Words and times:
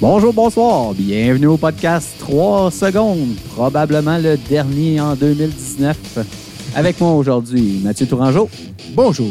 Bonjour, 0.00 0.32
bonsoir. 0.32 0.94
Bienvenue 0.94 1.48
au 1.48 1.56
podcast 1.58 2.19
3 2.30 2.70
secondes, 2.70 3.34
probablement 3.56 4.16
le 4.16 4.36
dernier 4.36 5.00
en 5.00 5.16
2019. 5.16 5.96
Avec 6.76 7.00
moi 7.00 7.10
aujourd'hui, 7.14 7.80
Mathieu 7.82 8.06
Tourangeau. 8.06 8.48
Bonjour. 8.94 9.26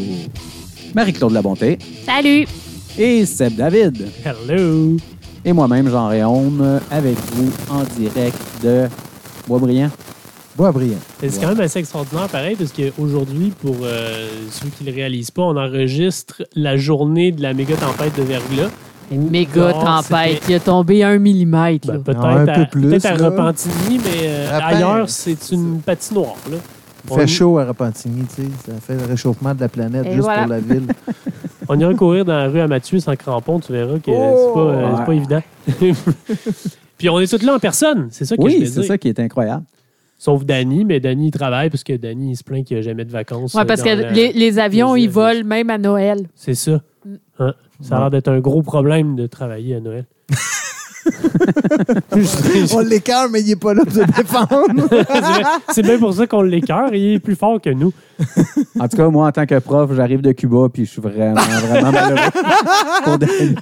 Marie-Claude 0.94 1.32
Labonté 1.32 1.80
Salut! 2.06 2.46
et 2.98 3.26
Seb 3.26 3.56
David. 3.56 4.06
Hello! 4.26 4.98
Et 5.46 5.54
moi-même, 5.54 5.90
Jean 5.90 6.10
Réaume, 6.10 6.82
avec 6.92 7.16
vous 7.32 7.50
en 7.70 7.86
direct 7.98 8.38
de 8.62 8.90
Boisbriand. 9.48 9.92
Boisbriand. 10.58 11.00
C'est 11.22 11.40
quand 11.40 11.48
même 11.48 11.62
assez 11.62 11.80
extraordinaire, 11.80 12.28
pareil, 12.28 12.58
parce 12.58 12.74
qu'aujourd'hui, 12.74 13.54
pour 13.62 13.78
euh, 13.84 14.28
ceux 14.52 14.68
qui 14.78 14.84
ne 14.84 14.90
le 14.90 14.96
réalisent 14.98 15.32
pas, 15.32 15.44
on 15.44 15.56
enregistre 15.56 16.44
la 16.54 16.76
journée 16.76 17.32
de 17.32 17.42
la 17.42 17.54
méga 17.54 17.78
tempête 17.78 18.18
de 18.18 18.24
verglas. 18.24 18.70
Une 19.12 19.30
méga 19.30 19.74
tempête 19.74 20.40
qui 20.46 20.54
a 20.54 20.60
tombé 20.60 21.04
un 21.04 21.18
millimètre. 21.18 21.88
Ben, 21.88 22.04
peut-être 22.04 22.24
un 22.26 22.48
à, 22.48 22.54
peu 22.54 22.66
plus, 22.72 22.90
peut-être 22.90 23.06
à 23.06 23.16
là. 23.16 23.26
Repentigny, 23.30 24.00
mais 24.04 24.28
euh, 24.28 24.60
ailleurs, 24.62 25.10
c'est 25.10 25.52
une 25.52 25.82
patinoire. 25.82 26.36
Là. 26.52 26.58
Il 27.06 27.14
On- 27.14 27.16
fait 27.16 27.28
chaud 27.28 27.58
à 27.58 27.66
Repentigny, 27.66 28.24
tu 28.36 28.44
sais. 28.44 28.48
Ça 28.66 28.74
fait 28.82 28.96
le 28.96 29.06
réchauffement 29.06 29.56
de 29.56 29.62
la 29.62 29.70
planète 29.70 30.06
Et 30.06 30.12
juste 30.12 30.24
voilà. 30.24 30.42
pour 30.42 30.50
la 30.52 30.60
ville. 30.60 30.88
On 31.72 31.80
ira 31.80 31.94
courir 31.94 32.26
dans 32.26 32.36
la 32.38 32.48
rue 32.48 32.60
à 32.60 32.68
Mathieu 32.68 33.00
sans 33.00 33.16
crampon, 33.16 33.60
tu 33.60 33.72
verras 33.72 34.00
que 34.00 34.10
Oh! 34.12 34.36
c'est 34.48 34.54
pas, 34.54 35.02
euh, 35.02 35.06
pas 35.06 35.14
évident. 35.14 35.42
Puis 36.98 37.10
on 37.10 37.20
est 37.20 37.28
tous 37.28 37.44
là 37.46 37.56
en 37.56 37.60
personne, 37.60 38.08
c'est 38.12 38.26
ça 38.26 38.36
que 38.36 38.42
je 38.42 38.48
Oui, 38.58 38.68
c'est 38.68 38.84
ça 38.84 38.98
qui 38.98 39.08
est 39.08 39.20
incroyable. 39.20 39.64
Sauf 40.18 40.44
Danny, 40.44 40.84
mais 40.84 41.00
Danny, 41.00 41.28
il 41.28 41.32
travaille 41.32 41.70
parce 41.70 41.84
que 41.84 41.94
Danny, 41.96 42.32
il 42.32 42.36
se 42.36 42.44
plaint 42.44 42.66
qu'il 42.66 42.76
n'y 42.76 42.82
a 42.82 42.84
jamais 42.84 43.06
de 43.06 43.12
vacances. 43.12 43.54
Ouais, 43.54 43.62
euh, 43.62 43.66
parce 43.66 43.82
dans 43.82 43.86
que 43.96 44.02
la- 44.02 44.12
les, 44.12 44.34
les 44.34 44.60
avions, 44.60 44.94
les 44.96 45.04
ils 45.04 45.06
avions. 45.08 45.22
volent 45.22 45.46
même 45.46 45.70
à 45.70 45.78
Noël. 45.78 46.28
C'est 46.36 46.56
ça. 46.56 46.82
Mm. 47.06 47.14
Hein? 47.40 47.54
Ça 47.82 47.98
a 47.98 48.00
l'air 48.00 48.10
d'être 48.10 48.28
un 48.28 48.40
gros 48.40 48.62
problème 48.62 49.16
de 49.16 49.26
travailler 49.28 49.76
à 49.76 49.80
Noël. 49.80 50.06
On 52.74 52.80
l'écarte, 52.80 53.30
mais 53.32 53.42
il 53.42 53.48
n'est 53.48 53.56
pas 53.56 53.74
là 53.74 53.84
pour 53.84 53.94
se 53.94 54.00
défendre. 54.00 54.90
C'est 55.70 55.82
bien 55.82 55.98
pour 55.98 56.14
ça 56.14 56.28
qu'on 56.28 56.42
l'écœure. 56.42 56.94
Il 56.94 57.14
est 57.16 57.20
plus 57.20 57.36
fort 57.36 57.60
que 57.62 57.70
nous. 57.70 57.94
En 58.80 58.88
tout 58.88 58.98
cas, 58.98 59.08
moi, 59.10 59.28
en 59.28 59.32
tant 59.32 59.46
que 59.46 59.58
prof, 59.60 59.92
j'arrive 59.96 60.22
de 60.22 60.32
Cuba 60.34 60.68
puis 60.72 60.86
je 60.86 60.92
suis 60.92 61.02
vraiment, 61.02 61.40
vraiment 61.42 61.92
malheureux. 61.92 62.30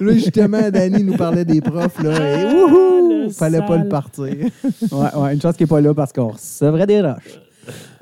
Là, 0.00 0.12
justement, 0.14 0.70
Danny 0.70 1.04
nous 1.04 1.16
parlait 1.16 1.44
des 1.44 1.60
profs. 1.60 2.02
Là, 2.02 2.12
et 2.12 2.44
Ah, 2.44 2.54
wouhou! 2.54 3.30
Fallait 3.30 3.62
pas 3.62 3.76
le 3.76 3.88
partir. 3.88 4.24
Ouais, 4.24 5.16
ouais, 5.16 5.34
une 5.34 5.40
chance 5.40 5.56
qu'il 5.56 5.64
n'est 5.64 5.68
pas 5.70 5.80
là 5.80 5.94
parce 5.94 6.12
qu'on 6.12 6.28
recevrait 6.28 6.86
des 6.86 7.02
roches. 7.02 7.40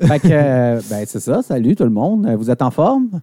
Fait 0.01 0.21
que, 0.21 0.29
euh, 0.31 0.81
ben, 0.89 1.05
c'est 1.07 1.21
ça. 1.21 1.43
Salut 1.43 1.75
tout 1.75 1.85
le 1.85 1.91
monde. 1.91 2.27
Vous 2.39 2.51
êtes 2.51 2.63
en 2.63 2.71
forme? 2.71 3.21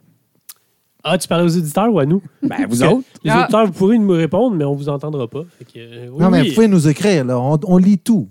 Ah, 1.03 1.17
tu 1.17 1.27
parlais 1.27 1.43
aux 1.43 1.57
auditeurs 1.57 1.93
ou 1.93 1.99
à 1.99 2.05
nous? 2.05 2.21
Ben, 2.41 2.65
vous 2.69 2.81
autres? 2.83 3.03
Les 3.23 3.31
Ah. 3.31 3.41
auditeurs, 3.43 3.65
vous 3.65 3.73
pourrez 3.73 3.97
nous 3.97 4.11
répondre, 4.13 4.55
mais 4.55 4.63
on 4.63 4.73
vous 4.73 4.87
entendra 4.89 5.27
pas. 5.27 5.41
Fait 5.57 5.65
que, 5.65 5.71
euh, 5.77 6.07
oui, 6.11 6.21
non, 6.21 6.29
mais 6.29 6.41
oui. 6.41 6.49
vous 6.49 6.55
pouvez 6.55 6.67
nous 6.69 6.87
écrire. 6.87 7.25
Là. 7.25 7.37
On, 7.39 7.59
on 7.65 7.77
lit 7.77 7.97
tout. 7.99 8.27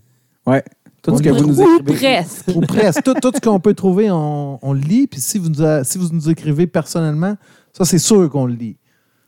Ouais. 0.46 0.64
Tout 1.02 1.16
ce 1.16 1.22
que 1.22 1.30
On 1.30 1.34
vous 1.34 1.46
nous 1.48 1.60
Ou 1.60 1.78
écrivez. 1.80 1.94
presque. 2.16 2.48
Ou 2.54 2.60
presque. 2.60 3.02
tout, 3.02 3.14
tout 3.20 3.32
ce 3.34 3.40
qu'on 3.40 3.58
peut 3.60 3.74
trouver, 3.74 4.10
on, 4.10 4.58
on 4.62 4.72
le 4.72 4.80
lit. 4.80 5.06
Puis 5.06 5.20
si 5.20 5.38
vous, 5.38 5.48
nous 5.48 5.62
a- 5.62 5.84
si 5.84 5.98
vous 5.98 6.08
nous 6.12 6.30
écrivez 6.30 6.66
personnellement, 6.66 7.36
ça, 7.72 7.84
c'est 7.84 7.98
sûr 7.98 8.30
qu'on 8.30 8.46
le 8.46 8.54
lit. 8.54 8.76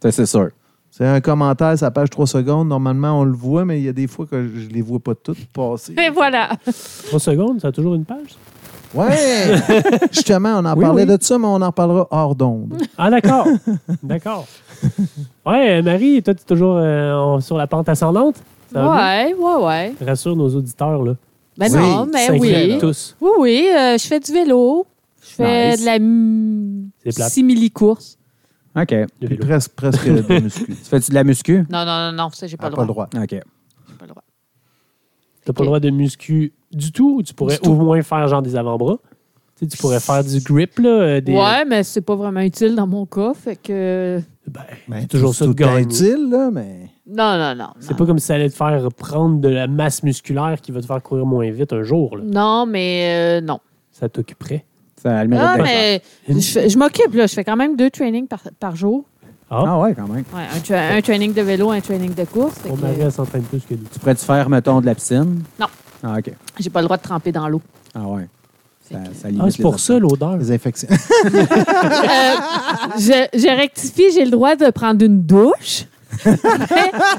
Ça, 0.03 0.11
c'est 0.13 0.27
sûr. 0.27 0.49
C'est 0.91 1.05
un 1.05 1.21
commentaire, 1.21 1.77
ça 1.77 1.91
page 1.91 2.09
3 2.11 2.27
secondes. 2.29 2.69
Normalement, 2.69 3.19
on 3.21 3.25
le 3.25 3.33
voit, 3.35 3.65
mais 3.65 3.81
il 3.81 3.85
y 3.85 3.89
a 3.89 3.93
des 3.93 4.07
fois 4.07 4.25
que 4.27 4.47
je 4.49 4.69
les 4.69 4.81
vois 4.81 5.01
pas 5.01 5.17
toutes 5.17 5.45
passer. 5.47 5.93
Et 5.99 6.09
voilà. 6.11 6.51
Trois 7.09 7.19
secondes, 7.19 7.61
ça 7.61 7.69
a 7.69 7.73
toujours 7.73 7.95
une 7.97 8.05
page? 8.05 8.37
Ouais! 8.94 9.56
Justement, 10.12 10.59
on 10.60 10.65
en 10.65 10.75
Oui, 10.77 10.84
parlait 10.84 11.03
oui. 11.10 11.19
de 11.19 11.22
ça, 11.22 11.37
mais 11.38 11.47
on 11.47 11.60
en 11.60 11.66
reparlera 11.66 12.06
hors 12.10 12.34
d'onde. 12.34 12.75
Ah, 12.97 13.10
d'accord. 13.10 13.47
d'accord. 14.03 14.47
Ouais, 15.44 15.82
Marie, 15.82 16.22
toi, 16.22 16.34
tu 16.34 16.43
es 16.43 16.44
toujours 16.44 16.77
euh, 16.78 17.41
sur 17.41 17.56
la 17.56 17.66
pente 17.66 17.88
ascendante? 17.88 18.37
Ouais, 18.75 19.34
ouais, 19.34 19.65
ouais. 19.65 19.94
Rassure 20.05 20.37
nos 20.37 20.49
auditeurs, 20.55 21.03
là. 21.03 21.15
Ben 21.56 21.69
Oui, 21.72 21.78
non, 21.81 22.06
mais 22.12 22.31
oui. 22.38 22.78
tous. 22.81 23.16
Oui, 23.21 23.31
oui, 23.38 23.69
euh, 23.72 23.97
je 23.99 24.06
fais 24.06 24.19
du 24.21 24.32
vélo. 24.32 24.87
Je 25.22 25.34
fais 25.37 25.71
Nice. 25.76 25.84
de 25.84 27.21
la 27.21 27.28
simili-course. 27.28 28.19
OK. 28.76 28.94
Puis 29.21 29.37
presque, 29.37 29.71
presque 29.76 30.05
de 30.09 30.41
muscu. 30.41 30.66
Tu 30.66 30.75
fais-tu 30.75 31.11
de 31.11 31.15
la 31.15 31.22
muscu? 31.25 31.65
Non, 31.71 31.84
non, 31.84 32.11
non, 32.11 32.12
non, 32.12 32.31
ça, 32.32 32.47
j'ai 32.49 32.56
pas, 32.56 32.66
Ah, 32.66 32.71
le 32.71 32.76
pas 32.76 32.84
droit. 32.84 33.09
le 33.12 33.19
droit. 33.19 33.25
OK. 33.25 33.31
J'ai 33.88 33.94
pas 33.94 34.05
le 34.05 34.09
droit. 34.09 34.22
T'as 35.44 35.53
pas 35.53 35.62
le 35.62 35.66
droit 35.66 35.81
de 35.81 35.91
muscu 35.91 36.53
du 36.77 36.93
tout 36.93 37.17
ou 37.19 37.23
tu 37.23 37.35
pourrais 37.35 37.55
Du 37.57 37.61
tout. 37.62 37.71
au 37.71 37.75
moins 37.75 38.01
faire 38.03 38.27
genre 38.29 38.43
des 38.43 38.57
avant-bras? 38.57 38.97
Tu, 39.57 39.65
sais, 39.65 39.67
tu 39.69 39.77
pourrais 39.79 40.01
faire 40.01 40.25
du 40.25 40.41
grip, 40.41 40.79
là. 40.81 40.89
euh, 40.89 41.21
Des... 41.21 41.33
Ouais, 41.33 41.65
mais 41.65 41.83
c'est 41.85 42.01
pas 42.01 42.17
vraiment 42.17 42.41
utile 42.41 42.75
dans 42.75 42.87
mon 42.89 43.07
cas, 43.07 43.33
fait 43.35 43.55
que... 43.57 44.21
Ben, 44.49 44.61
Ben, 44.89 44.99
c'est 45.03 45.07
toujours 45.09 45.31
tout- 45.31 45.37
ça 45.37 45.47
de 45.47 45.53
gagner. 45.53 45.83
utile, 45.83 46.29
là, 46.31 46.51
mais. 46.53 46.91
Non, 47.07 47.39
non, 47.39 47.55
non. 47.55 47.69
C'est 47.81 47.97
pas 47.97 48.05
comme 48.05 48.19
si 48.19 48.27
ça 48.27 48.35
allait 48.35 48.51
te 48.51 48.55
faire 48.57 48.89
prendre 48.97 49.39
de 49.41 49.49
la 49.49 49.67
masse 49.69 50.03
musculaire 50.03 50.59
qui 50.61 50.73
va 50.73 50.81
te 50.81 50.87
faire 50.87 51.03
courir 51.03 51.25
moins 51.25 51.51
vite 51.51 51.73
un 51.73 51.83
jour. 51.83 52.17
Là. 52.17 52.25
Non, 52.27 52.67
mais 52.67 53.39
euh, 53.41 53.41
non. 53.41 53.61
Ça 53.93 54.09
t'occuperait. 54.09 54.65
Ça 55.03 55.19
a 55.19 55.23
le 55.23 55.29
mérite 55.31 55.47
Ah, 55.49 55.56
mais 55.62 56.03
Une- 56.29 56.41
je, 56.41 56.69
je 56.69 56.77
m'occupe, 56.79 57.15
là. 57.15 57.27
Je 57.27 57.35
fais 57.35 57.45
quand 57.45 57.56
même 57.56 57.77
deux 57.77 57.91
trainings 57.91 58.27
par, 58.27 58.41
par 58.59 58.75
jour. 58.77 59.05
Ah, 59.51 59.62
Ah 59.67 59.79
ouais, 59.81 59.95
quand 59.95 60.09
même. 60.09 60.25
Ouais, 60.35 60.43
un, 60.55 60.59
tra- 60.59 60.97
un 60.97 61.01
training 61.01 61.33
de 61.33 61.43
vélo, 61.43 61.71
un 61.71 61.81
training 61.81 62.12
de 62.15 62.25
course. 62.25 62.56
mon 62.69 62.75
que, 62.77 62.81
mari, 62.83 62.97
elle 63.01 63.12
s'entraîne 63.12 63.43
plus 63.45 63.61
que 63.61 63.75
nous. 63.75 63.85
Tu 63.93 63.99
pourrais-tu 64.01 64.25
faire, 64.25 64.49
mettons, 64.49 64.81
de 64.81 64.87
la 64.87 64.95
piscine? 64.95 65.43
Non. 65.61 65.67
Ah, 66.05 66.17
OK. 66.19 66.31
J'ai 66.61 66.71
pas 66.71 66.81
le 66.81 66.85
droit 66.87 66.97
de 66.99 67.03
tremper 67.03 67.33
dans 67.33 67.49
l'eau. 67.49 67.63
Ah 67.95 68.01
ouais. 68.07 68.29
Ça, 68.91 68.99
que- 68.99 69.15
ça 69.17 69.29
limite 69.29 69.43
Ah, 69.47 69.51
c'est 69.51 69.59
les 69.59 69.63
pour 69.63 69.81
ça 69.81 69.99
l'odeur. 69.99 70.37
Les 70.37 70.53
infections. 70.53 70.89
Euh, 70.91 70.97
je, 72.99 73.29
je 73.39 73.57
rectifie, 73.57 74.13
j'ai 74.13 74.25
le 74.25 74.31
droit 74.31 74.57
de 74.57 74.71
prendre 74.71 75.03
une 75.05 75.23
douche. 75.23 75.85
mais 76.25 76.33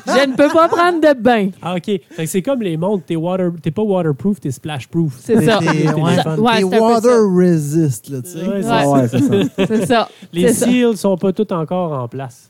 je 0.08 0.26
ne 0.30 0.36
peux 0.38 0.48
pas 0.48 0.70
prendre 0.70 1.02
de 1.02 1.14
bain. 1.20 1.50
Ah, 1.62 1.76
OK. 1.76 1.84
Fait 1.86 2.02
que 2.18 2.26
c'est 2.28 2.42
comme 2.42 2.62
les 2.62 2.78
montres. 2.78 3.04
T'es, 3.06 3.16
water... 3.16 3.52
t'es 3.62 3.72
pas 3.72 3.82
waterproof, 3.82 4.40
t'es 4.40 4.52
splashproof. 4.52 5.18
C'est 5.22 5.44
ça. 5.44 5.60
T'es 5.60 5.66
T'es 5.66 5.94
ouais, 5.94 6.12
téléphone. 6.12 6.40
Ouais, 6.40 6.52
t'es 6.54 6.60
c'est 6.60 6.66
un 6.66 6.70
peu 6.70 6.80
water 6.80 7.20
resist, 7.36 8.10
là, 8.10 8.22
tu 8.22 8.30
sais. 8.30 8.48
Ouais, 8.48 8.62
c'est 8.62 8.70
Ah 8.70 8.84
ça. 8.84 8.90
ouais, 8.92 9.08
c'est 9.10 9.20
ça. 9.20 9.66
C'est 9.68 9.86
ça. 9.86 10.10
Les 10.32 10.48
C'est 10.48 10.54
ça. 10.54 10.66
seals 10.68 10.98
sont 10.98 11.18
pas 11.18 11.34
tous 11.34 11.52
encore 11.54 11.92
en 11.92 12.08
place. 12.08 12.50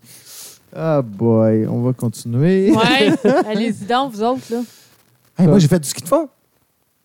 Ah, 0.76 1.02
boy, 1.02 1.66
on 1.68 1.82
va 1.82 1.94
continuer. 1.94 2.72
Ouais. 2.72 3.14
Allez-y 3.50 3.86
donc, 3.86 4.12
vous 4.12 4.22
autres, 4.24 4.42
là. 4.52 4.58
Hey, 5.38 5.48
moi, 5.48 5.60
j'ai 5.60 5.68
fait 5.68 5.80
du 5.80 5.88
ski 5.90 6.02
de 6.02 6.08
fond. 6.08 6.30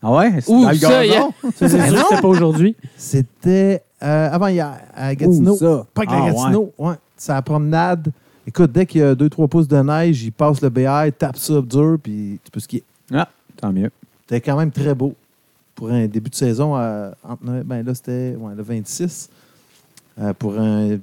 Ah 0.03 0.13
ouais? 0.13 0.41
C'est 0.41 0.51
Ouh, 0.53 0.63
dans 0.63 0.71
le 0.71 0.77
ça, 0.77 1.07
gazon? 1.07 1.33
C'est 1.57 1.69
sûr 1.69 1.79
que 1.79 1.85
c'était 2.09 2.23
pas 2.23 2.29
aujourd'hui. 2.29 2.77
C'était 2.97 3.83
euh, 4.03 4.31
avant 4.33 4.47
hier, 4.47 4.79
à 4.95 5.15
Gatineau. 5.15 5.55
Ouh, 5.55 5.59
ça. 5.59 5.87
Pas 5.93 6.07
que 6.07 6.11
Ah, 6.13 6.21
la 6.27 6.33
Gatineau, 6.33 6.73
ouais. 6.79 6.95
C'est 7.17 7.33
la 7.33 7.43
promenade. 7.43 8.11
Écoute, 8.47 8.73
dès 8.73 8.87
qu'il 8.87 9.01
y 9.03 9.05
a 9.05 9.15
2-3 9.15 9.49
pouces 9.49 9.69
de 9.69 9.77
neige, 9.83 10.23
il 10.23 10.33
passe 10.33 10.61
le 10.63 10.71
BR, 10.71 11.13
tape 11.19 11.37
ça 11.37 11.61
dur, 11.61 11.99
puis 12.03 12.41
tu 12.43 12.51
peux 12.51 12.61
skier. 12.61 12.83
Ah, 13.13 13.29
tant 13.57 13.73
mieux. 13.73 13.91
C'était 14.23 14.41
quand 14.41 14.57
même 14.57 14.71
très 14.71 14.95
beau 14.95 15.15
pour 15.75 15.91
un 15.91 16.07
début 16.07 16.31
de 16.31 16.35
saison. 16.35 16.75
à- 16.77 17.13
entre 17.29 17.45
Noël- 17.45 17.65
ben 17.65 17.85
là, 17.85 17.95
c'était 17.95 18.37
ouais, 18.39 18.55
le 18.57 18.63
26. 18.63 19.29
Euh, 20.21 20.33
pour 20.33 20.59
un- 20.59 20.99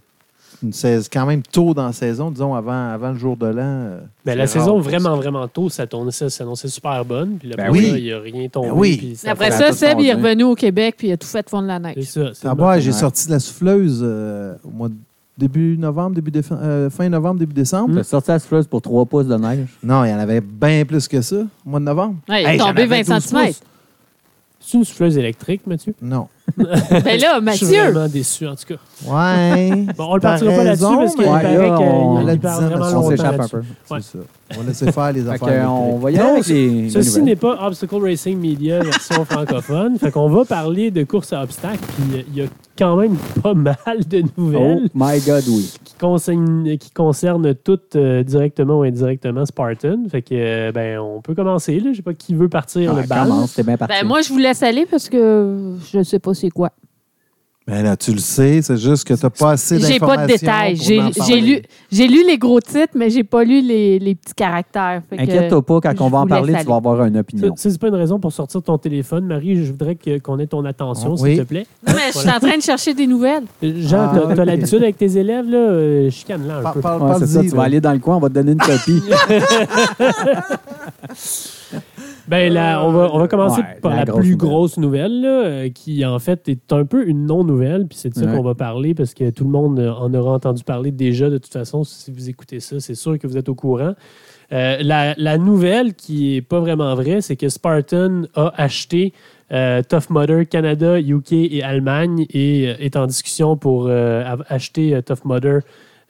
une 0.64 0.74
saison, 0.74 1.08
quand 1.14 1.26
même 1.26 1.42
tôt 1.44 1.74
dans 1.74 1.86
la 1.86 1.94
saison, 1.94 2.32
disons, 2.32 2.56
avant, 2.56 2.90
avant 2.90 3.12
le 3.12 3.18
jour 3.18 3.38
de 3.38 3.46
l'an. 3.48 3.62
euh, 3.62 4.00
Ben, 4.26 4.36
la 4.38 4.46
rare 4.46 4.50
saison, 4.54 4.80
vraiment, 4.80 5.16
vraiment 5.16 5.48
tôt, 5.48 5.70
ça 5.70 5.86
tournait- 5.86 6.12
s'annonçait 6.12 6.68
super 6.68 7.04
bonne. 7.06 7.38
Puis 7.38 7.50
là, 7.50 7.56
Ben 7.58 7.70
oui. 7.72 7.94
il 7.98 8.04
n'y 8.04 8.12
a 8.12 8.20
rien 8.20 8.48
tombé. 8.50 8.70
Ben 8.70 8.74
oui. 8.76 8.98
puis 8.98 9.16
ça 9.16 9.32
Après 9.32 9.52
ça, 9.52 9.72
Seb, 9.72 10.00
il 10.00 10.08
est 10.08 10.14
revenu 10.14 10.44
au 10.44 10.56
Québec 10.56 10.96
puis 10.98 11.10
il 11.10 11.12
a 11.12 11.18
tout 11.18 11.28
fait 11.28 11.48
fondre 11.50 11.68
la 11.68 11.80
neige. 11.80 12.04
ça. 12.06 12.32
c'est 12.34 12.48
Ah, 12.48 12.56
bon. 12.56 12.64
moi, 12.64 12.80
j'ai 12.80 12.92
sorti 12.92 13.28
de 13.28 13.32
la 13.34 13.40
souffleuse 13.40 14.00
euh, 14.04 14.56
au 14.64 14.70
mois 14.72 14.90
de 14.90 14.96
début 15.38 15.78
novembre, 15.78 16.16
début 16.16 16.32
défe- 16.32 16.52
euh, 16.52 16.90
fin 16.90 17.08
novembre, 17.10 17.40
début 17.40 17.54
décembre. 17.54 17.94
T'as 17.98 18.04
sorti 18.04 18.32
la 18.32 18.40
souffleuse 18.40 18.66
pour 18.66 18.82
3 18.82 19.06
pouces 19.06 19.28
de 19.28 19.36
neige? 19.36 19.68
Non, 19.84 20.04
il 20.06 20.10
y 20.10 20.14
en 20.14 20.18
avait 20.20 20.42
bien 20.42 20.84
plus 20.86 21.08
que 21.08 21.22
ça 21.22 21.36
au 21.36 21.70
mois 21.70 21.80
de 21.80 21.86
novembre. 21.86 22.16
Ouais, 22.28 22.42
il 22.44 22.48
est 22.50 22.58
tombé 22.58 22.82
avais 22.82 23.04
20 23.04 23.16
12 23.20 23.24
cm. 23.26 23.52
C'est 24.60 24.78
une 24.80 24.84
souffleuse 24.84 25.18
électrique, 25.18 25.62
Mathieu? 25.68 25.94
Non. 26.02 26.28
Ben 26.58 26.66
là, 27.04 27.40
Je 27.46 27.52
suis 27.52 27.66
Mathieu, 27.66 27.92
vraiment 27.92 28.08
déçu, 28.08 28.48
en 28.48 28.56
tout 28.56 28.74
cas. 28.74 28.76
Ouais. 29.06 29.86
Bon, 29.98 30.06
on 30.10 30.16
le 30.16 30.22
T'as 30.22 30.30
partira 30.30 30.54
pas 30.56 30.64
là-dessus 30.64 30.84
parce 30.98 31.16
qu'il 31.16 31.22
mais- 31.26 31.32
Ouais, 31.32 31.42
paraît 31.42 31.58
là, 31.58 31.78
qu'il 32.32 32.40
parle 32.40 32.66
vraiment 32.66 33.00
on 33.06 33.10
s'échappe 33.10 33.40
un 33.40 33.48
peu. 33.48 33.58
Ouais. 33.58 34.00
C'est 34.02 34.18
ça. 34.18 34.20
On 34.56 34.62
va 34.62 34.68
laisser 34.68 34.92
faire 34.92 35.12
les 35.12 35.28
affaires. 35.30 35.74
on 35.74 35.98
va 35.98 36.12
y 36.12 36.16
aller 36.18 36.24
Non, 36.26 36.34
avec 36.36 36.48
les, 36.48 36.70
les 36.84 36.90
Ceci 36.90 37.22
n'est 37.22 37.36
pas 37.36 37.58
Obstacle 37.68 38.02
Racing 38.02 38.40
Media 38.40 38.80
version 38.80 39.26
francophone. 39.26 40.00
Fait 40.00 40.10
qu'on 40.12 40.30
va 40.30 40.46
parler 40.46 40.90
de 40.90 41.04
course 41.04 41.34
à 41.34 41.44
obstacles. 41.44 41.80
Puis 41.80 42.26
il 42.30 42.38
y 42.38 42.42
a 42.44 42.46
quand 42.78 42.96
même 42.96 43.18
pas 43.44 43.54
mal 43.54 43.76
de 44.08 44.22
Oh 44.24 44.30
nouvelles 44.42 44.90
my 44.96 45.20
God, 45.20 45.44
oui. 45.50 45.74
qui 45.84 45.94
concerne, 45.96 46.78
qui 46.78 46.92
concerne 46.92 47.56
toutes 47.56 47.96
euh, 47.98 48.24
directement 48.24 48.80
ou 48.80 48.84
indirectement 48.84 49.46
Spartan. 49.46 50.04
Fait 50.10 50.22
que, 50.22 50.30
euh, 50.34 50.72
ben, 50.72 50.98
on 51.00 51.20
peut 51.22 51.36
commencer. 51.36 51.80
Là. 51.82 51.92
Je 51.92 51.98
sais 51.98 52.02
pas 52.04 52.14
qui 52.14 52.34
veut 52.34 52.48
partir 52.50 52.94
Ouais, 52.94 53.02
le 53.02 53.08
bal. 53.08 53.28
commence, 53.28 53.54
t'es 53.56 53.64
bien 53.64 53.76
parti. 53.78 53.94
Ben, 54.00 54.08
moi, 54.08 54.22
je 54.22 54.30
vous 54.30 54.38
laisse 54.38 54.64
aller 54.64 54.86
parce 54.90 55.10
que 55.10 55.74
je 55.92 55.98
ne 55.98 56.04
sais 56.04 56.20
pas 56.20 56.34
c'est 56.38 56.50
quoi? 56.50 56.72
Ben 57.70 57.84
là, 57.84 57.98
tu 57.98 58.14
le 58.14 58.20
sais, 58.20 58.62
c'est 58.62 58.78
juste 58.78 59.06
que 59.06 59.14
tu 59.14 59.26
n'as 59.26 59.30
pas 59.30 59.52
assez 59.52 59.78
J'ai 59.78 60.00
d'informations. 60.00 60.08
pas 60.08 60.22
de 60.26 60.28
détails. 60.40 60.76
J'ai 60.78 61.02
j'ai 61.28 61.42
lu, 61.42 61.62
j'ai 61.92 62.08
lu 62.08 62.26
les 62.26 62.38
gros 62.38 62.62
titres, 62.62 62.94
mais 62.96 63.10
j'ai 63.10 63.26
pas 63.26 63.44
lu 63.44 63.60
les, 63.60 64.00
les 64.00 64.16
petits 64.16 64.34
caractères. 64.34 65.02
Inquiète-toi 65.12 65.62
pas, 65.66 65.82
quand 65.82 65.92
je 65.98 66.02
on 66.02 66.08
va 66.08 66.20
en 66.20 66.28
parler, 66.28 66.54
tu 66.58 66.66
vas 66.66 66.76
avoir 66.78 67.04
une 67.04 67.18
opinion. 67.18 67.54
C'est 67.58 67.78
pas 67.78 67.90
une 67.90 67.96
raison 67.96 68.22
pour 68.22 68.32
sortir 68.32 68.62
ton 68.64 68.78
téléphone. 68.78 69.26
Marie, 69.26 69.66
je 69.66 69.72
voudrais 69.74 69.96
que- 69.96 70.18
qu'on 70.20 70.40
ait 70.40 70.48
ton 70.48 70.64
attention, 70.64 71.12
Oh, 71.12 71.18
s'il 71.18 71.40
te 71.40 71.44
plaît. 71.44 71.68
Non, 71.86 71.94
mais 71.94 72.04
je 72.14 72.20
suis 72.20 72.30
en 72.30 72.40
train 72.40 72.56
de 72.56 72.62
chercher 72.64 72.94
des 72.94 73.06
nouvelles. 73.06 73.44
Jean, 73.62 73.98
Ah, 74.00 74.12
t'as 74.14 74.28
t'as 74.34 74.42
ok. 74.44 74.46
l'habitude 74.48 74.84
avec 74.84 74.98
tes 74.98 75.18
élèves, 75.18 75.50
là, 75.50 75.58
euh, 75.58 76.10
chicane-là 76.10 76.60
un 76.60 76.62
Par- 76.62 76.74
peu. 76.74 76.80
par- 76.80 77.02
Ouais, 77.04 77.16
c'est 77.20 77.28
ça, 77.28 77.42
tu 77.42 77.50
vas 77.50 77.58
là. 77.58 77.64
aller 77.64 77.82
dans 77.82 77.92
le 77.92 78.00
coin, 78.00 78.16
on 78.16 78.20
va 78.22 78.30
te 78.30 78.34
donner 78.36 78.54
une 78.54 78.60
copie. 78.60 79.02
Ben 82.28 82.52
là, 82.52 82.84
on 82.84 82.92
va, 82.92 83.10
on 83.14 83.20
va 83.20 83.28
commencer 83.30 83.62
Ouais, 83.62 83.80
par 83.82 83.92
la 83.92 84.00
la, 84.00 84.06
grosse 84.06 84.20
plus 84.22 84.32
nouvelle. 84.32 84.50
grosse 84.50 84.78
nouvelle, 84.78 85.22
là, 85.22 85.46
euh, 85.46 85.70
qui 85.70 86.04
en 86.06 86.20
fait 86.20 86.50
est 86.50 86.74
un 86.74 86.84
peu 86.84 87.08
une 87.08 87.26
non-nouvelle, 87.26 87.88
puis 87.88 87.98
c'est 87.98 88.10
de 88.10 88.16
ça 88.16 88.26
Ouais. 88.26 88.36
qu'on 88.36 88.44
va 88.44 88.54
parler 88.54 88.94
parce 88.94 89.14
que 89.14 89.30
tout 89.30 89.46
le 89.46 89.50
monde 89.50 89.80
euh, 89.80 89.94
en 89.94 90.14
aura 90.14 90.34
entendu 90.34 90.64
parler 90.66 90.92
déjà 90.92 91.30
de 91.30 91.38
toute 91.38 91.54
façon. 91.54 91.86
Si 91.86 92.12
vous 92.12 92.30
écoutez 92.30 92.60
ça, 92.60 92.82
c'est 92.82 92.96
sûr 92.96 93.18
que 93.18 93.28
vous 93.28 93.38
êtes 93.38 93.48
au 93.48 93.56
courant. 93.56 93.94
Euh, 94.52 94.78
la, 94.82 95.14
la 95.18 95.38
nouvelle 95.38 95.94
qui 95.94 96.36
est 96.36 96.42
pas 96.42 96.60
vraiment 96.60 96.94
vraie, 96.96 97.22
c'est 97.22 97.38
que 97.38 97.48
Spartan 97.48 98.24
a 98.36 98.52
acheté 98.62 99.14
euh, 99.54 99.82
Tough 99.88 100.10
Mudder 100.10 100.46
Canada, 100.46 101.00
UK 101.00 101.32
et 101.32 101.64
Allemagne 101.64 102.26
et 102.30 102.64
est 102.64 102.98
en 102.98 103.08
discussion 103.08 103.56
pour 103.56 103.90
acheter 103.90 105.00
Tough 105.06 105.24
Mudder 105.24 105.60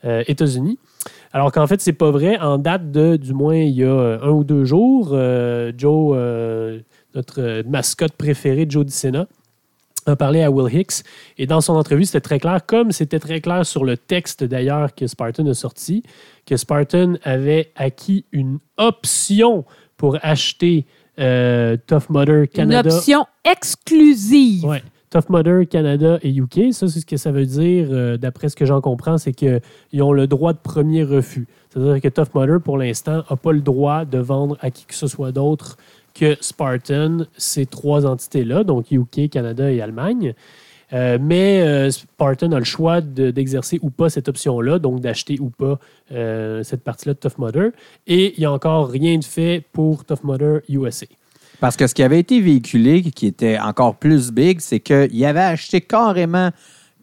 États-Unis. 0.04 0.78
Alors 1.38 1.52
qu'en 1.52 1.68
fait, 1.68 1.80
c'est 1.80 1.92
pas 1.92 2.10
vrai. 2.10 2.36
En 2.40 2.58
date 2.58 2.90
de, 2.90 3.14
du 3.14 3.32
moins, 3.32 3.54
il 3.54 3.70
y 3.70 3.84
a 3.84 3.86
euh, 3.86 4.18
un 4.22 4.30
ou 4.30 4.42
deux 4.42 4.64
jours, 4.64 5.10
euh, 5.12 5.70
Joe, 5.78 6.16
euh, 6.18 6.80
notre 7.14 7.62
mascotte 7.62 8.14
préférée, 8.14 8.66
Joe 8.68 8.84
DiCenna, 8.84 9.28
a 10.06 10.16
parlé 10.16 10.42
à 10.42 10.50
Will 10.50 10.74
Hicks. 10.74 11.04
Et 11.36 11.46
dans 11.46 11.60
son 11.60 11.74
entrevue, 11.74 12.06
c'était 12.06 12.20
très 12.20 12.40
clair, 12.40 12.66
comme 12.66 12.90
c'était 12.90 13.20
très 13.20 13.40
clair 13.40 13.64
sur 13.64 13.84
le 13.84 13.96
texte 13.96 14.42
d'ailleurs 14.42 14.92
que 14.96 15.06
Spartan 15.06 15.46
a 15.46 15.54
sorti, 15.54 16.02
que 16.44 16.56
Spartan 16.56 17.14
avait 17.22 17.70
acquis 17.76 18.24
une 18.32 18.58
option 18.76 19.64
pour 19.96 20.18
acheter 20.22 20.86
euh, 21.20 21.76
Tough 21.86 22.10
Mudder 22.10 22.32
Une 22.40 22.48
Canada. 22.48 22.96
option 22.96 23.26
exclusive. 23.44 24.64
Ouais. 24.64 24.82
Tough 25.10 25.30
Mudder 25.30 25.66
Canada 25.66 26.18
et 26.22 26.30
UK, 26.34 26.72
ça, 26.72 26.86
c'est 26.88 27.00
ce 27.00 27.06
que 27.06 27.16
ça 27.16 27.32
veut 27.32 27.46
dire, 27.46 27.88
euh, 27.90 28.16
d'après 28.16 28.48
ce 28.48 28.56
que 28.56 28.66
j'en 28.66 28.80
comprends, 28.80 29.16
c'est 29.18 29.32
qu'ils 29.32 30.02
ont 30.02 30.12
le 30.12 30.26
droit 30.26 30.52
de 30.52 30.58
premier 30.58 31.02
refus. 31.02 31.46
C'est-à-dire 31.70 32.00
que 32.00 32.08
Tough 32.08 32.28
Mudder, 32.34 32.58
pour 32.62 32.76
l'instant, 32.78 33.22
n'a 33.28 33.36
pas 33.36 33.52
le 33.52 33.60
droit 33.60 34.04
de 34.04 34.18
vendre 34.18 34.56
à 34.60 34.70
qui 34.70 34.84
que 34.84 34.94
ce 34.94 35.06
soit 35.06 35.32
d'autre 35.32 35.76
que 36.14 36.36
Spartan, 36.40 37.18
ces 37.36 37.64
trois 37.66 38.04
entités-là, 38.06 38.64
donc 38.64 38.90
UK, 38.90 39.30
Canada 39.30 39.70
et 39.70 39.80
Allemagne. 39.80 40.34
Euh, 40.92 41.18
mais 41.20 41.60
euh, 41.60 41.90
Spartan 41.90 42.52
a 42.52 42.58
le 42.58 42.64
choix 42.64 43.00
de- 43.00 43.30
d'exercer 43.30 43.78
ou 43.82 43.90
pas 43.90 44.08
cette 44.08 44.28
option-là, 44.28 44.78
donc 44.78 45.00
d'acheter 45.00 45.38
ou 45.38 45.50
pas 45.50 45.78
cette 46.64 46.82
partie-là 46.82 47.14
de 47.14 47.18
Tough 47.18 47.38
Mudder. 47.38 47.68
Et 48.06 48.34
il 48.36 48.40
n'y 48.40 48.46
a 48.46 48.52
encore 48.52 48.88
rien 48.88 49.18
de 49.18 49.24
fait 49.24 49.62
pour 49.72 50.04
Tough 50.04 50.24
Mudder 50.24 50.60
USA. 50.68 51.06
Parce 51.60 51.76
que 51.76 51.86
ce 51.86 51.94
qui 51.94 52.02
avait 52.02 52.20
été 52.20 52.40
véhiculé, 52.40 53.02
qui 53.02 53.26
était 53.26 53.58
encore 53.58 53.96
plus 53.96 54.30
big, 54.30 54.60
c'est 54.60 54.80
qu'il 54.80 55.24
avait 55.24 55.40
acheté 55.40 55.80
carrément 55.80 56.50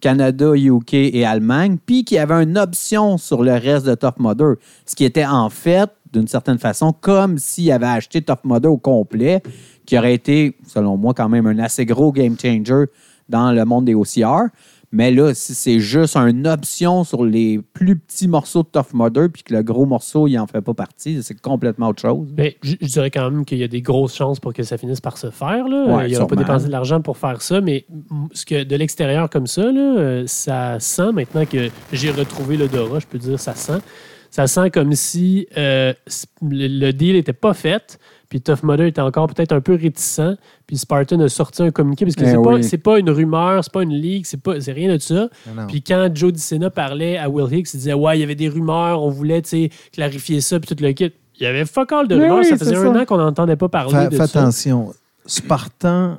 Canada, 0.00 0.54
UK 0.54 0.94
et 0.94 1.24
Allemagne, 1.24 1.76
puis 1.84 2.04
qu'il 2.04 2.16
y 2.16 2.20
avait 2.20 2.42
une 2.42 2.56
option 2.56 3.18
sur 3.18 3.42
le 3.42 3.52
reste 3.52 3.86
de 3.86 3.94
Tough 3.94 4.14
Mudder. 4.18 4.54
Ce 4.86 4.94
qui 4.94 5.04
était 5.04 5.26
en 5.26 5.50
fait, 5.50 5.90
d'une 6.12 6.28
certaine 6.28 6.58
façon, 6.58 6.92
comme 6.92 7.38
s'il 7.38 7.70
avait 7.70 7.86
acheté 7.86 8.22
Tough 8.22 8.44
Mudder 8.44 8.68
au 8.68 8.78
complet, 8.78 9.42
qui 9.84 9.98
aurait 9.98 10.14
été, 10.14 10.56
selon 10.66 10.96
moi, 10.96 11.12
quand 11.14 11.28
même 11.28 11.46
un 11.46 11.58
assez 11.58 11.84
gros 11.84 12.12
game 12.12 12.36
changer 12.40 12.86
dans 13.28 13.52
le 13.52 13.64
monde 13.64 13.84
des 13.84 13.94
OCR. 13.94 14.48
Mais 14.92 15.10
là, 15.10 15.34
si 15.34 15.54
c'est 15.54 15.80
juste 15.80 16.16
une 16.16 16.46
option 16.46 17.04
sur 17.04 17.24
les 17.24 17.60
plus 17.72 17.96
petits 17.96 18.28
morceaux 18.28 18.62
de 18.62 18.68
Tough 18.68 18.94
Mudder, 18.94 19.28
puis 19.32 19.42
que 19.42 19.54
le 19.54 19.62
gros 19.62 19.84
morceau, 19.84 20.26
il 20.26 20.34
n'en 20.36 20.46
fait 20.46 20.60
pas 20.60 20.74
partie, 20.74 21.22
c'est 21.22 21.40
complètement 21.40 21.88
autre 21.88 22.02
chose. 22.02 22.28
Mais 22.36 22.56
je, 22.62 22.76
je 22.80 22.86
dirais 22.86 23.10
quand 23.10 23.30
même 23.30 23.44
qu'il 23.44 23.58
y 23.58 23.64
a 23.64 23.68
des 23.68 23.82
grosses 23.82 24.14
chances 24.14 24.40
pour 24.40 24.52
que 24.52 24.62
ça 24.62 24.78
finisse 24.78 25.00
par 25.00 25.18
se 25.18 25.30
faire. 25.30 25.68
Là. 25.68 25.96
Ouais, 25.96 26.10
il 26.10 26.14
n'aura 26.14 26.26
pas 26.26 26.36
dépensé 26.36 26.66
de 26.66 26.72
l'argent 26.72 27.00
pour 27.00 27.16
faire 27.16 27.42
ça, 27.42 27.60
mais 27.60 27.86
ce 28.32 28.46
que 28.46 28.64
de 28.64 28.76
l'extérieur 28.76 29.28
comme 29.28 29.46
ça, 29.46 29.70
là, 29.72 29.98
euh, 29.98 30.24
ça 30.26 30.78
sent, 30.80 31.12
maintenant 31.12 31.44
que 31.46 31.68
j'ai 31.92 32.10
retrouvé 32.10 32.56
l'odorat, 32.56 33.00
je 33.00 33.06
peux 33.06 33.18
dire 33.18 33.38
ça 33.40 33.54
sent, 33.54 33.80
ça 34.30 34.46
sent 34.46 34.70
comme 34.70 34.92
si 34.92 35.46
euh, 35.56 35.94
le 36.42 36.90
deal 36.92 37.14
n'était 37.14 37.32
pas 37.32 37.54
fait, 37.54 37.98
puis 38.28 38.40
Tough 38.40 38.62
Mudder 38.62 38.86
était 38.88 39.00
encore 39.00 39.26
peut-être 39.28 39.52
un 39.52 39.60
peu 39.60 39.74
réticent, 39.74 40.36
puis 40.66 40.76
Spartan 40.76 41.20
a 41.20 41.28
sorti 41.28 41.62
un 41.62 41.70
communiqué, 41.70 42.04
parce 42.04 42.16
que 42.16 42.22
Eh 42.24 42.26
c'est 42.28 42.34
pas 42.36 42.54
oui. 42.54 42.78
pas 42.78 42.98
une 42.98 43.10
rumeur, 43.10 43.62
c'est 43.62 43.72
pas 43.72 43.82
une 43.82 43.92
leak, 43.94 44.26
c'est 44.26 44.40
pas 44.42 44.52
rien 44.66 44.94
de 44.94 44.98
ça. 45.00 45.28
Non. 45.54 45.66
Puis 45.68 45.82
quand 45.82 46.08
Joe 46.14 46.32
DiCenna 46.32 46.70
parlait 46.70 47.16
à 47.18 47.28
Will 47.28 47.52
Hicks, 47.52 47.72
il 47.74 47.78
disait 47.78 47.94
Ouais, 47.94 48.16
il 48.16 48.20
y 48.20 48.24
avait 48.24 48.34
des 48.34 48.48
rumeurs, 48.48 49.02
on 49.02 49.10
voulait 49.10 49.42
clarifier 49.92 50.40
ça, 50.40 50.58
puis 50.60 50.74
tout 50.74 50.82
le 50.82 50.92
kit. 50.92 51.12
Il 51.38 51.42
y 51.42 51.46
avait 51.46 51.64
fuck 51.66 51.92
all 51.92 52.08
de 52.08 52.14
rumeurs. 52.14 52.38
oui, 52.38 52.46
ça 52.46 52.56
faisait 52.56 52.74
ça. 52.74 52.80
un 52.80 52.96
an 53.00 53.04
qu'on 53.04 53.18
n'entendait 53.18 53.56
pas 53.56 53.68
parler 53.68 53.92
Fais, 53.94 54.08
de 54.08 54.16
fais 54.16 54.26
ça. 54.26 54.40
attention. 54.40 54.92
Spartan 55.26 56.18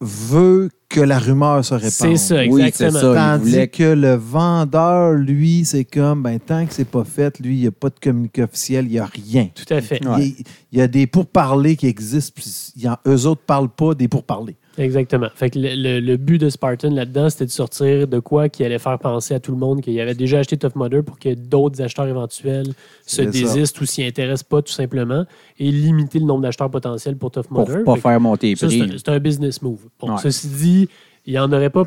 veut 0.00 0.68
que 0.88 1.00
la 1.00 1.18
rumeur 1.18 1.64
se 1.64 1.74
répande. 1.74 1.90
C'est 1.90 2.16
ça, 2.16 2.36
Oui, 2.48 2.62
exactement. 2.62 2.90
c'est 2.92 3.00
ça. 3.00 3.10
il 3.10 3.14
Tandis 3.38 3.50
voulait 3.50 3.68
que 3.68 3.82
le 3.94 4.14
vendeur, 4.14 5.12
lui, 5.14 5.64
c'est 5.64 5.84
comme, 5.84 6.22
ben, 6.22 6.38
tant 6.38 6.66
que 6.66 6.74
c'est 6.74 6.84
pas 6.88 7.04
fait, 7.04 7.38
lui, 7.40 7.56
il 7.56 7.60
n'y 7.62 7.66
a 7.66 7.70
pas 7.72 7.88
de 7.88 7.98
communiqué 8.00 8.42
officiel, 8.42 8.86
il 8.86 8.92
n'y 8.92 8.98
a 8.98 9.06
rien. 9.06 9.48
Tout 9.54 9.72
à 9.72 9.80
fait. 9.80 10.04
Ouais. 10.06 10.34
Il, 10.72 10.78
y 10.78 10.82
a 10.82 10.86
des 10.88 11.06
pourparlers 11.06 11.76
qui 11.76 11.86
existent, 11.86 12.32
puis 12.36 12.72
il 12.76 12.82
y 12.82 12.88
en- 12.88 12.98
eux 13.06 13.26
autres 13.26 13.40
ne 13.42 13.46
parlent 13.46 13.74
pas 13.74 13.94
des 13.94 14.06
pourparlers. 14.08 14.56
Exactement. 14.78 15.28
Fait 15.34 15.50
que 15.50 15.58
le, 15.58 15.74
le- 15.74 16.00
le 16.00 16.16
but 16.16 16.38
de 16.38 16.48
Spartan 16.50 16.90
là-dedans, 16.90 17.30
c'était 17.30 17.46
de 17.46 17.50
sortir 17.50 18.06
de 18.06 18.18
quoi 18.18 18.48
qui 18.48 18.64
allait 18.64 18.78
faire 18.78 18.98
penser 18.98 19.34
à 19.34 19.40
tout 19.40 19.52
le 19.52 19.56
monde 19.58 19.80
qu'il 19.80 19.98
avait 20.00 20.14
déjà 20.14 20.38
acheté 20.40 20.56
Tough 20.56 20.72
Mudder 20.76 21.02
pour 21.02 21.18
que 21.18 21.32
d'autres 21.34 21.80
acheteurs 21.82 22.06
éventuels 22.06 22.68
se 23.06 23.24
ça. 23.24 23.30
désistent 23.30 23.80
ou 23.80 23.86
s'y 23.86 24.04
intéressent 24.04 24.42
pas 24.42 24.62
tout 24.62 24.72
simplement 24.72 25.24
et 25.58 25.70
limiter 25.70 26.18
le 26.18 26.26
nombre 26.26 26.42
d'acheteurs 26.42 26.70
potentiels 26.70 27.16
pour 27.16 27.30
Tough 27.30 27.44
pour 27.48 27.60
Mudder. 27.68 27.84
pas 27.84 27.92
Fait 27.94 27.98
que 27.98 28.02
faire 28.08 28.20
monter 28.20 28.48
les 28.48 28.56
prix. 28.56 28.92
c'est 28.98 29.08
un 29.08 29.18
business 29.18 29.62
move. 29.62 29.80
Bon, 29.98 30.10
Ouais. 30.12 30.18
ceci 30.22 30.48
dit, 30.48 30.88
il 31.26 31.32
n'y 31.32 31.38
en 31.38 31.50
aurait 31.52 31.70
pas. 31.70 31.84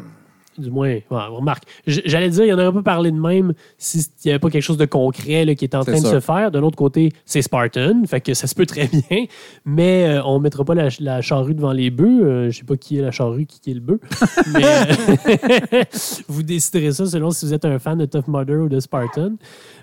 Du 0.60 0.70
moins, 0.70 0.90
ouais, 0.90 1.04
remarque, 1.10 1.64
j'allais 1.88 2.30
dire, 2.30 2.44
il 2.44 2.48
n'y 2.48 2.54
en 2.54 2.60
aurait 2.60 2.74
pas 2.74 2.84
parlé 2.84 3.12
de 3.12 3.20
même 3.20 3.54
s'il 3.78 4.02
n'y 4.26 4.32
avait 4.32 4.40
pas 4.40 4.50
quelque 4.50 4.64
chose 4.64 4.78
de 4.78 4.86
concret 4.86 5.46
là, 5.46 5.56
qui 5.56 5.64
est 5.64 5.76
en 5.76 5.84
train 5.84 6.02
de 6.02 6.06
se 6.06 6.20
faire. 6.20 6.52
De 6.52 6.60
l'autre 6.60 6.76
côté, 6.76 7.12
c'est 7.26 7.42
Spartan, 7.42 8.04
fait 8.06 8.22
que 8.22 8.34
ça 8.34 8.48
se 8.48 8.56
peut 8.56 8.66
très 8.66 8.88
bien, 9.10 9.26
mais 9.66 10.06
euh, 10.06 10.24
on 10.26 10.38
ne 10.38 10.44
mettra 10.44 10.66
pas 10.66 10.76
la, 10.76 10.90
la 11.00 11.22
charrue 11.22 11.54
devant 11.54 11.72
les 11.72 11.90
bœufs. 11.90 12.24
Euh, 12.24 12.42
je 12.44 12.48
ne 12.48 12.52
sais 12.52 12.64
pas 12.66 12.76
qui 12.76 12.98
est 12.98 13.02
la 13.02 13.12
charrue, 13.12 13.46
qui, 13.46 13.60
qui 13.60 13.72
est 13.72 13.76
le 13.76 13.80
bœuf. 13.80 14.00
mais 14.54 14.64
euh, 14.66 15.84
vous 16.28 16.44
déciderez 16.44 16.92
ça 16.92 17.06
selon 17.06 17.32
si 17.32 17.46
vous 17.46 17.54
êtes 17.54 17.66
un 17.66 17.80
fan 17.80 17.98
de 17.98 18.06
Tough 18.06 18.28
Mudder 18.28 18.56
ou 18.56 18.70
de 18.70 18.80
Spartan. 18.80 19.32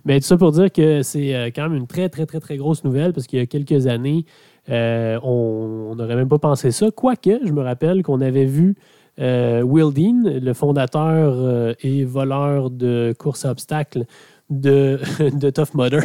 Mais 0.05 0.21
tout 0.21 0.27
ça 0.27 0.37
pour 0.37 0.53
dire 0.53 0.71
que 0.71 1.03
c'est 1.03 1.53
quand 1.55 1.63
même 1.63 1.75
une 1.75 1.87
très, 1.87 2.09
très, 2.09 2.27
très, 2.27 2.41
très 2.41 2.57
grosse 2.57 2.85
nouvelle 2.85 3.13
parce 3.13 3.27
qu'il 3.27 3.39
y 3.39 3.43
a 3.43 3.47
quelques 3.47 3.87
années, 3.87 4.25
on 4.69 5.95
n'aurait 5.97 6.17
même 6.17 6.29
pas 6.29 6.39
pensé 6.39 6.71
ça. 6.71 6.91
Quoique, 6.91 7.41
je 7.45 7.53
me 7.53 7.63
rappelle 7.63 8.03
qu'on 8.03 8.21
avait 8.21 8.45
vu 8.45 8.77
euh, 9.19 9.63
Will 9.63 9.93
Dean, 9.93 10.41
le 10.41 10.53
fondateur 10.53 11.35
euh, 11.39 11.75
et 11.81 12.05
voleur 12.05 12.71
de 12.71 13.15
course 13.19 13.45
à 13.45 13.51
obstacles 13.51 14.05
de, 14.51 15.51
Tough 15.51 15.75
Mudder, 15.75 16.03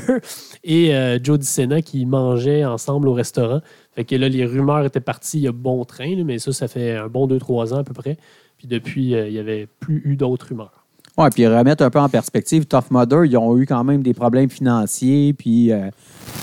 et 0.63 0.95
euh, 0.95 1.19
Joe 1.21 1.37
DiCenna 1.37 1.83
qui 1.83 2.07
mangeaient 2.07 2.65
ensemble 2.65 3.07
au 3.07 3.13
restaurant. 3.13 3.61
Fait 3.91 4.03
que 4.03 4.15
là, 4.15 4.29
les 4.29 4.45
rumeurs 4.45 4.83
étaient 4.83 4.99
parties 4.99 5.37
il 5.37 5.43
y 5.43 5.47
a 5.47 5.51
bon 5.51 5.85
train, 5.85 6.23
mais 6.23 6.39
ça, 6.39 6.51
ça 6.51 6.67
fait 6.67 6.97
un 6.97 7.07
bon 7.07 7.27
2-3 7.27 7.73
ans 7.75 7.77
à 7.77 7.83
peu 7.83 7.93
près. 7.93 8.17
Puis 8.57 8.67
depuis, 8.67 9.13
euh, 9.13 9.27
il 9.27 9.33
n'y 9.33 9.39
avait 9.39 9.67
plus 9.67 10.01
eu 10.05 10.15
d'autres 10.15 10.47
rumeurs. 10.49 10.80
Ouais, 11.17 11.29
puis 11.29 11.45
remettre 11.45 11.83
un 11.83 11.89
peu 11.89 11.99
en 11.99 12.07
perspective, 12.09 12.65
Tough 12.65 12.85
Mudder, 12.89 13.23
ils 13.25 13.37
ont 13.37 13.57
eu 13.57 13.65
quand 13.65 13.83
même 13.83 14.01
des 14.01 14.13
problèmes 14.13 14.49
financiers, 14.49 15.33
puis 15.33 15.71
euh, 15.71 15.89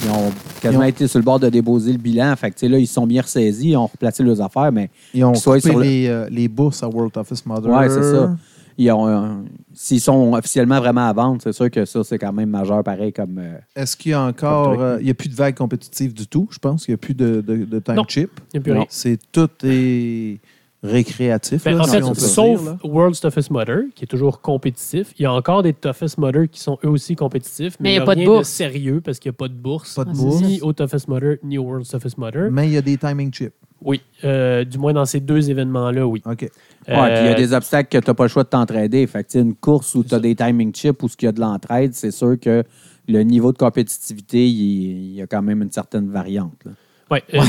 ils 0.04 0.10
ont 0.10 0.30
quasiment 0.60 0.82
Ils 0.82 0.86
ont- 0.86 0.88
été 0.88 1.06
sur 1.08 1.18
le 1.18 1.24
bord 1.24 1.40
de 1.40 1.48
déposer 1.48 1.92
le 1.92 1.98
bilan. 1.98 2.34
Fait 2.36 2.50
que, 2.50 2.54
tu 2.56 2.60
sais, 2.60 2.68
là, 2.68 2.78
ils 2.78 2.86
se 2.86 2.94
sont 2.94 3.06
bien 3.06 3.22
ressaisis, 3.22 3.70
ils 3.70 3.76
ont 3.76 3.86
replacé 3.86 4.22
leurs 4.22 4.40
affaires, 4.42 4.70
mais 4.70 4.90
Ils 5.14 5.24
ont 5.24 5.32
coupé 5.32 5.60
sur 5.60 5.78
le- 5.78 5.84
les, 5.84 6.06
euh, 6.08 6.28
les 6.30 6.48
bourses 6.48 6.82
à 6.82 6.88
World 6.88 7.16
Office 7.16 7.44
Mother. 7.46 7.70
Ouais, 7.72 7.88
c'est 7.88 8.02
ça. 8.02 8.36
ils 8.80 8.92
ont, 8.92 9.08
euh, 9.08 9.28
s'ils 9.74 10.00
sont 10.00 10.34
officiellement 10.34 10.78
vraiment 10.78 11.08
à 11.08 11.12
vendre, 11.12 11.40
c'est 11.42 11.52
sûr 11.52 11.68
que 11.70 11.84
ça, 11.84 12.04
c'est 12.04 12.18
quand 12.18 12.32
même 12.32 12.50
majeur 12.50 12.84
pareil 12.84 13.12
comme. 13.12 13.38
euh, 13.38 13.58
Est-ce 13.74 13.96
qu'il 13.96 14.12
y 14.12 14.14
a 14.14 14.22
encore. 14.22 14.80
Euh, 14.80 14.98
il 15.00 15.06
n'y 15.06 15.10
a 15.10 15.14
plus 15.14 15.28
de 15.30 15.34
vague 15.34 15.56
compétitive 15.56 16.12
du 16.14 16.26
tout, 16.28 16.46
je 16.52 16.58
pense? 16.60 16.86
Il 16.86 16.90
n'y 16.92 16.94
a 16.94 16.98
plus 16.98 17.14
de, 17.14 17.40
de, 17.40 17.64
de 17.64 17.78
time 17.80 17.94
Non. 17.96 18.04
chip? 18.06 18.30
Il 18.52 18.58
n'y 18.58 18.60
a 18.60 18.62
plus 18.62 18.72
Non. 18.72 18.78
rien. 18.80 18.86
C'est 18.90 19.18
tout 19.32 19.48
est 19.64 20.38
récréatif. 20.82 21.64
Ben, 21.64 21.76
là, 21.76 21.82
en 21.82 21.84
si 21.84 21.90
fait, 21.90 22.02
on 22.02 22.08
peut 22.12 22.20
sauf 22.20 22.62
dire. 22.62 22.76
World's 22.84 23.20
Toughest 23.20 23.50
Mudder, 23.50 23.80
qui 23.94 24.04
est 24.04 24.08
toujours 24.08 24.40
compétitif, 24.40 25.12
il 25.18 25.22
y 25.22 25.26
a 25.26 25.32
encore 25.32 25.62
des 25.62 25.72
Toughest 25.72 26.18
Mudder 26.18 26.46
qui 26.48 26.60
sont 26.60 26.78
eux 26.84 26.88
aussi 26.88 27.16
compétitifs, 27.16 27.76
mais, 27.80 27.88
Mais 27.90 27.92
il 27.94 27.96
y 27.96 27.98
a 27.98 28.02
a 28.02 28.06
pas 28.06 28.14
de 28.14 28.24
bourse. 28.24 28.48
sérieux 28.48 29.00
parce 29.00 29.18
qu'il 29.18 29.30
n'y 29.30 29.34
a 29.34 29.38
pas 29.38 29.48
de 29.48 29.54
bourse. 29.54 29.94
Pas 29.94 30.04
de 30.04 30.10
Ah, 30.10 30.14
c'est 30.14 30.22
bourse. 30.22 30.42
Ni 30.42 30.60
au 30.60 30.72
Toughest 30.72 31.08
Mudder, 31.08 31.38
ni 31.42 31.58
au 31.58 31.64
World's 31.64 31.90
Toughest 31.90 32.16
Mudder. 32.18 32.48
Mais 32.50 32.66
il 32.68 32.72
y 32.72 32.76
a 32.76 32.82
des 32.82 32.96
timing 32.96 33.32
chips. 33.32 33.52
Oui. 33.80 34.00
Euh, 34.24 34.64
du 34.64 34.76
moins 34.78 34.92
dans 34.92 35.04
ces 35.04 35.20
deux 35.20 35.50
événements-là, 35.50 36.04
oui. 36.06 36.20
OK. 36.26 36.40
Ouais, 36.42 36.48
puis 36.86 36.88
il 36.88 36.94
y 36.94 36.98
a 36.98 37.30
Euh, 37.32 37.34
des 37.34 37.52
obstacles 37.52 37.88
que 37.88 38.02
tu 38.04 38.10
n'as 38.10 38.14
pas 38.14 38.24
le 38.24 38.28
choix 38.28 38.42
de 38.44 38.48
t'entraider. 38.48 39.06
Fait 39.06 39.22
que, 39.24 39.38
une 39.38 39.54
course 39.54 39.94
où 39.94 40.02
tu 40.02 40.14
as 40.14 40.18
des 40.20 40.34
timing 40.34 40.72
chips 40.74 41.00
ou 41.02 41.08
ce 41.08 41.16
qu'il 41.16 41.26
y 41.26 41.28
a 41.28 41.32
de 41.32 41.40
l'entraide, 41.40 41.94
c'est 41.94 42.10
sûr 42.10 42.38
que 42.40 42.64
le 43.06 43.22
niveau 43.22 43.52
de 43.52 43.58
compétitivité, 43.58 44.48
il, 44.48 45.12
y 45.14 45.22
a 45.22 45.26
quand 45.28 45.42
même 45.42 45.62
une 45.62 45.70
certaine 45.70 46.10
variante. 46.10 46.54
là. 46.64 46.72
ouais, 47.10 47.22
euh, 47.34 47.40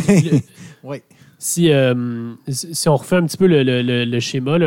Oui. 0.83 1.01
si, 1.39 1.71
euh, 1.71 2.33
si 2.47 2.75
si 2.75 2.89
on 2.89 2.95
refait 2.97 3.15
un 3.15 3.25
petit 3.25 3.37
peu 3.37 3.47
le, 3.47 3.63
le- 3.63 4.05
le- 4.05 4.19
schéma, 4.19 4.57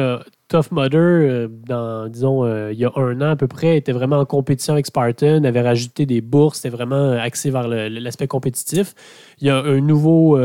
Tough 0.48 0.70
Mudder, 0.72 0.96
euh, 0.98 1.48
dans, 1.66 2.08
disons, 2.08 2.44
euh, 2.44 2.72
il 2.72 2.78
y 2.78 2.84
a 2.84 2.90
un 2.96 3.20
an 3.20 3.30
à 3.30 3.36
peu 3.36 3.46
près, 3.46 3.76
était 3.76 3.92
vraiment 3.92 4.18
en 4.18 4.24
compétition 4.26 4.72
avec 4.74 4.86
Spartan, 4.86 5.44
avait 5.44 5.60
rajouté 5.62 6.04
des 6.06 6.20
bourses, 6.20 6.58
c'était 6.60 6.74
vraiment 6.74 7.12
axé 7.12 7.50
vers 7.50 7.68
l'aspect 7.68 8.26
compétitif. 8.26 8.94
Il 9.40 9.46
y 9.46 9.50
a 9.50 9.58
un 9.58 9.80
nouveau 9.80 10.38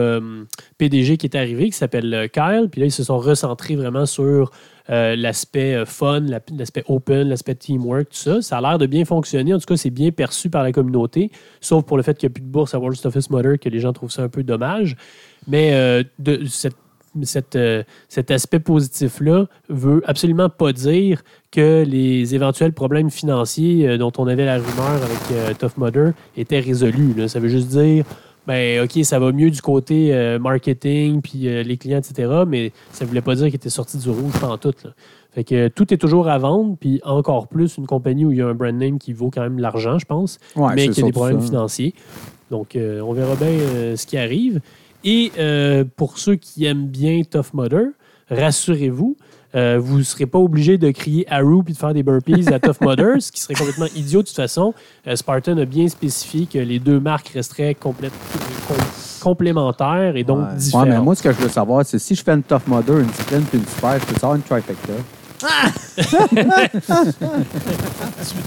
PDG 0.77 1.17
qui 1.17 1.25
est 1.27 1.35
arrivé 1.35 1.65
qui 1.65 1.71
s'appelle 1.77 2.29
Kyle, 2.33 2.67
puis 2.71 2.81
là, 2.81 2.87
ils 2.87 2.91
se 2.91 3.03
sont 3.03 3.17
recentrés 3.17 3.75
vraiment 3.75 4.05
sur 4.05 4.51
l'aspect 4.89 5.83
fun, 5.85 6.21
la- 6.21 6.39
l'aspect 6.57 6.83
open, 6.87 7.27
l'aspect 7.27 7.55
teamwork, 7.55 8.09
tout 8.09 8.17
ça. 8.17 8.41
Ça 8.41 8.57
a 8.57 8.61
l'air 8.61 8.77
de 8.77 8.85
bien 8.85 9.03
fonctionner. 9.03 9.53
En 9.53 9.59
tout 9.59 9.65
cas, 9.65 9.75
c'est 9.75 9.89
bien 9.89 10.11
perçu 10.11 10.49
par 10.49 10.63
la 10.63 10.71
communauté, 10.71 11.31
sauf 11.59 11.83
pour 11.85 11.97
le 11.97 12.03
fait 12.03 12.17
qu'il 12.17 12.27
n'y 12.29 12.31
a 12.31 12.35
plus 12.35 12.41
de 12.43 12.47
bourse 12.49 12.73
à 12.73 12.79
World 12.79 12.99
Toughest 13.01 13.29
Mudder, 13.29 13.57
que 13.57 13.67
les 13.67 13.79
gens 13.81 13.91
trouvent 13.91 14.11
ça 14.11 14.23
un 14.23 14.29
peu 14.29 14.43
dommage. 14.43 14.95
Mais 15.47 15.71
euh, 15.73 16.03
de, 16.19 16.45
cette, 16.45 16.75
cette, 17.23 17.55
euh, 17.55 17.83
cet 18.09 18.31
aspect 18.31 18.59
positif-là 18.59 19.45
veut 19.69 20.03
absolument 20.05 20.49
pas 20.49 20.73
dire 20.73 21.23
que 21.51 21.83
les 21.87 22.35
éventuels 22.35 22.73
problèmes 22.73 23.09
financiers 23.09 23.87
euh, 23.87 23.97
dont 23.97 24.11
on 24.17 24.27
avait 24.27 24.45
la 24.45 24.57
rumeur 24.57 25.01
avec 25.01 25.57
Tough 25.57 25.77
Mudder 25.77 26.11
étaient 26.35 26.59
résolus. 26.59 27.13
là. 27.15 27.27
Ça 27.27 27.39
veut 27.39 27.47
juste 27.47 27.69
dire, 27.69 28.03
ben 28.45 28.83
OK, 28.83 29.03
ça 29.03 29.19
va 29.19 29.31
mieux 29.31 29.49
du 29.49 29.61
côté 29.61 30.37
marketing, 30.39 31.21
puis 31.21 31.63
les 31.63 31.77
clients, 31.77 31.99
etc., 31.99 32.43
mais 32.47 32.71
ça 32.91 33.03
ne 33.03 33.09
voulait 33.09 33.21
pas 33.21 33.35
dire 33.35 33.45
qu'il 33.47 33.55
était 33.55 33.69
sorti 33.69 33.97
du 33.97 34.09
rouge 34.09 34.33
pendant 34.39 34.57
tout. 34.57 34.73
Là. 34.85 34.91
Fait 35.33 35.43
que 35.43 35.67
tout 35.67 35.93
est 35.93 35.97
toujours 35.97 36.29
à 36.29 36.37
vendre, 36.37 36.77
puis 36.79 37.01
encore 37.03 37.47
plus 37.47 37.77
une 37.77 37.85
compagnie 37.85 38.25
où 38.25 38.31
il 38.31 38.37
y 38.37 38.41
a 38.41 38.47
un 38.47 38.53
brand 38.53 38.73
name 38.73 38.99
qui 38.99 39.11
vaut 39.11 39.29
quand 39.29 39.41
même 39.41 39.57
de 39.57 39.61
l'argent, 39.61 39.99
je 39.99 40.05
pense 40.05 40.39
Ouais, 40.55 40.73
mais 40.75 40.85
y 40.85 40.89
a 40.89 41.03
des 41.03 41.11
problèmes 41.11 41.41
ça. 41.41 41.47
financiers. 41.47 41.93
Donc, 42.49 42.77
on 42.77 43.11
verra 43.13 43.35
bien 43.35 43.95
ce 43.97 44.05
qui 44.05 44.17
arrive. 44.17 44.61
Et 45.03 45.31
euh, 45.37 45.83
pour 45.95 46.17
ceux 46.17 46.35
qui 46.35 46.65
aiment 46.65 46.87
bien 46.87 47.21
Tough 47.29 47.53
Mudder, 47.53 47.85
rassurez-vous, 48.29 49.15
euh, 49.55 49.79
vous 49.81 49.99
ne 49.99 50.03
serez 50.03 50.25
pas 50.25 50.39
obligé 50.39 50.77
de 50.77 50.91
crier 50.91 51.25
Haru 51.31 51.63
puis 51.63 51.73
de 51.73 51.77
faire 51.77 51.93
des 51.93 52.03
burpees 52.03 52.51
à 52.51 52.59
Tough 52.59 52.81
Mudder, 52.81 53.13
ce 53.19 53.31
qui 53.31 53.39
serait 53.39 53.53
complètement 53.53 53.87
idiot 53.95 54.21
de 54.21 54.27
toute 54.27 54.35
façon. 54.35 54.73
Euh, 55.07 55.15
Spartan 55.15 55.57
a 55.57 55.65
bien 55.65 55.87
spécifié 55.87 56.45
que 56.45 56.57
les 56.59 56.79
deux 56.79 56.99
marques 56.99 57.29
resteraient 57.29 57.73
complète- 57.73 58.11
com- 58.67 58.75
complémentaires 59.21 60.15
et 60.17 60.23
donc 60.23 60.39
Ouais. 60.39 60.45
Ouais, 60.51 60.55
différentes. 60.57 60.87
mais 60.89 60.99
moi, 60.99 61.15
ce 61.15 61.23
que 61.23 61.31
je 61.31 61.37
veux 61.37 61.49
savoir, 61.49 61.85
c'est 61.85 61.99
si 61.99 62.13
je 62.15 62.23
fais 62.23 62.33
une 62.33 62.43
Tough 62.43 62.67
Mudder, 62.67 62.99
une 63.01 63.05
discipline 63.07 63.43
puis 63.43 63.59
une 63.59 63.65
super, 63.67 63.99
je 63.99 64.05
peux 64.05 64.15
avoir 64.15 64.35
une 64.35 64.41
trifecta? 64.41 64.93
tu, 65.97 66.01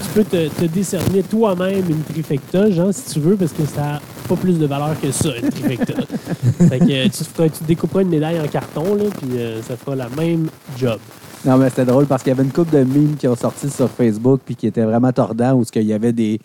tu 0.03 0.09
peux 0.13 0.23
te, 0.23 0.47
te 0.49 0.65
décerner 0.65 1.23
toi-même 1.23 1.89
une 1.89 2.03
trifecta, 2.03 2.69
Jean, 2.69 2.91
si 2.91 3.13
tu 3.13 3.19
veux, 3.19 3.35
parce 3.35 3.53
que 3.53 3.65
ça 3.65 3.99
pas 4.27 4.35
plus 4.35 4.57
de 4.59 4.65
valeur 4.65 4.99
que 4.99 5.11
ça, 5.11 5.29
une 5.37 5.49
trifecta. 5.49 5.93
fait 6.69 6.79
que 6.79 6.83
euh, 6.91 7.03
tu, 7.05 7.09
te 7.09 7.23
feras- 7.23 7.49
tu 7.49 7.63
découperas 7.65 8.01
une 8.01 8.09
médaille 8.09 8.39
en 8.39 8.47
carton, 8.47 8.95
là, 8.95 9.03
puis 9.19 9.29
euh, 9.37 9.61
ça 9.61 9.75
fera 9.77 9.95
la 9.95 10.09
même 10.09 10.47
job. 10.77 10.99
Non, 11.45 11.57
mais 11.57 11.69
c'était 11.69 11.85
drôle 11.85 12.05
parce 12.05 12.21
qu'il 12.23 12.29
y 12.31 12.33
avait 12.33 12.43
une 12.43 12.51
couple 12.51 12.71
de 12.73 12.83
memes 12.83 13.15
qui 13.17 13.27
ont 13.27 13.35
sorti 13.35 13.69
sur 13.69 13.89
Facebook 13.89 14.41
puis 14.45 14.55
qui 14.55 14.67
étaient 14.67 14.83
vraiment 14.83 15.11
tordants 15.11 15.53
où 15.53 15.63
il 15.75 15.81
y 15.83 15.93
avait 15.93 16.13
des, 16.13 16.39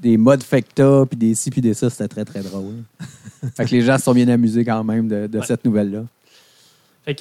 des 0.00 0.16
modes 0.16 0.42
fecta 0.42 1.04
puis 1.08 1.16
des 1.18 1.34
ci 1.34 1.50
puis 1.50 1.60
des 1.60 1.74
ça. 1.74 1.90
C'était 1.90 2.06
très, 2.08 2.24
très 2.24 2.40
drôle. 2.42 2.74
fait 3.56 3.64
que 3.64 3.70
les 3.72 3.82
gens 3.82 3.98
se 3.98 4.04
sont 4.04 4.14
bien 4.14 4.28
amusés 4.28 4.64
quand 4.64 4.84
même 4.84 5.08
de, 5.08 5.26
de 5.26 5.38
Ouais. 5.38 5.44
cette 5.46 5.64
nouvelle-là. 5.64 6.04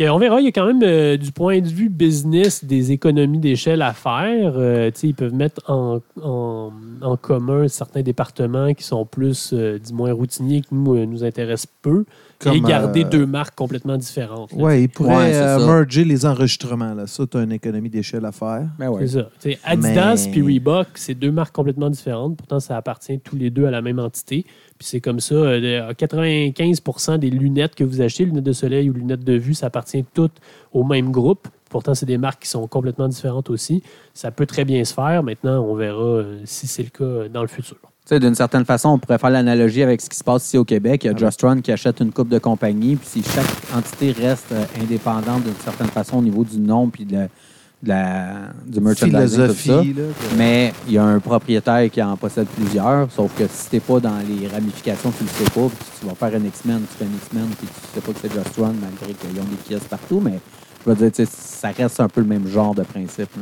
On 0.09 0.17
verra, 0.17 0.41
il 0.41 0.45
y 0.45 0.47
a 0.47 0.51
quand 0.51 0.65
même, 0.65 0.81
euh, 0.81 1.15
du 1.15 1.31
point 1.31 1.59
de 1.61 1.67
vue 1.67 1.89
business, 1.89 2.65
des 2.65 2.91
économies 2.91 3.37
d'échelle 3.37 3.83
à 3.83 3.93
faire. 3.93 4.53
Euh, 4.57 4.89
ils 5.03 5.13
peuvent 5.13 5.33
mettre 5.35 5.61
en, 5.69 5.99
en- 6.23 6.71
en 7.01 7.17
commun 7.17 7.67
certains 7.67 8.01
départements 8.01 8.73
qui 8.73 8.83
sont 8.83 9.05
plus, 9.05 9.51
euh, 9.53 9.77
moins, 9.93 10.11
routiniers, 10.11 10.61
qui 10.61 10.73
nous, 10.73 10.95
euh, 10.95 11.05
nous 11.05 11.23
intéressent 11.23 11.71
peu, 11.83 12.05
et 12.53 12.59
garder 12.61 13.03
euh, 13.05 13.09
deux 13.09 13.25
marques 13.25 13.55
complètement 13.55 13.97
différentes. 13.97 14.51
Oui, 14.55 14.83
il 14.83 14.89
pourrait 14.89 15.15
Ouais, 15.15 15.31
c'est 15.33 15.41
euh, 15.41 15.59
ça. 15.59 15.65
merger 15.65 16.03
les 16.03 16.25
enregistrements. 16.25 16.93
Là. 16.93 17.07
Ça, 17.07 17.25
tu 17.25 17.37
as 17.37 17.41
une 17.43 17.51
économie 17.51 17.89
d'échelle 17.89 18.25
à 18.25 18.31
faire. 18.31 18.67
Ben 18.77 18.89
ouais. 18.89 19.07
C'est 19.07 19.19
ça. 19.19 19.29
Adidas 19.63 20.25
Mais- 20.25 20.31
puis 20.31 20.41
Reebok, 20.41 20.87
c'est 20.95 21.13
deux 21.15 21.31
marques 21.31 21.55
complètement 21.55 21.89
différentes. 21.89 22.37
Pourtant, 22.37 22.59
ça 22.59 22.77
appartient 22.77 23.19
tous 23.19 23.35
les 23.35 23.49
deux 23.49 23.65
à 23.65 23.71
la 23.71 23.81
même 23.81 23.99
entité. 23.99 24.45
Puis 24.77 24.87
c'est 24.87 25.01
comme 25.01 25.19
ça. 25.19 25.35
euh, 25.35 25.93
95% 25.93 27.17
des 27.17 27.29
lunettes 27.29 27.75
que 27.75 27.83
vous 27.83 28.01
achetez, 28.01 28.25
lunettes 28.25 28.43
de 28.43 28.53
soleil 28.53 28.89
ou 28.89 28.93
lunettes 28.93 29.23
de 29.23 29.33
vue, 29.33 29.53
ça 29.53 29.67
appartient 29.67 30.03
toutes 30.13 30.39
au 30.73 30.83
même 30.83 31.11
groupe. 31.11 31.47
Pourtant, 31.69 31.93
c'est 31.95 32.05
des 32.05 32.17
marques 32.17 32.43
qui 32.43 32.49
sont 32.49 32.67
complètement 32.67 33.07
différentes 33.07 33.49
aussi. 33.49 33.81
Ça 34.13 34.31
peut 34.31 34.45
très 34.45 34.65
bien 34.65 34.83
se 34.85 34.93
faire. 34.93 35.23
Maintenant, 35.23 35.63
on 35.65 35.75
verra 35.75 36.01
euh, 36.03 36.39
si 36.45 36.67
c'est 36.67 36.83
le 36.83 36.89
cas 36.89 37.03
euh, 37.03 37.29
dans 37.29 37.41
le 37.41 37.47
futur. 37.47 37.77
Sais, 38.07 38.19
d'une 38.19 38.35
certaine 38.35 38.65
façon, 38.65 38.89
on 38.89 38.99
pourrait 38.99 39.17
faire 39.17 39.31
l'analogie 39.31 39.81
avec 39.81 39.99
ce 39.99 40.09
qui 40.09 40.15
se 40.17 40.23
passe 40.23 40.45
ici 40.45 40.57
au 40.59 40.63
Québec. 40.63 41.03
Il 41.03 41.07
y 41.07 41.09
a 41.09 41.13
Ah 41.15 41.19
Just 41.19 41.41
Run 41.41 41.61
qui 41.61 41.71
achète 41.71 41.99
une 42.01 42.11
coupe 42.11 42.29
de 42.29 42.37
compagnie, 42.37 42.95
puis 42.95 43.07
si 43.07 43.23
chaque 43.23 43.45
entité 43.75 44.11
reste 44.11 44.51
euh, 44.51 44.63
indépendante 44.79 45.43
d'une 45.43 45.55
certaine 45.63 45.87
façon 45.87 46.17
au 46.17 46.21
niveau 46.21 46.43
du 46.43 46.59
nom 46.59 46.87
puis 46.87 47.03
de 47.05 47.13
la, 47.13 47.23
de 47.23 47.89
la- 47.89 48.53
du 48.67 48.79
merchandising, 48.79 49.47
tout 49.47 49.53
ça. 49.55 49.75
Là, 49.77 49.83
que- 50.31 50.37
Mais 50.37 50.71
il 50.87 50.93
y 50.93 50.97
a 50.99 51.03
un 51.03 51.19
propriétaire 51.19 51.89
qui 51.89 51.99
en 52.03 52.15
possède 52.15 52.45
plusieurs, 52.47 53.11
sauf 53.11 53.31
que 53.35 53.45
si 53.51 53.69
t'es 53.71 53.79
pas 53.79 53.99
dans 53.99 54.19
les 54.19 54.47
ramifications, 54.49 55.11
tu 55.17 55.23
le 55.23 55.29
sais 55.29 55.51
pas, 55.51 55.67
puis 55.67 55.85
tu 55.99 56.05
vas 56.05 56.13
faire 56.13 56.39
un 56.39 56.45
X-Men, 56.45 56.81
tu 56.81 56.97
fais 56.99 57.05
un 57.05 57.15
X-Men, 57.17 57.47
puis 57.57 57.67
tu 57.67 57.95
sais 57.95 58.01
pas 58.01 58.13
que 58.13 58.19
c'est 58.21 58.31
Just 58.31 58.55
Run, 58.59 58.73
malgré 58.79 59.13
qu'ils 59.13 59.39
ont 59.41 59.45
des 59.45 59.57
pièces 59.67 59.83
partout, 59.89 60.21
mais 60.23 60.39
je 60.85 60.91
veux 60.91 61.09
dire, 61.09 61.27
ça 61.27 61.69
reste 61.69 61.99
un 61.99 62.07
peu 62.07 62.21
le 62.21 62.27
même 62.27 62.47
genre 62.47 62.75
de 62.75 62.83
principe. 62.83 63.29
là. 63.35 63.41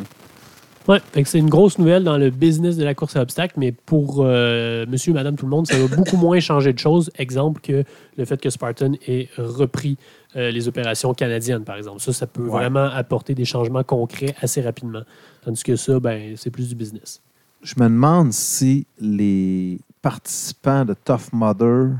Ouais, 0.87 0.99
c'est 1.23 1.39
une 1.39 1.49
grosse 1.49 1.77
nouvelle 1.77 2.03
dans 2.03 2.17
le 2.17 2.29
business 2.29 2.75
de 2.75 2.83
la 2.83 2.93
course 2.93 3.15
à 3.15 3.21
obstacles, 3.21 3.53
mais 3.57 3.71
pour 3.71 4.17
euh, 4.19 4.85
monsieur, 4.87 5.13
madame, 5.13 5.37
tout 5.37 5.45
le 5.45 5.49
monde, 5.51 5.65
ça 5.65 5.77
va 5.77 5.87
beaucoup 5.95 6.17
moins 6.17 6.39
changer 6.41 6.73
de 6.73 6.79
choses. 6.79 7.09
Exemple 7.17 7.61
que 7.61 7.85
le 8.17 8.25
fait 8.25 8.39
que 8.41 8.49
Spartan 8.49 8.91
ait 9.07 9.29
repris 9.37 9.97
euh, 10.35 10.51
les 10.51 10.67
opérations 10.67 11.13
canadiennes, 11.13 11.63
par 11.63 11.77
exemple. 11.77 12.01
Ça, 12.01 12.11
ça 12.11 12.27
peut 12.27 12.41
Ouais. 12.43 12.49
vraiment 12.49 12.83
apporter 12.85 13.33
des 13.33 13.45
changements 13.45 13.83
concrets 13.83 14.35
assez 14.41 14.59
rapidement. 14.61 15.03
Tandis 15.45 15.63
que 15.63 15.77
ça, 15.77 15.99
ben, 16.01 16.33
c'est 16.35 16.49
plus 16.49 16.67
du 16.67 16.75
business. 16.75 17.21
Je 17.61 17.75
me 17.77 17.83
demande 17.85 18.33
si 18.33 18.85
les 18.99 19.79
participants 20.01 20.83
de 20.83 20.93
Tough 21.05 21.31
Mudder 21.31 21.91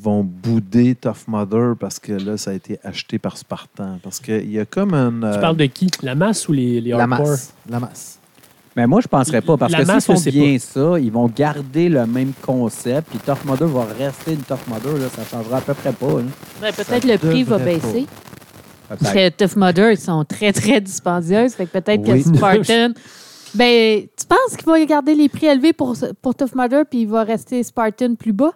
vont 0.00 0.22
bouder 0.24 0.94
Tough 0.94 1.26
Mudder 1.28 1.72
parce 1.78 1.98
que 1.98 2.12
là, 2.12 2.36
ça 2.36 2.50
a 2.50 2.54
été 2.54 2.78
acheté 2.84 3.18
par 3.18 3.36
Spartan. 3.36 3.98
Parce 4.02 4.20
qu'il 4.20 4.50
y 4.50 4.58
a 4.58 4.64
comme 4.64 4.94
un. 4.94 5.10
Tu 5.10 5.26
euh, 5.26 5.40
parles 5.40 5.56
de 5.56 5.66
qui? 5.66 5.88
La 6.02 6.14
masse 6.14 6.48
ou 6.48 6.52
les, 6.52 6.80
les 6.80 6.90
la 6.90 7.04
hardcore? 7.04 7.26
masse. 7.28 7.54
La 7.68 7.80
masse. 7.80 8.18
Mais 8.76 8.86
moi, 8.86 9.00
je 9.00 9.08
penserais 9.08 9.40
pas, 9.40 9.56
parce 9.56 9.72
La 9.72 9.78
que 9.78 9.84
s'ils 9.84 9.94
masse, 9.94 10.04
font 10.06 10.20
bien 10.30 10.58
ça, 10.58 10.98
ils 11.00 11.10
vont 11.10 11.28
garder 11.34 11.88
le 11.88 12.04
même 12.06 12.32
concept, 12.42 13.08
puis 13.08 13.18
Tough 13.18 13.38
Mudder 13.50 13.64
va 13.64 13.86
rester 13.98 14.32
une 14.34 14.42
Tough 14.42 14.58
Mudder, 14.68 15.00
là, 15.00 15.08
ça 15.08 15.24
changera 15.24 15.56
à 15.56 15.60
peu 15.62 15.72
près 15.72 15.92
pas. 15.92 16.06
là. 16.06 16.22
Ouais, 16.62 16.72
Peut-être 16.72 17.04
le 17.06 17.16
prix 17.16 17.42
va 17.42 17.56
baisser. 17.58 18.06
Parce 18.88 19.12
que 19.14 19.28
Tough 19.30 19.56
Mudder, 19.56 19.92
ils 19.92 19.98
sont 19.98 20.24
très, 20.26 20.52
très 20.52 20.80
dispendieuses. 20.82 21.54
Fait 21.54 21.64
que 21.64 21.72
peut-être 21.78 22.06
Oui. 22.06 22.22
que 22.22 22.36
Spartan. 22.36 22.92
ben, 23.54 24.02
tu 24.14 24.26
penses 24.26 24.56
qu'il 24.58 24.66
va 24.66 24.84
garder 24.84 25.14
les 25.14 25.30
prix 25.30 25.46
élevés 25.46 25.72
pour, 25.72 25.96
pour 26.20 26.34
Tough 26.34 26.54
Mudder 26.54 26.82
puis 26.88 27.00
il 27.00 27.08
va 27.08 27.24
rester 27.24 27.62
Spartan 27.62 28.14
plus 28.14 28.34
bas? 28.34 28.52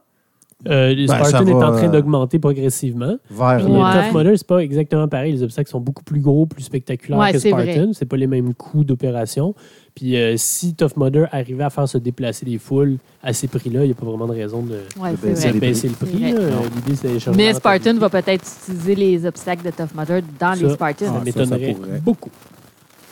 Euh, 0.69 0.95
Ben, 0.95 1.07
Spartan 1.07 1.47
est 1.47 1.53
va, 1.53 1.69
en 1.71 1.73
train 1.73 1.89
euh, 1.89 1.91
d'augmenter 1.91 2.39
progressivement. 2.39 3.17
Vers 3.31 3.57
Puis 3.59 3.67
les 3.67 3.73
Ouais. 3.79 4.11
Tough 4.11 4.15
Mudder, 4.19 4.37
c'est 4.37 4.47
pas 4.47 4.59
exactement 4.59 5.09
pareil. 5.09 5.33
Les 5.33 5.43
obstacles 5.43 5.71
sont 5.71 5.81
beaucoup 5.81 6.05
plus 6.05 6.21
gros, 6.21 6.47
plus 6.47 6.63
spectaculaires 6.63 7.19
Ouais, 7.19 7.33
que. 7.33 7.39
Spartan. 7.39 7.93
C'est 7.93 8.05
pas 8.07 8.17
les 8.17 8.27
mêmes 8.27 8.53
coûts 8.55 8.85
d'opération. 8.85 9.55
Puis 9.95 10.17
euh, 10.17 10.35
si 10.37 10.75
Tough 10.75 10.97
Mudder 10.97 11.25
arrivait 11.33 11.65
à 11.65 11.71
faire 11.71 11.89
se 11.89 11.99
déplacer 11.99 12.47
les 12.47 12.59
foules 12.59 12.99
à 13.23 13.33
ces 13.33 13.49
prix-là, 13.49 13.85
il 13.85 13.87
n'y 13.87 13.93
a 13.93 13.95
pas 13.95 14.07
vraiment 14.07 14.27
de 14.27 14.33
raison 14.33 14.63
de, 14.63 14.79
Ouais, 15.01 15.13
De 15.13 15.35
c'est 15.35 15.53
baisser 15.59 15.89
le 15.89 15.95
prix. 15.95 16.33
Euh, 16.35 16.51
L'idée, 16.77 16.97
c'est 16.97 17.09
d'échanger 17.13 17.37
Mais 17.37 17.55
Spartan 17.55 17.95
va 17.95 18.09
peut-être 18.09 18.45
utiliser 18.67 18.95
les 18.95 19.27
obstacles 19.27 19.65
de 19.65 19.71
Tough 19.71 19.95
Mudder 19.97 20.21
dans 20.39 20.55
Ça, 20.55 20.63
les 20.63 20.71
Spartans. 20.75 21.07
Ça 21.07 21.13
Ah, 21.15 21.19
ça, 21.19 21.25
m'étonnerait 21.25 21.75
ça 21.75 22.13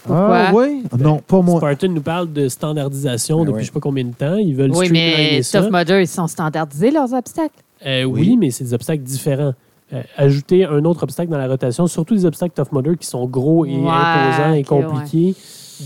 beaucoup. 0.09 0.19
Ah, 0.21 0.47
Pourquoi? 0.51 0.67
oui? 0.67 0.83
Non, 0.99 1.19
pas 1.27 1.41
moi. 1.43 1.59
Spartan 1.61 1.89
nous 1.89 2.01
parle 2.03 2.33
de 2.33 2.49
standardisation 2.49 3.39
Ben 3.39 3.45
depuis 3.47 3.57
oui. 3.57 3.61
je 3.63 3.67
sais 3.67 3.73
pas 3.73 3.81
combien 3.81 4.05
de 4.05 4.13
temps. 4.15 4.37
Ils 4.37 4.55
veulent 4.55 4.73
oui, 4.75 4.89
mais. 4.91 5.41
Tough 5.51 5.71
Mudder, 5.71 6.01
ils 6.01 6.09
sont 6.09 6.27
standardisés, 6.27 6.91
leurs 6.91 7.13
obstacles. 7.13 7.55
Euh, 7.87 8.05
oui. 8.05 8.21
Oui. 8.31 8.37
mais 8.37 8.51
c'est 8.51 8.65
des 8.65 8.75
obstacles 8.75 9.03
différents. 9.03 9.55
Euh, 9.93 10.03
ajouter 10.19 10.65
un 10.67 10.85
autre 10.85 11.05
obstacle 11.05 11.31
dans 11.31 11.39
la 11.39 11.49
rotation, 11.49 11.87
surtout 11.87 12.15
des 12.15 12.27
obstacles 12.27 12.53
Tough 12.55 12.73
Mudder 12.73 12.97
qui 12.99 13.07
sont 13.07 13.27
gros 13.27 13.65
et 13.65 13.71
Ouais, 13.77 13.89
imposants 13.91 14.53
et 14.53 14.63
compliqués 14.65 15.35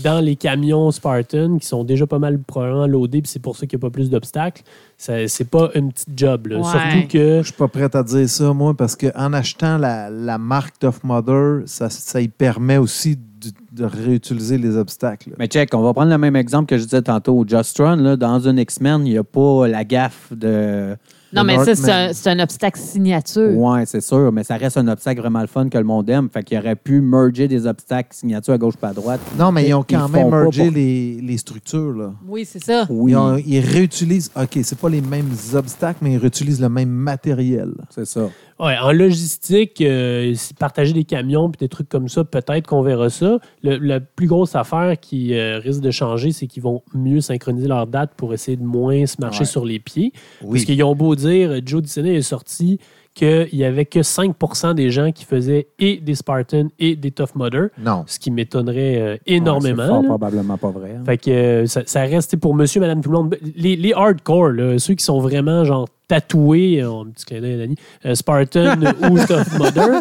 dans 0.03 0.19
les 0.19 0.35
camions 0.35 0.89
Spartan 0.91 1.59
qui 1.59 1.67
sont 1.67 1.83
déjà 1.83 2.07
pas 2.07 2.17
mal 2.19 2.39
probablement 2.39 2.87
loadés, 2.87 3.21
puis 3.21 3.29
c'est 3.31 3.41
pour 3.41 3.55
ça 3.55 3.67
qu'il 3.67 3.77
n'y 3.77 3.81
a 3.81 3.87
pas 3.87 3.91
plus 3.93 4.09
d'obstacles. 4.09 4.63
C'est 4.97 5.49
pas 5.49 5.69
une 5.75 5.91
petite 5.93 6.09
job. 6.17 6.47
là. 6.47 6.57
Ouais. 6.57 6.63
Surtout 6.63 7.07
que 7.09 7.37
Je 7.39 7.43
suis 7.43 7.53
pas 7.53 7.67
prête 7.67 7.95
à 7.95 8.01
dire 8.03 8.27
ça, 8.27 8.51
moi, 8.53 8.73
parce 8.73 8.95
qu'en 8.95 9.31
achetant 9.33 9.77
la, 9.77 10.09
la 10.09 10.37
marque 10.39 10.79
Tough 10.79 10.95
Mudder, 11.03 11.59
ça, 11.67 11.89
ça 11.89 12.19
y 12.19 12.27
permet 12.27 12.77
aussi 12.77 13.15
de, 13.15 13.21
de 13.71 13.85
réutiliser 13.85 14.57
les 14.57 14.75
obstacles. 14.77 15.31
Mais 15.39 15.47
check, 15.47 15.73
on 15.73 15.81
va 15.81 15.93
prendre 15.93 16.11
le 16.11 16.17
même 16.17 16.35
exemple 16.35 16.67
que 16.67 16.77
je 16.77 16.83
disais 16.83 17.01
tantôt. 17.01 17.43
Just 17.47 17.77
Run, 17.79 17.97
là, 17.97 18.15
dans 18.15 18.39
une 18.39 18.57
X-Men, 18.59 19.05
il 19.05 19.11
n'y 19.13 19.17
a 19.17 19.23
pas 19.23 19.67
la 19.67 19.83
gaffe 19.83 20.31
de, 20.31 20.95
Non, 21.33 21.43
mais 21.43 21.57
ça, 21.65 22.13
c'est 22.13 22.29
un, 22.29 22.39
obstacle 22.39 22.79
signature. 22.79 23.55
Ouais, 23.57 23.85
c'est 23.85 24.01
sûr, 24.01 24.31
mais 24.31 24.43
ça 24.43 24.55
reste 24.57 24.77
un 24.77 24.87
obstacle 24.87 25.19
vraiment 25.21 25.41
le 25.41 25.47
fun 25.47 25.67
que 25.69 25.77
le 25.77 25.83
monde 25.83 26.09
aime. 26.09 26.29
Fait 26.31 26.43
qu'il 26.43 26.57
aurait 26.57 26.75
pu 26.75 27.01
merger 27.01 27.47
des 27.47 27.65
obstacles 27.65 28.09
signatures 28.15 28.53
à 28.53 28.57
gauche 28.57 28.77
pas 28.77 28.89
à 28.89 28.93
droite. 28.93 29.19
Non, 29.37 29.51
mais 29.51 29.67
ils 29.67 29.73
ont 29.73 29.83
quand 29.87 30.07
Ils 30.07 30.11
même 30.13 30.29
mergé 30.29 30.63
pour- 30.65 30.73
les, 30.73 31.19
les 31.21 31.37
structures. 31.37 31.93
Là. 31.93 32.13
Oui, 32.27 32.45
c'est 32.45 32.63
ça. 32.63 32.85
Oui, 32.89 33.11
Ils, 33.13 33.15
ont- 33.17 33.37
ils 33.37 33.59
réutilisent, 33.59 34.31
OK, 34.35 34.59
c'est 34.63 34.77
pas 34.77 34.89
les 34.89 35.01
mêmes 35.01 35.31
obstacles, 35.55 35.99
mais 36.01 36.13
ils 36.13 36.17
réutilisent 36.17 36.61
le 36.61 36.69
même 36.69 36.89
matériel. 36.89 37.73
c'est 37.89 38.05
ça. 38.05 38.29
Ouais, 38.59 38.75
en 38.81 38.91
logistique, 38.91 39.81
euh, 39.81 40.33
si 40.35 40.53
partager 40.53 40.93
des 40.93 41.03
camions 41.03 41.49
puis 41.49 41.59
des 41.59 41.69
trucs 41.69 41.89
comme 41.89 42.07
ça, 42.07 42.23
peut-être 42.23 42.67
qu'on 42.67 42.81
verra 42.81 43.09
ça. 43.09 43.39
Le- 43.63 43.77
la 43.77 43.99
plus 43.99 44.27
grosse 44.27 44.55
affaire 44.55 44.99
qui 44.99 45.33
euh, 45.33 45.59
risque 45.59 45.81
de 45.81 45.91
changer, 45.91 46.31
c'est 46.31 46.47
qu'ils 46.47 46.63
vont 46.63 46.81
mieux 46.93 47.21
synchroniser 47.21 47.67
leurs 47.67 47.87
dates 47.87 48.11
pour 48.15 48.33
essayer 48.33 48.57
de 48.57 48.63
moins 48.63 49.05
se 49.05 49.15
marcher 49.19 49.39
Ouais. 49.39 49.45
sur 49.45 49.65
les 49.65 49.79
pieds. 49.79 50.11
Parce 50.39 50.51
Oui. 50.51 50.65
qu'ils 50.65 50.83
ont 50.83 50.95
beau 50.95 51.15
dire, 51.15 51.59
Joe 51.65 51.81
Disney 51.81 52.15
est 52.15 52.21
sorti 52.21 52.79
qu'il 53.15 53.47
n'y 53.53 53.63
avait 53.63 53.85
que 53.85 54.01
5% 54.01 54.73
des 54.73 54.89
gens 54.89 55.11
qui 55.11 55.25
faisaient 55.25 55.67
et 55.77 55.97
des 55.97 56.15
Spartans 56.15 56.69
et 56.79 56.95
des 56.95 57.11
Tough 57.11 57.35
Mudder, 57.35 57.67
Non. 57.79 58.03
ce 58.07 58.17
qui 58.17 58.31
m'étonnerait 58.31 58.97
euh, 58.99 59.11
Ouais, 59.13 59.19
c'est 59.27 59.33
énormément. 59.35 59.87
fort 59.87 60.01
là. 60.01 60.07
probablement 60.07 60.57
pas 60.57 60.71
vrai. 60.71 60.95
hein. 60.99 61.03
Fait 61.05 61.17
que 61.19 61.29
euh, 61.29 61.65
ça, 61.67 61.83
ça 61.85 62.01
reste 62.01 62.37
pour 62.37 62.55
monsieur, 62.55 62.81
madame, 62.81 63.01
tout 63.01 63.11
le 63.11 63.17
monde. 63.17 63.37
Les, 63.55 63.75
les 63.75 63.93
hardcore, 63.93 64.49
là, 64.49 64.79
ceux 64.79 64.95
qui 64.95 65.03
sont 65.05 65.19
vraiment 65.19 65.63
genre 65.63 65.87
tatoués, 66.13 66.81
euh, 66.81 67.01
un 67.01 67.05
petit 67.07 67.25
clin 67.25 67.41
d'œil 67.41 67.53
à 67.53 67.57
Danny, 67.57 67.75
euh, 68.05 68.13
Spartan 68.13 68.79
ou 69.09 69.17
Tough 69.17 69.59
Mudder, 69.59 69.99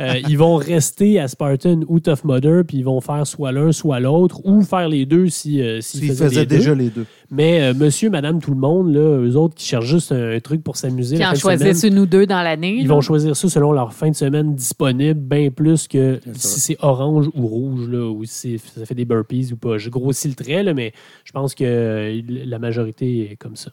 euh, 0.00 0.14
ils 0.26 0.38
vont 0.38 0.56
rester 0.56 1.20
à 1.20 1.28
Spartan 1.28 1.80
ou 1.86 2.00
Tough 2.00 2.24
Mudder, 2.24 2.62
puis 2.66 2.78
ils 2.78 2.84
vont 2.84 3.00
faire 3.02 3.26
soit 3.26 3.52
l'un, 3.52 3.70
soit 3.70 4.00
l'autre, 4.00 4.40
ou 4.44 4.62
faire 4.62 4.88
les 4.88 5.04
deux 5.04 5.28
si, 5.28 5.60
euh, 5.60 5.80
s'ils 5.82 6.08
faisaient 6.08 6.28
faisaient 6.28 6.40
les 6.40 6.46
deux. 6.46 6.56
déjà 6.56 6.74
les 6.74 6.88
deux. 6.88 7.04
Mais 7.30 7.60
euh, 7.60 7.74
monsieur, 7.74 8.08
madame, 8.08 8.40
tout 8.40 8.52
le 8.52 8.56
monde, 8.56 8.92
là, 8.92 9.00
eux 9.00 9.36
autres 9.36 9.54
qui 9.54 9.66
cherchent 9.66 9.86
juste 9.86 10.12
un, 10.12 10.40
truc 10.40 10.64
pour 10.64 10.76
s'amuser, 10.76 11.16
Qui 11.16 11.26
en 11.26 11.34
choisissent 11.34 11.84
une 11.84 11.98
ou 11.98 12.06
deux 12.06 12.26
dans 12.26 12.42
l'année. 12.42 12.76
ils 12.78 12.88
là. 12.88 12.94
vont 12.94 13.00
choisir 13.02 13.36
ça 13.36 13.48
selon 13.48 13.72
leur 13.72 13.92
fin 13.92 14.08
de 14.08 14.16
semaine 14.16 14.54
disponible, 14.54 15.20
bien 15.20 15.50
plus 15.50 15.86
que 15.86 16.20
si 16.34 16.58
c'est 16.58 16.76
orange 16.80 17.28
ou 17.34 17.46
rouge, 17.46 17.88
là, 17.88 18.10
ou 18.10 18.24
si 18.24 18.58
ça 18.58 18.86
fait 18.86 18.94
des 18.94 19.04
burpees 19.04 19.52
ou 19.52 19.56
pas. 19.56 19.78
Je 19.78 19.90
grossis 19.90 20.28
le 20.28 20.34
trait, 20.34 20.62
là, 20.62 20.74
mais 20.74 20.92
je 21.24 21.32
pense 21.32 21.54
que 21.54 21.64
euh, 21.64 22.20
la 22.46 22.58
majorité 22.58 23.32
est 23.32 23.36
comme 23.36 23.56
ça. 23.56 23.70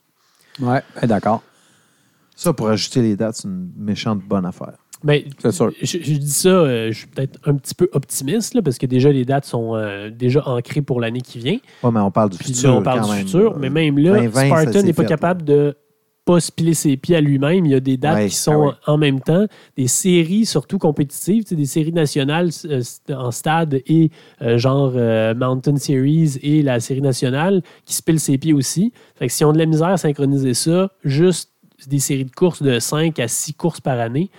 Ouais, 0.60 0.82
ben, 1.02 1.08
d'accord. 1.08 1.42
Ça, 2.38 2.54
pour 2.54 2.70
ajuster 2.70 3.02
les 3.02 3.16
dates, 3.16 3.36
c'est 3.36 3.48
une 3.48 3.70
méchante 3.78 4.22
bonne 4.22 4.46
affaire. 4.46 4.74
C'est 5.40 5.52
sûr. 5.52 5.72
je, 5.82 5.86
je 5.86 6.14
dis 6.14 6.30
ça, 6.30 6.50
euh, 6.50 6.92
je 6.92 6.98
suis 7.00 7.08
peut-être 7.08 7.40
un 7.46 7.56
petit 7.56 7.76
peu 7.76 7.88
optimiste, 7.94 8.54
là, 8.54 8.62
parce 8.62 8.78
que 8.78 8.86
déjà 8.86 9.12
les 9.12 9.26
dates 9.26 9.46
sont 9.46 9.76
euh, 9.76 10.10
déjà 10.10 10.48
ancrées 10.48 10.82
pour 10.82 11.02
l'année 11.02 11.22
qui 11.22 11.40
vient. 11.40 11.58
Ouais, 11.84 11.92
mais 11.92 12.00
on 12.00 12.10
parle 12.12 12.30
du 12.32 12.38
Puis 12.38 12.54
futur. 12.54 12.72
là, 12.72 12.78
on 12.78 12.84
parle 12.84 13.02
quand 13.02 13.08
du 13.08 13.14
même. 13.14 13.26
futur, 13.26 13.58
mais 13.60 13.70
même 13.70 13.98
là, 13.98 14.14
2020, 14.14 14.32
ça 14.34 14.46
Spartan 14.62 14.84
n'est 14.84 14.94
pas 14.94 15.04
fait, 15.04 15.08
capable 15.10 15.44
de 15.44 15.76
pas 16.26 16.40
se 16.42 16.52
piler 16.52 16.74
ses 16.74 16.98
pieds 16.98 17.16
à 17.16 17.22
lui-même. 17.22 17.66
Il 17.66 17.72
y 17.72 17.76
a 17.76 17.80
des 17.80 17.96
dates 17.96 18.16
Ouais, 18.18 18.28
qui 18.28 18.36
sont 18.36 18.52
ah 18.52 18.58
ouais. 18.68 18.74
en 18.88 18.98
même 18.98 19.22
temps, 19.22 19.46
des 19.78 19.88
séries 19.88 20.46
surtout 20.46 20.78
compétitives, 20.78 21.46
des 21.56 21.66
séries 21.66 21.94
nationales 21.94 22.50
euh, 22.66 22.82
en 23.16 23.32
stade 23.32 23.76
et 23.86 24.12
euh, 24.42 24.58
genre 24.58 24.92
euh, 24.96 25.34
Mountain 25.36 25.78
Series 25.78 26.38
et 26.42 26.64
la 26.64 26.80
série 26.82 27.02
nationale 27.02 27.62
qui 27.86 27.94
se 27.94 28.02
pilent 28.04 28.20
ses 28.20 28.38
pieds 28.38 28.52
aussi. 28.54 28.92
Fait 29.16 29.28
que 29.28 29.32
si 29.34 29.46
on 29.46 29.52
a 29.52 29.54
de 29.54 29.60
la 29.60 29.66
misère 29.68 29.88
à 29.88 29.98
synchroniser 29.98 30.54
ça, 30.54 30.92
juste 31.06 31.52
des 31.88 32.00
séries 32.00 32.26
de 32.26 32.32
courses 32.32 32.62
de 32.62 32.80
5 32.80 33.18
à 33.20 33.28
6 33.28 33.54
courses 33.54 33.82
par 33.82 34.00
année, 34.00 34.30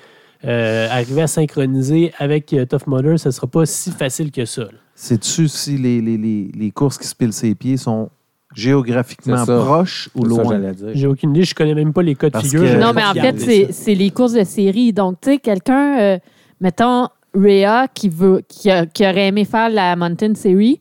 euh, 0.44 0.86
arriver 0.90 1.22
à 1.22 1.26
synchroniser 1.26 2.12
avec 2.18 2.52
euh, 2.52 2.64
Tough 2.66 2.86
Mudder, 2.86 3.16
ce 3.18 3.28
ne 3.28 3.32
sera 3.32 3.46
pas 3.46 3.66
si 3.66 3.90
facile 3.90 4.30
que 4.30 4.44
ça. 4.44 4.64
Sais-tu 4.94 5.48
si 5.48 5.78
les, 5.78 6.00
les, 6.00 6.16
les, 6.16 6.50
les 6.54 6.70
courses 6.70 6.98
qui 6.98 7.06
se 7.06 7.14
pilent 7.14 7.32
ses 7.32 7.54
pieds 7.54 7.76
sont 7.76 8.10
géographiquement 8.54 9.44
proches 9.44 10.08
ou 10.14 10.24
loin? 10.24 10.60
J'ai 10.94 11.06
aucune 11.06 11.30
idée, 11.30 11.44
je 11.44 11.54
connais 11.54 11.74
même 11.74 11.92
pas 11.92 12.02
les 12.02 12.14
cas 12.14 12.30
de 12.30 12.38
figure. 12.38 12.62
que- 12.62 12.80
Non, 12.80 12.92
mais 12.94 13.04
en 13.04 13.14
fait, 13.14 13.72
c'est 13.72 13.94
les 13.94 14.10
courses 14.10 14.32
de 14.32 14.44
série. 14.44 14.92
Donc, 14.92 15.20
tu 15.20 15.30
sais, 15.30 15.38
quelqu'un, 15.38 15.98
euh, 16.00 16.18
mettons, 16.60 17.08
Rhea, 17.34 17.86
qui, 17.88 18.08
veut, 18.08 18.42
qui, 18.48 18.70
a- 18.70 18.86
qui 18.86 19.04
aurait 19.04 19.28
aimé 19.28 19.44
faire 19.44 19.70
la 19.70 19.96
Mountain 19.96 20.34
Series, 20.34 20.80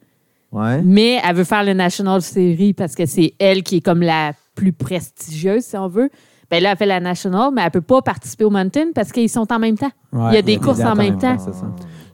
Ouais. 0.52 0.82
mais 0.84 1.20
elle 1.28 1.36
veut 1.36 1.44
faire 1.44 1.64
le 1.64 1.74
National 1.74 2.22
Series 2.22 2.74
parce 2.74 2.96
que 2.96 3.06
c'est 3.06 3.34
elle 3.38 3.64
qui 3.64 3.78
est 3.78 3.82
comme 3.82 4.02
la 4.02 4.32
plus 4.56 4.72
prestigieuse, 4.74 5.64
si 5.64 5.78
on 5.78 5.88
veut. 5.90 6.10
Ben 6.50 6.64
là, 6.64 6.72
elle 6.72 6.78
fait 6.78 6.86
la 6.86 7.00
National, 7.00 7.50
mais 7.54 7.62
elle 7.64 7.72
peut 7.72 7.82
pas 7.82 8.02
participer 8.02 8.46
au 8.46 8.50
Mountain 8.50 8.92
parce 8.96 9.12
qu'ils 9.12 9.30
sont 9.30 9.52
en 9.52 9.60
même 9.60 9.78
temps. 9.78 9.92
Ouais, 10.14 10.32
il 10.32 10.36
y 10.36 10.38
a 10.38 10.42
des 10.42 10.58
courses 10.58 10.80
en 10.82 10.96
même 10.96 11.18
temps. 11.18 11.38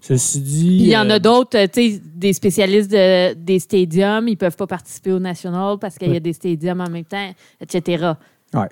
Ceci 0.02 0.42
dit. 0.42 0.78
Il 0.82 0.88
y 0.88 0.98
en 0.98 1.10
a 1.10 1.20
d'autres, 1.20 1.58
euh, 1.58 1.68
tu 1.72 1.92
sais, 1.94 2.02
des 2.16 2.34
spécialistes 2.34 2.92
de- 2.92 3.34
des 3.36 3.60
stadiums, 3.60 4.28
ils 4.28 4.36
peuvent 4.36 4.56
pas 4.58 4.68
participer 4.68 5.12
au 5.14 5.20
National 5.20 5.78
parce 5.80 5.98
qu'il 5.98 6.12
y 6.12 6.16
a 6.18 6.20
des 6.20 6.34
stadiums 6.34 6.82
en 6.82 6.90
même 6.90 7.06
temps, 7.06 7.32
etc. 7.62 8.12
Ouais. 8.54 8.68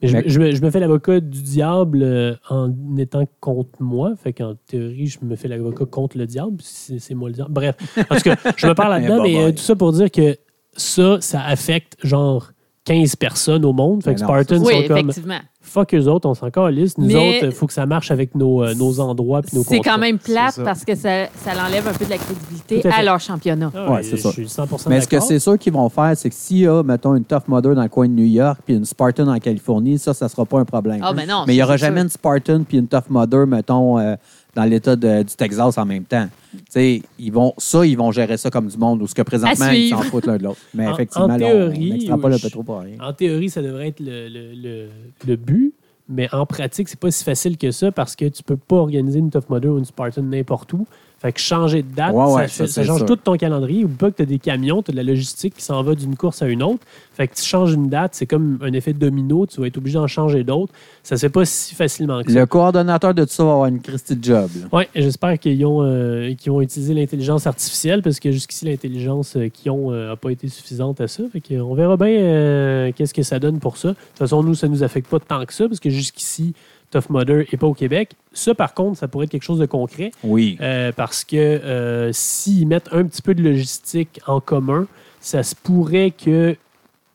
Mais 0.00 0.08
je, 0.08 0.18
je 0.26 0.40
me, 0.40 0.50
je 0.52 0.62
me 0.62 0.70
fais 0.70 0.80
l'avocat 0.80 1.20
du 1.20 1.42
diable 1.42 2.02
euh, 2.02 2.34
en 2.48 2.72
étant 2.96 3.24
contre 3.40 3.70
moi. 3.80 4.14
Fait 4.16 4.32
qu'en 4.32 4.54
théorie, 4.66 5.06
je 5.08 5.18
me 5.22 5.36
fais 5.36 5.46
l'avocat 5.46 5.84
contre 5.84 6.16
le 6.16 6.26
diable. 6.26 6.56
C'est 6.60 6.98
c'est 6.98 7.14
moi 7.14 7.28
le 7.28 7.34
diable. 7.34 7.52
Bref, 7.52 7.76
tout 7.96 8.04
cas, 8.24 8.36
je 8.56 8.66
me 8.66 8.74
parle 8.74 8.90
là-dedans, 9.02 9.22
mais 9.22 9.36
euh, 9.44 9.50
tout 9.52 9.58
ça 9.62 9.76
pour 9.76 9.92
dire 9.92 10.10
que 10.10 10.36
ça, 10.74 11.18
ça 11.20 11.42
affecte 11.44 11.96
genre 12.02 12.50
15 12.84 13.14
personnes 13.16 13.64
au 13.64 13.72
monde. 13.72 14.02
Fait 14.02 14.14
que 14.14 14.20
non, 14.20 14.26
Spartans 14.26 14.58
Oui, 14.58 14.82
sont 14.82 14.88
comme 14.88 14.96
effectivement. 14.98 15.38
fuck 15.60 15.94
eux 15.94 16.06
autres, 16.08 16.28
on 16.28 16.34
s'en 16.34 16.50
calisse. 16.50 16.98
Nous 16.98 17.06
Mais- 17.06 17.14
autres, 17.36 17.44
il 17.46 17.52
faut 17.52 17.68
que 17.68 17.72
ça 17.72 17.86
marche 17.86 18.10
avec 18.10 18.34
nos, 18.34 18.64
euh, 18.64 18.74
nos 18.74 18.98
endroits 18.98 19.40
puis 19.42 19.56
nos 19.56 19.62
C'est 19.62 19.78
quand 19.78 19.98
même 19.98 20.18
plate 20.18 20.60
parce 20.64 20.84
que 20.84 20.96
ça, 20.96 21.26
ça 21.36 21.54
l'enlève 21.54 21.86
un 21.86 21.92
peu 21.92 22.04
de 22.04 22.10
la 22.10 22.18
crédibilité 22.18 22.82
à 22.90 23.04
leur 23.04 23.20
championnat. 23.20 23.70
Ah 23.76 23.92
Ouais, 23.92 24.02
c'est 24.02 24.16
je 24.16 24.22
ça. 24.22 24.32
suis 24.32 24.48
100% 24.48 24.88
Mais 24.90 25.00
ce 25.00 25.06
que 25.06 25.20
c'est 25.20 25.38
sûr 25.38 25.56
qu'ils 25.58 25.72
vont 25.72 25.88
faire, 25.88 26.12
c'est 26.16 26.28
que 26.28 26.34
s'il 26.34 26.58
y 26.58 26.66
a, 26.66 26.82
mettons, 26.82 27.14
une 27.14 27.24
Tough 27.24 27.42
Mudder 27.46 27.74
dans 27.76 27.82
le 27.84 27.88
coin 27.88 28.08
de 28.08 28.14
New 28.14 28.24
York 28.26 28.58
puis 28.66 28.74
une 28.74 28.84
Spartan 28.84 29.28
en 29.28 29.38
Californie, 29.38 29.98
ça, 29.98 30.12
ça 30.12 30.28
sera 30.28 30.44
pas 30.44 30.58
un 30.58 30.64
problème. 30.64 30.98
Ah, 31.02 31.12
ben 31.12 31.28
non. 31.28 31.44
Mais 31.46 31.54
il 31.54 31.58
n'y 31.58 31.62
aura 31.62 31.76
jamais 31.76 31.98
sûr. 32.00 32.02
une 32.04 32.08
Spartan 32.10 32.62
puis 32.68 32.78
une 32.78 32.88
Tough 32.88 33.04
Mudder, 33.10 33.44
mettons, 33.46 34.00
euh, 34.00 34.16
dans 34.54 34.64
l'État 34.64 34.96
du 34.96 35.24
Texas 35.36 35.78
en 35.78 35.86
même 35.86 36.04
temps. 36.04 36.28
Tu 36.52 36.58
sais, 36.68 37.02
ils 37.18 37.32
vont, 37.32 37.54
ça, 37.56 37.86
ils 37.86 37.96
vont 37.96 38.12
gérer 38.12 38.36
ça 38.36 38.50
comme 38.50 38.68
du 38.68 38.76
monde, 38.76 39.00
ou 39.02 39.06
ce 39.06 39.14
que 39.14 39.22
présentement, 39.22 39.70
ils 39.70 39.88
s'en 39.90 40.02
foutent 40.02 40.26
l'un 40.26 40.36
de 40.36 40.42
l'autre. 40.44 40.60
Mais 40.74 40.86
En- 40.86 40.92
effectivement, 40.94 41.24
en 41.26 41.28
là, 41.28 41.38
théorie, 41.38 42.08
on 42.12 42.18
peu 42.18 42.50
trop 42.50 42.62
pour 42.62 42.80
rien. 42.80 42.96
En 43.00 43.12
théorie, 43.12 43.48
ça 43.48 43.62
devrait 43.62 43.88
être 43.88 44.00
le, 44.00 44.28
le- 44.28 44.52
le- 44.54 44.88
le 45.26 45.36
but, 45.36 45.72
mais 46.08 46.28
en 46.34 46.44
pratique, 46.44 46.88
c'est 46.88 46.98
pas 47.00 47.10
si 47.10 47.24
facile 47.24 47.56
que 47.56 47.70
ça 47.70 47.90
parce 47.92 48.14
que 48.14 48.26
tu 48.26 48.42
peux 48.42 48.56
pas 48.58 48.76
organiser 48.76 49.20
une 49.20 49.30
Tough 49.30 49.48
Mudder 49.48 49.68
ou 49.68 49.78
une 49.78 49.84
Spartan 49.86 50.22
n'importe 50.22 50.72
où. 50.74 50.86
Fait 51.22 51.32
que 51.32 51.38
changer 51.38 51.82
de 51.82 51.94
date, 51.94 52.12
Ouais, 52.12 52.32
ouais, 52.32 52.48
ça, 52.48 52.66
ça, 52.66 52.82
change 52.82 53.06
tout 53.06 53.14
ton 53.14 53.36
calendrier. 53.36 53.84
Ou 53.84 53.88
pas 53.88 54.10
que 54.10 54.16
tu 54.16 54.22
as 54.22 54.26
des 54.26 54.40
camions, 54.40 54.82
tu 54.82 54.90
as 54.90 54.92
de 54.92 54.96
la 54.96 55.04
logistique 55.04 55.54
qui 55.54 55.62
s'en 55.62 55.80
va 55.84 55.94
d'une 55.94 56.16
course 56.16 56.42
à 56.42 56.48
une 56.48 56.64
autre. 56.64 56.80
Fait 57.14 57.28
que 57.28 57.36
tu 57.36 57.44
changes 57.44 57.72
une 57.74 57.88
date, 57.88 58.16
c'est 58.16 58.26
comme 58.26 58.58
un 58.60 58.72
effet 58.72 58.92
domino, 58.92 59.46
tu 59.46 59.60
vas 59.60 59.68
être 59.68 59.78
obligé 59.78 59.98
d'en 59.98 60.08
changer 60.08 60.42
d'autres. 60.42 60.72
Ça 61.04 61.16
se 61.16 61.20
fait 61.26 61.30
pas 61.30 61.44
si 61.44 61.76
facilement 61.76 62.24
que 62.24 62.32
ça. 62.32 62.40
Le 62.40 62.46
coordonnateur 62.46 63.14
de 63.14 63.22
tout 63.22 63.30
ça 63.30 63.44
va 63.44 63.52
avoir 63.52 63.66
une 63.66 63.80
Christie 63.80 64.18
job. 64.20 64.50
Oui, 64.72 64.82
j'espère 64.96 65.38
qu'ils 65.38 65.64
ont, 65.64 65.84
euh, 65.84 66.34
ont 66.48 66.60
utilisé 66.60 66.92
l'intelligence 66.92 67.46
artificielle 67.46 68.02
parce 68.02 68.18
que 68.18 68.32
jusqu'ici, 68.32 68.64
l'intelligence 68.64 69.36
euh, 69.36 69.48
qu'ils 69.48 69.70
ont 69.70 69.92
n'a 69.92 70.16
pas 70.16 70.30
été 70.30 70.48
suffisante 70.48 71.00
à 71.00 71.06
ça. 71.06 71.22
Fait 71.32 71.40
que, 71.40 71.54
on 71.54 71.74
verra 71.74 71.96
bien 71.96 72.08
euh, 72.08 72.90
qu'est-ce 72.96 73.14
que 73.14 73.22
ça 73.22 73.38
donne 73.38 73.60
pour 73.60 73.76
ça. 73.76 73.88
De 73.90 73.94
toute 73.94 74.18
façon, 74.18 74.42
nous, 74.42 74.56
ça 74.56 74.66
ne 74.66 74.72
nous 74.72 74.82
affecte 74.82 75.08
pas 75.08 75.20
tant 75.20 75.44
que 75.44 75.54
ça 75.54 75.68
parce 75.68 75.78
que 75.78 75.90
jusqu'ici, 75.90 76.54
Tough 76.92 77.10
Mudder 77.10 77.46
n'est 77.50 77.58
pas 77.58 77.66
au 77.66 77.74
Québec. 77.74 78.12
Ça, 78.32 78.54
par 78.54 78.74
contre, 78.74 78.98
ça 78.98 79.08
pourrait 79.08 79.24
être 79.24 79.30
quelque 79.32 79.42
chose 79.44 79.58
de 79.58 79.66
concret 79.66 80.12
Oui. 80.22 80.56
euh, 80.60 80.92
parce 80.94 81.24
que 81.24 81.36
euh, 81.36 82.10
s'ils 82.12 82.68
mettent 82.68 82.88
un 82.92 83.04
petit 83.04 83.22
peu 83.22 83.34
de 83.34 83.42
logistique 83.42 84.20
en 84.26 84.40
commun, 84.40 84.86
ça 85.20 85.42
se 85.42 85.54
pourrait 85.54 86.10
que 86.12 86.54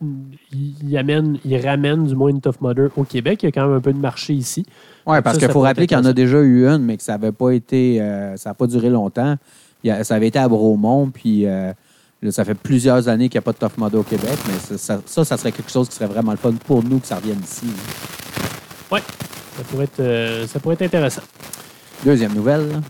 mm, 0.01 0.95
ramènent 1.63 2.05
du 2.07 2.15
moins 2.15 2.29
une 2.31 2.41
Tough 2.41 2.55
Mudder 2.61 2.87
au 2.97 3.03
Québec. 3.03 3.43
Il 3.43 3.45
y 3.45 3.49
a 3.49 3.51
quand 3.51 3.67
même 3.67 3.77
un 3.77 3.81
peu 3.81 3.93
de 3.93 3.99
marché 3.99 4.33
ici. 4.33 4.65
Oui, 5.05 5.17
parce 5.23 5.37
qu'il 5.37 5.49
faut 5.49 5.61
rappeler 5.61 5.87
qu'il 5.87 5.97
y 5.97 6.01
en 6.01 6.05
a 6.05 6.13
déjà 6.13 6.39
eu 6.41 6.67
une, 6.67 6.79
mais 6.83 6.97
que 6.97 7.03
ça 7.03 7.13
n'avait 7.13 7.31
pas 7.31 7.51
été. 7.51 8.01
euh, 8.01 8.35
ça 8.35 8.49
n'a 8.49 8.53
pas 8.55 8.67
duré 8.67 8.89
longtemps. 8.89 9.35
Il 9.83 9.91
a- 9.91 10.03
ça 10.03 10.15
avait 10.15 10.27
été 10.27 10.39
à 10.39 10.47
Bromont, 10.49 11.09
puis 11.11 11.45
euh, 11.45 11.71
là, 12.21 12.31
ça 12.31 12.43
fait 12.43 12.55
plusieurs 12.55 13.07
années 13.07 13.29
qu'il 13.29 13.37
n'y 13.39 13.43
a 13.43 13.51
pas 13.51 13.53
de 13.53 13.57
Tough 13.57 13.77
Mudder 13.77 13.97
au 13.97 14.03
Québec, 14.03 14.37
mais 14.47 14.77
ça, 14.77 14.99
ça, 15.05 15.37
serait 15.37 15.51
quelque 15.51 15.71
chose 15.71 15.87
qui 15.87 15.95
serait 15.95 16.07
vraiment 16.07 16.31
le 16.31 16.37
fun 16.37 16.51
pour 16.65 16.83
nous 16.83 16.99
que 16.99 17.07
ça 17.07 17.17
revienne 17.17 17.39
ici. 17.43 17.67
Ça 19.57 19.63
pourrait 19.69 19.85
être, 19.85 19.99
euh, 19.99 20.47
ça 20.47 20.59
pourrait 20.59 20.75
être 20.75 20.83
intéressant. 20.83 21.21
Deuxième 22.05 22.33
nouvelle. 22.33 22.81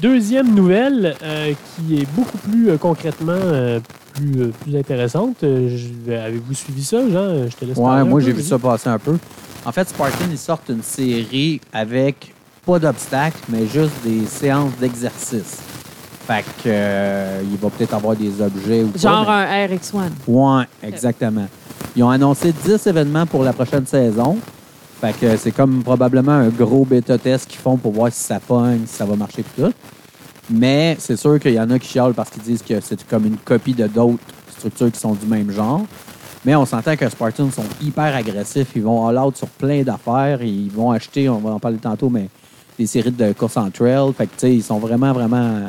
Deuxième 0.00 0.54
nouvelle 0.54 1.14
euh, 1.22 1.52
qui 1.76 2.00
est 2.00 2.06
beaucoup 2.14 2.38
plus 2.38 2.70
euh, 2.70 2.76
concrètement 2.76 3.32
euh, 3.36 3.80
plus, 4.14 4.40
euh, 4.42 4.50
plus 4.62 4.76
intéressante. 4.76 5.42
Euh, 5.44 5.68
Avez-vous 6.08 6.54
suivi 6.54 6.82
ça, 6.84 6.98
Jean? 7.08 7.48
Je 7.48 7.56
te 7.56 7.64
laisse 7.64 7.76
Ouais, 7.76 7.84
parler 7.84 8.08
moi 8.08 8.20
j'ai 8.20 8.32
vu 8.32 8.42
ça 8.42 8.58
passer 8.58 8.88
un 8.88 8.98
peu. 8.98 9.16
En 9.64 9.70
fait, 9.72 9.88
Spartan, 9.88 10.24
ils 10.30 10.38
sortent 10.38 10.68
une 10.70 10.82
série 10.82 11.60
avec 11.72 12.34
pas 12.66 12.78
d'obstacles, 12.78 13.38
mais 13.48 13.66
juste 13.66 13.92
des 14.04 14.24
séances 14.26 14.72
d'exercice. 14.80 15.58
Fait 16.26 16.42
que 16.42 16.68
euh, 16.68 17.42
il 17.50 17.56
va 17.58 17.68
peut-être 17.70 17.94
avoir 17.94 18.16
des 18.16 18.40
objets 18.40 18.82
ou 18.84 18.88
pas, 18.88 18.98
Genre 18.98 19.26
mais- 19.28 19.32
un 19.32 19.76
RX-1. 19.76 20.10
Ouais, 20.28 20.64
exactement. 20.82 21.46
Ils 21.94 22.02
ont 22.02 22.10
annoncé 22.10 22.52
10 22.52 22.86
événements 22.86 23.26
pour 23.26 23.42
la 23.44 23.52
prochaine 23.52 23.86
saison. 23.86 24.38
Fait 25.02 25.18
que 25.18 25.36
c'est 25.36 25.50
comme 25.50 25.82
probablement 25.82 26.30
un 26.30 26.48
gros 26.48 26.84
bêta-test 26.84 27.48
qu'ils 27.48 27.58
font 27.58 27.76
pour 27.76 27.90
voir 27.90 28.12
si 28.12 28.20
ça 28.20 28.38
pogne, 28.38 28.82
si 28.86 28.94
ça 28.94 29.04
va 29.04 29.16
marcher 29.16 29.42
tout. 29.42 29.72
Mais 30.48 30.96
c'est 31.00 31.16
sûr 31.16 31.40
qu'il 31.40 31.54
y 31.54 31.58
en 31.58 31.68
a 31.70 31.78
qui 31.80 31.88
chialent 31.88 32.14
parce 32.14 32.30
qu'ils 32.30 32.44
disent 32.44 32.62
que 32.62 32.80
c'est 32.80 33.04
comme 33.08 33.26
une 33.26 33.36
copie 33.36 33.74
de 33.74 33.88
d'autres 33.88 34.22
structures 34.56 34.92
qui 34.92 35.00
sont 35.00 35.14
du 35.14 35.26
même 35.26 35.50
genre. 35.50 35.82
Mais 36.44 36.54
on 36.54 36.64
s'entend 36.64 36.94
que 36.94 37.08
Spartans 37.08 37.50
sont 37.50 37.64
hyper 37.82 38.14
agressifs. 38.14 38.68
Ils 38.76 38.82
vont 38.84 39.04
all 39.04 39.18
out 39.18 39.36
sur 39.36 39.48
plein 39.48 39.82
d'affaires. 39.82 40.40
Ils 40.40 40.70
vont 40.70 40.92
acheter, 40.92 41.28
on 41.28 41.38
va 41.38 41.50
en 41.50 41.58
parler 41.58 41.78
tantôt, 41.78 42.08
mais 42.08 42.28
des 42.78 42.86
séries 42.86 43.10
de 43.10 43.32
courses 43.32 43.56
en 43.56 43.72
trail. 43.72 44.12
Fait 44.16 44.26
que, 44.26 44.34
tu 44.34 44.38
sais, 44.38 44.54
ils 44.54 44.62
sont 44.62 44.78
vraiment, 44.78 45.12
vraiment 45.12 45.62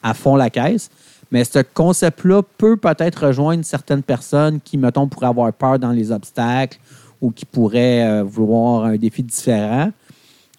à 0.00 0.14
fond 0.14 0.36
la 0.36 0.48
caisse. 0.48 0.90
Mais 1.32 1.42
ce 1.42 1.58
concept-là 1.58 2.42
peut 2.56 2.76
peut-être 2.76 3.26
rejoindre 3.26 3.64
certaines 3.64 4.04
personnes 4.04 4.60
qui, 4.60 4.78
mettons, 4.78 5.08
pourraient 5.08 5.26
avoir 5.26 5.52
peur 5.52 5.80
dans 5.80 5.90
les 5.90 6.12
obstacles 6.12 6.78
ou 7.20 7.30
qui 7.30 7.44
pourraient 7.44 8.06
euh, 8.06 8.22
vouloir 8.22 8.84
un 8.84 8.96
défi 8.96 9.22
différent. 9.22 9.90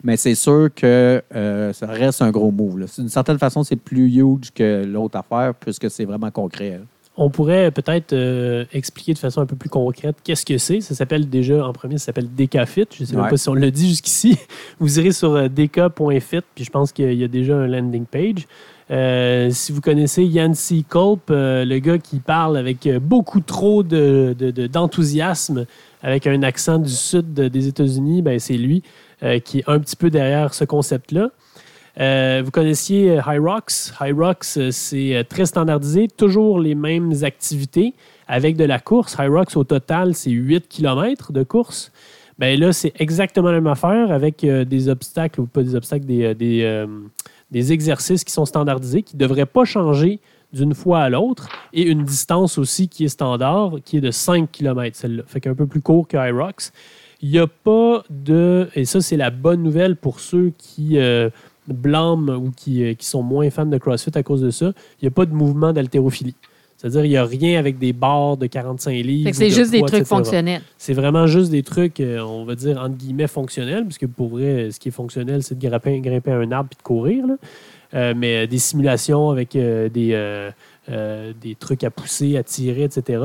Mais 0.04 0.16
c'est 0.16 0.36
sûr 0.36 0.70
que 0.74 1.22
euh, 1.36 1.74
ça 1.74 1.88
reste 1.88 2.22
un 2.22 2.30
gros 2.32 2.52
move. 2.52 2.86
D'une 2.98 3.10
certaine 3.10 3.40
façon, 3.40 3.64
c'est 3.64 3.76
plus 3.76 4.08
huge 4.16 4.52
que 4.54 4.86
l'autre 4.86 5.18
affaire 5.18 5.54
puisque 5.56 5.90
c'est 5.90 6.06
vraiment 6.06 6.32
concret. 6.32 6.80
On 7.20 7.32
pourrait 7.32 7.72
peut-être 7.72 8.14
euh, 8.14 8.66
expliquer 8.72 9.16
de 9.16 9.18
façon 9.18 9.42
un 9.42 9.48
peu 9.48 9.56
plus 9.56 9.70
concrète 9.70 10.18
qu'est-ce 10.24 10.46
que 10.46 10.60
c'est. 10.60 10.82
Ça 10.82 10.94
s'appelle 10.94 11.28
déjà, 11.28 11.66
en 11.66 11.74
premier, 11.74 11.98
ça 11.98 12.06
s'appelle 12.06 12.30
DKFit. 12.30 12.86
Je 12.96 13.02
ne 13.02 13.08
sais 13.08 13.16
même 13.16 13.28
pas 13.28 13.38
si 13.38 13.50
on 13.50 13.56
l'a 13.56 13.72
dit 13.72 13.90
jusqu'ici. 13.90 14.38
Vous 14.80 15.00
irez 15.00 15.12
sur 15.12 15.50
dk.fit, 15.50 16.42
puis 16.54 16.64
je 16.64 16.70
pense 16.70 16.92
qu'il 16.92 17.12
y 17.14 17.24
a 17.24 17.28
déjà 17.28 17.56
un 17.56 17.66
landing 17.66 18.06
page. 18.06 18.46
Euh, 18.90 19.50
si 19.52 19.74
vous 19.74 19.82
connaissez 19.82 20.24
Yancey 20.24 20.84
Culp, 20.88 21.30
euh, 21.30 21.66
le 21.66 21.80
gars 21.80 21.98
qui 21.98 22.20
parle 22.20 22.56
avec 22.56 22.88
beaucoup 23.02 23.42
trop 23.42 23.84
d'enthousiasme, 23.84 25.62
de, 25.62 25.68
avec 26.08 26.26
un 26.26 26.42
accent 26.42 26.80
du 26.80 26.90
sud 26.90 27.34
des 27.34 27.68
États-Unis, 27.68 28.22
ben, 28.22 28.40
c'est 28.40 28.56
lui 28.56 28.82
euh, 29.24 29.40
qui 29.40 29.60
est 29.60 29.64
un 29.68 29.78
petit 29.78 29.98
peu 29.98 30.10
derrière 30.10 30.54
ce 30.54 30.64
concept-là. 30.64 31.32
vous 32.44 32.52
connaissiez 32.52 33.20
Hyrox. 33.28 33.94
Hyrox, 34.00 34.70
c'est 34.72 35.26
très 35.28 35.46
standardisé, 35.46 36.08
toujours 36.08 36.60
les 36.60 36.76
mêmes 36.76 37.12
activités 37.24 37.94
avec 38.26 38.56
de 38.56 38.64
la 38.64 38.80
course. 38.80 39.18
Hyrox, 39.20 39.58
au 39.58 39.66
total, 39.66 40.16
c'est 40.16 40.32
8 40.32 40.70
km 40.70 41.34
de 41.34 41.44
course. 41.44 41.92
Ben 42.40 42.58
là, 42.58 42.72
c'est 42.72 42.94
exactement 43.00 43.52
la 43.52 43.60
même 43.60 43.68
affaire 43.68 44.12
avec 44.12 44.46
des 44.46 44.90
obstacles, 44.90 45.42
ou 45.42 45.46
pas 45.46 45.62
des 45.62 45.76
obstacles, 45.76 46.06
des, 46.06 46.86
des 47.52 47.74
exercices 47.74 48.24
qui 48.24 48.32
sont 48.32 48.46
standardisés, 48.46 49.02
qui 49.02 49.18
ne 49.18 49.20
devraient 49.20 49.46
pas 49.46 49.66
changer 49.66 50.22
d'une 50.54 50.74
fois 50.74 51.00
à 51.00 51.10
l'autre, 51.10 51.50
et 51.74 51.84
une 51.84 52.04
distance 52.04 52.58
aussi 52.58 52.88
qui 52.88 53.06
est 53.06 53.10
standard, 53.10 53.76
qui 53.84 53.98
est 53.98 54.02
de 54.02 54.12
5 54.12 54.52
km, 54.52 54.96
celle-là. 54.96 55.24
Fait 55.28 55.42
qu'un 55.42 55.56
peu 55.56 55.68
plus 55.68 55.82
court 55.82 56.08
que 56.08 56.18
Hyrox. 56.18 56.72
Il 57.22 57.32
n'y 57.32 57.40
a 57.40 57.48
pas 57.48 58.04
de. 58.10 58.70
Et 58.76 58.86
ça, 58.86 59.02
c'est 59.02 59.18
la 59.18 59.32
bonne 59.32 59.64
nouvelle 59.64 59.96
pour 59.96 60.20
ceux 60.20 60.54
qui 60.58 61.00
euh, 61.00 61.30
blâment 61.68 62.36
ou 62.36 62.52
qui, 62.56 62.84
euh, 62.84 62.94
qui, 62.94 63.06
sont 63.06 63.24
moins 63.24 63.50
fans 63.50 63.66
de 63.66 63.78
CrossFit 63.78 64.16
à 64.16 64.24
cause 64.24 64.42
de 64.42 64.52
ça. 64.52 64.68
Il 65.02 65.06
n'y 65.06 65.08
a 65.08 65.12
pas 65.12 65.26
de 65.26 65.34
mouvement 65.34 65.74
d'haltérophilie. 65.74 66.36
C'est-à-dire 66.78 67.02
qu'il 67.02 67.10
n'y 67.10 67.18
a 67.18 67.26
rien 67.26 67.58
avec 67.58 67.80
des 67.80 67.92
barres 67.92 68.38
de 68.38 68.46
45 68.46 68.92
livres. 68.92 69.32
C'est 69.34 69.50
juste 69.50 69.72
des 69.72 69.82
trucs 69.82 70.06
fonctionnels. 70.06 70.62
C'est 70.78 70.94
vraiment 70.94 71.26
juste 71.26 71.50
des 71.50 71.64
trucs, 71.64 72.00
euh, 72.00 72.20
on 72.20 72.46
va 72.46 72.54
dire, 72.54 72.80
entre 72.80 72.96
guillemets, 72.96 73.28
fonctionnels, 73.28 73.84
puisque 73.84 74.06
pour 74.06 74.30
vrai, 74.30 74.70
ce 74.70 74.80
qui 74.80 74.90
est 74.90 74.92
fonctionnel, 74.92 75.42
c'est 75.42 75.58
de 75.58 75.68
grimper, 75.68 76.00
grimper 76.00 76.32
un 76.32 76.52
arbre 76.52 76.70
et 76.72 76.78
de 76.78 76.84
courir. 76.84 77.26
Mais 78.16 78.44
euh, 78.44 78.48
des 78.48 78.60
simulations 78.60 79.30
avec 79.30 79.52
des, 79.54 80.52
des 80.88 81.56
trucs 81.56 81.84
à 81.84 81.90
pousser, 81.90 82.38
à 82.38 82.44
tirer, 82.44 82.84
etc. 82.84 83.24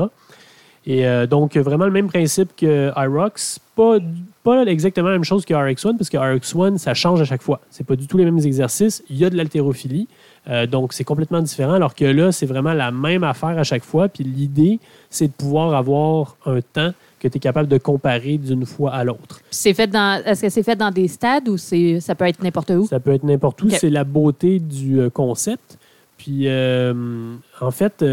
Et 0.85 1.05
donc, 1.27 1.55
vraiment 1.55 1.85
le 1.85 1.91
même 1.91 2.07
principe 2.07 2.55
que 2.57 2.91
iRox. 2.97 3.59
Pas, 3.75 3.97
pas 4.43 4.65
exactement 4.65 5.07
la 5.07 5.13
même 5.13 5.23
chose 5.23 5.45
que 5.45 5.53
RX1, 5.53 5.95
parce 5.97 6.09
que 6.09 6.17
RX1, 6.17 6.77
ça 6.77 6.93
change 6.93 7.21
à 7.21 7.25
chaque 7.25 7.41
fois. 7.41 7.61
C'est 7.69 7.87
pas 7.87 7.95
du 7.95 8.05
tout 8.05 8.17
les 8.17 8.25
mêmes 8.25 8.39
exercices. 8.39 9.01
Il 9.09 9.17
y 9.17 9.23
a 9.23 9.29
de 9.29 9.37
l'haltérophilie. 9.37 10.09
Euh, 10.49 10.67
donc, 10.67 10.93
c'est 10.93 11.05
complètement 11.05 11.41
différent, 11.41 11.73
alors 11.73 11.95
que 11.95 12.05
là, 12.05 12.31
c'est 12.31 12.45
vraiment 12.45 12.73
la 12.73 12.91
même 12.91 13.23
affaire 13.23 13.57
à 13.57 13.63
chaque 13.63 13.83
fois. 13.83 14.09
Puis 14.09 14.23
l'idée, 14.23 14.79
c'est 15.09 15.27
de 15.27 15.33
pouvoir 15.33 15.73
avoir 15.73 16.35
un 16.45 16.59
temps 16.61 16.91
que 17.23 17.27
tu 17.27 17.37
es 17.37 17.39
capable 17.39 17.67
de 17.67 17.77
comparer 17.77 18.37
d'une 18.37 18.65
fois 18.65 18.93
à 18.93 19.03
l'autre. 19.03 19.41
C'est 19.49 19.73
fait 19.73 19.87
dans 19.87 20.21
est-ce 20.23 20.41
que 20.41 20.49
c'est 20.49 20.63
fait 20.63 20.75
dans 20.75 20.91
des 20.91 21.07
stades 21.07 21.49
ou 21.49 21.57
c'est 21.57 21.99
ça 21.99 22.13
peut 22.13 22.25
être 22.25 22.43
n'importe 22.43 22.69
où? 22.71 22.85
Ça 22.87 22.99
peut 22.99 23.13
être 23.13 23.23
n'importe 23.23 23.63
où, 23.63 23.69
c'est 23.69 23.89
la 23.89 24.03
beauté 24.03 24.59
du 24.59 24.99
euh, 24.99 25.09
concept. 25.09 25.77
Puis 26.17 26.43
euh, 26.47 27.35
en 27.59 27.71
fait 27.71 28.05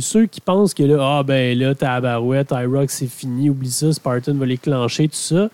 ceux 0.00 0.26
qui 0.26 0.40
pensent 0.40 0.74
que 0.74 0.82
là 0.82 1.18
ah 1.18 1.22
ben 1.22 1.56
là 1.58 2.00
barouette, 2.00 2.52
iRock 2.52 2.90
c'est 2.90 3.06
fini, 3.06 3.50
oublie 3.50 3.70
ça, 3.70 3.92
Spartan 3.92 4.34
va 4.34 4.46
les 4.46 4.58
clencher 4.58 5.08
tout 5.08 5.14
ça. 5.14 5.48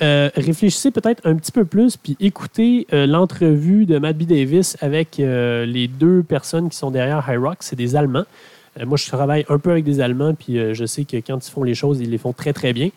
Euh, 0.00 0.30
réfléchissez 0.36 0.90
peut-être 0.92 1.26
un 1.26 1.34
petit 1.34 1.50
peu 1.50 1.64
plus, 1.64 1.96
puis 1.96 2.16
écoutez 2.20 2.86
euh, 2.92 3.06
l'entrevue 3.06 3.84
de 3.84 3.98
Matt 3.98 4.16
B. 4.16 4.24
Davis 4.24 4.76
avec 4.80 5.18
euh, 5.18 5.66
les 5.66 5.88
deux 5.88 6.22
personnes 6.22 6.68
qui 6.68 6.76
sont 6.76 6.92
derrière 6.92 7.24
High 7.28 7.40
Rock. 7.40 7.58
C'est 7.60 7.76
des 7.76 7.96
Allemands. 7.96 8.24
Moi, 8.86 8.96
je 8.96 9.06
travaille 9.06 9.44
un 9.48 9.58
peu 9.58 9.70
avec 9.70 9.84
des 9.84 10.00
Allemands, 10.00 10.34
puis 10.34 10.58
je 10.74 10.84
sais 10.86 11.04
que 11.04 11.16
quand 11.16 11.46
ils 11.46 11.50
font 11.50 11.62
les 11.62 11.74
choses, 11.74 12.00
ils 12.00 12.10
les 12.10 12.18
font 12.18 12.32
très, 12.32 12.52
très 12.52 12.72
bien. 12.72 12.90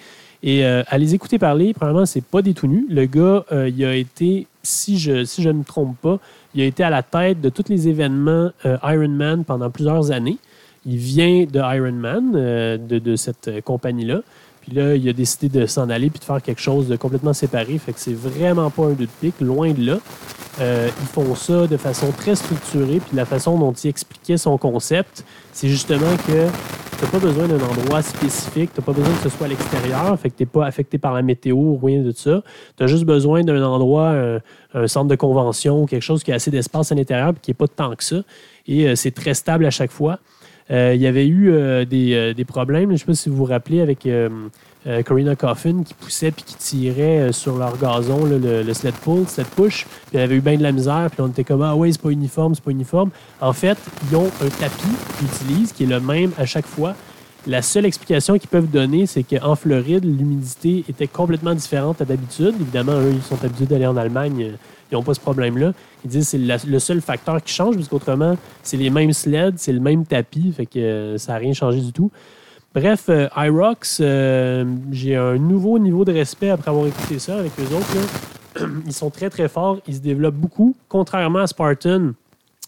Et 0.44 0.63
à 0.65 0.98
les 0.98 1.13
écouter 1.13 1.38
parler, 1.38 1.74
probablement, 1.74 2.06
c'est 2.06 2.24
pas 2.24 2.41
des 2.41 2.54
tout 2.54 2.67
nus. 2.67 2.86
Le 2.89 3.06
gars, 3.06 3.46
il 3.52 3.86
a 3.86 3.96
été, 3.96 4.48
si 4.63 4.98
je, 4.98 5.24
si 5.24 5.41
je 5.41 5.50
ne 5.50 5.60
me 5.60 5.63
trompe 5.63 5.98
pas, 6.02 6.20
il 6.56 6.62
a 6.62 6.65
été 6.65 6.84
à 6.84 6.89
la 6.89 7.04
tête 7.04 7.41
de 7.41 7.50
tous 7.50 7.70
les 7.70 7.88
événements 7.88 8.52
Ironman 8.84 9.44
pendant 9.44 9.70
plusieurs 9.70 10.12
années. 10.12 10.38
Il 10.86 10.98
vient 10.98 11.46
de 11.46 11.60
Ironman, 11.60 12.32
de 12.78 13.15
cette 13.15 13.62
compagnie-là. 13.63 14.22
Puis 14.62 14.74
là, 14.74 14.95
il 14.95 15.08
a 15.10 15.13
décidé 15.13 15.50
de 15.50 15.65
s'en 15.65 15.89
aller 15.89 16.10
puis 16.10 16.19
de 16.19 16.24
faire 16.24 16.41
quelque 16.41 16.62
chose 16.62 16.88
de 16.88 16.95
complètement 16.95 17.34
séparé. 17.34 17.78
Fait 17.78 17.93
que 17.93 18.00
c'est 18.00 18.13
vraiment 18.13 18.69
pas 18.69 18.86
un 18.86 18.91
deux 18.91 19.06
de 19.06 19.10
pique, 19.19 19.39
loin 19.41 19.71
de 19.71 19.86
là. 19.86 19.97
Euh, 20.60 20.89
ils 21.02 21.08
font 21.08 21.34
ça 21.36 21.65
de 21.65 21.78
façon 21.78 22.12
très 22.12 22.36
structurée. 22.36 23.00
Puis 23.00 23.15
la 23.15 23.26
façon 23.26 23.58
dont 23.58 23.71
il 23.71 23.88
expliquait 23.88 24.38
son 24.38 24.58
concept, 24.58 25.26
c'est 25.52 25.67
justement 25.67 26.15
que 26.28 26.47
tu 26.97 27.06
n'as 27.06 27.12
pas 27.12 27.19
besoin 27.19 27.47
d'un 27.47 27.60
endroit 27.63 28.04
spécifique. 28.04 28.71
Tu 28.74 28.80
n'as 28.80 28.86
pas 28.86 28.91
besoin 28.91 29.12
que 29.15 29.24
ce 29.24 29.30
soit 29.30 29.47
à 29.47 29.50
l'extérieur. 29.50 30.19
Fait 30.19 30.30
que 30.30 30.38
tu 30.38 30.43
n'es 30.43 30.47
pas 30.47 30.65
affecté 30.65 31.00
par 31.00 31.13
la 31.13 31.24
météo 31.24 31.56
ou 31.56 31.80
rien 31.82 32.02
de 32.04 32.12
ça. 32.12 32.43
Tu 32.78 32.84
as 32.84 32.88
juste 32.88 33.06
besoin 33.06 33.43
d'un 33.43 33.63
endroit, 33.63 34.13
un, 34.74 34.88
centre 34.88 35.08
de 35.08 35.15
convention 35.15 35.86
quelque 35.88 36.04
chose 36.04 36.24
qui 36.24 36.32
a 36.32 36.36
assez 36.36 36.52
d'espace 36.52 36.91
à 36.91 36.95
l'intérieur 36.95 37.34
puis 37.34 37.41
qui 37.41 37.52
n'est 37.52 37.56
pas 37.56 37.67
tant 37.67 37.95
que 37.95 38.04
ça. 38.04 38.17
Et 38.67 38.88
euh, 38.88 38.95
c'est 38.95 39.12
très 39.12 39.34
stable 39.34 39.65
à 39.65 39.71
chaque 39.71 39.91
fois. 39.91 40.19
Euh, 40.69 40.93
il 40.95 41.02
y 41.02 41.08
avait 41.08 41.28
eu 41.28 41.52
euh, 41.52 41.86
euh, 41.91 42.34
des, 42.34 42.45
problèmes, 42.45 42.89
je 42.89 42.93
ne 42.93 42.97
sais 42.97 43.06
pas 43.06 43.13
si 43.13 43.30
vous 43.30 43.38
vous 43.38 43.45
rappelez, 43.45 43.82
avec 43.82 44.08
Corina 45.06 45.36
Coffin 45.36 45.84
qui 45.84 45.93
poussait 45.93 46.32
puis 46.32 46.43
qui 46.43 46.56
tirait 46.56 47.32
sur 47.32 47.58
leur 47.58 47.78
gazon 47.78 48.26
le, 48.26 48.74
sled 48.74 48.95
pull, 48.95 49.28
sled 49.28 49.47
push. 49.47 49.86
Puis 49.86 50.17
elle 50.17 50.21
avait 50.21 50.36
eu 50.36 50.41
bien 50.41 50.58
de 50.58 50.63
la 50.63 50.71
misère, 50.71 51.10
puis 51.12 51.21
on 51.21 51.28
était 51.28 51.43
comme 51.43 51.62
Ah 51.62 51.76
ouais, 51.76 51.91
c'est 51.91 52.02
pas 52.02 52.10
uniforme, 52.10 52.56
c'est 52.56 52.63
pas 52.63 52.71
uniforme. 52.71 53.12
En 53.39 53.54
fait, 53.54 53.78
ils 54.10 54.15
ont 54.15 54.28
un 54.41 54.50
tapis 54.50 54.95
qu'ils 55.17 55.28
utilisent 55.28 55.71
qui 55.74 55.84
est 55.84 55.88
le 55.88 56.00
même 56.00 56.32
à 56.38 56.45
chaque 56.45 56.65
fois. 56.65 56.95
La 57.47 57.62
seule 57.62 57.86
explication 57.86 58.38
qu'ils 58.38 58.49
peuvent 58.49 58.69
donner, 58.69 59.08
c'est 59.08 59.23
qu'en 59.23 59.56
Floride, 59.56 60.06
l'humidité 60.06 60.86
était 60.88 61.08
complètement 61.08 61.56
différente 61.56 62.01
à 62.01 62.06
d'habitude. 62.06 62.54
Évidemment, 62.60 62.99
eux, 62.99 63.12
ils 63.13 63.23
sont 63.23 63.43
habitués 63.43 63.65
d'aller 63.65 63.88
en 63.88 63.97
Allemagne 63.97 64.54
ils 64.91 64.95
n'ont 64.95 65.04
pas 65.04 65.13
ce 65.13 65.19
problème-là. 65.19 65.73
Ils 66.04 66.10
disent 66.10 66.32
que 66.32 66.38
c'est 66.38 66.67
le 66.67 66.80
seul 66.80 67.01
facteur 67.01 67.41
qui 67.41 67.54
change, 67.54 67.75
parce 67.75 67.88
qu'autrement, 67.88 68.38
c'est 68.62 68.77
les 68.77 68.89
mêmes 68.89 69.13
sleds, 69.13 69.54
c'est 69.58 69.71
le 69.71 69.80
même 69.80 70.06
tapis, 70.06 70.51
fait 70.51 70.65
que 70.65 70.80
euh, 70.80 71.17
ça 71.17 71.34
n'a 71.34 71.38
rien 71.39 71.54
changé 71.54 71.80
du 71.80 71.93
tout. 71.93 72.12
Bref, 72.73 73.06
euh, 73.10 73.27
iRox, 73.36 73.99
euh, 74.01 74.65
j'ai 74.91 75.15
un 75.15 75.38
nouveau 75.38 75.80
niveau 75.80 76.06
de 76.06 76.13
respect 76.13 76.49
après 76.49 76.71
avoir 76.71 76.88
écouté 76.88 77.19
ça 77.19 77.38
avec 77.38 77.51
eux 77.60 77.75
autres. 77.75 78.65
Ils 78.86 78.93
sont 78.93 79.10
très, 79.10 79.30
très 79.30 79.47
forts. 79.47 79.80
Ils 79.88 79.95
se 79.95 79.99
développent 79.99 80.36
beaucoup. 80.36 80.75
Contrairement 80.88 81.39
à 81.39 81.47
Spartan, 81.47 82.12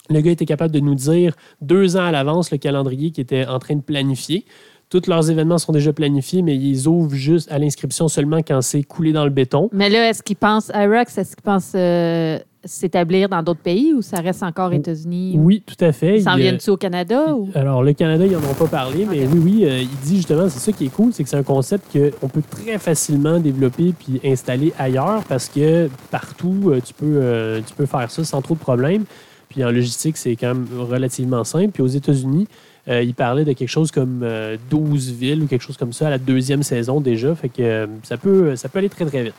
le 0.10 0.22
gars 0.22 0.32
était 0.32 0.46
capable 0.46 0.74
de 0.74 0.80
nous 0.80 0.96
dire 0.96 1.36
deux 1.62 1.96
ans 1.96 2.06
à 2.06 2.12
l'avance 2.12 2.52
le 2.52 2.58
calendrier 2.58 3.12
qu'il 3.12 3.22
était 3.22 3.46
en 3.46 3.60
train 3.60 3.76
de 3.76 3.82
planifier. 3.82 4.46
Tous 4.90 5.08
leurs 5.08 5.32
événements 5.32 5.58
sont 5.58 5.72
déjà 5.72 5.92
planifiés, 5.92 6.44
mais 6.44 6.56
ils 6.56 6.88
ouvrent 6.88 7.16
juste 7.16 7.52
à 7.52 7.58
l'inscription 7.58 8.08
seulement 8.08 8.42
quand 8.44 8.62
c'est 8.62 8.84
coulé 8.84 9.12
dans 9.12 9.24
le 9.24 9.32
béton. 9.32 9.70
Mais 9.74 9.90
là, 9.90 10.10
est-ce 10.10 10.22
qu'ils 10.22 10.36
pensent, 10.36 10.72
IROX, 10.72 11.18
est-ce 11.18 11.36
qu'ils 11.36 11.44
pensent 11.44 11.72
euh, 11.74 12.38
s'établir 12.64 13.28
dans 13.28 13.42
d'autres 13.42 13.62
pays 13.62 13.92
ou 13.92 14.04
ça 14.04 14.18
reste 14.18 14.44
encore 14.44 14.72
États-Unis? 14.72 15.36
Oui, 15.40 15.64
tout 15.66 15.84
à 15.84 15.94
fait. 15.94 16.20
S'en 16.20 16.36
viennent-ils 16.36 16.70
au 16.70 16.78
Canada? 16.78 17.34
Ou? 17.34 17.50
Alors, 17.56 17.82
le 17.82 17.94
Canada, 17.94 18.24
ils 18.24 18.34
n'en 18.34 18.38
ont 18.38 18.54
pas 18.54 18.68
parlé, 18.68 19.08
mais 19.10 19.26
oui, 19.26 19.40
oui, 19.44 19.66
euh, 19.66 19.80
il 19.80 20.08
dit 20.08 20.18
justement, 20.18 20.48
c'est 20.48 20.60
ça 20.60 20.72
qui 20.72 20.86
est 20.86 20.94
cool, 20.94 21.12
c'est 21.12 21.24
que 21.24 21.30
c'est 21.30 21.38
un 21.38 21.44
concept 21.44 21.98
qu'on 22.20 22.30
peut 22.30 22.44
très 22.48 22.78
facilement 22.78 23.40
développer 23.40 23.96
puis 23.98 24.22
installer 24.24 24.74
ailleurs 24.78 25.24
parce 25.28 25.50
que 25.50 25.90
partout, 26.12 26.66
euh, 26.68 26.80
tu, 26.86 26.94
peux, 26.94 27.64
tu 27.66 27.74
peux 27.74 27.88
faire 27.88 28.12
ça 28.12 28.24
sans 28.24 28.44
trop 28.44 28.54
de 28.54 28.60
problèmes. 28.60 29.06
Puis 29.54 29.64
en 29.64 29.72
logistique, 29.72 30.18
c'est 30.18 30.36
quand 30.36 30.48
même 30.48 30.68
relativement 30.78 31.44
simple. 31.44 31.70
Puis 31.70 31.84
aux 31.84 31.88
États-Unis, 31.88 32.48
euh, 32.88 33.04
il 33.04 33.14
parlait 33.14 33.46
de 33.46 33.54
quelque 33.54 33.70
chose 33.70 33.92
comme 33.92 34.28
12 34.70 35.10
euh, 35.10 35.14
villes 35.14 35.44
ou 35.44 35.48
quelque 35.48 35.62
chose 35.62 35.78
comme 35.78 35.94
ça 35.94 36.08
à 36.08 36.10
la 36.10 36.18
deuxième 36.18 36.64
saison 36.64 37.00
déjà. 37.00 37.36
Fait 37.36 37.50
que 37.50 37.62
euh, 37.62 37.88
ça, 38.02 38.18
peut, 38.18 38.56
ça 38.56 38.68
peut 38.68 38.80
aller 38.80 38.90
très, 38.90 39.06
très 39.06 39.24
vite. 39.24 39.36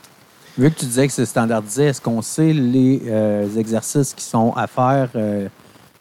Vu 0.57 0.71
que 0.71 0.79
tu 0.79 0.85
disais 0.85 1.05
que 1.05 1.11
c'est 1.11 1.25
standardisé, 1.25 1.83
est-ce 1.83 1.99
qu'on 1.99 2.21
sait 2.21 2.53
les 2.53 3.01
exercices 3.57 4.13
qui 4.13 4.23
sont 4.23 4.53
à 4.55 4.67
faire, 4.67 5.09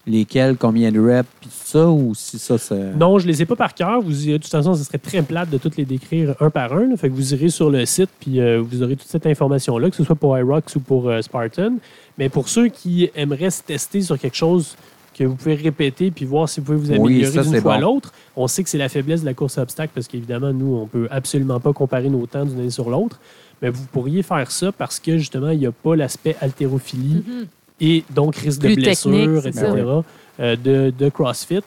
lesquels, 0.06 0.56
combien 0.56 0.92
de 0.92 1.00
reps, 1.00 1.28
puis 1.40 1.48
tout 1.48 1.66
ça, 1.66 1.88
ou 1.88 2.14
si 2.14 2.38
ça, 2.38 2.58
c'est... 2.58 2.94
Non, 2.94 3.18
je 3.18 3.26
les 3.26 3.40
ai 3.42 3.46
pas 3.46 3.56
par 3.56 3.74
cœur. 3.74 4.00
Vous, 4.02 4.10
de 4.12 4.36
toute 4.36 4.50
façon, 4.50 4.74
ce 4.74 4.84
serait 4.84 4.98
très 4.98 5.22
plate 5.22 5.50
de 5.50 5.58
toutes 5.58 5.76
les 5.76 5.84
décrire 5.84 6.34
un 6.40 6.50
par 6.50 6.72
un. 6.74 6.96
Fait 6.96 7.08
que 7.08 7.14
vous 7.14 7.32
irez 7.34 7.48
sur 7.48 7.70
le 7.70 7.86
site, 7.86 8.10
puis 8.20 8.38
vous 8.60 8.82
aurez 8.82 8.96
toute 8.96 9.08
cette 9.08 9.26
information-là, 9.26 9.90
que 9.90 9.96
ce 9.96 10.04
soit 10.04 10.16
pour 10.16 10.36
iRox 10.38 10.76
ou 10.76 10.80
pour 10.80 11.10
Spartan. 11.22 11.76
Mais 12.18 12.28
pour 12.28 12.48
ceux 12.48 12.68
qui 12.68 13.10
aimeraient 13.14 13.50
se 13.50 13.62
tester 13.62 14.02
sur 14.02 14.18
quelque 14.18 14.36
chose 14.36 14.76
que 15.16 15.24
vous 15.24 15.36
pouvez 15.36 15.54
répéter 15.54 16.10
puis 16.10 16.24
voir 16.24 16.48
si 16.48 16.60
vous 16.60 16.66
pouvez 16.66 16.78
vous 16.78 16.92
améliorer 16.92 17.42
d'une 17.42 17.60
fois 17.60 17.74
à 17.74 17.78
l'autre. 17.80 18.12
On 18.36 18.46
sait 18.48 18.64
que 18.64 18.68
c'est 18.68 18.78
la 18.78 18.88
faiblesse 18.88 19.20
de 19.20 19.26
la 19.26 19.32
course 19.34 19.58
à 19.58 19.62
obstacles 19.62 19.92
parce 19.94 20.08
qu'évidemment, 20.08 20.52
nous, 20.52 20.74
on 20.74 20.86
peut 20.86 21.06
absolument 21.10 21.60
pas 21.60 21.72
comparer 21.72 22.08
nos 22.08 22.26
temps 22.26 22.44
d'une 22.44 22.58
année 22.58 22.70
sur 22.70 22.90
l'autre. 22.90 23.20
Mais 23.62 23.70
vous 23.70 23.84
pourriez 23.92 24.22
faire 24.24 24.50
ça 24.50 24.72
parce 24.72 24.98
que 24.98 25.16
justement, 25.16 25.50
il 25.50 25.60
n'y 25.60 25.66
a 25.66 25.72
pas 25.72 25.94
l'aspect 25.96 26.36
haltérophilie 26.40 27.22
Mhm. 27.26 27.46
Et 27.80 28.04
donc 28.10 28.36
risque 28.36 28.60
de 28.60 28.74
blessure, 28.74 29.46
etc. 29.46 29.84
euh, 30.40 30.56
de, 30.56 30.92
de 30.96 31.08
CrossFit. 31.08 31.60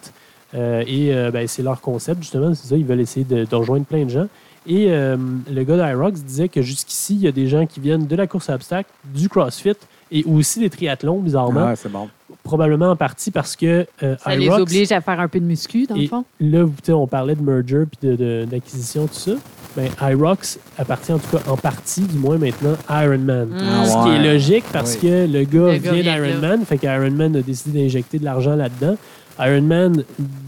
Euh, 0.56 0.84
et 0.88 1.14
euh, 1.14 1.32
ben, 1.32 1.48
c'est 1.48 1.64
leur 1.64 1.82
concept, 1.82 2.22
justement, 2.22 2.54
c'est 2.54 2.68
ça, 2.68 2.76
ils 2.78 2.86
veulent 2.86 3.02
essayer 3.02 3.26
de, 3.26 3.46
de 3.46 3.56
rejoindre 3.56 3.86
plein 3.86 4.06
de 4.06 4.10
gens. 4.10 4.28
Et 4.70 4.90
le 4.90 5.64
gars 5.64 5.78
d'Irox 5.78 6.20
disait 6.24 6.50
que 6.50 6.62
jusqu'ici, 6.62 7.16
il 7.16 7.22
y 7.22 7.28
a 7.30 7.32
des 7.32 7.48
gens 7.48 7.66
qui 7.66 7.80
viennent 7.80 8.06
de 8.06 8.16
la 8.18 8.28
course 8.28 8.50
à 8.50 8.56
obstacles, 8.56 8.90
du 9.06 9.30
CrossFit 9.30 9.78
et 10.12 10.24
aussi 10.26 10.60
des 10.60 10.70
triathlons, 10.70 11.20
bizarrement. 11.20 11.66
Ah, 11.70 11.76
c'est 11.76 11.92
bon. 11.92 12.08
Probablement 12.44 12.92
en 12.92 12.96
partie 12.96 13.30
parce 13.32 13.56
que 13.56 13.86
euh, 14.04 14.16
Ça 14.24 14.36
les 14.36 14.50
oblige 14.50 14.92
à 14.94 15.02
faire 15.02 15.20
un 15.20 15.28
peu 15.28 15.40
de 15.40 15.46
muscu, 15.46 15.86
dans 15.86 15.96
le 15.96 16.08
fond. 16.08 16.24
là, 16.40 16.66
on 16.90 17.08
parlait 17.08 17.36
de 17.36 17.42
merger 17.42 17.84
puis 17.86 18.08
de- 18.10 18.16
de- 18.16 18.46
d'acquisition, 18.50 19.08
tout 19.08 19.14
ça. 19.14 19.32
Ben, 19.76 19.90
Irox 20.02 20.58
appartient 20.78 21.12
en 21.14 21.20
tout 21.20 21.38
cas 21.38 21.44
en 21.52 21.56
partie, 21.58 22.02
du 22.02 22.18
moins 22.18 22.38
maintenant, 22.38 22.76
à 22.88 23.06
Iron 23.06 23.18
Man. 23.20 23.50
Ah 23.60 23.86
Ce 23.86 23.92
qui 23.92 24.10
ouais. 24.10 24.16
est 24.16 24.34
logique 24.34 24.64
parce 24.72 24.94
Oui. 24.96 25.02
que 25.02 25.28
le 25.32 25.44
gars 25.44 25.74
Le 25.74 25.78
vient 25.78 25.92
vient 25.94 26.18
de 26.18 26.24
d'Iron 26.26 26.42
là. 26.42 26.48
Man, 26.58 26.66
fait 26.66 26.78
qu'Iron 26.78 27.12
Man 27.12 27.36
a 27.36 27.42
décidé 27.42 27.82
d'injecter 27.84 28.18
de 28.18 28.26
l'argent 28.26 28.56
là-dedans. 28.56 28.96
Iron 29.40 29.62
Man, 29.62 30.04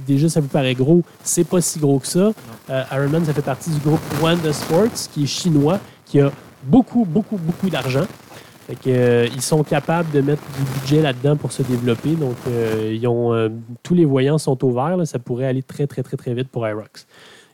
déjà, 0.08 0.30
ça 0.30 0.40
vous 0.42 0.48
paraît 0.48 0.74
gros, 0.74 1.04
c'est 1.24 1.44
pas 1.44 1.62
si 1.62 1.78
gros 1.80 2.00
que 2.00 2.08
ça. 2.08 2.32
Euh, 2.72 2.84
Iron 2.94 3.10
Man, 3.10 3.26
ça 3.26 3.34
fait 3.34 3.42
partie 3.44 3.70
du 3.70 3.80
groupe 3.80 4.00
Wanda 4.22 4.52
Sports, 4.52 4.88
qui 5.14 5.24
est 5.24 5.28
chinois, 5.28 5.80
qui 6.06 6.20
a 6.22 6.32
beaucoup, 6.64 7.06
beaucoup, 7.06 7.38
beaucoup 7.38 7.70
d'argent. 7.70 8.06
Fait 8.70 8.76
que, 8.76 8.82
euh, 8.90 9.28
ils 9.34 9.42
sont 9.42 9.64
capables 9.64 10.12
de 10.12 10.22
mettre 10.22 10.44
du 10.56 10.80
budget 10.80 11.02
là-dedans 11.02 11.36
pour 11.36 11.52
se 11.52 11.64
développer. 11.64 12.12
Donc, 12.12 12.36
euh, 12.48 12.96
ils 12.96 13.08
ont, 13.08 13.34
euh, 13.34 13.50
tous 13.82 13.96
les 13.96 14.06
voyants 14.06 14.38
sont 14.38 14.64
au 14.64 14.72
vert. 14.72 14.96
là. 14.96 15.06
ça 15.08 15.18
pourrait 15.18 15.48
aller 15.48 15.64
très, 15.64 15.88
très, 15.88 16.04
très, 16.04 16.18
très 16.18 16.36
vite 16.36 16.50
pour 16.50 16.68
Irox. 16.68 17.08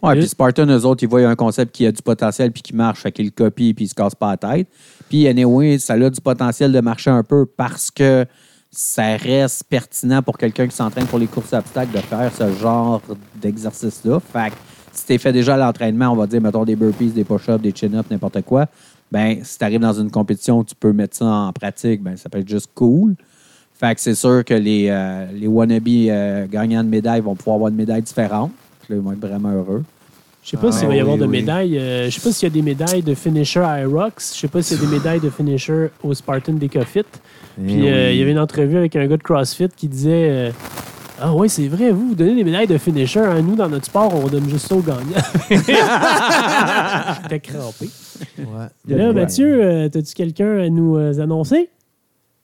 Et- 0.03 0.19
puis 0.19 0.27
Spartan, 0.27 0.67
eux 0.67 0.85
autres, 0.85 1.03
ils 1.03 1.09
voient 1.09 1.25
un 1.25 1.35
concept 1.35 1.73
qui 1.73 1.85
a 1.85 1.91
du 1.93 2.01
potentiel 2.01 2.51
puis 2.51 2.61
qui 2.61 2.75
marche, 2.75 2.99
fait 3.01 3.13
qu'ils 3.13 3.25
le 3.25 3.31
copient 3.31 3.73
puis 3.73 3.85
ils 3.85 3.87
se 3.87 3.95
cassent 3.95 4.13
pas 4.13 4.31
la 4.31 4.57
tête. 4.57 4.67
Puis, 5.07 5.25
anyway, 5.25 5.79
ça 5.79 5.93
a 5.93 6.09
du 6.09 6.19
potentiel 6.19 6.73
de 6.73 6.81
marcher 6.81 7.11
un 7.11 7.23
peu 7.23 7.45
parce 7.45 7.89
que 7.89 8.25
ça 8.69 9.15
reste 9.15 9.63
pertinent 9.69 10.21
pour 10.21 10.37
quelqu'un 10.37 10.67
qui 10.67 10.75
s'entraîne 10.75 11.05
pour 11.05 11.17
les 11.17 11.27
courses 11.27 11.53
obstacles 11.53 11.93
de 11.93 11.99
faire 12.01 12.29
ce 12.33 12.51
genre 12.61 13.01
d'exercice-là. 13.41 14.19
Fait 14.19 14.49
que 14.49 14.55
si 14.91 15.05
tu 15.05 15.17
fait 15.17 15.33
déjà 15.33 15.55
à 15.55 15.57
l'entraînement, 15.57 16.09
on 16.09 16.15
va 16.15 16.27
dire, 16.27 16.41
mettons 16.41 16.65
des 16.65 16.75
burpees, 16.75 17.11
des 17.11 17.23
push-ups, 17.23 17.61
des 17.61 17.73
chin-ups, 17.73 18.09
n'importe 18.09 18.41
quoi, 18.43 18.65
ben 19.15 19.37
si 19.43 19.57
tu 19.57 19.63
arrives 19.63 19.79
dans 19.79 19.93
une 19.93 20.11
compétition, 20.11 20.63
tu 20.63 20.75
peux 20.75 20.91
mettre 20.91 21.15
ça 21.15 21.25
en 21.25 21.53
pratique, 21.53 22.03
ben 22.03 22.17
ça 22.17 22.27
peut 22.29 22.39
être 22.39 22.49
juste 22.49 22.69
cool. 22.75 23.15
Fait 23.73 23.93
que 23.95 24.01
c'est 24.01 24.15
sûr 24.15 24.43
que 24.43 24.53
les, 24.53 24.87
euh, 24.89 25.25
les 25.33 25.47
wannabes 25.47 25.87
euh, 25.87 26.45
gagnants 26.51 26.83
de 26.83 26.89
médailles 26.89 27.21
vont 27.21 27.35
pouvoir 27.35 27.55
avoir 27.55 27.69
une 27.69 27.75
médaille 27.77 28.01
différente. 28.01 28.51
Là, 28.89 28.95
ils 28.97 29.01
vont 29.01 29.11
être 29.13 29.19
vraiment 29.19 29.51
heureux. 29.51 29.83
Je 30.43 30.51
sais 30.51 30.57
pas 30.57 30.67
Ah, 30.69 30.71
s'il 30.71 30.87
va 30.87 30.95
y 30.95 30.99
avoir 30.99 31.15
oui, 31.15 31.21
de 31.21 31.25
oui. 31.25 31.31
médailles. 31.39 31.77
euh, 31.79 32.05
je 32.09 32.11
sais 32.15 32.21
pas 32.21 32.31
s'il 32.31 32.47
y 32.47 32.51
a 32.51 32.53
des 32.53 32.61
médailles 32.61 33.01
de 33.03 33.13
finisher 33.15 33.61
à 33.61 33.81
Irox. 33.81 34.33
Je 34.35 34.39
sais 34.41 34.47
pas 34.47 34.61
s'il 34.61 34.77
y 34.77 34.81
a 34.81 34.85
des 34.85 34.91
médailles 34.97 35.19
de 35.19 35.29
finisher 35.29 35.87
au 36.03 36.13
Spartan 36.13 36.53
Decafit. 36.53 37.01
Puis 37.65 37.85
Eh 37.85 37.89
euh, 37.91 38.07
oui. 38.09 38.13
il 38.15 38.19
y 38.19 38.21
avait 38.21 38.31
une 38.31 38.39
entrevue 38.39 38.77
avec 38.77 38.95
un 38.95 39.07
gars 39.07 39.17
de 39.17 39.23
CrossFit 39.23 39.69
qui 39.75 39.87
disait 39.87 40.27
euh, 40.29 40.51
Ah 41.21 41.33
ouais, 41.33 41.47
c'est 41.47 41.67
vrai, 41.69 41.91
vous, 41.91 42.09
vous 42.09 42.15
donnez 42.15 42.35
des 42.35 42.43
médailles 42.43 42.67
de 42.67 42.77
finisher. 42.77 43.19
hein. 43.21 43.41
Nous, 43.41 43.55
dans 43.55 43.69
notre 43.69 43.85
sport, 43.85 44.13
on 44.13 44.27
donne 44.27 44.49
juste 44.49 44.67
ça 44.67 44.75
aux 44.75 44.81
gagnants. 44.81 45.01
T'es 47.29 47.39
crampé. 47.39 47.89
Ouais. 48.37 48.67
Et 48.89 48.95
là. 48.95 49.13
Mathieu, 49.13 49.63
euh, 49.63 49.85
as-tu 49.85 50.13
quelqu'un 50.13 50.59
à 50.59 50.69
nous 50.69 50.97
euh, 50.97 51.19
annoncer? 51.21 51.69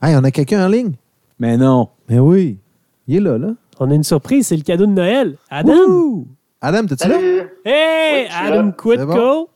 Hey, 0.01 0.15
on 0.15 0.23
a 0.23 0.31
quelqu'un 0.31 0.65
en 0.65 0.69
ligne? 0.69 0.93
Mais 1.37 1.57
non. 1.57 1.89
Mais 2.09 2.19
oui. 2.19 2.59
Il 3.07 3.17
est 3.17 3.19
là, 3.19 3.37
là. 3.37 3.49
On 3.79 3.91
a 3.91 3.93
une 3.93 4.03
surprise, 4.03 4.47
c'est 4.47 4.55
le 4.57 4.63
cadeau 4.63 4.85
de 4.85 4.91
Noël. 4.91 5.35
Adam! 5.49 6.25
Adam, 6.61 6.85
t'es-tu 6.85 7.07
là? 7.09 7.17
Hey! 7.65 8.25
Oui, 8.25 8.29
Adam. 8.33 8.71
Quitco! 8.71 9.49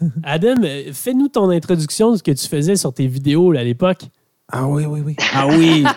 Adam, 0.24 0.54
euh, 0.64 0.90
fais-nous 0.92 1.28
ton 1.28 1.50
introduction 1.50 2.12
de 2.12 2.16
ce 2.16 2.22
que 2.22 2.30
tu 2.32 2.48
faisais 2.48 2.74
sur 2.76 2.92
tes 2.92 3.06
vidéos 3.06 3.52
là, 3.52 3.60
à 3.60 3.64
l'époque. 3.64 4.02
Ah 4.50 4.66
oui, 4.66 4.84
oui, 4.86 5.02
oui. 5.06 5.14
Ah 5.34 5.46
oui. 5.46 5.84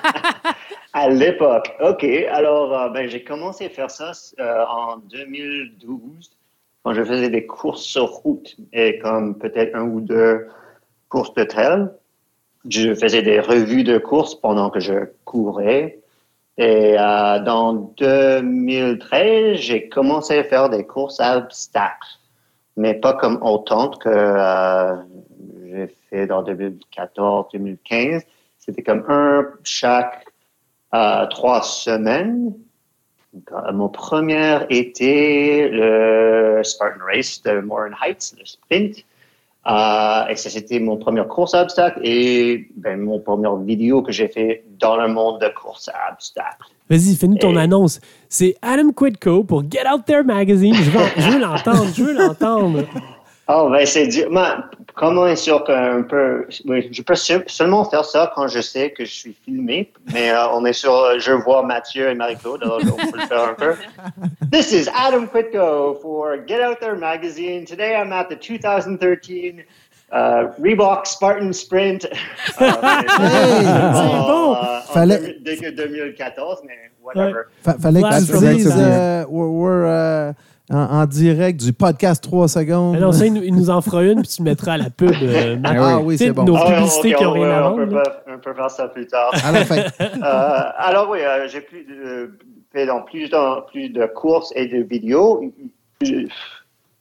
À 0.93 1.09
l'époque, 1.09 1.75
OK. 1.81 2.03
Alors, 2.31 2.71
euh, 2.77 2.89
ben, 2.89 3.09
j'ai 3.09 3.23
commencé 3.23 3.65
à 3.65 3.69
faire 3.69 3.89
ça 3.89 4.11
euh, 4.39 4.63
en 4.65 4.97
2012, 4.97 6.31
quand 6.83 6.93
je 6.93 7.03
faisais 7.03 7.29
des 7.29 7.47
courses 7.47 7.81
sur 7.81 8.05
route 8.05 8.55
et 8.73 8.99
comme 8.99 9.35
peut-être 9.37 9.75
un 9.75 9.85
ou 9.85 10.01
deux 10.01 10.47
courses 11.09 11.33
de 11.33 11.43
trail. 11.43 11.87
Je 12.69 12.93
faisais 12.93 13.23
des 13.23 13.39
revues 13.39 13.83
de 13.83 13.97
courses 13.97 14.35
pendant 14.35 14.69
que 14.69 14.79
je 14.79 15.05
courais. 15.25 15.99
Et 16.57 16.95
euh, 16.99 17.39
dans 17.39 17.73
2013, 17.97 19.57
j'ai 19.57 19.89
commencé 19.89 20.37
à 20.37 20.43
faire 20.43 20.69
des 20.69 20.85
courses 20.85 21.19
à 21.19 21.37
obstacles, 21.37 22.19
mais 22.77 22.93
pas 22.93 23.13
comme 23.13 23.39
autant 23.41 23.89
que 23.89 24.09
euh, 24.09 24.95
j'ai 25.65 25.87
fait 26.09 26.27
dans 26.27 26.43
2014-2015. 26.43 28.21
C'était 28.59 28.83
comme 28.83 29.03
un 29.07 29.47
chaque 29.63 30.25
euh, 30.93 31.25
trois 31.27 31.61
semaines. 31.63 32.53
Euh, 33.51 33.71
mon 33.73 33.89
premier 33.89 34.59
était 34.69 35.69
le 35.71 36.61
Spartan 36.63 36.99
Race 37.11 37.41
de 37.43 37.61
Morin 37.61 37.91
Heights, 38.05 38.33
le 38.39 38.45
sprint. 38.45 38.97
Euh, 39.65 40.27
et 40.27 40.35
ça, 40.35 40.49
c'était 40.49 40.79
mon 40.79 40.97
première 40.97 41.27
course 41.27 41.53
à 41.53 41.61
obstacles 41.61 42.01
et 42.03 42.67
ben, 42.75 42.99
mon 42.99 43.19
première 43.19 43.55
vidéo 43.55 44.01
que 44.01 44.11
j'ai 44.11 44.27
fait 44.27 44.65
dans 44.77 44.97
le 44.97 45.07
monde 45.07 45.39
de 45.39 45.47
course 45.47 45.87
à 45.89 46.11
obstacles. 46.11 46.67
Vas-y, 46.89 47.15
fais-nous 47.15 47.37
ton 47.37 47.55
Et- 47.55 47.59
annonce. 47.61 48.01
C'est 48.27 48.55
Adam 48.61 48.91
Quitco 48.91 49.45
pour 49.45 49.63
Get 49.71 49.87
Out 49.89 50.03
There 50.05 50.23
Magazine. 50.25 50.75
Je 50.75 51.29
veux 51.31 51.39
l'entendre, 51.39 51.87
je 51.95 52.03
veux 52.03 52.13
l'entendre. 52.13 52.81
Oh, 53.49 53.69
ben, 53.69 53.85
c'est 53.85 54.07
dur. 54.07 54.29
Moi, 54.31 54.55
comment 54.95 55.35
sûr 55.35 55.65
qu'un 55.65 56.03
peu. 56.03 56.45
Oui, 56.65 56.87
je 56.93 57.01
peux 57.01 57.15
se- 57.15 57.43
seulement 57.47 57.83
faire 57.83 58.05
ça 58.05 58.31
quand 58.33 58.47
je 58.47 58.61
sais 58.61 58.91
que 58.91 59.03
je 59.03 59.11
suis 59.11 59.35
filmé, 59.43 59.91
mais 60.13 60.31
euh, 60.31 60.47
on 60.53 60.63
est 60.65 60.71
sur. 60.71 61.19
Je 61.19 61.33
vois 61.33 61.61
Mathieu 61.63 62.09
et 62.09 62.15
Marie-Claude, 62.15 62.63
alors 62.63 62.79
on 62.81 63.11
peut 63.11 63.17
le 63.19 63.27
faire 63.27 63.43
un 63.49 63.53
peu. 63.53 63.73
This 64.51 64.71
is 64.71 64.87
Adam 64.95 65.27
Quitko 65.27 65.99
for 66.01 66.37
Get 66.47 66.63
Out 66.65 66.79
There 66.79 66.95
Magazine. 66.95 67.65
Today 67.65 67.95
I'm 67.99 68.13
at 68.13 68.29
the 68.29 68.37
2013 68.39 69.63
uh, 70.13 70.47
Reebok 70.61 71.05
Spartan 71.05 71.51
Sprint. 71.53 72.07
Euh, 72.61 72.71
c'est 73.93 74.27
bon. 74.27 74.55
Fallait- 74.93 75.37
dès 75.41 75.57
que 75.57 75.69
2014, 75.71 76.61
mais 76.65 76.73
whatever. 77.03 77.41
Fa- 77.63 77.77
fallait 77.77 78.01
que 78.01 78.39
tu 78.39 78.55
dises 78.55 78.73
euh, 78.77 79.25
we're, 79.27 79.49
we're, 79.49 80.33
en, 80.69 80.77
en 80.77 81.05
direct 81.05 81.59
du 81.63 81.73
podcast 81.73 82.23
3 82.23 82.47
secondes. 82.47 82.95
Alors, 82.95 83.13
ça, 83.13 83.25
il 83.25 83.33
nous, 83.33 83.43
il 83.43 83.53
nous 83.53 83.69
en 83.69 83.81
fera 83.81 84.03
une, 84.03 84.21
puis 84.21 84.29
tu 84.29 84.41
le 84.43 84.49
mettras 84.49 84.73
à 84.73 84.77
la 84.77 84.89
pub. 84.89 85.11
euh. 85.21 85.57
Ah 85.63 85.99
oui. 85.99 86.17
c'est 86.17 86.31
bon. 86.31 86.43
Nos 86.43 86.55
Ah 86.55 86.65
publicités 86.71 87.13
qui 87.13 87.23
n'ont 87.23 87.29
on- 87.31 87.33
rien 87.33 87.49
à 87.51 87.61
pas- 87.61 88.23
on 88.33 88.39
peut 88.39 88.53
faire 88.53 88.71
ça 88.71 88.87
plus 88.87 89.07
tard. 89.07 89.31
À 89.45 89.51
la 89.51 89.65
fin. 89.65 89.75
Euh, 89.99 90.59
alors 90.77 91.09
oui, 91.09 91.19
euh, 91.21 91.47
j'ai 91.47 91.61
plus 91.61 91.83
de- 91.83 92.31
fait 92.71 92.85
dans 92.85 93.01
plus 93.01 93.29
de, 93.29 93.65
plus 93.71 93.89
de 93.89 94.05
courses 94.05 94.51
et 94.55 94.67
de 94.67 94.81
vidéos. 94.83 95.43
Je, 96.01 96.27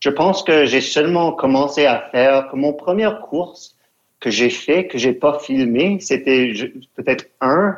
je 0.00 0.10
pense 0.10 0.42
que 0.42 0.64
j'ai 0.66 0.80
seulement 0.80 1.32
commencé 1.32 1.86
à 1.86 2.02
faire 2.10 2.48
que 2.50 2.56
mon 2.56 2.72
première 2.72 3.20
course 3.20 3.76
que 4.20 4.30
j'ai 4.30 4.50
fait, 4.50 4.86
que 4.88 4.98
j'ai 4.98 5.12
pas 5.12 5.38
filmé, 5.40 5.98
c'était 6.00 6.52
peut-être 6.96 7.26
un 7.40 7.76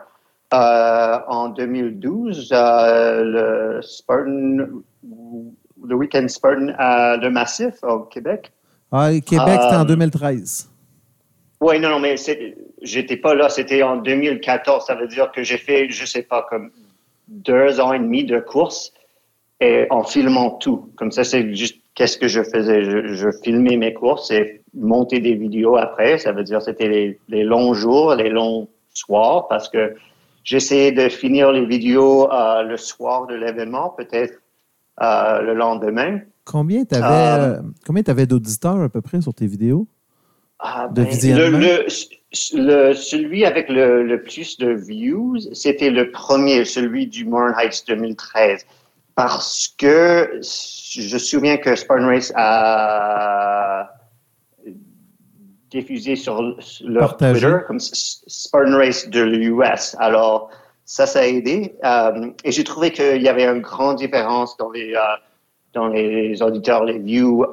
euh, 0.52 1.18
en 1.28 1.48
2012, 1.48 2.50
euh, 2.52 3.24
le 3.76 3.82
Spartan, 3.82 4.66
le 5.86 5.94
week-end 5.94 6.26
Spartan 6.28 6.68
à 6.78 7.16
Le 7.16 7.30
Massif 7.30 7.74
au 7.82 8.00
Québec. 8.00 8.52
Ah, 8.92 9.10
Québec, 9.24 9.60
c'était 9.62 9.76
en 9.76 9.82
Euh, 9.82 9.84
2013. 9.84 10.70
Oui, 11.60 11.80
non, 11.80 11.88
non, 11.90 11.98
mais 12.00 12.16
j'étais 12.82 13.16
pas 13.16 13.34
là. 13.34 13.48
C'était 13.48 13.82
en 13.82 13.96
2014. 13.96 14.86
Ça 14.86 14.94
veut 14.94 15.08
dire 15.08 15.30
que 15.32 15.42
j'ai 15.42 15.56
fait, 15.58 15.88
je 15.90 16.04
sais 16.04 16.22
pas, 16.22 16.46
comme 16.48 16.70
deux 17.28 17.80
ans 17.80 17.92
et 17.92 17.98
demi 17.98 18.24
de 18.24 18.38
course 18.38 18.92
et 19.60 19.86
en 19.90 20.02
filmant 20.04 20.50
tout. 20.50 20.90
Comme 20.96 21.10
ça, 21.10 21.24
c'est 21.24 21.54
juste 21.54 21.78
qu'est-ce 21.94 22.18
que 22.18 22.28
je 22.28 22.42
faisais? 22.42 22.84
Je, 22.84 23.14
je 23.14 23.28
filmais 23.42 23.76
mes 23.76 23.94
courses 23.94 24.30
et 24.30 24.60
montais 24.74 25.20
des 25.20 25.34
vidéos 25.34 25.76
après. 25.76 26.18
Ça 26.18 26.32
veut 26.32 26.44
dire 26.44 26.60
c'était 26.60 26.88
les, 26.88 27.18
les 27.28 27.44
longs 27.44 27.72
jours, 27.72 28.14
les 28.14 28.28
longs 28.28 28.68
soirs 28.92 29.48
parce 29.48 29.68
que 29.68 29.94
j'essayais 30.44 30.92
de 30.92 31.08
finir 31.08 31.50
les 31.52 31.64
vidéos 31.64 32.30
euh, 32.30 32.62
le 32.62 32.76
soir 32.76 33.26
de 33.26 33.34
l'événement, 33.34 33.88
peut-être 33.96 34.34
euh, 35.02 35.42
le 35.42 35.54
lendemain. 35.54 36.20
Combien 36.44 36.84
tu 36.84 36.94
euh, 36.94 37.00
avais, 37.02 37.58
combien 37.86 38.02
t'avais 38.02 38.26
d'auditeurs 38.26 38.80
à 38.80 38.88
peu 38.88 39.00
près 39.00 39.20
sur 39.20 39.32
tes 39.34 39.46
vidéos? 39.46 39.86
Ah, 40.58 40.88
de 40.90 41.02
ben, 41.02 41.08
visionnement? 41.08 41.58
le, 41.58 41.86
le- 41.86 42.88
le- 42.88 42.94
celui 42.94 43.44
avec 43.44 43.68
le, 43.68 44.02
le 44.02 44.22
plus 44.22 44.56
de 44.58 44.70
views, 44.70 45.38
c'était 45.52 45.90
le 45.90 46.10
premier, 46.10 46.64
celui 46.64 47.06
du 47.06 47.24
Morin 47.24 47.54
Heights 47.58 47.84
2013. 47.88 48.66
Parce 49.14 49.74
que 49.78 50.40
je 50.42 51.14
me 51.14 51.18
souviens 51.18 51.56
que 51.56 51.76
Spartan 51.76 52.06
Race 52.06 52.32
a 52.34 53.90
diffusé 55.70 56.16
sur 56.16 56.40
leur 56.84 57.16
Partagé. 57.16 57.40
Twitter 57.40 57.56
comme 57.66 57.80
Spartan 57.80 58.76
Race 58.76 59.08
de 59.08 59.20
l'US. 59.22 59.96
Alors, 59.98 60.50
ça, 60.84 61.06
ça 61.06 61.20
a 61.20 61.26
aidé. 61.26 61.74
Euh, 61.84 62.30
et 62.44 62.52
j'ai 62.52 62.64
trouvé 62.64 62.92
qu'il 62.92 63.22
y 63.22 63.28
avait 63.28 63.46
une 63.46 63.60
grande 63.60 63.96
différence 63.96 64.56
dans 64.56 64.70
les, 64.70 64.94
euh, 64.94 65.00
dans 65.72 65.88
les 65.88 66.42
auditeurs, 66.42 66.84
les 66.84 66.98
views, 66.98 67.44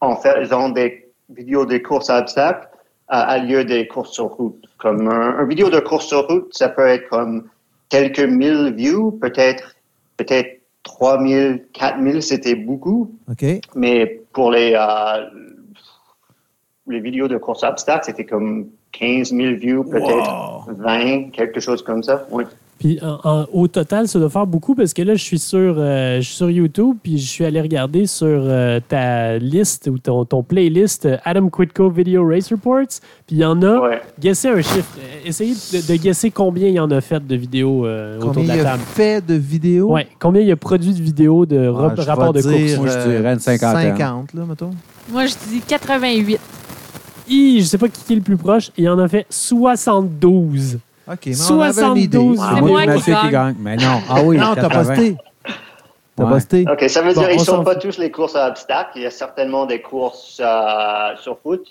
en 0.00 0.16
faisant 0.16 0.68
des 0.68 1.12
vidéos 1.28 1.66
de 1.66 1.78
courses 1.78 2.10
à 2.10 2.18
obstacles 2.18 2.68
à, 3.08 3.38
lieu 3.38 3.64
des 3.64 3.86
courses 3.86 4.12
sur 4.12 4.26
route. 4.26 4.64
Comme 4.78 5.06
un, 5.06 5.38
un, 5.38 5.44
vidéo 5.44 5.68
de 5.68 5.80
course 5.80 6.06
sur 6.06 6.26
route, 6.26 6.48
ça 6.52 6.70
peut 6.70 6.86
être 6.86 7.10
comme 7.10 7.50
quelques 7.90 8.20
mille 8.20 8.72
views, 8.74 9.12
peut-être 9.12 9.76
peut-être 10.16 10.62
3000, 10.84 11.66
4000, 11.72 12.22
c'était 12.22 12.54
beaucoup. 12.54 13.14
OK. 13.30 13.44
Mais 13.74 14.22
pour 14.32 14.50
les, 14.50 14.74
euh, 14.74 15.26
les 16.88 17.00
vidéos 17.00 17.28
de 17.28 17.36
course 17.36 17.64
à 17.64 17.70
obstacles, 17.70 18.06
c'était 18.06 18.24
comme 18.24 18.70
15 18.92 19.30
000 19.30 19.54
views, 19.56 19.84
peut-être 19.84 20.66
20, 20.78 21.30
quelque 21.30 21.60
chose 21.60 21.82
comme 21.82 22.02
ça. 22.02 22.26
Oui. 22.30 22.44
Puis 22.82 22.98
au 23.52 23.68
total, 23.68 24.08
ça 24.08 24.18
doit 24.18 24.28
faire 24.28 24.46
beaucoup 24.46 24.74
parce 24.74 24.92
que 24.92 25.02
là, 25.02 25.14
je 25.14 25.22
suis 25.22 25.38
sur, 25.38 25.76
euh, 25.78 26.16
je 26.16 26.22
suis 26.22 26.34
sur 26.34 26.50
YouTube, 26.50 26.96
puis 27.00 27.16
je 27.16 27.28
suis 27.28 27.44
allé 27.44 27.60
regarder 27.60 28.06
sur 28.06 28.26
euh, 28.26 28.80
ta 28.88 29.38
liste 29.38 29.88
ou 29.88 29.98
ton, 29.98 30.24
ton 30.24 30.42
playlist 30.42 31.06
euh, 31.06 31.16
Adam 31.24 31.48
Quitco 31.48 31.90
Video 31.90 32.26
Race 32.26 32.50
Reports. 32.50 32.98
Puis 33.28 33.36
il 33.36 33.38
y 33.38 33.44
en 33.44 33.62
a. 33.62 33.78
Ouais. 33.78 34.00
Guessez 34.18 34.48
un 34.48 34.60
chiffre. 34.62 34.98
Essayez 35.24 35.54
de, 35.54 35.92
de, 35.92 35.96
guesser 35.96 36.32
combien 36.32 36.66
il 36.66 36.74
y 36.74 36.80
en 36.80 36.90
a 36.90 37.00
fait 37.00 37.24
de 37.24 37.36
vidéos 37.36 37.86
autour 37.86 37.86
de 37.86 37.88
la 37.88 38.18
table. 38.18 38.20
Combien 38.34 38.54
il 38.56 38.66
a 38.66 38.78
fait 38.78 39.24
de 39.24 39.34
vidéos? 39.34 39.94
Oui. 39.94 40.02
Combien 40.18 40.42
il 40.42 40.50
a 40.50 40.56
produit 40.56 40.92
de 40.92 41.02
vidéos 41.02 41.46
de 41.46 41.68
ouais, 41.68 42.02
rapport 42.02 42.32
de 42.32 42.42
course? 42.42 42.78
Moi, 42.78 42.88
je 42.88 43.08
dirais 43.08 43.32
une 43.32 43.38
50. 43.38 43.76
50, 43.76 44.34
là, 44.34 44.42
mettons. 44.48 44.70
Moi, 45.08 45.26
je 45.26 45.34
dis 45.48 45.60
88. 45.60 46.40
I, 47.28 47.60
je 47.60 47.66
sais 47.66 47.78
pas 47.78 47.88
qui 47.88 48.12
est 48.12 48.16
le 48.16 48.22
plus 48.22 48.36
proche. 48.36 48.70
Il 48.76 48.88
en 48.88 48.98
a 48.98 49.08
fait 49.08 49.26
72. 49.30 50.78
OK, 51.08 51.18
mais 51.26 51.32
72. 51.34 52.38
C'est 52.54 52.60
moi 52.60 52.82
qui 52.96 53.10
gagne. 53.10 53.30
gagne. 53.30 53.54
Mais 53.58 53.76
non. 53.76 54.00
Ah 54.08 54.22
oui, 54.22 54.36
non, 54.38 54.54
t'as 54.54 54.68
posté. 54.68 55.16
T'as 56.16 56.24
Ouais. 56.24 56.30
posté. 56.30 56.64
OK, 56.70 56.88
ça 56.90 57.00
veut 57.02 57.14
Bon, 57.14 57.20
dire 57.22 57.28
on 57.28 57.30
qu'ils 57.32 57.40
ne 57.40 57.44
s'en 57.44 57.56
sont 57.56 57.64
pas 57.64 57.74
tous 57.76 57.98
les 57.98 58.10
courses 58.10 58.36
à 58.36 58.48
obstacles. 58.48 58.90
Il 58.96 59.02
y 59.02 59.06
a 59.06 59.10
certainement 59.10 59.64
des 59.66 59.80
courses 59.80 60.40
euh, 60.44 61.16
sur 61.20 61.38
foot. 61.38 61.64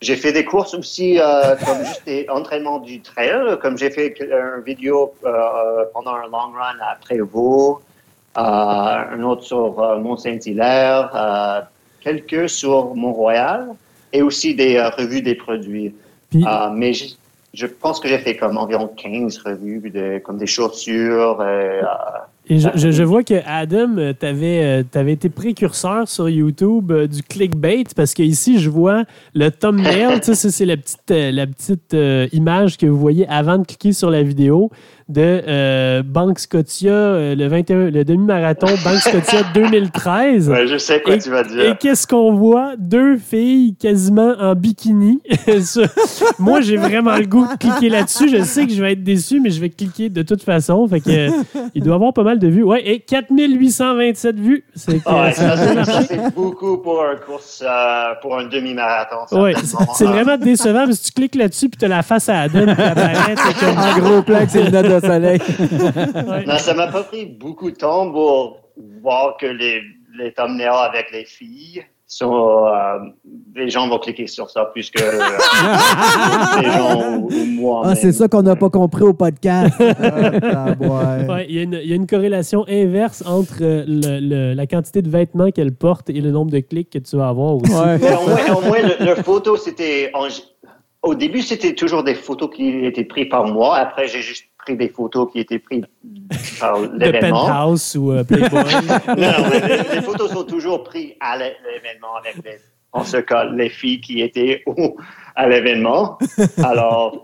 J'ai 0.00 0.14
fait 0.14 0.32
des 0.32 0.44
courses 0.44 0.74
aussi 0.74 1.18
euh, 1.18 1.56
comme 1.66 1.84
juste 1.84 2.02
des 2.06 2.24
entraînements 2.30 2.78
du 2.78 3.00
trail, 3.00 3.32
comme 3.60 3.76
j'ai 3.76 3.90
fait 3.90 4.14
une 4.20 4.62
vidéo 4.64 5.12
euh, 5.26 5.84
pendant 5.92 6.12
un 6.12 6.28
long 6.30 6.52
run 6.56 6.78
à 6.80 6.94
Prévost, 7.04 7.80
euh, 8.36 8.40
un 8.40 9.22
autre 9.24 9.42
sur 9.42 9.80
euh, 9.82 9.98
Mont-Saint-Hilaire, 9.98 11.10
euh, 11.16 11.60
quelques 12.00 12.48
sur 12.48 12.94
Mont-Royal 12.94 13.70
et 14.12 14.22
aussi 14.22 14.54
des 14.54 14.76
euh, 14.76 14.88
revues 14.90 15.22
des 15.22 15.34
produits. 15.34 15.94
Puis, 16.30 16.44
Euh, 16.46 16.70
mais 16.74 16.92
je, 16.92 17.06
je 17.54 17.66
pense 17.66 18.00
que 18.00 18.08
j'ai 18.08 18.18
fait 18.18 18.36
comme 18.36 18.56
environ 18.58 18.88
15 18.88 19.38
revues, 19.38 19.90
de, 19.90 20.18
comme 20.18 20.38
des 20.38 20.46
chaussures. 20.46 21.38
Euh, 21.40 21.80
Et 22.50 22.58
je, 22.58 22.68
je- 22.74 22.90
je 22.90 23.02
vois 23.02 23.22
que 23.24 23.34
Adam, 23.46 23.96
tu 24.18 24.26
avais, 24.26 24.84
été 25.12 25.28
précurseur 25.28 26.08
sur 26.08 26.28
YouTube 26.28 26.90
euh, 26.92 27.06
du 27.06 27.22
clickbait 27.22 27.84
parce 27.96 28.14
que 28.14 28.22
ici 28.22 28.58
je 28.58 28.70
vois 28.70 29.04
le 29.34 29.50
thumbnail, 29.50 30.20
c'est 30.22 30.64
la 30.66 30.76
petite, 30.76 31.10
euh, 31.10 31.30
la 31.30 31.46
petite 31.46 31.94
euh, 31.94 32.26
image 32.32 32.76
que 32.78 32.86
vous 32.86 32.98
voyez 32.98 33.26
avant 33.28 33.58
de 33.58 33.64
cliquer 33.66 33.92
sur 33.92 34.10
la 34.10 34.22
vidéo 34.22 34.70
de 35.08 35.22
euh, 35.48 36.02
Banque 36.04 36.38
Scotia, 36.38 36.90
euh, 36.92 37.34
le, 37.34 37.46
21 37.48 37.90
le 37.90 38.04
demi-marathon 38.04 38.66
Banque 38.84 38.96
Scotia 39.00 39.40
2013. 39.54 40.48
ouais, 40.50 40.66
je 40.66 40.76
sais 40.76 41.00
quoi 41.00 41.14
Et- 41.14 41.18
tu 41.18 41.30
vas 41.30 41.40
Et 41.40 41.44
dire. 41.44 41.78
qu'est-ce 41.78 42.06
qu'on 42.06 42.34
voit? 42.34 42.72
Deux 42.78 43.16
filles 43.16 43.74
quasiment 43.80 44.34
en 44.38 44.54
bikini. 44.54 45.20
Moi, 46.38 46.60
j'ai 46.60 46.76
vraiment 46.76 47.16
le 47.16 47.24
goût 47.26 47.46
de 47.46 47.56
cliquer 47.56 47.88
là-dessus. 47.88 48.28
Je 48.28 48.42
sais 48.42 48.66
que 48.66 48.72
je 48.72 48.82
vais 48.82 48.92
être 48.92 49.02
déçu, 49.04 49.40
mais 49.40 49.50
je 49.50 49.60
vais 49.60 49.70
cliquer 49.70 50.08
de 50.10 50.22
toute 50.22 50.42
façon. 50.42 50.86
Fait 50.88 51.00
que, 51.00 51.10
euh, 51.10 51.30
il 51.74 51.82
doit 51.82 51.94
avoir 51.94 52.12
pas 52.12 52.22
mal 52.22 52.38
de 52.38 52.48
vues. 52.48 52.62
Ouais, 52.62 52.82
et 52.86 53.00
4827 53.00 54.38
vues. 54.38 54.64
C'est 54.74 54.92
ouais, 54.92 55.00
bien 55.04 55.84
c'est- 55.84 56.34
beaucoup 56.34 56.78
pour 56.78 57.02
un 57.02 57.16
course, 57.16 57.62
euh, 57.66 58.12
pour 58.20 58.38
un 58.38 58.46
demi-marathon. 58.46 59.16
Ouais, 59.40 59.54
c'est 59.94 60.04
vraiment 60.04 60.36
décevant 60.36 60.84
parce 60.86 60.98
que 60.98 61.04
tu 61.06 61.12
cliques 61.12 61.34
là-dessus 61.34 61.68
puis 61.68 61.78
tu 61.78 61.84
as 61.84 61.88
la 61.88 62.02
face 62.02 62.28
à 62.28 62.40
Adam 62.42 62.64
qui 62.74 62.80
apparaît. 62.82 63.34
C'est 63.48 63.58
comme 63.66 63.78
En 63.78 63.98
gros 63.98 64.22
plan 64.22 64.38
c'est 64.48 64.66
une 64.66 64.74
Ouais. 65.02 65.38
Non, 66.46 66.58
ça 66.58 66.74
m'a 66.74 66.88
pas 66.88 67.02
pris 67.04 67.26
beaucoup 67.26 67.70
de 67.70 67.76
temps 67.76 68.10
pour 68.10 68.60
voir 69.02 69.36
que 69.38 69.46
les, 69.46 69.80
les 70.18 70.32
thumbnails 70.32 70.68
avec 70.88 71.10
les 71.12 71.24
filles 71.24 71.82
sont. 72.06 72.66
euh, 72.66 72.98
les 73.54 73.68
gens 73.68 73.88
vont 73.88 73.98
cliquer 73.98 74.26
sur 74.26 74.48
ça 74.50 74.64
plus 74.66 74.90
que 74.90 75.02
euh, 75.02 75.10
les 76.62 76.70
gens 76.72 77.16
ou, 77.18 77.28
ou 77.30 77.44
moi. 77.60 77.82
Ah, 77.84 77.94
c'est 77.94 78.12
ça 78.12 78.28
qu'on 78.28 78.42
n'a 78.42 78.56
pas 78.56 78.70
compris 78.70 79.02
au 79.02 79.12
podcast. 79.14 79.74
Ah. 80.50 80.74
Ouais, 80.80 81.46
il 81.48 81.54
y, 81.56 81.58
a 81.58 81.62
une- 81.62 81.80
il 81.82 81.88
y 81.88 81.92
a 81.92 81.96
une 81.96 82.06
corrélation 82.06 82.64
inverse 82.68 83.22
entre 83.26 83.58
euh, 83.62 83.84
le- 83.86 84.20
le- 84.20 84.54
la 84.54 84.66
quantité 84.66 85.02
de 85.02 85.08
vêtements 85.10 85.50
qu'elle 85.50 85.72
porte 85.74 86.08
et 86.10 86.20
le 86.20 86.30
nombre 86.30 86.50
de 86.50 86.60
clics 86.60 86.90
que 86.90 86.98
tu 86.98 87.16
vas 87.16 87.28
avoir 87.28 87.56
aussi. 87.56 87.72
Ouais. 87.72 87.98
Mais 87.98 88.14
au 88.16 88.26
moins, 88.28 88.56
au 88.56 88.60
moins 88.62 88.78
le, 89.00 89.04
le 89.04 89.14
photo, 89.16 89.56
c'était. 89.56 90.10
en- 90.14 90.28
Au 91.02 91.14
début, 91.14 91.42
c'était 91.42 91.74
toujours 91.74 92.02
des 92.04 92.14
photos 92.14 92.50
qui 92.54 92.84
étaient 92.84 93.04
prises 93.04 93.28
par 93.30 93.44
moi. 93.46 93.76
Après, 93.76 94.08
j'ai 94.08 94.20
juste 94.22 94.46
pris 94.68 94.76
des 94.76 94.88
photos 94.90 95.30
qui 95.32 95.40
étaient 95.40 95.58
prises 95.58 95.84
par 96.60 96.80
De 96.80 96.98
l'événement. 96.98 97.46
Penthouse 97.46 97.96
ou 97.96 98.12
euh, 98.12 98.24
Playboy. 98.24 98.50
Non, 99.08 99.48
les, 99.50 99.94
les 99.96 100.02
photos 100.02 100.30
sont 100.30 100.44
toujours 100.44 100.84
prises 100.84 101.14
à 101.20 101.38
l'é- 101.38 101.56
l'événement 101.64 102.16
avec 102.22 102.36
les, 102.44 102.58
en 102.92 103.02
ce 103.04 103.16
cas, 103.18 103.44
les 103.46 103.70
filles 103.70 104.00
qui 104.00 104.20
étaient 104.20 104.62
au- 104.66 104.96
à 105.34 105.48
l'événement. 105.48 106.18
Alors, 106.62 107.22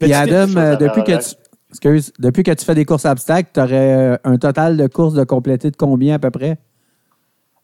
Puis 0.00 0.12
Adam, 0.14 0.56
euh, 0.56 0.76
depuis, 0.76 1.04
que 1.04 1.12
tu, 1.12 1.34
excuse, 1.70 2.12
depuis 2.18 2.42
que 2.42 2.52
tu 2.52 2.64
fais 2.64 2.74
des 2.74 2.84
courses 2.86 3.04
à 3.04 3.12
obstacles, 3.12 3.50
tu 3.52 3.60
aurais 3.60 4.18
un 4.24 4.36
total 4.38 4.76
de 4.78 4.86
courses 4.86 5.14
de 5.14 5.24
compléter 5.24 5.70
de 5.70 5.76
combien 5.76 6.14
à 6.14 6.18
peu 6.18 6.30
près? 6.30 6.56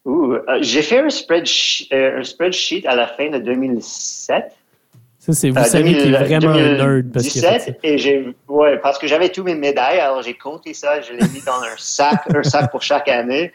euh, 0.05 0.39
j'ai 0.61 0.83
fait 0.83 0.99
un 0.99 1.09
spreadsheet, 1.09 1.87
euh, 1.93 2.19
un 2.19 2.23
spreadsheet 2.23 2.85
à 2.87 2.95
la 2.95 3.07
fin 3.07 3.29
de 3.31 3.39
2007. 3.39 4.43
Ça, 5.27 5.33
c'est 5.33 5.49
vous 5.49 5.57
Euh, 5.59 5.63
savez 5.63 5.89
qu'il 5.97 6.15
est 6.15 6.17
2000, 6.19 6.39
vraiment 6.39 6.49
un 6.57 6.77
nerd 6.77 7.11
parce. 7.11 7.25
2017, 7.25 7.79
et 7.83 7.97
j'ai, 7.97 8.33
ouais, 8.47 8.77
parce 8.77 8.97
que 8.97 9.07
j'avais 9.07 9.27
tous 9.29 9.43
mes 9.43 9.55
médailles, 9.55 9.99
alors 9.99 10.21
j'ai 10.21 10.33
compté 10.35 10.73
ça, 10.73 11.01
je 11.01 11.11
l'ai 11.11 11.27
mis 11.33 11.41
dans 11.45 11.61
un 11.61 11.75
sac, 11.77 12.21
un 12.33 12.43
sac 12.43 12.71
pour 12.71 12.81
chaque 12.81 13.09
année. 13.09 13.51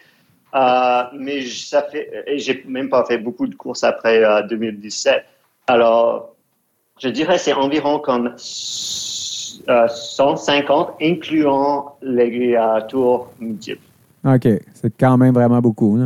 Euh, 0.53 1.01
mais 1.17 1.41
ça 1.47 1.81
fait, 1.91 2.11
et 2.27 2.37
j'ai 2.37 2.63
même 2.67 2.89
pas 2.89 3.03
fait 3.05 3.17
beaucoup 3.17 3.47
de 3.47 3.55
courses 3.55 3.83
après 3.83 4.23
euh, 4.23 4.43
2017. 4.43 5.23
Alors, 5.65 6.35
je 7.01 7.09
dirais 7.09 7.39
c'est 7.39 7.53
environ 7.53 7.97
comme 7.97 8.35
euh, 9.69 9.87
150, 9.87 10.91
incluant 11.01 11.97
les 12.03 12.53
euh, 12.55 12.81
tours 12.87 13.31
multiples. 13.39 13.81
OK. 14.25 14.47
C'est 14.75 14.93
quand 14.99 15.17
même 15.17 15.33
vraiment 15.33 15.59
beaucoup. 15.59 15.97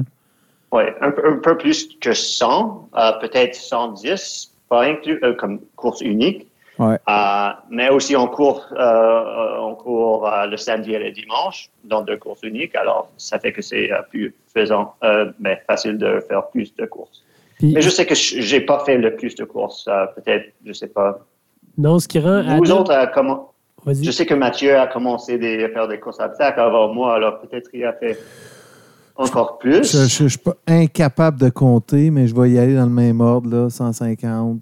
Ouais, 0.72 0.96
un, 1.02 1.12
peu- 1.12 1.28
un 1.28 1.38
peu 1.40 1.58
plus 1.58 1.90
que 2.00 2.14
100, 2.14 2.90
euh, 2.96 3.12
peut-être 3.20 3.54
110, 3.56 4.54
pas 4.70 4.84
inclus 4.86 5.20
euh, 5.24 5.34
comme 5.34 5.60
course 5.76 6.02
unique. 6.02 6.48
Ouais. 6.80 6.98
Euh, 7.10 7.50
mais 7.72 7.90
aussi 7.90 8.16
on 8.16 8.28
court, 8.28 8.68
euh, 8.78 9.58
on 9.60 9.74
court 9.74 10.28
euh, 10.32 10.46
le 10.46 10.58
samedi 10.58 10.94
et 10.94 11.00
le 11.00 11.10
dimanche 11.12 11.70
dans 11.84 12.02
deux 12.04 12.18
courses 12.18 12.44
uniques. 12.44 12.76
Alors, 12.76 13.10
ça 13.18 13.40
fait 13.40 13.52
que 13.52 13.64
c'est 13.64 13.92
euh, 13.92 14.02
plus 14.12 14.36
faisant, 14.54 14.94
euh, 15.04 15.32
mais 15.40 15.60
facile 15.66 15.98
de 15.98 16.20
faire 16.28 16.48
plus 16.50 16.76
de 16.76 16.86
courses. 16.86 17.24
Puis, 17.58 17.74
Mais 17.74 17.82
je 17.82 17.90
sais 17.90 18.06
que 18.06 18.14
je- 18.14 18.42
j'ai 18.42 18.62
pas 18.62 18.84
fait 18.86 18.98
le 19.00 19.16
plus 19.16 19.34
de 19.34 19.44
courses. 19.44 19.88
euh, 19.88 20.06
Peut-être, 20.16 20.54
je 20.64 20.74
sais 20.74 20.88
pas. 20.88 21.18
non, 21.80 21.98
ce 21.98 22.08
qui 22.08 22.20
rend 22.20 22.44
Vous 22.44 22.72
Adam- 22.72 22.82
autres, 22.82 22.92
euh, 22.94 23.06
comment 23.12 23.54
Vas-y. 23.84 24.04
Je 24.04 24.12
sais 24.12 24.26
que 24.28 24.34
Mathieu 24.36 24.78
a 24.78 24.86
commencé 24.86 25.38
des- 25.40 25.64
à 25.64 25.70
faire 25.70 25.88
des 25.88 26.00
courses 26.00 26.20
à 26.20 26.26
obstacles 26.26 26.60
avant 26.60 26.94
moi. 26.94 27.16
Alors 27.16 27.40
peut-être 27.40 27.70
il 27.74 27.86
a 27.86 27.94
fait 27.94 28.20
encore 29.18 29.58
plus. 29.58 29.92
Je, 29.92 30.04
je- 30.08 30.24
je 30.24 30.28
suis 30.28 30.38
pas 30.38 30.56
incapable 30.68 31.40
de 31.40 31.50
compter, 31.50 32.10
mais 32.12 32.28
je 32.28 32.36
vais 32.36 32.52
y 32.52 32.60
aller 32.60 32.76
dans 32.76 32.86
le 32.86 32.92
même 32.92 33.20
ordre, 33.22 33.50
là, 33.50 33.70
150. 33.70 34.60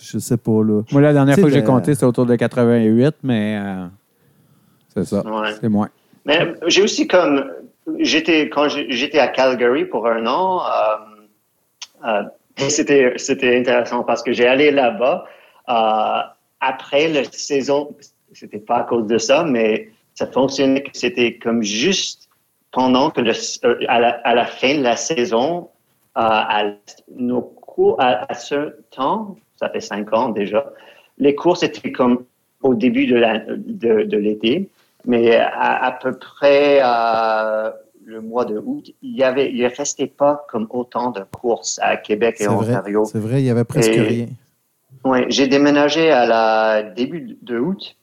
Je 0.00 0.18
sais 0.18 0.36
pas, 0.36 0.62
là. 0.62 0.82
Moi, 0.92 1.00
la 1.00 1.12
dernière 1.12 1.34
fois 1.34 1.44
que 1.44 1.50
j'ai 1.54 1.64
compté, 1.64 1.94
c'était 1.94 2.06
autour 2.06 2.26
de 2.26 2.36
88, 2.36 3.16
mais 3.22 3.58
euh, 3.60 3.86
c'est 4.94 5.04
ça. 5.04 5.22
Ouais. 5.26 5.52
C'est 5.60 5.68
moins. 5.68 5.88
Mais 6.24 6.54
j'ai 6.68 6.82
aussi 6.82 7.06
comme 7.08 7.44
j'étais 7.98 8.48
quand 8.48 8.68
j'étais 8.68 9.18
à 9.18 9.28
Calgary 9.28 9.84
pour 9.84 10.06
un 10.06 10.26
an. 10.26 10.60
euh, 10.60 12.06
euh, 12.06 12.22
et 12.58 12.70
c'était 12.70 13.12
c'était 13.16 13.58
intéressant 13.58 14.02
parce 14.04 14.22
que 14.22 14.32
j'ai 14.32 14.46
allé 14.46 14.70
là-bas 14.70 15.24
euh, 15.68 16.22
après 16.60 17.08
la 17.08 17.24
saison. 17.24 17.94
C'était 18.32 18.58
pas 18.58 18.78
à 18.78 18.82
cause 18.84 19.06
de 19.06 19.18
ça, 19.18 19.44
mais 19.44 19.90
ça 20.14 20.26
fonctionnait. 20.26 20.82
que 20.82 20.90
C'était 20.94 21.36
comme 21.38 21.62
juste 21.62 22.25
pendant 22.76 23.08
que 23.10 23.22
le, 23.22 23.32
euh, 23.64 23.78
à, 23.88 23.98
la, 23.98 24.10
à 24.30 24.34
la 24.34 24.44
fin 24.44 24.76
de 24.76 24.82
la 24.82 24.96
saison, 24.96 25.70
euh, 26.18 26.20
à 26.20 26.64
nos 27.16 27.40
cours 27.40 27.96
à, 27.98 28.30
à 28.30 28.34
ce 28.34 28.76
temps, 28.90 29.36
ça 29.58 29.70
fait 29.70 29.80
cinq 29.80 30.12
ans 30.12 30.28
déjà. 30.28 30.60
Les 31.16 31.34
courses 31.34 31.62
étaient 31.62 31.90
comme 31.90 32.24
au 32.62 32.74
début 32.74 33.06
de 33.06 33.16
la- 33.16 33.38
de, 33.38 34.02
de 34.02 34.18
l'été. 34.18 34.68
Mais 35.06 35.36
à, 35.36 35.84
à 35.86 35.92
peu 35.92 36.12
près 36.18 36.80
euh, 36.82 37.70
le 38.04 38.20
mois 38.20 38.44
de 38.44 38.58
août, 38.58 38.84
il 39.00 39.16
y 39.16 39.22
avait, 39.22 39.50
il 39.50 39.64
restait 39.66 40.06
pas 40.22 40.44
comme 40.50 40.66
autant 40.70 41.10
de 41.12 41.22
courses 41.40 41.78
à 41.82 41.96
Québec 41.96 42.36
et 42.40 42.44
C'est 42.44 42.50
vrai. 42.50 42.72
Ontario. 42.72 43.04
C'est 43.06 43.18
vrai, 43.20 43.40
il 43.40 43.46
y 43.46 43.50
avait 43.50 43.64
presque 43.64 43.88
Et- 43.92 44.00
rien. 44.02 44.26
Ouais, 45.04 45.24
j'ai 45.30 45.46
déménagé 45.46 46.10
à 46.10 46.26
la 46.26 46.82
début 46.82 47.38
de 47.40 47.58
août 47.58 47.96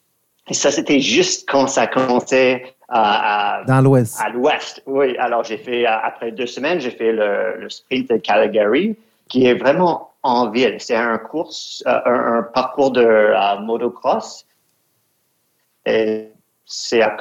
Et 0.50 0.54
ça, 0.54 0.72
c'était 0.72 1.00
juste 1.00 1.48
quand 1.50 1.68
ça 1.68 1.88
commençait 1.88 2.76
à, 2.90 3.60
à- 3.60 3.64
Dans 3.66 3.82
l'Ouest. 3.82 4.20
à 4.24 4.30
l'ouest. 4.30 4.84
Oui, 4.86 5.16
alors 5.18 5.44
j'ai 5.44 5.58
fait, 5.58 5.86
euh, 5.88 5.92
après 6.04 6.32
deux 6.32 6.48
semaines, 6.48 6.80
j'ai 6.80 6.92
fait 6.92 7.12
le, 7.14 7.58
le 7.60 7.70
sprint 7.70 8.10
de 8.10 8.18
Calgary, 8.18 8.96
qui 9.30 9.46
est 9.46 9.54
vraiment 9.56 10.12
en 10.22 10.50
ville. 10.50 10.76
C'est 10.80 10.96
un 10.96 11.18
course, 11.18 11.82
euh, 11.88 12.00
un, 12.06 12.38
un 12.40 12.44
parcours 12.44 12.92
de 12.92 13.02
euh, 13.06 13.60
motocross. 13.62 14.46
Et 15.86 16.30
c'est 16.66 17.02
à 17.02 17.16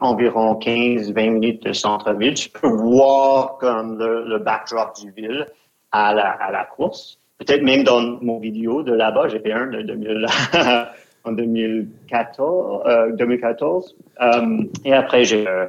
environ 0.00 0.54
15-20 0.58 1.30
minutes 1.30 1.62
de 1.64 1.72
centre-ville. 1.72 2.34
Tu 2.34 2.50
peux 2.50 2.68
voir 2.68 3.56
comme 3.58 3.98
le, 3.98 4.24
le 4.28 4.38
backdrop 4.38 4.94
du 5.00 5.10
ville 5.10 5.46
à 5.90 6.14
la, 6.14 6.30
à 6.32 6.50
la 6.52 6.64
course. 6.64 7.18
Peut-être 7.38 7.62
même 7.62 7.82
dans 7.84 8.00
mon 8.22 8.38
vidéo 8.38 8.82
de 8.82 8.92
là-bas, 8.92 9.28
j'ai 9.28 9.40
fait 9.40 9.52
un 9.52 9.66
de 9.66 9.82
2000, 9.82 10.26
en 11.28 11.32
2014. 11.32 12.82
euh, 12.86 13.12
2014. 13.16 13.96
Euh, 14.20 14.64
et 14.84 14.92
après, 14.92 15.24
j'ai 15.24 15.46
euh, 15.46 15.66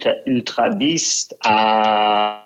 fait 0.00 0.22
Ultra 0.26 0.70
Beast 0.70 1.36
à... 1.44 2.44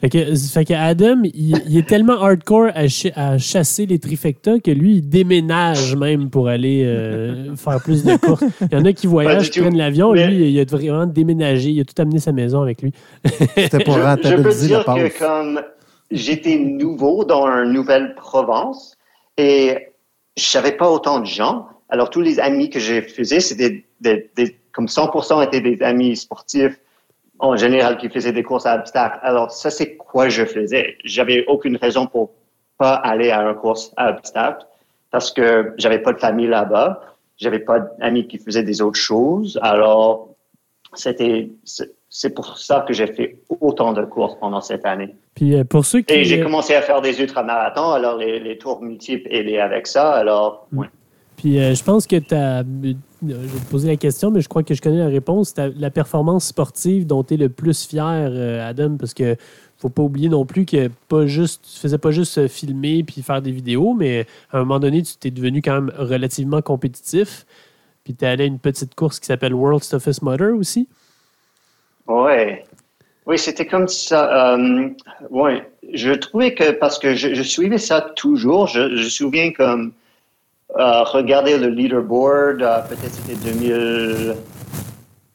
Fait 0.00 0.08
que, 0.08 0.34
fait 0.34 0.64
que 0.64 0.72
Adam, 0.74 1.20
il, 1.22 1.56
il 1.68 1.78
est 1.78 1.86
tellement 1.88 2.20
hardcore 2.20 2.70
à, 2.74 2.88
ch- 2.88 3.12
à 3.14 3.38
chasser 3.38 3.86
les 3.86 4.00
trifecta 4.00 4.58
que 4.58 4.72
lui, 4.72 4.96
il 4.96 5.08
déménage 5.08 5.94
même 5.94 6.28
pour 6.28 6.48
aller 6.48 6.82
euh, 6.84 7.54
faire 7.54 7.80
plus 7.80 8.02
de 8.02 8.16
courses. 8.16 8.42
Il 8.62 8.72
y 8.76 8.80
en 8.80 8.84
a 8.84 8.92
qui 8.92 9.06
voyagent, 9.06 9.50
qui 9.52 9.60
prennent 9.60 9.76
l'avion. 9.78 10.12
Mais- 10.12 10.26
Lui, 10.26 10.50
il 10.50 10.58
a 10.60 10.64
vraiment 10.64 11.06
déménagé. 11.06 11.70
Il 11.70 11.80
a 11.80 11.84
tout 11.84 11.94
amené 12.02 12.18
sa 12.18 12.32
maison 12.32 12.62
avec 12.62 12.82
lui. 12.82 12.92
C'était 13.56 13.84
pour 13.84 13.94
je, 13.94 14.00
je 14.00 14.02
peux 14.02 14.08
rentabiliser 14.08 14.68
la 14.74 14.82
dire 14.94 15.12
que 15.14 15.18
comme 15.20 15.62
j'étais 16.10 16.58
nouveau 16.58 17.24
dans 17.24 17.46
une 17.46 17.72
nouvelle 17.72 18.16
province 18.16 18.96
et 19.36 19.88
je 20.36 20.42
savais 20.44 20.72
pas 20.72 20.90
autant 20.90 21.20
de 21.20 21.26
gens, 21.26 21.68
alors 21.88 22.10
tous 22.10 22.20
les 22.20 22.40
amis 22.40 22.70
que 22.70 22.78
je 22.80 23.00
faisais, 23.02 23.40
c'était 23.40 23.84
des, 24.00 24.30
des- 24.34 24.56
comme 24.72 24.86
100% 24.86 25.42
étaient 25.44 25.60
des 25.60 25.82
amis 25.82 26.16
sportifs 26.16 26.78
en 27.38 27.56
général 27.56 27.98
qui 27.98 28.08
faisaient 28.08 28.32
des 28.32 28.42
courses 28.42 28.66
à 28.66 28.76
obstacles. 28.76 29.18
Alors 29.22 29.50
ça, 29.50 29.70
c'est 29.70 29.96
quoi 29.96 30.28
je 30.28 30.44
faisais? 30.44 30.96
J'avais 31.04 31.44
aucune 31.46 31.76
raison 31.76 32.06
pour 32.06 32.30
pas 32.78 32.94
aller 32.94 33.30
à 33.30 33.42
une 33.42 33.54
course 33.54 33.92
à 33.96 34.10
obstacles 34.10 34.64
parce 35.10 35.30
que 35.30 35.74
j'avais 35.76 35.98
pas 35.98 36.12
de 36.12 36.18
famille 36.18 36.46
là-bas. 36.46 37.02
J'avais 37.36 37.58
pas 37.58 37.80
d'amis 37.98 38.26
qui 38.28 38.38
faisaient 38.38 38.62
des 38.62 38.80
autres 38.80 38.98
choses. 38.98 39.58
Alors, 39.62 40.30
c'était, 40.94 41.50
c'est 42.14 42.34
pour 42.34 42.58
ça 42.58 42.84
que 42.86 42.92
j'ai 42.92 43.06
fait 43.06 43.38
autant 43.60 43.94
de 43.94 44.04
courses 44.04 44.36
pendant 44.38 44.60
cette 44.60 44.84
année. 44.84 45.16
Puis 45.34 45.56
euh, 45.56 45.64
pour 45.64 45.86
ceux 45.86 46.02
qui. 46.02 46.12
Et 46.12 46.24
j'ai 46.24 46.40
euh, 46.40 46.44
commencé 46.44 46.74
à 46.74 46.82
faire 46.82 47.00
des 47.00 47.18
ultramarathons, 47.18 47.90
alors 47.90 48.18
les, 48.18 48.38
les 48.38 48.58
tours 48.58 48.82
multiples 48.82 49.26
aidaient 49.30 49.58
avec 49.58 49.86
ça. 49.86 50.12
Alors, 50.12 50.68
ouais. 50.74 50.88
Puis 51.38 51.58
euh, 51.58 51.74
je 51.74 51.82
pense 51.82 52.06
que 52.06 52.16
tu 52.16 52.34
as. 52.34 52.64
Je 52.64 53.34
vais 53.34 53.60
te 53.60 53.70
poser 53.70 53.88
la 53.88 53.96
question, 53.96 54.30
mais 54.30 54.42
je 54.42 54.48
crois 54.48 54.62
que 54.62 54.74
je 54.74 54.82
connais 54.82 54.98
la 54.98 55.08
réponse. 55.08 55.54
La 55.56 55.90
performance 55.90 56.46
sportive 56.46 57.06
dont 57.06 57.24
tu 57.24 57.34
es 57.34 57.36
le 57.38 57.48
plus 57.48 57.86
fier, 57.86 58.30
Adam, 58.62 58.96
parce 58.98 59.14
que 59.14 59.36
faut 59.78 59.88
pas 59.88 60.02
oublier 60.02 60.28
non 60.28 60.44
plus 60.44 60.66
que 60.66 60.90
pas 61.08 61.26
juste, 61.26 61.64
tu 61.72 61.80
faisais 61.80 61.98
pas 61.98 62.10
juste 62.10 62.46
filmer 62.48 63.04
puis 63.04 63.22
faire 63.22 63.40
des 63.40 63.52
vidéos, 63.52 63.94
mais 63.94 64.26
à 64.52 64.58
un 64.58 64.60
moment 64.60 64.80
donné, 64.80 65.02
tu 65.02 65.16
t'es 65.16 65.30
devenu 65.30 65.62
quand 65.62 65.80
même 65.80 65.92
relativement 65.96 66.62
compétitif. 66.62 67.46
Puis 68.04 68.14
tu 68.14 68.24
es 68.24 68.28
allé 68.28 68.44
à 68.44 68.46
une 68.48 68.58
petite 68.58 68.94
course 68.96 69.18
qui 69.18 69.26
s'appelle 69.26 69.54
World's 69.54 69.88
Toughest 69.88 70.22
Mother 70.22 70.54
aussi. 70.56 70.88
Ouais. 72.06 72.64
Oui, 73.26 73.38
c'était 73.38 73.66
comme 73.66 73.88
ça. 73.88 74.54
Euh, 74.54 74.88
ouais. 75.30 75.70
Je 75.92 76.12
trouvais 76.12 76.54
que, 76.54 76.72
parce 76.72 76.98
que 76.98 77.14
je, 77.14 77.34
je 77.34 77.42
suivais 77.42 77.78
ça 77.78 78.00
toujours, 78.00 78.66
je, 78.66 78.96
je 78.96 79.04
me 79.04 79.08
souviens 79.08 79.52
comme 79.52 79.92
euh, 80.76 81.02
regarder 81.02 81.58
le 81.58 81.68
leaderboard, 81.68 82.62
euh, 82.62 82.80
peut-être 82.88 83.12
c'était 83.12 83.36
2000. 83.36 84.36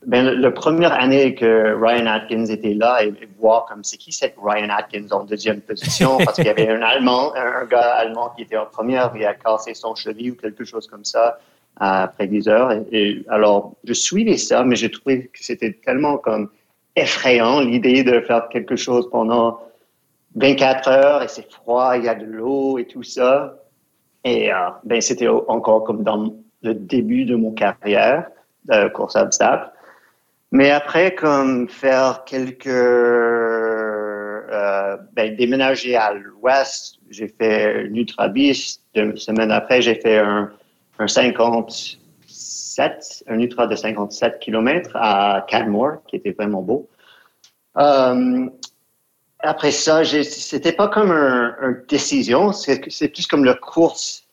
Ben, 0.07 0.25
le, 0.25 0.35
la 0.35 0.51
première 0.51 0.93
année 0.93 1.35
que 1.35 1.75
Ryan 1.75 2.07
Atkins 2.07 2.45
était 2.45 2.73
là 2.73 3.03
et, 3.03 3.09
et 3.09 3.27
voir 3.39 3.65
comme 3.65 3.83
c'est 3.83 3.97
qui 3.97 4.11
cette 4.11 4.35
Ryan 4.41 4.69
Atkins 4.69 5.07
en 5.11 5.25
deuxième 5.25 5.61
position 5.61 6.17
parce 6.25 6.35
qu'il 6.35 6.45
y 6.45 6.49
avait 6.49 6.69
un 6.69 6.81
Allemand, 6.81 7.35
un, 7.35 7.61
un 7.61 7.65
gars 7.65 7.93
allemand 7.95 8.31
qui 8.35 8.43
était 8.43 8.57
en 8.57 8.65
première, 8.65 9.11
il 9.15 9.25
a 9.25 9.33
cassé 9.33 9.73
son 9.73 9.95
cheville 9.95 10.31
ou 10.31 10.35
quelque 10.35 10.63
chose 10.63 10.87
comme 10.87 11.05
ça 11.05 11.37
euh, 11.81 11.85
après 12.05 12.27
10 12.27 12.47
heures. 12.47 12.71
Et, 12.71 12.85
et 12.91 13.25
alors, 13.27 13.75
je 13.83 13.93
suivais 13.93 14.37
ça, 14.37 14.63
mais 14.63 14.75
j'ai 14.75 14.89
trouvé 14.89 15.27
que 15.27 15.43
c'était 15.43 15.73
tellement 15.73 16.17
comme 16.17 16.49
effrayant 16.97 17.61
l'idée 17.61 18.03
de 18.03 18.19
faire 18.21 18.49
quelque 18.49 18.75
chose 18.75 19.07
pendant 19.09 19.61
24 20.35 20.89
heures 20.89 21.23
et 21.23 21.27
c'est 21.27 21.49
froid, 21.51 21.95
il 21.95 22.03
y 22.03 22.09
a 22.09 22.15
de 22.15 22.25
l'eau 22.25 22.77
et 22.79 22.85
tout 22.85 23.03
ça. 23.03 23.55
Et 24.23 24.51
euh, 24.51 24.55
ben, 24.83 24.99
c'était 24.99 25.27
encore 25.27 25.83
comme 25.83 26.03
dans 26.03 26.33
le 26.63 26.73
début 26.73 27.25
de 27.25 27.35
mon 27.35 27.51
carrière 27.51 28.25
de 28.65 28.89
course 28.89 29.15
à 29.15 29.21
obstacles. 29.23 29.69
Mais 30.51 30.71
après, 30.71 31.13
comme 31.15 31.69
faire 31.69 32.23
quelques... 32.25 32.67
Euh, 34.49 34.97
ben, 35.13 35.35
déménager 35.35 35.95
à 35.95 36.13
l'ouest, 36.13 36.99
j'ai 37.09 37.27
fait 37.27 37.85
une 37.85 37.97
ultra-bis. 37.97 38.81
Deux 38.95 39.15
semaines 39.17 39.51
après, 39.51 39.81
j'ai 39.81 39.95
fait 39.95 40.17
un, 40.17 40.49
un 40.99 41.07
57, 42.77 43.23
un 43.27 43.39
ultra 43.39 43.65
de 43.67 43.75
57 43.75 44.39
km 44.39 44.91
à 44.95 45.45
Canmore, 45.49 45.97
qui 46.07 46.15
était 46.17 46.31
vraiment 46.31 46.61
beau. 46.61 46.87
Euh, 47.77 48.45
après 49.39 49.71
ça, 49.71 50.03
c'était 50.03 50.71
pas 50.73 50.87
comme 50.87 51.11
un, 51.11 51.55
un 51.61 51.75
décision, 51.87 52.51
c'est 52.51 52.79
plus 53.09 53.25
comme 53.27 53.43
le 53.45 53.55
course. 53.55 54.23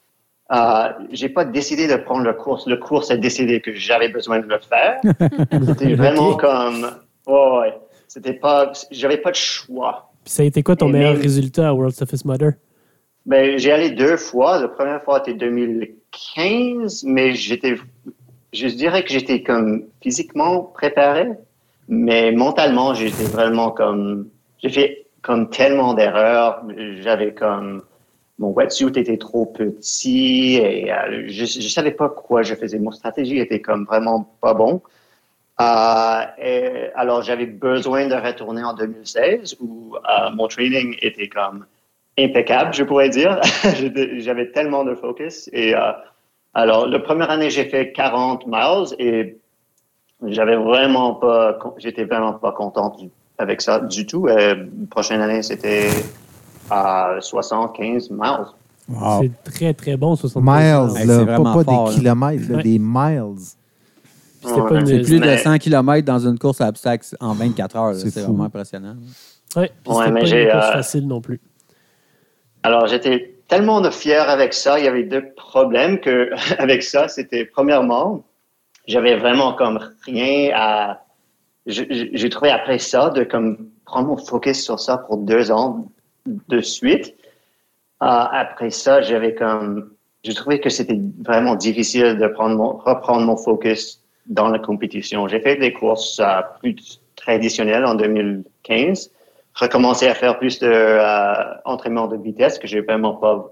Euh, 0.53 0.88
j'ai 1.11 1.30
pas 1.30 1.45
décidé 1.47 1.86
de 1.88 1.97
prendre 1.97 2.24
le 2.24 2.34
course. 2.34 2.66
Le 2.66 2.76
course 2.76 3.11
a 3.11 3.16
décidé 3.16 3.61
que 3.62 3.72
j'avais 3.72 4.09
besoin 4.11 4.40
de 4.40 4.47
le 4.47 4.59
faire. 4.59 5.01
C'était 5.66 5.95
vraiment 5.95 6.36
comme, 6.36 6.90
ouais, 7.26 7.59
ouais. 7.61 7.78
C'était 8.09 8.34
pas, 8.34 8.72
j'avais 8.90 9.16
pas 9.16 9.30
de 9.30 9.36
choix. 9.36 10.11
Ça 10.26 10.42
a 10.42 10.47
été 10.47 10.62
quoi 10.62 10.76
ton 10.76 10.88
Et 10.88 10.92
meilleur 10.92 11.14
même- 11.14 11.22
résultat 11.22 11.68
à 11.68 11.72
World's 11.72 11.97
Toughest 11.97 12.24
Mother? 12.26 12.53
Ben, 13.26 13.59
j'ai 13.59 13.72
allé 13.72 13.90
deux 13.90 14.18
fois. 14.18 14.61
La 14.61 14.68
première 14.68 15.03
fois, 15.03 15.22
c'était 15.24 15.38
2015, 15.38 17.05
mais 17.05 17.34
j'étais, 17.34 17.76
je 18.55 18.68
dirais 18.68 19.05
que 19.05 19.11
j'étais 19.11 19.42
comme 19.42 19.84
physiquement 20.02 20.62
préparé, 20.62 21.28
mais 21.88 22.32
mentalement, 22.32 22.94
j'étais 22.94 23.24
vraiment 23.24 23.70
comme, 23.70 24.28
j'ai 24.62 24.70
fait 24.70 25.07
comme 25.22 25.50
tellement 25.50 25.94
d'erreurs. 25.94 26.62
J'avais 27.00 27.34
comme, 27.34 27.82
mon 28.38 28.50
wetsuit 28.50 28.96
était 28.96 29.18
trop 29.18 29.46
petit 29.46 30.57
et 30.57 30.92
euh, 30.92 31.24
je, 31.28 31.44
je 31.44 31.68
savais 31.68 31.92
pas 31.92 32.09
quoi 32.09 32.42
je 32.42 32.55
faisais. 32.55 32.78
Mon 32.78 32.90
stratégie 32.90 33.38
était 33.38 33.61
comme 33.61 33.84
vraiment 33.84 34.36
pas 34.40 34.55
bon. 34.55 34.82
Euh, 35.61 36.22
et 36.42 36.90
alors, 36.94 37.22
j'avais 37.22 37.46
besoin 37.46 38.07
de 38.07 38.14
retourner 38.14 38.64
en 38.64 38.74
2016 38.74 39.57
où 39.61 39.96
euh, 39.96 40.30
mon 40.32 40.48
training 40.48 40.96
était 41.00 41.28
comme 41.28 41.66
impeccable, 42.18 42.74
je 42.74 42.82
pourrais 42.84 43.09
dire. 43.09 43.40
J'avais 44.18 44.50
tellement 44.50 44.84
de 44.84 44.94
focus. 44.94 45.48
Et 45.52 45.74
alors, 46.55 46.86
la 46.86 46.98
première 47.00 47.30
année, 47.30 47.50
j'ai 47.50 47.64
fait 47.64 47.92
40 47.92 48.46
miles 48.46 48.94
et 48.98 49.38
j'avais 50.26 50.57
vraiment 50.57 51.14
pas, 51.14 51.59
j'étais 51.78 52.05
vraiment 52.05 52.34
pas 52.34 52.52
content 52.52 52.96
avec 53.38 53.61
ça 53.61 53.80
du 53.80 54.07
tout. 54.07 54.28
Et 54.28 54.34
la 54.55 54.57
prochaine 54.90 55.20
année, 55.20 55.42
c'était 55.42 55.88
à 56.70 57.16
75 57.20 58.11
miles. 58.11 58.20
Wow. 58.88 59.22
C'est 59.22 59.52
très, 59.52 59.74
très 59.74 59.96
bon, 59.96 60.14
75 60.14 60.44
Miles, 60.92 61.00
Hey, 61.00 61.07
là, 61.07 61.14
c'est 61.18 61.26
pas, 61.26 61.32
vraiment 61.32 61.55
pas 61.55 61.64
fort, 61.64 61.88
des 61.88 61.94
kilomètres, 61.96 62.50
là, 62.50 62.57
Ouais. 62.57 62.62
des 62.62 62.78
miles. 62.78 63.36
Pas 64.42 64.50
Ouais, 64.50 64.80
une- 64.80 64.86
C'est 64.86 65.00
plus 65.00 65.20
de 65.20 65.24
Mais- 65.24 65.38
100 65.38 65.57
km 65.59 66.05
dans 66.05 66.18
une 66.18 66.38
course 66.38 66.61
à 66.61 66.68
obstacles 66.68 67.07
en 67.18 67.32
24 67.32 67.76
heures. 67.76 67.94
C'est 67.94 68.11
C'est 68.11 68.20
vraiment 68.20 68.44
impressionnant. 68.44 68.94
Puis 69.55 69.61
Ouais, 69.62 69.70
c'était 69.86 70.11
mais 70.11 70.20
pas 70.20 70.26
j'ai, 70.26 70.44
une 70.44 70.50
course 70.50 70.66
euh, 70.66 70.72
facile 70.72 71.07
non 71.09 71.20
plus. 71.22 71.40
Alors, 72.62 72.86
j'étais 72.86 73.34
tellement 73.55 73.80
de 73.80 73.90
fier 73.90 74.28
avec 74.28 74.52
ça. 74.52 74.78
Il 74.80 74.84
y 74.84 74.88
avait 74.88 75.05
deux 75.05 75.32
problèmes 75.34 76.00
que, 76.00 76.30
avec 76.59 76.82
ça. 76.82 77.09
C'était, 77.09 77.44
premièrement, 77.44 78.24
j'avais 78.86 79.16
vraiment 79.16 79.52
comme 79.52 79.78
rien 80.05 80.50
à, 80.55 81.05
j'ai 81.66 82.28
trouvé 82.30 82.50
après 82.50 82.78
ça 82.78 83.11
de 83.11 83.22
comme 83.22 83.70
prendre 83.86 84.09
mon 84.09 84.16
focus 84.16 84.62
sur 84.62 84.80
ça 84.80 84.98
pour 84.98 85.18
deux 85.18 85.50
ans 85.52 85.86
de 86.26 86.61
suite. 86.61 87.14
Euh, 88.02 88.07
après 88.44 88.70
ça, 88.70 89.02
j'avais 89.02 89.34
comme, 89.34 89.92
j'ai 90.24 90.34
trouvé 90.34 90.61
que 90.61 90.68
c'était 90.68 90.98
vraiment 91.22 91.55
difficile 91.55 92.18
de 92.18 92.26
prendre 92.26 92.57
mon, 92.57 92.72
reprendre 92.76 93.24
mon 93.24 93.36
focus 93.36 94.02
dans 94.26 94.48
la 94.48 94.59
compétition. 94.59 95.28
J'ai 95.28 95.40
fait 95.40 95.57
des 95.57 95.72
courses 95.72 96.18
euh, 96.18 96.40
plus 96.61 97.00
traditionnelles 97.14 97.84
en 97.84 97.94
2015 97.94 99.11
recommencer 99.55 100.07
à 100.09 100.14
faire 100.14 100.38
plus 100.38 100.59
de 100.59 100.68
euh, 100.68 102.07
de 102.09 102.16
vitesse, 102.22 102.59
que 102.59 102.66
j'ai 102.66 102.80
vraiment 102.80 103.14
pas 103.14 103.50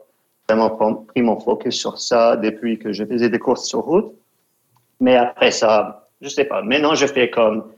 vraiment 0.48 0.70
pris 0.70 1.22
mon 1.22 1.38
focus 1.38 1.76
sur 1.76 1.98
ça 1.98 2.36
depuis 2.36 2.78
que 2.78 2.92
je 2.92 3.04
faisais 3.04 3.30
des 3.30 3.38
courses 3.38 3.66
sur 3.66 3.80
route. 3.80 4.12
Mais 5.00 5.16
après 5.16 5.50
ça, 5.50 6.08
je 6.20 6.28
sais 6.28 6.44
pas. 6.44 6.62
Maintenant, 6.62 6.94
je 6.94 7.06
fais 7.06 7.30
comme 7.30 7.72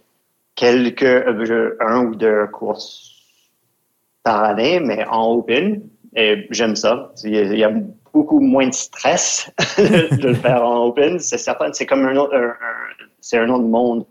quelques, 0.55 1.03
euh, 1.03 1.77
un 1.81 2.07
ou 2.07 2.15
deux 2.15 2.47
courses 2.49 3.11
par 4.23 4.45
année, 4.45 4.81
mais 4.81 5.05
en 5.07 5.33
open. 5.33 5.83
Et 6.17 6.47
j'aime 6.51 6.77
ça. 6.77 7.13
Il 7.25 7.57
y 7.57 7.65
a, 7.65 7.73
beaucoup 8.13 8.39
moins 8.39 8.69
de 8.69 8.75
stress 8.75 9.51
de 9.77 10.29
le 10.29 10.35
faire 10.35 10.65
en 10.65 10.87
open. 10.87 11.19
C'est 11.19 11.37
certain, 11.37 11.73
c'est 11.73 11.85
comme 11.85 12.07
un 12.07 12.17
autre, 12.17 12.33
c'est 13.21 13.39
un 13.39 13.49
autre 13.49 13.65
monde. 13.65 14.07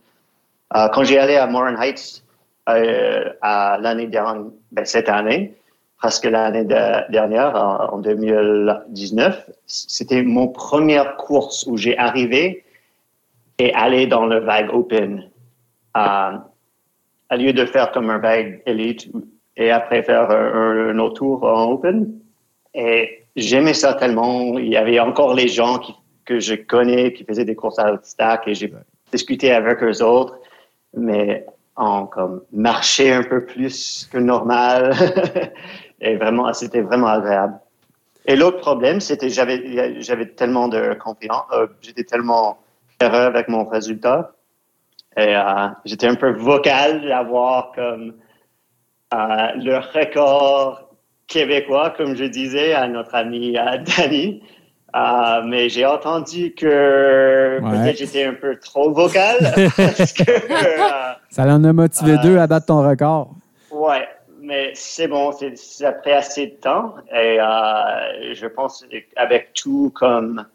Euh, 0.76 0.88
quand 0.94 1.04
j'ai 1.04 1.18
allé 1.18 1.36
à 1.36 1.48
Morin 1.48 1.80
Heights 1.82 2.23
à 2.66 3.78
l'année 3.82 4.08
dernière, 4.08 4.44
ben, 4.72 4.86
cette 4.86 5.10
année, 5.10 5.54
presque 5.98 6.26
l'année 6.26 6.64
de- 6.64 7.12
dernière, 7.12 7.56
en, 7.56 7.96
en 7.96 7.98
2019, 8.00 9.50
c'était 9.66 10.24
mon 10.24 10.48
première 10.48 11.16
course 11.18 11.66
où 11.68 11.78
j'ai 11.78 11.98
arrivé 11.98 12.64
et 13.60 13.74
allé 13.74 14.08
dans 14.08 14.26
le 14.26 14.40
vague 14.40 14.74
open. 14.74 15.30
Euh, 15.96 16.32
à 17.30 17.38
lieu 17.38 17.54
de 17.54 17.66
faire 17.66 17.92
comme 17.92 18.10
un 18.10 18.18
vague 18.18 18.62
elite 18.66 19.10
et 19.58 19.72
après 19.72 20.04
faire 20.04 20.30
un, 20.32 20.90
un 20.90 21.00
autre 21.00 21.16
tour 21.16 21.44
en 21.44 21.72
open. 21.72 22.12
Et 22.74 23.24
j'aimais 23.36 23.74
ça 23.74 23.94
tellement. 23.94 24.58
Il 24.58 24.68
y 24.70 24.78
avait 24.78 25.00
encore 25.00 25.34
les 25.34 25.48
gens 25.48 25.78
qui, 25.80 25.94
que 26.26 26.40
je 26.40 26.56
connais 26.56 27.14
qui 27.14 27.24
faisaient 27.24 27.46
des 27.46 27.56
courses 27.56 27.80
à 27.80 27.94
obstacles 27.94 28.50
et 28.50 28.56
j'ai 28.56 28.74
discuté 29.12 29.52
avec 29.52 29.84
eux 29.84 30.04
autres, 30.04 30.38
mais 30.96 31.46
en 31.76 32.06
comme 32.06 32.42
marcher 32.52 33.12
un 33.12 33.24
peu 33.24 33.46
plus 33.46 34.08
que 34.12 34.18
normal. 34.18 34.94
et 36.02 36.16
vraiment, 36.16 36.52
c'était 36.54 36.82
vraiment 36.82 37.08
agréable. 37.08 37.60
Et 38.26 38.36
l'autre 38.36 38.60
problème, 38.60 39.00
c'était 39.02 39.30
j'avais 39.30 40.02
j'avais 40.02 40.28
tellement 40.28 40.68
de 40.68 40.94
confiance, 40.94 41.44
euh, 41.54 41.68
j'étais 41.82 42.04
tellement 42.04 42.60
heureux 43.02 43.26
avec 43.26 43.50
mon 43.50 43.66
résultat. 43.66 44.32
Et 45.18 45.36
euh, 45.36 45.68
j'étais 45.86 46.08
un 46.08 46.16
peu 46.16 46.32
vocal 46.32 47.06
d'avoir 47.06 47.72
comme 47.74 48.14
euh, 49.14 49.48
le 49.56 49.78
record 49.78 50.90
québécois, 51.28 51.92
comme 51.92 52.16
je 52.16 52.24
disais 52.24 52.74
à 52.74 52.88
notre 52.88 53.14
ami 53.16 53.58
Danny. 53.98 54.42
Euh, 54.96 55.42
mais 55.46 55.70
j'ai 55.70 55.86
entendu 55.86 56.54
que 56.54 57.60
Ouais. 57.62 57.70
peut-être 57.84 57.98
j'étais 57.98 58.26
un 58.26 58.34
peu 58.36 58.60
trop 58.60 58.92
vocal 58.92 59.38
parce 59.76 60.14
que 60.14 60.24
euh, 60.30 61.14
Ça 61.30 61.44
en 61.46 61.64
a 61.64 61.74
motivé 61.74 62.14
Euh, 62.14 62.22
deux 62.22 62.38
à 62.38 62.46
battre 62.46 62.68
ton 62.68 62.88
record. 62.88 63.34
Ouais, 63.72 64.08
mais 64.40 64.72
c'est 64.76 65.08
bon, 65.08 65.32
c'est, 65.32 65.58
ça 65.58 65.94
fait 66.04 66.14
assez 66.14 66.46
de 66.48 66.56
temps 66.62 66.94
et 67.12 67.38
je 68.34 68.46
pense 68.48 68.86
avec 69.16 69.54
tout 69.54 69.92
comme 69.96 70.46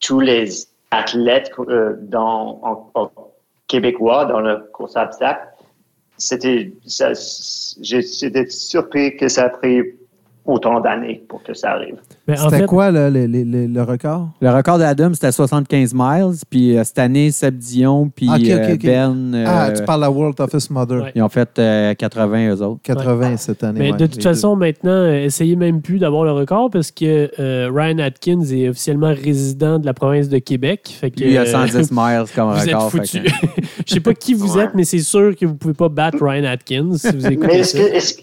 tous 0.00 0.20
les 0.20 0.48
athlètes 0.92 1.50
euh, 1.58 1.96
dans 2.02 2.60
en, 2.62 2.90
en 2.94 3.10
québécois 3.66 4.26
dans 4.26 4.40
le 4.40 4.58
course 4.72 4.94
obstacle, 4.96 5.46
c'était 6.18 6.72
j'étais 7.80 8.46
surpris 8.46 9.16
que 9.16 9.28
ça 9.28 9.44
a 9.44 9.48
pris 9.50 9.82
autant 10.46 10.80
d'années 10.80 11.22
pour 11.28 11.42
que 11.42 11.54
ça 11.54 11.72
arrive. 11.72 11.96
Mais 12.26 12.38
en 12.40 12.44
C'était 12.44 12.60
fait, 12.60 12.66
quoi 12.66 12.90
le, 12.90 13.08
le- 13.10 13.26
le- 13.26 13.44
le- 13.44 13.66
le 13.66 13.82
record? 13.82 14.30
Le 14.40 14.50
record 14.50 14.78
d'Adam, 14.78 15.10
c'était 15.12 15.30
75 15.32 15.92
miles. 15.94 16.32
Puis 16.48 16.76
euh, 16.76 16.82
cette 16.84 16.98
année, 16.98 17.30
Seb 17.30 17.56
Dion 17.58 18.10
puis 18.14 18.26
Ah, 18.30 18.36
euh. 18.40 18.76
Ben, 18.82 19.34
euh, 19.34 19.44
ah, 19.46 19.70
tu 19.70 19.84
parles 19.84 20.00
de 20.00 20.04
la 20.06 20.10
World 20.10 20.36
Toughest 20.36 20.70
Mother. 20.70 21.02
Ouais. 21.02 21.12
ils 21.14 21.22
ont 21.22 21.28
fait 21.28 21.58
euh, 21.58 21.94
80 21.94 22.54
eux 22.54 22.62
autres. 22.62 22.80
80 22.82 23.36
cette 23.36 23.62
année. 23.62 23.78
Mais 23.80 23.90
ouais, 23.92 23.96
de 23.98 24.06
toute 24.06 24.22
façon, 24.22 24.56
maintenant, 24.56 24.90
euh, 24.90 25.24
essayez 25.24 25.56
même 25.56 25.82
plus 25.82 25.98
d'avoir 25.98 26.24
le 26.24 26.32
record 26.32 26.70
parce 26.70 26.90
que 26.90 27.30
euh, 27.38 27.70
Ryan 27.72 27.98
Atkins 27.98 28.40
est 28.50 28.68
officiellement 28.70 29.12
résident 29.14 29.78
de 29.78 29.86
la 29.86 29.94
province 29.94 30.28
de 30.28 30.38
Québec. 30.38 30.88
Fait 31.00 31.10
que, 31.10 31.22
il 31.22 31.32
y 31.32 31.38
a 31.38 31.42
euh, 31.42 31.46
110 31.46 31.90
miles 31.92 32.24
comme 32.34 32.50
vous 32.52 32.58
êtes 32.58 32.74
record. 32.74 32.90
fait 32.90 32.98
foutu. 32.98 33.22
que- 33.22 33.30
Je 33.86 33.94
sais 33.94 34.00
pas 34.00 34.14
qui 34.14 34.34
vous 34.34 34.56
Ouais. 34.56 34.64
êtes, 34.64 34.74
mais 34.74 34.84
c'est 34.84 34.98
sûr 35.00 35.34
que 35.36 35.44
vous 35.46 35.54
pouvez 35.54 35.74
pas 35.74 35.88
battre 35.88 36.18
Ryan 36.24 36.44
Atkins 36.44 36.92
si 36.94 37.08
vous 37.08 37.22
Mais, 37.26 37.34
écoutez 37.34 37.58
est-ce 37.58 37.74
que, 37.74 37.82
est-ce 37.94 38.14
que- 38.14 38.22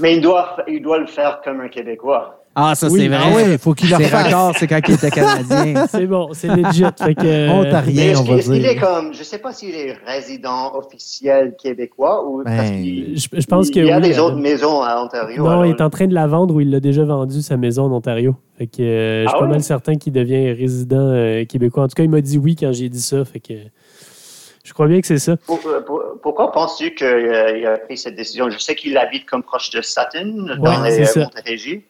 mais 0.00 0.16
il, 0.16 0.20
doit, 0.20 0.56
il 0.68 0.82
doit 0.82 0.98
le 0.98 1.06
faire 1.06 1.40
comme 1.44 1.60
un 1.60 1.68
Québécois. 1.68 2.34
Ah, 2.60 2.74
ça, 2.74 2.88
Oui, 2.88 3.02
c'est 3.02 3.08
vrai. 3.08 3.18
Ah 3.22 3.28
oui, 3.36 3.42
il 3.52 3.58
faut 3.58 3.72
qu'il 3.72 3.88
le 3.88 3.96
refasse. 3.96 4.56
c'est 4.58 4.66
quand 4.66 4.80
il 4.88 4.94
était 4.94 5.10
Canadien. 5.10 5.86
C'est 5.90 6.06
bon, 6.06 6.30
c'est 6.32 6.48
legit. 6.48 6.82
Fait 7.00 7.14
que, 7.14 7.24
euh, 7.24 7.46
Mais 7.46 7.68
Ontarien, 7.68 8.02
est-ce 8.10 8.20
on 8.20 8.24
qu'il 8.24 8.32
va 8.32 8.38
est-ce 8.40 8.50
qu'il 8.50 8.66
est 8.66 8.74
dire. 8.74 8.82
comme, 8.82 9.14
je 9.14 9.22
sais 9.22 9.38
pas 9.38 9.52
s'il 9.52 9.76
est 9.76 9.96
résident 10.04 10.74
officiel 10.74 11.54
québécois 11.56 12.24
ou 12.26 12.42
parce 12.42 12.56
Ben, 12.56 12.82
qu'il 12.82 13.16
je, 13.16 13.28
je 13.32 13.46
pense 13.46 13.68
il 13.68 13.74
que 13.74 13.80
y 13.80 13.92
a 13.92 13.96
oui, 13.98 14.02
des 14.02 14.14
Adam. 14.14 14.24
autres 14.26 14.38
maisons 14.38 14.82
à 14.82 15.00
Ontario. 15.00 15.44
Non, 15.44 15.50
alors- 15.50 15.66
il 15.66 15.70
est 15.70 15.80
en 15.82 15.90
train 15.90 16.08
de 16.08 16.14
la 16.14 16.26
vendre 16.26 16.56
ou 16.56 16.60
il 16.60 16.70
l'a 16.70 16.80
déjà 16.80 17.04
vendu 17.04 17.42
sa 17.42 17.56
maison 17.56 17.84
en 17.84 17.92
Ontario. 17.92 18.34
Fait 18.56 18.66
que 18.66 18.82
euh, 18.82 19.22
je 19.24 19.28
suis 19.28 19.36
Ah 19.36 19.40
pas 19.40 19.46
mal 19.46 19.62
certain 19.62 19.94
qu'il 19.94 20.12
devient 20.12 20.50
résident 20.50 20.96
euh, 20.98 21.44
québécois. 21.44 21.84
En 21.84 21.86
tout 21.88 21.94
cas, 21.94 22.02
il 22.02 22.10
m'a 22.10 22.20
dit 22.22 22.38
oui 22.38 22.56
quand 22.56 22.72
j'ai 22.72 22.88
dit 22.88 23.00
ça. 23.00 23.24
Fait 23.24 23.38
que 23.40 23.54
je 24.68 24.74
crois 24.74 24.86
bien 24.86 25.00
que 25.00 25.06
c'est 25.06 25.18
ça. 25.18 25.36
Pour- 25.38 25.58
pour- 25.86 26.02
pourquoi 26.22 26.52
penses-tu 26.52 26.94
qu'il 26.94 27.06
a 27.66 27.78
pris 27.78 27.96
cette 27.96 28.14
décision? 28.16 28.50
Je 28.50 28.58
sais 28.58 28.74
qu'il 28.74 28.96
habite 28.98 29.24
comme 29.26 29.42
proche 29.42 29.70
de 29.70 29.80
Sutton, 29.80 30.46
dans 30.60 30.82
Ouais, 30.82 30.90
c'est 30.90 30.98
les 31.00 31.04
ça. 31.06 31.20
euh, 31.20 31.24
Montérégie. 31.24 31.82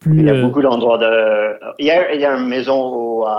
Plus, 0.00 0.18
Il 0.20 0.26
y 0.26 0.30
a 0.30 0.34
euh, 0.34 0.42
beaucoup 0.42 0.60
d'endroits 0.60 0.98
de. 0.98 1.56
Il 1.78 1.86
y 1.86 1.90
a, 1.90 2.12
il 2.14 2.20
y 2.20 2.24
a 2.26 2.34
une 2.36 2.46
maison 2.46 2.74
au, 2.78 3.26
euh, 3.26 3.30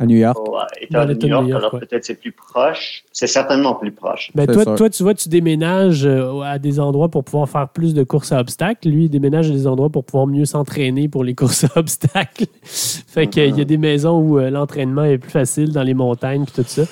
À 0.00 0.06
New 0.06 0.16
York. 0.16 0.36
au, 0.36 0.56
euh, 0.56 0.62
État 0.80 0.98
Dans 1.00 1.04
de 1.06 1.12
l'État 1.12 1.26
New 1.26 1.32
York, 1.32 1.44
New 1.44 1.50
York, 1.50 1.60
alors 1.62 1.74
ouais. 1.74 1.80
peut-être 1.80 2.04
c'est 2.04 2.16
plus 2.20 2.32
proche. 2.32 3.04
C'est 3.12 3.28
certainement 3.28 3.74
plus 3.76 3.92
proche. 3.92 4.32
Ben, 4.34 4.46
toi, 4.48 4.64
sûr. 4.64 4.74
toi, 4.74 4.90
tu 4.90 5.02
vois, 5.04 5.14
tu 5.14 5.28
déménages 5.28 6.04
euh, 6.04 6.40
à 6.40 6.58
des 6.58 6.80
endroits 6.80 7.08
pour 7.08 7.22
pouvoir 7.22 7.48
faire 7.48 7.68
plus 7.68 7.94
de 7.94 8.02
courses 8.02 8.32
à 8.32 8.40
obstacles. 8.40 8.88
Lui, 8.88 9.04
il 9.04 9.10
déménage 9.10 9.48
à 9.48 9.52
des 9.52 9.66
endroits 9.68 9.90
pour 9.90 10.02
pouvoir 10.04 10.26
mieux 10.26 10.44
s'entraîner 10.44 11.06
pour 11.08 11.22
les 11.22 11.34
courses 11.36 11.64
à 11.64 11.78
obstacles. 11.78 12.46
fait 12.64 13.28
qu'il 13.28 13.56
y 13.56 13.60
a 13.60 13.64
des 13.64 13.78
maisons 13.78 14.18
où 14.18 14.40
euh, 14.40 14.50
l'entraînement 14.50 15.04
est 15.04 15.18
plus 15.18 15.30
facile 15.30 15.70
dans 15.72 15.84
les 15.84 15.94
montagnes 15.94 16.44
puis 16.44 16.54
tout 16.64 16.64
ça. 16.68 16.82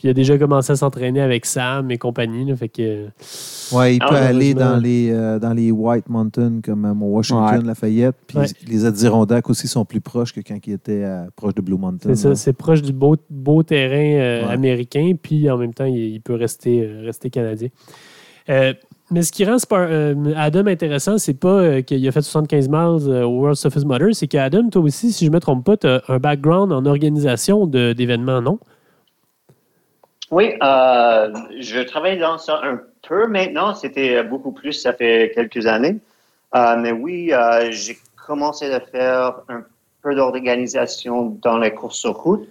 Puis 0.00 0.08
il 0.08 0.12
a 0.12 0.14
déjà 0.14 0.38
commencé 0.38 0.72
à 0.72 0.76
s'entraîner 0.76 1.20
avec 1.20 1.44
Sam 1.44 1.90
et 1.90 1.98
compagnie. 1.98 2.46
là. 2.48 2.56
fait 2.56 2.70
que 2.70 2.80
euh, 2.80 3.06
Ouais, 3.76 3.96
il 3.96 3.98
peut 3.98 4.14
aller 4.16 4.54
dans 4.54 4.78
les, 4.78 5.10
euh, 5.12 5.38
dans 5.38 5.52
les 5.52 5.70
White 5.70 6.08
Mountains 6.08 6.60
comme 6.64 6.86
à 6.86 6.92
Washington, 6.94 7.58
Ouais. 7.60 7.66
Lafayette. 7.66 8.16
Puis 8.26 8.38
Ouais. 8.38 8.46
les 8.66 8.86
Adirondacks 8.86 9.50
aussi 9.50 9.68
sont 9.68 9.84
plus 9.84 10.00
proches 10.00 10.32
que 10.32 10.40
quand 10.40 10.56
il 10.66 10.72
était 10.72 11.04
euh, 11.04 11.26
proche 11.36 11.54
de 11.54 11.60
Blue 11.60 11.76
Mountain. 11.76 12.14
c'est 12.14 12.16
ça, 12.16 12.34
c'est 12.34 12.54
proche 12.54 12.80
du 12.80 12.94
beau, 12.94 13.16
beau 13.28 13.62
terrain 13.62 13.94
euh, 14.18 14.46
Ouais. 14.46 14.52
américain. 14.54 15.12
Puis 15.20 15.50
en 15.50 15.58
même 15.58 15.74
temps, 15.74 15.84
il, 15.84 15.98
il 15.98 16.20
peut 16.22 16.32
rester, 16.34 16.80
euh, 16.80 17.02
rester 17.04 17.28
canadien. 17.28 17.68
Euh, 18.48 18.72
mais 19.10 19.20
ce 19.20 19.32
qui 19.32 19.44
rend 19.44 19.58
Spar- 19.58 19.86
euh, 19.90 20.14
Adam 20.34 20.66
intéressant, 20.66 21.18
c'est 21.18 21.34
pas 21.38 21.48
euh, 21.60 21.82
qu'il 21.82 22.08
a 22.08 22.10
fait 22.10 22.22
75 22.22 22.68
miles 22.70 23.10
euh, 23.12 23.26
au 23.26 23.40
World 23.40 23.58
Toughest 23.60 23.84
Mother, 23.84 24.14
c'est 24.14 24.28
qu'Adam, 24.28 24.70
toi 24.70 24.80
aussi, 24.80 25.12
si 25.12 25.26
je 25.26 25.30
me 25.30 25.40
trompe 25.40 25.66
pas, 25.66 25.76
tu 25.76 25.86
as 25.86 26.00
un 26.08 26.18
background 26.18 26.72
en 26.72 26.86
organisation 26.86 27.66
d'événements, 27.66 28.40
non? 28.40 28.58
Oui, 30.30 30.52
euh, 30.62 31.32
je 31.58 31.80
travaille 31.80 32.18
dans 32.18 32.38
ça 32.38 32.60
un 32.62 32.80
peu 33.06 33.26
maintenant. 33.26 33.74
C'était 33.74 34.22
beaucoup 34.22 34.52
plus, 34.52 34.72
ça 34.72 34.92
fait 34.92 35.32
quelques 35.34 35.66
années. 35.66 35.96
Euh, 36.54 36.76
mais 36.78 36.92
oui, 36.92 37.32
euh, 37.32 37.68
j'ai 37.72 37.98
commencé 38.26 38.72
à 38.72 38.80
faire 38.80 39.40
un 39.48 39.62
peu 40.02 40.14
d'organisation 40.14 41.36
dans 41.42 41.58
les 41.58 41.72
courses 41.72 41.98
sur 41.98 42.16
route 42.16 42.48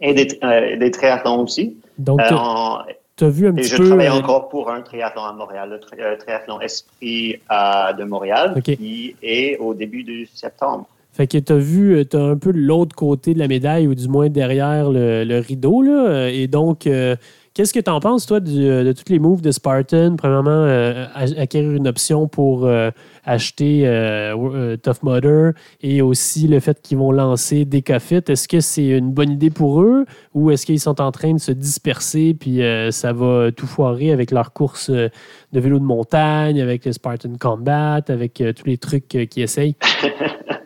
et 0.00 0.14
des, 0.14 0.76
des 0.78 0.90
triathlons 0.90 1.40
aussi. 1.42 1.76
Donc, 1.98 2.20
tu 2.26 2.34
en- 2.34 2.78
as 3.20 3.28
vu 3.28 3.46
un 3.48 3.50
et 3.50 3.56
petit 3.56 3.68
je 3.68 3.76
peu. 3.76 3.86
travaille 3.86 4.08
encore 4.08 4.48
pour 4.48 4.70
un 4.70 4.80
triathlon 4.80 5.22
à 5.24 5.32
Montréal, 5.34 5.68
le 5.70 5.78
tri- 5.80 5.98
triathlon 6.18 6.58
Esprit 6.62 7.32
de 7.50 8.04
Montréal, 8.04 8.54
qui 8.62 9.14
est 9.22 9.58
au 9.58 9.74
début 9.74 10.04
du 10.04 10.24
septembre. 10.26 10.86
Fait 11.12 11.26
que 11.26 11.38
tu 11.38 11.52
as 11.52 11.56
vu, 11.56 12.04
tu 12.08 12.16
as 12.16 12.22
un 12.22 12.36
peu 12.36 12.52
l'autre 12.52 12.94
côté 12.94 13.34
de 13.34 13.38
la 13.38 13.48
médaille, 13.48 13.86
ou 13.86 13.94
du 13.94 14.08
moins 14.08 14.28
derrière 14.28 14.90
le, 14.90 15.40
rideau. 15.40 15.82
Là. 15.82 16.06
Euh, 16.08 16.30
Et 16.32 16.46
donc, 16.46 16.86
euh, 16.86 17.16
qu'est-ce 17.54 17.74
que 17.74 17.80
tu 17.80 17.90
en 17.90 18.00
penses, 18.00 18.26
toi, 18.26 18.38
euh, 18.38 18.84
de 18.84 18.92
tous 18.92 19.10
les 19.10 19.18
moves 19.18 19.42
de 19.42 19.50
Spartan? 19.50 20.16
Premièrement, 20.16 20.50
euh, 20.50 21.06
acquérir 21.14 21.72
une 21.72 21.88
option 21.88 22.28
pour 22.28 22.64
euh, 22.64 22.90
acheter 23.24 23.86
euh, 23.86 24.34
euh, 24.36 24.76
Tough 24.76 25.02
Mudder 25.02 25.50
et 25.82 26.02
aussi 26.02 26.48
le 26.48 26.60
fait 26.60 26.80
qu'ils 26.80 26.98
vont 26.98 27.12
lancer 27.12 27.64
Decafit. 27.64 28.22
Est-ce 28.28 28.48
que 28.48 28.60
c'est 28.60 28.88
une 28.88 29.12
bonne 29.12 29.30
idée 29.30 29.50
pour 29.50 29.82
eux 29.82 30.04
ou 30.34 30.50
est-ce 30.50 30.66
qu'ils 30.66 30.80
sont 30.80 31.00
en 31.00 31.12
train 31.12 31.34
de 31.34 31.38
se 31.38 31.52
disperser 31.52 32.34
puis 32.34 32.62
euh, 32.62 32.90
ça 32.90 33.12
va 33.12 33.50
tout 33.52 33.66
foirer 33.66 34.12
avec 34.12 34.30
leurs 34.30 34.52
courses 34.52 34.90
euh, 34.90 35.08
de 35.52 35.60
vélo 35.60 35.78
de 35.78 35.84
montagne, 35.84 36.60
avec 36.60 36.84
le 36.84 36.92
Spartan 36.92 37.32
Combat, 37.38 38.00
avec 38.08 38.40
euh, 38.40 38.52
tous 38.52 38.66
les 38.66 38.78
trucs 38.78 39.14
euh, 39.14 39.26
qu'ils 39.26 39.42
essayent? 39.42 39.76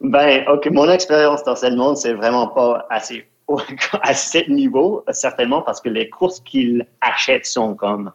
Ben, 0.00 0.44
OK, 0.48 0.70
mon 0.70 0.88
expérience 0.90 1.42
dans 1.44 1.56
ce 1.56 1.74
monde, 1.74 1.96
c'est 1.96 2.12
vraiment 2.12 2.48
pas 2.48 2.86
assez 2.90 3.26
à 4.02 4.14
ce 4.14 4.50
niveau, 4.50 5.04
certainement, 5.10 5.62
parce 5.62 5.80
que 5.80 5.88
les 5.88 6.08
courses 6.08 6.40
qu'ils 6.40 6.86
achètent 7.00 7.46
sont 7.46 7.74
comme, 7.74 8.12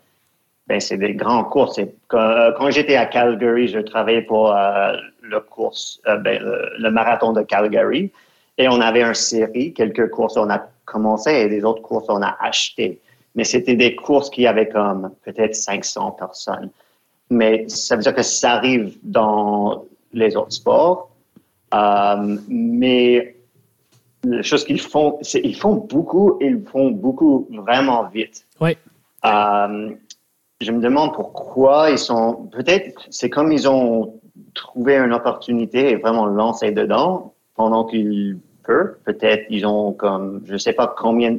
ben, 0.67 0.79
c'est 0.79 0.97
des 0.97 1.13
grandes 1.13 1.49
courses. 1.49 1.79
Euh, 1.79 2.51
quand 2.57 2.69
j'étais 2.69 2.95
à 2.95 3.05
Calgary, 3.05 3.67
je 3.67 3.79
travaillais 3.79 4.21
pour 4.21 4.55
euh, 4.55 4.93
le 5.21 5.39
course, 5.41 5.99
euh, 6.07 6.17
ben, 6.17 6.39
le, 6.41 6.89
marathon 6.91 7.33
de 7.33 7.41
Calgary, 7.41 8.11
et 8.57 8.67
on 8.67 8.79
avait 8.79 9.01
une 9.01 9.13
série, 9.13 9.73
quelques 9.73 10.09
courses, 10.11 10.37
on 10.37 10.49
a 10.49 10.65
commencé, 10.85 11.31
et 11.31 11.49
les 11.49 11.65
autres 11.65 11.81
courses, 11.81 12.05
on 12.09 12.21
a 12.21 12.37
acheté. 12.39 13.01
Mais 13.35 13.43
c'était 13.43 13.75
des 13.75 13.95
courses 13.95 14.29
qui 14.29 14.45
avaient 14.45 14.69
comme 14.69 15.11
peut-être 15.25 15.55
500 15.55 16.11
personnes. 16.11 16.69
Mais 17.31 17.67
ça 17.67 17.95
veut 17.95 18.03
dire 18.03 18.13
que 18.13 18.21
ça 18.21 18.53
arrive 18.53 18.95
dans 19.01 19.85
les 20.13 20.35
autres 20.35 20.51
sports. 20.51 21.09
Euh, 21.73 22.37
mais 22.47 23.35
la 24.23 24.41
chose 24.41 24.63
qu'ils 24.63 24.81
font, 24.81 25.17
c'est 25.21 25.41
ils 25.43 25.55
font 25.55 25.75
beaucoup, 25.75 26.37
ils 26.41 26.61
font 26.71 26.91
beaucoup 26.91 27.47
vraiment 27.51 28.07
vite. 28.07 28.45
Oui. 28.61 28.77
Euh, 29.25 29.89
je 30.61 30.71
me 30.71 30.81
demande 30.81 31.13
pourquoi 31.13 31.89
ils 31.89 31.97
sont. 31.97 32.49
Peut-être 32.51 33.05
c'est 33.09 33.29
comme 33.29 33.51
ils 33.51 33.67
ont 33.67 34.19
trouvé 34.53 34.97
une 34.97 35.13
opportunité 35.13 35.91
et 35.91 35.95
vraiment 35.95 36.25
lancé 36.25 36.71
dedans. 36.71 37.33
pendant 37.55 37.85
qu'il 37.85 38.39
peut. 38.63 38.97
Peut-être 39.05 39.45
ils 39.49 39.65
ont 39.65 39.93
comme, 39.93 40.41
je 40.45 40.53
ne 40.53 40.57
sais 40.57 40.73
pas 40.73 40.87
combien 40.87 41.37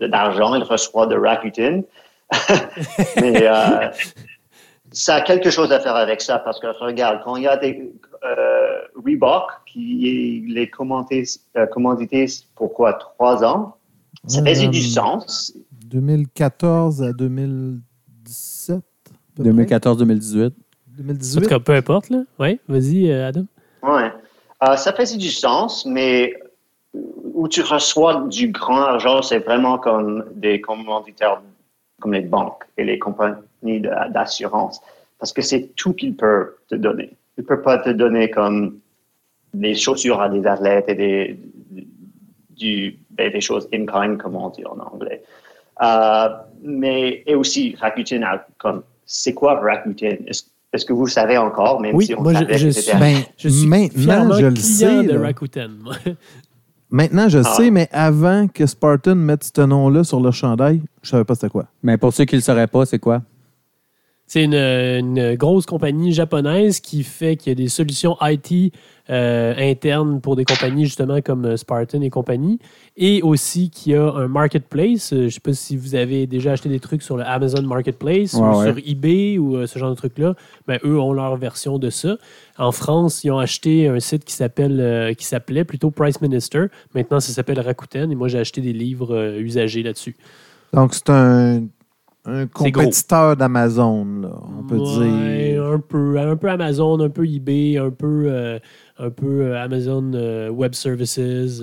d'argent 0.00 0.54
il 0.54 0.62
reçoit 0.62 1.06
de 1.06 1.16
Rakuten. 1.16 1.84
Mais 3.20 3.46
euh, 3.46 3.88
ça 4.92 5.16
a 5.16 5.20
quelque 5.20 5.50
chose 5.50 5.72
à 5.72 5.80
faire 5.80 5.96
avec 5.96 6.20
ça 6.20 6.38
parce 6.38 6.60
que 6.60 6.66
regarde, 6.66 7.20
quand 7.24 7.36
il 7.36 7.42
y 7.42 7.48
a 7.48 7.56
des 7.56 7.92
euh, 8.24 8.51
Reebok 9.04 9.44
qui 9.66 10.44
les 10.48 10.68
commandité, 10.68 11.24
euh, 11.56 11.66
commandité 11.66 12.26
pour 12.54 12.72
quoi 12.72 12.94
trois 12.94 13.44
ans, 13.44 13.76
ça 14.26 14.44
faisait 14.44 14.68
du 14.68 14.82
sens. 14.82 15.56
2014 15.86 17.02
à 17.02 17.12
2017. 17.12 18.80
2014-2018. 19.38 20.52
2018. 20.96 21.38
En 21.38 21.42
tout 21.42 21.48
cas, 21.48 21.58
peu 21.58 21.72
importe, 21.72 22.10
là. 22.10 22.22
Oui, 22.38 22.60
vas-y, 22.68 23.10
euh, 23.10 23.28
Adam. 23.28 23.46
Ouais. 23.82 24.12
Euh, 24.62 24.76
ça 24.76 24.92
faisait 24.92 25.16
du 25.16 25.30
sens, 25.30 25.86
mais 25.86 26.34
où 26.94 27.48
tu 27.48 27.62
reçois 27.62 28.26
du 28.28 28.48
grand 28.48 28.82
argent, 28.82 29.22
c'est 29.22 29.40
vraiment 29.40 29.78
comme 29.78 30.24
des 30.34 30.60
commanditaires 30.60 31.42
comme 32.00 32.12
les 32.12 32.20
banques 32.20 32.64
et 32.76 32.84
les 32.84 32.98
compagnies 32.98 33.80
d'assurance, 34.10 34.80
parce 35.18 35.32
que 35.32 35.40
c'est 35.40 35.74
tout 35.76 35.92
qu'ils 35.94 36.16
peuvent 36.16 36.50
te 36.68 36.74
donner. 36.74 37.16
Ils 37.38 37.42
ne 37.42 37.46
peuvent 37.46 37.62
pas 37.62 37.78
te 37.78 37.90
donner 37.90 38.28
comme 38.28 38.80
des 39.54 39.74
chaussures 39.74 40.20
à 40.20 40.28
des 40.28 40.46
athlètes 40.46 40.86
et 40.88 40.94
des, 40.94 41.38
du, 42.50 42.98
ben, 43.10 43.32
des 43.32 43.40
choses 43.40 43.68
in-kind, 43.72 44.16
comme 44.18 44.36
on 44.36 44.48
dit 44.50 44.64
en 44.66 44.78
anglais. 44.78 45.22
Euh, 45.82 46.28
mais, 46.62 47.22
et 47.26 47.34
aussi, 47.34 47.74
Rakuten, 47.80 48.24
comme, 48.58 48.82
c'est 49.04 49.34
quoi 49.34 49.58
Rakuten? 49.60 50.18
Est-ce 50.26 50.84
que 50.86 50.92
vous 50.92 51.04
le 51.06 51.10
savez 51.10 51.36
encore, 51.36 51.80
même 51.80 51.94
oui, 51.94 52.06
si 52.06 52.14
on 52.14 52.22
moi, 52.22 52.32
savait 52.32 52.46
je, 52.46 52.50
que 52.52 52.58
je, 52.58 52.70
c'était 52.70 52.90
suis, 52.92 53.00
Ben, 53.00 53.16
je 53.36 53.48
suis 53.48 53.66
maintenant, 53.66 54.32
je 54.32 54.46
le 54.46 54.52
client 54.52 54.62
sais, 54.62 55.02
de 55.04 55.12
là. 55.12 55.20
Rakuten. 55.26 55.70
moi. 55.82 55.94
Maintenant, 56.94 57.26
je 57.26 57.38
Ah. 57.38 57.44
sais, 57.44 57.70
mais 57.70 57.88
avant 57.90 58.48
que 58.48 58.66
Spartan 58.66 59.14
mette 59.14 59.44
ce 59.56 59.62
nom-là 59.62 60.04
sur 60.04 60.20
leur 60.20 60.34
chandail, 60.34 60.82
je 61.02 61.08
savais 61.08 61.24
pas 61.24 61.34
c'était 61.34 61.48
quoi. 61.48 61.64
Mais 61.82 61.96
pour 61.96 62.12
ceux 62.12 62.26
qui 62.26 62.34
ne 62.34 62.40
le 62.40 62.42
sauraient 62.42 62.66
pas, 62.66 62.84
c'est 62.84 62.98
quoi? 62.98 63.22
C'est 64.32 64.44
une, 64.44 64.54
une 64.54 65.34
grosse 65.34 65.66
compagnie 65.66 66.10
japonaise 66.14 66.80
qui 66.80 67.02
fait 67.02 67.36
qu'il 67.36 67.50
y 67.50 67.52
a 67.52 67.54
des 67.54 67.68
solutions 67.68 68.16
IT 68.22 68.72
euh, 69.10 69.52
internes 69.58 70.22
pour 70.22 70.36
des 70.36 70.46
compagnies 70.46 70.86
justement 70.86 71.20
comme 71.20 71.44
euh, 71.44 71.58
Spartan 71.58 72.00
et 72.00 72.08
compagnie. 72.08 72.58
Et 72.96 73.20
aussi 73.20 73.68
qui 73.68 73.94
a 73.94 74.10
un 74.10 74.28
marketplace. 74.28 75.12
Euh, 75.12 75.16
Je 75.18 75.24
ne 75.24 75.28
sais 75.28 75.40
pas 75.40 75.52
si 75.52 75.76
vous 75.76 75.94
avez 75.94 76.26
déjà 76.26 76.52
acheté 76.52 76.70
des 76.70 76.80
trucs 76.80 77.02
sur 77.02 77.18
le 77.18 77.24
Amazon 77.24 77.60
Marketplace 77.60 78.32
Ouais, 78.32 78.40
ou 78.40 78.56
ouais. 78.56 78.72
sur 78.72 78.78
eBay 78.86 79.36
ou 79.36 79.66
ce 79.66 79.78
genre 79.78 79.90
de 79.90 79.96
trucs-là. 79.96 80.34
Ben, 80.66 80.78
eux 80.82 80.98
ont 80.98 81.12
leur 81.12 81.36
version 81.36 81.78
de 81.78 81.90
ça. 81.90 82.16
En 82.56 82.72
France, 82.72 83.24
ils 83.24 83.30
ont 83.32 83.38
acheté 83.38 83.86
un 83.88 84.00
site 84.00 84.24
qui 84.24 84.32
s'appelle 84.32 84.80
euh, 84.80 85.12
qui 85.12 85.26
s'appelait 85.26 85.64
plutôt 85.64 85.90
Price 85.90 86.22
Minister. 86.22 86.68
Maintenant, 86.94 87.20
ça 87.20 87.34
s'appelle 87.34 87.60
Rakuten. 87.60 88.10
Et 88.10 88.14
moi, 88.14 88.28
j'ai 88.28 88.38
acheté 88.38 88.62
des 88.62 88.72
livres 88.72 89.14
euh, 89.14 89.38
usagés 89.40 89.82
là-dessus. 89.82 90.16
Donc, 90.72 90.94
c'est 90.94 91.10
un, 91.10 91.64
un 92.24 92.46
compétiteur 92.46 93.36
d'Amazon, 93.36 94.04
là, 94.22 94.30
on 94.58 94.62
peut 94.64 94.76
Ouais, 94.76 95.08
dire. 95.08 95.51
Un 95.62 95.78
peu, 95.78 96.18
un 96.18 96.36
peu 96.36 96.48
Amazon, 96.48 97.00
un 97.00 97.10
peu 97.10 97.26
eBay, 97.26 97.78
un 97.78 97.90
peu, 97.90 98.24
euh, 98.26 98.58
un 98.98 99.10
peu 99.10 99.42
euh, 99.42 99.62
Amazon 99.62 100.12
euh, 100.14 100.48
Web 100.50 100.74
Services, 100.74 101.20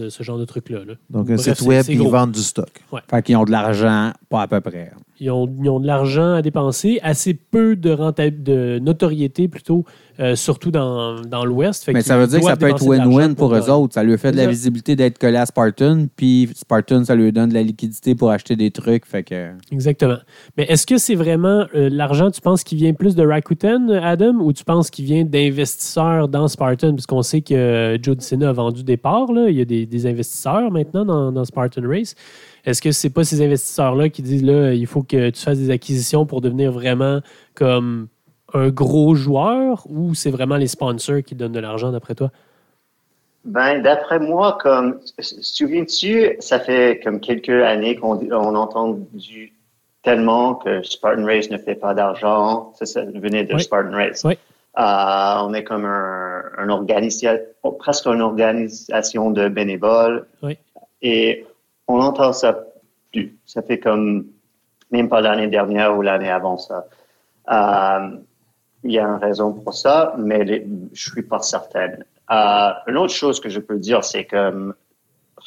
ce 0.10 0.24
genre 0.24 0.38
de 0.38 0.46
trucs-là. 0.46 0.80
là. 0.88 0.94
Donc, 1.10 1.30
un 1.30 1.36
Bref, 1.36 1.58
site 1.58 1.68
web, 1.68 1.84
c'est 1.86 1.94
ils 1.94 2.02
vendent 2.02 2.32
du 2.32 2.42
stock. 2.42 2.72
Fait 3.10 3.22
qu'ils 3.22 3.38
ont 3.38 3.46
de 3.46 3.52
l'argent, 3.52 4.12
pas 4.30 4.44
à 4.44 4.48
peu 4.48 4.62
près. 4.62 4.92
Ils 5.22 5.30
ont, 5.32 5.54
ils 5.62 5.70
ont 5.70 5.82
de 5.82 5.88
l'argent 5.88 6.36
à 6.36 6.42
dépenser, 6.42 7.00
assez 7.04 7.34
peu 7.34 7.76
de, 7.76 7.90
renta- 7.90 8.30
de 8.32 8.80
notoriété 8.80 9.50
plutôt, 9.50 9.84
euh, 10.22 10.38
surtout 10.38 10.72
dans, 10.72 11.20
dans 11.22 11.44
l'Ouest. 11.44 11.90
Mais 11.94 12.02
ça 12.02 12.18
veut 12.18 12.26
dire 12.26 12.40
que 12.40 12.46
ça 12.46 12.56
peut 12.56 12.70
être 12.70 12.82
win-win 12.86 13.36
pour 13.36 13.54
eux 13.54 13.70
autres. 13.70 13.96
Ça 13.96 14.04
lui 14.04 14.18
fait 14.18 14.32
de 14.32 14.38
la 14.38 14.48
visibilité 14.48 14.96
d'être 14.96 15.18
collé 15.18 15.36
à 15.36 15.46
Spartan, 15.46 16.06
puis 16.16 16.50
Spartan, 16.56 17.04
ça 17.04 17.16
lui 17.16 17.34
donne 17.34 17.50
de 17.50 17.54
la 17.54 17.64
liquidité 17.64 18.16
pour 18.16 18.32
acheter 18.32 18.56
des 18.56 18.72
trucs. 18.72 19.06
Fait 19.06 19.24
que... 19.24 19.50
Exactement. 19.74 20.20
Mais 20.58 20.64
est-ce 20.70 20.88
que 20.88 20.98
c'est 20.98 21.16
vraiment 21.16 21.66
euh, 21.76 21.90
l'argent, 21.92 22.32
tu 22.32 22.40
penses, 22.40 22.64
qui 22.64 22.78
vient 22.78 22.94
plus 22.94 23.16
de 23.16 23.26
Rakuten, 23.26 23.89
Adam, 23.94 24.36
ou 24.40 24.54
tu 24.54 24.64
penses 24.64 24.90
qu'il 24.90 25.06
vient 25.06 25.24
d'investisseurs 25.24 26.28
dans 26.28 26.48
Spartan? 26.48 26.92
Parce 26.92 27.06
qu'on 27.06 27.22
sait 27.22 27.42
que 27.42 27.54
euh, 27.54 27.98
Joe 28.02 28.18
DeSena 28.18 28.50
a 28.50 28.54
vendu 28.54 28.84
des 28.84 28.98
parts. 28.98 29.30
Il 29.48 29.56
y 29.56 29.62
a 29.62 29.66
des, 29.66 30.08
investisseurs 30.08 30.72
maintenant 30.72 31.32
dans, 31.32 31.46
Spartan 31.46 31.82
Race. 31.86 32.16
Est-ce 32.66 32.82
que 32.82 32.92
c'est 32.92 33.10
pas 33.10 33.24
ces 33.24 33.44
investisseurs-là 33.44 34.10
qui 34.10 34.22
disent 34.22 34.44
là, 34.44 34.74
il 34.74 34.88
faut 34.88 35.04
que 35.04 35.30
tu 35.30 35.42
fasses 35.42 35.60
des 35.60 35.70
acquisitions 35.70 36.26
pour 36.26 36.42
devenir 36.42 36.72
vraiment 36.72 37.20
comme 37.56 38.08
un 38.54 38.70
gros 38.70 39.16
joueur 39.16 39.86
ou 39.90 40.16
c'est 40.16 40.32
vraiment 40.32 40.58
les 40.58 40.68
sponsors 40.68 41.22
qui 41.24 41.36
donnent 41.36 41.52
de 41.52 41.60
l'argent 41.60 41.92
d'après 41.92 42.16
toi? 42.16 42.32
Ben, 43.46 43.82
d'après 43.82 44.20
moi, 44.20 44.58
comme, 44.62 45.00
souviens-tu, 45.20 46.36
ça 46.40 46.60
fait 46.60 47.00
comme 47.04 47.20
quelques 47.20 47.50
années 47.50 47.96
qu'on 47.96 48.20
on 48.32 48.56
entendu 48.56 49.54
tellement 50.04 50.56
que 50.56 50.82
Spartan 50.84 51.26
Race 51.26 51.50
ne 51.50 51.58
fait 51.58 51.76
pas 51.76 51.94
d'argent. 51.94 52.72
Ça, 52.76 52.86
ça 52.86 53.04
venait 53.04 53.44
de 53.44 53.54
Oui. 53.56 53.62
Spartan 53.64 53.92
Race. 53.92 54.22
Oui. 54.24 54.38
Euh, 54.78 55.36
on 55.44 55.54
est 55.54 55.64
comme 55.64 55.86
un, 55.86 56.44
un 56.58 56.68
organisa- 56.70 57.40
presque 57.80 58.06
une 58.06 58.22
organisation 58.22 59.32
de 59.32 59.50
bénévoles. 59.50 60.26
Oui. 60.42 60.58
Et 61.02 61.46
on 61.88 62.00
entend 62.00 62.32
ça 62.34 62.58
plus. 63.12 63.36
Ça 63.46 63.62
fait 63.62 63.80
comme, 63.80 64.28
même 64.92 65.10
pas 65.10 65.22
l'année 65.22 65.48
dernière 65.48 65.98
ou 65.98 66.02
l'année 66.02 66.30
avant 66.30 66.58
ça. 66.58 66.86
Euh, 67.52 68.18
il 68.84 68.92
y 68.92 69.00
a 69.00 69.04
une 69.06 69.16
raison 69.20 69.52
pour 69.54 69.74
ça, 69.74 70.14
mais 70.18 70.44
les- 70.46 70.66
je 70.94 71.10
suis 71.12 71.24
pas 71.24 71.40
certaine. 71.40 72.06
Euh, 72.32 72.70
une 72.88 72.98
autre 72.98 73.14
chose 73.14 73.40
que 73.42 73.50
je 73.50 73.60
peux 73.60 73.80
dire, 73.80 74.04
c'est 74.04 74.24
que 74.26 74.74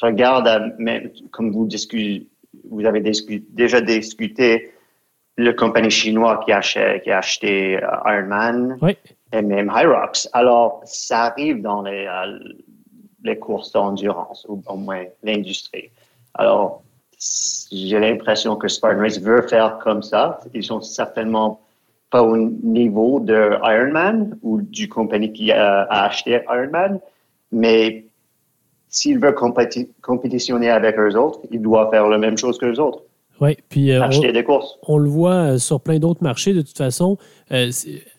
regarde, 0.01 0.47
à- 0.47 0.59
même, 0.77 1.09
comme 1.31 1.51
vous 1.51 1.65
discutez, 1.65 2.27
vous 2.69 2.85
avez 2.85 3.01
déjà 3.01 3.81
discuté 3.81 4.71
le 5.37 5.51
compagnie 5.53 5.89
chinois 5.89 6.41
qui 6.45 6.51
a 6.51 6.57
acheté, 6.57 7.01
qui 7.03 7.11
a 7.11 7.17
acheté 7.19 7.83
euh, 7.83 7.87
Ironman 8.05 8.77
Oui. 8.81 8.95
et 9.31 9.41
même 9.41 9.71
Hyrox. 9.75 10.29
Alors, 10.33 10.81
ça 10.85 11.23
arrive 11.23 11.61
dans 11.61 11.81
les, 11.81 12.05
euh, 12.05 12.37
les 13.23 13.37
courses 13.39 13.71
d'endurance, 13.71 14.45
ou 14.47 14.61
au 14.67 14.75
moins 14.75 15.05
l'industrie. 15.23 15.89
Alors, 16.35 16.83
j'ai 17.71 17.99
l'impression 17.99 18.55
que 18.55 18.67
Spartan 18.67 18.99
Race 18.99 19.19
veut 19.19 19.41
faire 19.43 19.79
comme 19.79 20.03
ça. 20.03 20.39
Ils 20.53 20.63
sont 20.63 20.81
certainement 20.81 21.61
pas 22.11 22.21
au 22.21 22.37
niveau 22.37 23.19
de 23.19 23.57
Ironman 23.63 24.37
ou 24.43 24.61
du 24.61 24.87
compagnie 24.87 25.33
qui 25.33 25.51
a, 25.51 25.83
a 25.83 26.05
acheté 26.05 26.41
Ironman, 26.47 26.99
mais 27.51 28.05
s'il 28.93 29.17
veut 29.19 29.31
compéti- 29.31 29.89
compétitionner 30.01 30.69
avec 30.69 30.97
eux 30.99 31.15
autres, 31.17 31.39
il 31.51 31.61
doit 31.61 31.89
faire 31.91 32.07
la 32.07 32.17
même 32.19 32.37
chose 32.37 32.57
que 32.59 32.67
les 32.67 32.79
autres, 32.79 32.99
Oui, 33.41 33.57
puis 33.67 33.91
euh, 33.91 33.99
on- 33.99 34.03
acheter 34.03 34.31
des 34.31 34.43
courses. 34.43 34.77
on 34.87 34.97
le 34.99 35.09
voit 35.09 35.31
euh, 35.53 35.57
sur 35.57 35.81
plein 35.81 35.97
d'autres 35.99 36.21
marchés 36.23 36.53
de 36.53 36.61
toute 36.61 36.77
façon. 36.77 37.17
euh, 37.51 37.69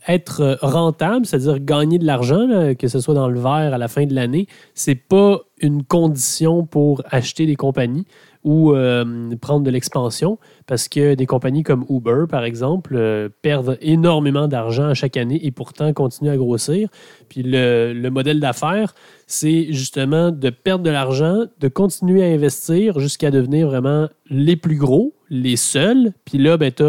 être 0.06 0.58
rentable, 0.60 1.24
c'est-à-dire 1.24 1.58
gagner 1.60 1.98
de 1.98 2.04
l'argent, 2.04 2.46
que 2.78 2.88
ce 2.88 3.00
soit 3.00 3.14
dans 3.14 3.28
le 3.28 3.38
vert 3.40 3.72
à 3.72 3.78
la 3.78 3.88
fin 3.88 4.04
de 4.04 4.14
l'année, 4.14 4.46
c'est 4.74 4.94
pas 4.96 5.40
une 5.60 5.82
condition 5.82 6.66
pour 6.66 7.02
acheter 7.10 7.46
des 7.46 7.56
compagnies 7.56 8.04
ou 8.44 8.72
euh, 8.72 9.34
prendre 9.40 9.64
de 9.64 9.70
l'expansion, 9.70 10.38
parce 10.66 10.88
que 10.88 11.14
des 11.14 11.26
compagnies 11.26 11.62
comme 11.62 11.84
Uber, 11.88 12.24
par 12.28 12.44
exemple, 12.44 12.94
euh, 12.94 13.28
perdent 13.42 13.78
énormément 13.80 14.46
d'argent 14.48 14.94
chaque 14.94 15.16
année 15.16 15.44
et 15.44 15.50
pourtant 15.50 15.92
continuent 15.92 16.30
à 16.30 16.36
grossir. 16.36 16.88
Puis 17.28 17.42
le, 17.42 17.92
le 17.94 18.10
modèle 18.10 18.40
d'affaires, 18.40 18.94
c'est 19.26 19.72
justement 19.72 20.30
de 20.30 20.50
perdre 20.50 20.84
de 20.84 20.90
l'argent, 20.90 21.44
de 21.58 21.68
continuer 21.68 22.22
à 22.22 22.26
investir 22.26 23.00
jusqu'à 23.00 23.30
devenir 23.30 23.68
vraiment 23.68 24.08
les 24.28 24.56
plus 24.56 24.76
gros, 24.76 25.14
les 25.30 25.56
seuls. 25.56 26.12
Puis 26.24 26.38
là, 26.38 26.56
ben, 26.56 26.70
tu 26.70 26.84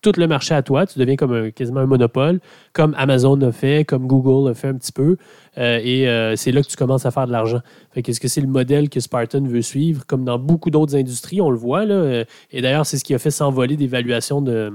tout 0.00 0.12
le 0.16 0.26
marché 0.26 0.54
à 0.54 0.62
toi. 0.62 0.86
Tu 0.86 0.98
deviens 0.98 1.16
comme 1.16 1.50
quasiment 1.52 1.80
un 1.80 1.86
monopole, 1.86 2.40
comme 2.72 2.94
Amazon 2.96 3.40
a 3.42 3.52
fait, 3.52 3.84
comme 3.84 4.06
Google 4.06 4.50
a 4.50 4.54
fait 4.54 4.68
un 4.68 4.74
petit 4.74 4.92
peu. 4.92 5.16
Euh, 5.58 5.80
et 5.82 6.08
euh, 6.08 6.36
c'est 6.36 6.52
là 6.52 6.62
que 6.62 6.68
tu 6.68 6.76
commences 6.76 7.06
à 7.06 7.10
faire 7.10 7.26
de 7.26 7.32
l'argent. 7.32 7.60
Est-ce 7.94 8.20
que 8.20 8.28
c'est 8.28 8.40
le 8.40 8.46
modèle 8.46 8.88
que 8.88 9.00
Spartan 9.00 9.42
veut 9.42 9.62
suivre, 9.62 10.06
comme 10.06 10.24
dans 10.24 10.38
beaucoup 10.38 10.70
d'autres 10.70 10.96
industries, 10.96 11.40
on 11.40 11.50
le 11.50 11.56
voit. 11.56 11.82
Euh, 11.82 12.24
et 12.52 12.62
d'ailleurs, 12.62 12.86
c'est 12.86 12.98
ce 12.98 13.04
qui 13.04 13.14
a 13.14 13.18
fait 13.18 13.30
s'envoler 13.30 13.76
des 13.76 13.86
valuations 13.86 14.40
de, 14.40 14.72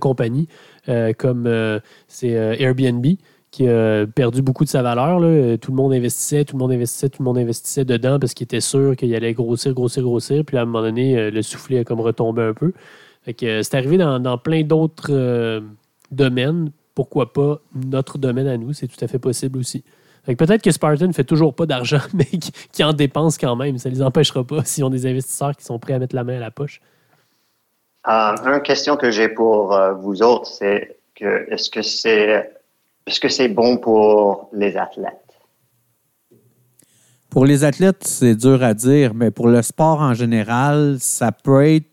compagnies, 0.00 0.46
comme 1.18 1.80
c'est 2.06 2.30
Airbnb 2.30 3.04
qui 3.50 3.66
a 3.66 4.06
perdu 4.06 4.40
beaucoup 4.40 4.62
de 4.62 4.68
sa 4.68 4.82
valeur. 4.82 5.18
Tout 5.58 5.72
le 5.72 5.76
monde 5.76 5.92
investissait, 5.92 6.44
tout 6.44 6.54
le 6.56 6.60
monde 6.60 6.70
investissait, 6.70 7.08
tout 7.08 7.22
le 7.22 7.24
monde 7.24 7.38
investissait 7.38 7.84
dedans 7.84 8.20
parce 8.20 8.32
qu'il 8.32 8.44
était 8.44 8.60
sûr 8.60 8.94
qu'il 8.94 9.12
allait 9.14 9.32
grossir, 9.32 9.74
grossir, 9.74 10.04
grossir. 10.04 10.44
Puis 10.44 10.56
à 10.56 10.62
un 10.62 10.64
moment 10.66 10.82
donné, 10.82 11.30
le 11.30 11.42
soufflet 11.42 11.80
a 11.80 11.84
comme 11.84 12.00
retombé 12.00 12.42
un 12.42 12.54
peu. 12.54 12.72
Fait 13.22 13.34
que, 13.34 13.46
euh, 13.46 13.62
c'est 13.62 13.76
arrivé 13.76 13.98
dans, 13.98 14.18
dans 14.18 14.38
plein 14.38 14.62
d'autres 14.62 15.10
euh, 15.10 15.60
domaines. 16.10 16.70
Pourquoi 16.94 17.32
pas 17.32 17.60
notre 17.74 18.18
domaine 18.18 18.46
à 18.46 18.56
nous? 18.56 18.72
C'est 18.72 18.88
tout 18.88 19.02
à 19.04 19.08
fait 19.08 19.18
possible 19.18 19.58
aussi. 19.58 19.84
Fait 20.24 20.34
que 20.34 20.44
peut-être 20.44 20.62
que 20.62 20.70
Spartan 20.70 21.06
ne 21.08 21.12
fait 21.12 21.24
toujours 21.24 21.54
pas 21.54 21.66
d'argent, 21.66 22.00
mais 22.14 22.24
qui, 22.24 22.52
qui 22.72 22.84
en 22.84 22.92
dépense 22.92 23.38
quand 23.38 23.56
même. 23.56 23.78
Ça 23.78 23.88
ne 23.88 23.94
les 23.94 24.02
empêchera 24.02 24.44
pas 24.44 24.64
s'ils 24.64 24.84
ont 24.84 24.90
des 24.90 25.06
investisseurs 25.06 25.56
qui 25.56 25.64
sont 25.64 25.78
prêts 25.78 25.94
à 25.94 25.98
mettre 25.98 26.14
la 26.14 26.24
main 26.24 26.36
à 26.36 26.40
la 26.40 26.50
poche. 26.50 26.80
Euh, 28.08 28.34
une 28.44 28.62
question 28.62 28.96
que 28.96 29.10
j'ai 29.10 29.28
pour 29.28 29.74
euh, 29.74 29.92
vous 29.92 30.22
autres, 30.22 30.46
c'est 30.46 30.96
que 31.14 31.46
est-ce 31.50 31.68
que 31.68 31.82
c'est 31.82 32.50
est-ce 33.06 33.20
que 33.20 33.28
c'est 33.28 33.48
bon 33.48 33.76
pour 33.76 34.48
les 34.52 34.76
athlètes? 34.76 35.16
Pour 37.28 37.44
les 37.44 37.64
athlètes, 37.64 38.04
c'est 38.04 38.34
dur 38.34 38.62
à 38.62 38.74
dire, 38.74 39.14
mais 39.14 39.30
pour 39.30 39.48
le 39.48 39.62
sport 39.62 40.00
en 40.00 40.14
général, 40.14 40.96
ça 40.98 41.30
peut 41.30 41.64
être 41.64 41.89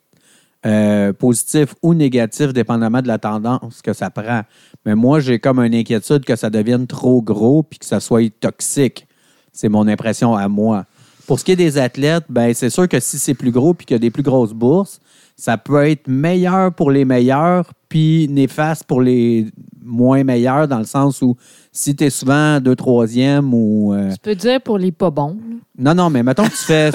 euh, 0.68 1.14
positif 1.14 1.74
ou 1.82 1.94
négatif, 1.94 2.52
dépendamment 2.52 3.02
de 3.02 3.08
la 3.08 3.18
tendance 3.18 3.82
que 3.82 3.94
ça 3.94 4.10
prend. 4.10 4.42
Mais 4.86 4.96
moi, 4.96 5.22
j'ai 5.22 5.40
comme 5.40 5.60
une 5.60 5.74
inquiétude 5.74 6.26
que 6.26 6.36
ça 6.36 6.50
devienne 6.50 6.88
trop 6.88 7.22
gros 7.22 7.64
puis 7.64 7.80
que 7.80 7.86
ça 7.86 8.02
soit 8.02 8.30
toxique. 8.40 9.08
C'est 9.54 9.70
mon 9.70 9.88
impression 9.88 10.36
à 10.36 10.50
moi. 10.50 10.86
Pour 11.26 11.40
ce 11.40 11.46
qui 11.46 11.54
est 11.54 11.58
des 11.58 11.78
athlètes, 11.78 12.26
ben 12.28 12.54
c'est 12.54 12.70
sûr 12.70 12.88
que 12.88 13.00
si 13.00 13.18
c'est 13.18 13.34
plus 13.34 13.52
gros 13.52 13.74
puis 13.74 13.86
qu'il 13.86 13.96
y 13.96 14.00
a 14.00 14.00
des 14.00 14.12
plus 14.12 14.24
grosses 14.24 14.54
bourses, 14.54 15.00
ça 15.38 15.58
peut 15.58 15.88
être 15.88 16.08
meilleur 16.08 16.74
pour 16.74 16.92
les 16.92 17.06
meilleurs 17.06 17.72
puis 17.90 18.28
néfaste 18.30 18.84
pour 18.86 19.02
les 19.02 19.48
moins 19.84 20.24
meilleurs 20.24 20.68
dans 20.68 20.80
le 20.80 20.86
sens 20.86 21.22
où 21.22 21.36
si 21.72 21.96
tu 21.96 22.04
es 22.04 22.10
souvent 22.10 22.60
deux, 22.60 22.76
troisième 22.76 23.54
ou. 23.54 23.94
euh, 23.94 24.12
Tu 24.12 24.18
peux 24.22 24.36
dire 24.36 24.62
pour 24.62 24.78
les 24.78 24.92
pas 24.92 25.10
bons. 25.10 25.38
non, 25.78 25.94
non, 25.96 26.10
mais 26.10 26.24
mettons 26.24 26.44
que 26.44 26.50
tu 26.50 26.56
fais. 26.56 26.92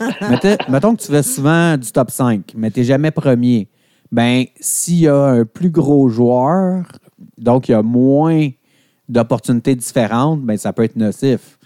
mettons 0.68 0.94
que 0.94 1.02
tu 1.02 1.08
fais 1.08 1.22
souvent 1.22 1.76
du 1.76 1.90
top 1.90 2.10
5, 2.10 2.52
mais 2.56 2.70
tu 2.70 2.80
n'es 2.80 2.84
jamais 2.84 3.10
premier. 3.10 3.68
Ben, 4.10 4.44
s'il 4.60 5.00
y 5.00 5.08
a 5.08 5.16
un 5.16 5.44
plus 5.44 5.70
gros 5.70 6.08
joueur, 6.08 6.84
donc 7.36 7.68
il 7.68 7.72
y 7.72 7.74
a 7.74 7.82
moins 7.82 8.48
d'opportunités 9.08 9.74
différentes, 9.74 10.42
ben, 10.42 10.56
ça 10.56 10.72
peut 10.72 10.84
être 10.84 10.96
nocif. 10.96 11.57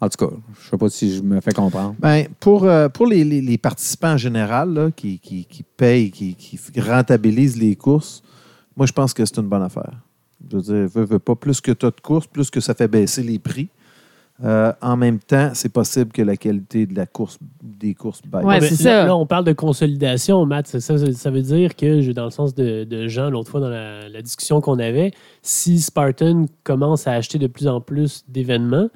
En 0.00 0.08
tout 0.10 0.26
cas, 0.26 0.34
je 0.60 0.66
ne 0.66 0.70
sais 0.70 0.76
pas 0.76 0.88
si 0.90 1.16
je 1.16 1.22
me 1.22 1.40
fais 1.40 1.52
comprendre. 1.52 1.94
Ben, 1.98 2.26
pour, 2.38 2.64
euh, 2.64 2.88
pour 2.90 3.06
les, 3.06 3.24
les- 3.24 3.40
les 3.40 3.56
participants 3.58 4.12
en 4.12 4.16
général 4.18 4.72
là, 4.74 4.90
qui, 4.90 5.18
qui, 5.18 5.46
qui 5.46 5.62
payent, 5.62 6.10
qui, 6.10 6.34
qui 6.34 6.58
rentabilisent 6.80 7.56
les 7.58 7.76
courses, 7.76 8.22
moi, 8.76 8.86
je 8.86 8.92
pense 8.92 9.14
que 9.14 9.24
c'est 9.24 9.38
une 9.38 9.48
bonne 9.48 9.62
affaire. 9.62 9.92
Je 10.50 10.56
veux 10.56 10.62
dire, 10.62 10.88
veux, 10.94 11.04
veux 11.04 11.18
pas, 11.18 11.34
plus 11.34 11.62
que 11.62 11.72
tu 11.72 11.86
as 11.86 11.90
de 11.90 12.00
courses, 12.02 12.26
plus 12.26 12.50
que 12.50 12.60
ça 12.60 12.74
fait 12.74 12.88
baisser 12.88 13.22
les 13.22 13.38
prix. 13.38 13.68
Euh, 14.44 14.70
en 14.82 14.98
même 14.98 15.18
temps, 15.18 15.52
c'est 15.54 15.70
possible 15.72 16.12
que 16.12 16.20
la 16.20 16.36
qualité 16.36 16.84
de 16.84 16.94
la 16.94 17.06
course, 17.06 17.38
des 17.62 17.94
courses 17.94 18.20
baisse. 18.22 18.44
Ouais, 18.44 18.60
c'est 18.60 18.84
là, 18.84 19.00
ça. 19.00 19.06
là, 19.06 19.16
on 19.16 19.24
parle 19.24 19.44
de 19.46 19.54
consolidation, 19.54 20.44
Matt. 20.44 20.66
Ça, 20.66 20.80
ça, 20.80 21.30
veut 21.30 21.40
dire 21.40 21.74
que, 21.74 22.12
dans 22.12 22.26
le 22.26 22.30
sens 22.30 22.54
de, 22.54 22.84
de 22.84 23.08
Jean, 23.08 23.30
l'autre 23.30 23.50
fois 23.50 23.60
dans 23.60 23.70
la, 23.70 24.10
la 24.10 24.20
discussion 24.20 24.60
qu'on 24.60 24.78
avait, 24.78 25.12
si 25.40 25.80
Spartan 25.80 26.44
commence 26.64 27.06
à 27.06 27.12
acheter 27.12 27.38
de 27.38 27.46
plus 27.46 27.66
en 27.66 27.80
plus 27.80 28.24
d'événements, 28.28 28.90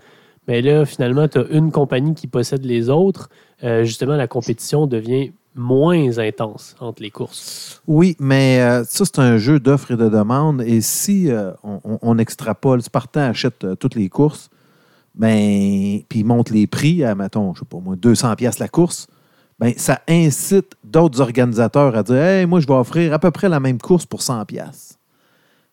mais 0.48 0.62
là, 0.62 0.84
finalement, 0.86 1.28
tu 1.28 1.38
as 1.38 1.46
une 1.50 1.70
compagnie 1.72 2.14
qui 2.14 2.26
possède 2.26 2.64
les 2.64 2.88
autres. 2.90 3.28
euh, 3.62 3.84
justement, 3.84 4.16
la 4.16 4.26
compétition 4.28 4.86
devient 4.86 5.32
moins 5.54 6.18
intense 6.18 6.76
entre 6.80 7.02
les 7.02 7.10
courses. 7.10 7.82
Oui, 7.86 8.16
mais 8.20 8.60
euh, 8.62 8.84
ça, 8.84 9.04
c'est 9.04 9.18
un 9.18 9.36
jeu 9.36 9.58
d'offres 9.60 9.90
et 9.92 9.96
de 9.96 10.08
demandes. 10.08 10.62
Et 10.62 10.80
si 10.80 11.30
euh, 11.30 11.50
on, 11.64 11.98
on- 12.02 12.18
extrapole, 12.18 12.80
Spartan 12.82 13.20
achète 13.30 13.66
toutes 13.78 13.96
les 13.96 14.08
courses, 14.08 14.48
ben, 15.14 16.00
puis 16.08 16.24
monte 16.24 16.50
les 16.50 16.66
prix 16.66 17.04
à, 17.04 17.14
mettons, 17.14 17.52
je 17.54 17.60
sais 17.60 17.66
pas 17.66 17.78
moi, 17.78 17.96
200 17.96 18.36
pièces 18.36 18.58
la 18.60 18.68
course, 18.68 19.08
ben, 19.58 19.74
ça 19.76 20.00
incite 20.08 20.72
d'autres 20.84 21.20
organisateurs 21.20 21.96
à 21.96 22.02
dire 22.02 22.16
Hey, 22.16 22.46
moi, 22.46 22.60
je 22.60 22.66
vais 22.66 22.74
offrir 22.74 23.12
à 23.12 23.18
peu 23.18 23.30
près 23.30 23.48
la 23.48 23.60
même 23.60 23.78
course 23.78 24.06
pour 24.06 24.22
100 24.22 24.44
pièces. 24.46 24.89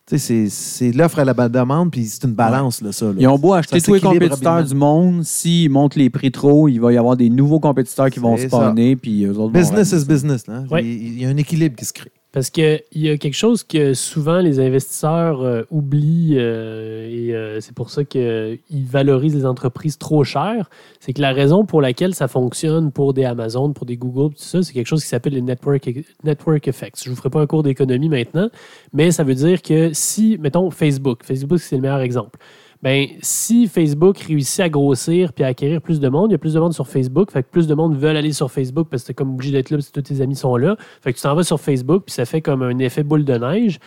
Tu 0.09 0.17
sais, 0.17 0.47
c'est- 0.47 0.49
c'est 0.49 0.91
l'offre 0.93 1.19
à 1.19 1.25
la 1.25 1.33
demande, 1.49 1.91
puis 1.91 2.05
c'est 2.05 2.23
une 2.23 2.33
balance, 2.33 2.81
là, 2.81 2.93
ça. 2.93 3.07
là. 3.07 3.13
Ils 3.17 3.27
ont 3.27 3.37
beau 3.37 3.53
acheter 3.53 3.77
Ça 3.79 3.85
tous 3.85 3.93
les 3.95 3.99
compétiteurs 3.99 4.53
rapidement. 4.53 4.63
du 4.63 4.75
monde, 4.75 5.23
s'ils 5.25 5.69
montent 5.69 5.95
les 5.95 6.09
prix 6.09 6.31
trop, 6.31 6.69
il 6.69 6.79
va 6.79 6.93
y 6.93 6.97
avoir 6.97 7.17
des 7.17 7.29
nouveaux 7.29 7.59
compétiteurs 7.59 8.09
qui 8.09 8.19
vont 8.19 8.37
spawner, 8.37 8.95
puis 8.95 9.25
eux 9.25 9.31
autres 9.31 9.39
vont 9.41 9.49
Business 9.49 9.91
is 9.91 10.05
business. 10.05 10.47
Là. 10.47 10.63
Ouais. 10.71 10.85
Il 10.85 11.21
y 11.21 11.25
a 11.25 11.29
un 11.29 11.35
équilibre 11.35 11.75
qui 11.75 11.83
se 11.83 11.91
crée. 11.91 12.11
Parce 12.33 12.49
qu'il 12.49 12.83
y 12.93 13.09
a 13.09 13.17
quelque 13.17 13.35
chose 13.35 13.63
que 13.63 13.93
souvent 13.93 14.39
les 14.39 14.59
investisseurs 14.59 15.41
euh, 15.41 15.63
oublient 15.71 16.35
euh, 16.37 17.07
et 17.09 17.33
euh, 17.33 17.61
c'est 17.61 17.73
pour 17.73 17.89
ça 17.89 18.03
qu'ils 18.03 18.59
valorisent 18.69 19.35
les 19.35 19.45
entreprises 19.45 19.97
trop 19.97 20.25
chères. 20.25 20.69
C'est 20.99 21.13
que 21.13 21.21
la 21.21 21.31
raison 21.31 21.65
pour 21.65 21.81
laquelle 21.81 22.13
ça 22.13 22.27
fonctionne 22.27 22.91
pour 22.91 23.13
des 23.13 23.23
Amazon, 23.23 23.71
pour 23.71 23.85
des 23.85 23.95
Google, 23.95 24.35
tout 24.35 24.43
ça, 24.43 24.61
c'est 24.61 24.73
quelque 24.73 24.87
chose 24.87 25.03
qui 25.03 25.07
s'appelle 25.07 25.33
les 25.33 25.41
network, 25.41 25.89
network 26.23 26.67
effects. 26.67 27.01
Je 27.01 27.09
ne 27.09 27.15
vous 27.15 27.17
ferai 27.17 27.29
pas 27.29 27.39
un 27.39 27.47
cours 27.47 27.63
d'économie 27.63 28.09
maintenant, 28.09 28.49
mais 28.91 29.11
ça 29.11 29.23
veut 29.23 29.35
dire 29.35 29.61
que 29.61 29.91
si, 29.93 30.37
mettons, 30.37 30.69
Facebook, 30.69 31.23
Facebook 31.23 31.59
c'est 31.59 31.77
le 31.77 31.81
meilleur 31.81 32.01
exemple. 32.01 32.37
Ben, 32.83 33.07
si 33.21 33.67
Facebook 33.67 34.19
réussit 34.19 34.59
à 34.59 34.69
grossir 34.69 35.33
puis 35.33 35.43
à 35.43 35.47
acquérir 35.47 35.81
plus 35.81 35.99
de 35.99 36.09
monde, 36.09 36.29
il 36.29 36.33
y 36.33 36.35
a 36.35 36.37
plus 36.37 36.53
de 36.53 36.59
monde 36.59 36.73
sur 36.73 36.87
Facebook, 36.87 37.31
fait 37.31 37.43
que 37.43 37.49
plus 37.49 37.67
de 37.67 37.73
monde 37.73 37.97
veulent 37.97 38.17
aller 38.17 38.33
sur 38.33 38.51
Facebook 38.51 38.87
parce 38.89 39.03
que 39.03 39.07
t'es 39.07 39.13
comme 39.13 39.33
obligé 39.33 39.51
d'être 39.51 39.71
là 39.71 39.77
parce 39.77 39.89
que 39.89 39.99
tous 39.99 40.13
tes 40.13 40.21
amis 40.21 40.35
sont 40.35 40.55
là. 40.57 40.77
Fait 41.01 41.11
que 41.11 41.17
tu 41.17 41.23
t'en 41.23 41.35
vas 41.35 41.43
sur 41.43 41.59
Facebook 41.59 42.03
puis 42.05 42.13
ça 42.13 42.25
fait 42.25 42.41
comme 42.41 42.61
un 42.61 42.77
effet 42.79 43.03
boule 43.03 43.25
de 43.25 43.37
neige. 43.37 43.79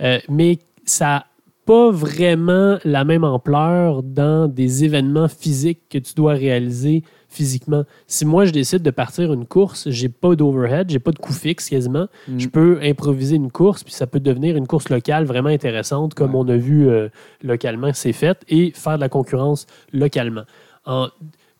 Euh, 0.00 0.18
mais 0.28 0.58
ça 0.84 1.24
pas 1.64 1.90
vraiment 1.90 2.78
la 2.84 3.04
même 3.04 3.24
ampleur 3.24 4.02
dans 4.02 4.48
des 4.48 4.84
événements 4.84 5.28
physiques 5.28 5.80
que 5.88 5.98
tu 5.98 6.14
dois 6.14 6.34
réaliser 6.34 7.02
physiquement. 7.34 7.84
Si 8.06 8.24
moi 8.24 8.44
je 8.44 8.52
décide 8.52 8.82
de 8.82 8.90
partir 8.90 9.32
une 9.32 9.44
course, 9.46 9.90
j'ai 9.90 10.08
pas 10.08 10.34
d'overhead, 10.36 10.88
j'ai 10.90 10.98
pas 11.00 11.10
de 11.10 11.18
coût 11.18 11.32
fixe 11.32 11.68
quasiment. 11.68 12.06
Mm. 12.28 12.38
Je 12.38 12.48
peux 12.48 12.78
improviser 12.82 13.36
une 13.36 13.50
course 13.50 13.84
puis 13.84 13.92
ça 13.92 14.06
peut 14.06 14.20
devenir 14.20 14.56
une 14.56 14.66
course 14.66 14.88
locale 14.88 15.24
vraiment 15.24 15.48
intéressante 15.50 16.14
comme 16.14 16.34
Ouais. 16.34 16.40
on 16.44 16.48
a 16.48 16.56
vu 16.56 16.88
euh, 16.88 17.08
localement 17.42 17.90
c'est 17.92 18.12
fait 18.12 18.38
et 18.48 18.72
faire 18.74 18.96
de 18.96 19.00
la 19.00 19.08
concurrence 19.08 19.66
localement. 19.92 20.44
En- 20.86 21.08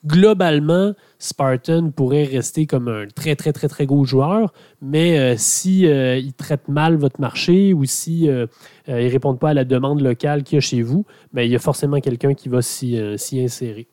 globalement, 0.07 0.93
Spartan 1.18 1.91
pourrait 1.91 2.25
rester 2.25 2.66
comme 2.66 2.89
un 2.89 3.07
très, 3.14 3.37
très, 3.37 3.53
très, 3.55 3.68
très 3.68 3.87
gros 3.87 4.05
joueur, 4.05 4.53
mais 4.83 5.18
euh, 5.18 5.35
si 5.39 5.87
euh, 5.87 6.18
il 6.18 6.35
traite 6.35 6.68
mal 6.68 6.97
votre 6.97 7.20
marché 7.22 7.72
ou 7.72 7.87
si 7.87 8.29
euh, 8.29 8.47
euh, 8.91 9.01
ils 9.01 9.09
répondent 9.09 9.39
pas 9.39 9.51
à 9.51 9.55
la 9.55 9.64
demande 9.64 10.03
locale 10.03 10.43
qu'il 10.43 10.57
y 10.57 10.59
a 10.59 10.61
chez 10.61 10.83
vous, 10.83 11.07
ben, 11.33 11.43
il 11.43 11.51
y 11.51 11.57
a 11.57 11.59
forcément 11.59 12.01
quelqu'un 12.01 12.35
qui 12.35 12.51
va 12.51 12.59
euh, 12.59 13.16
s'y 13.16 13.41
insérer. 13.41 13.87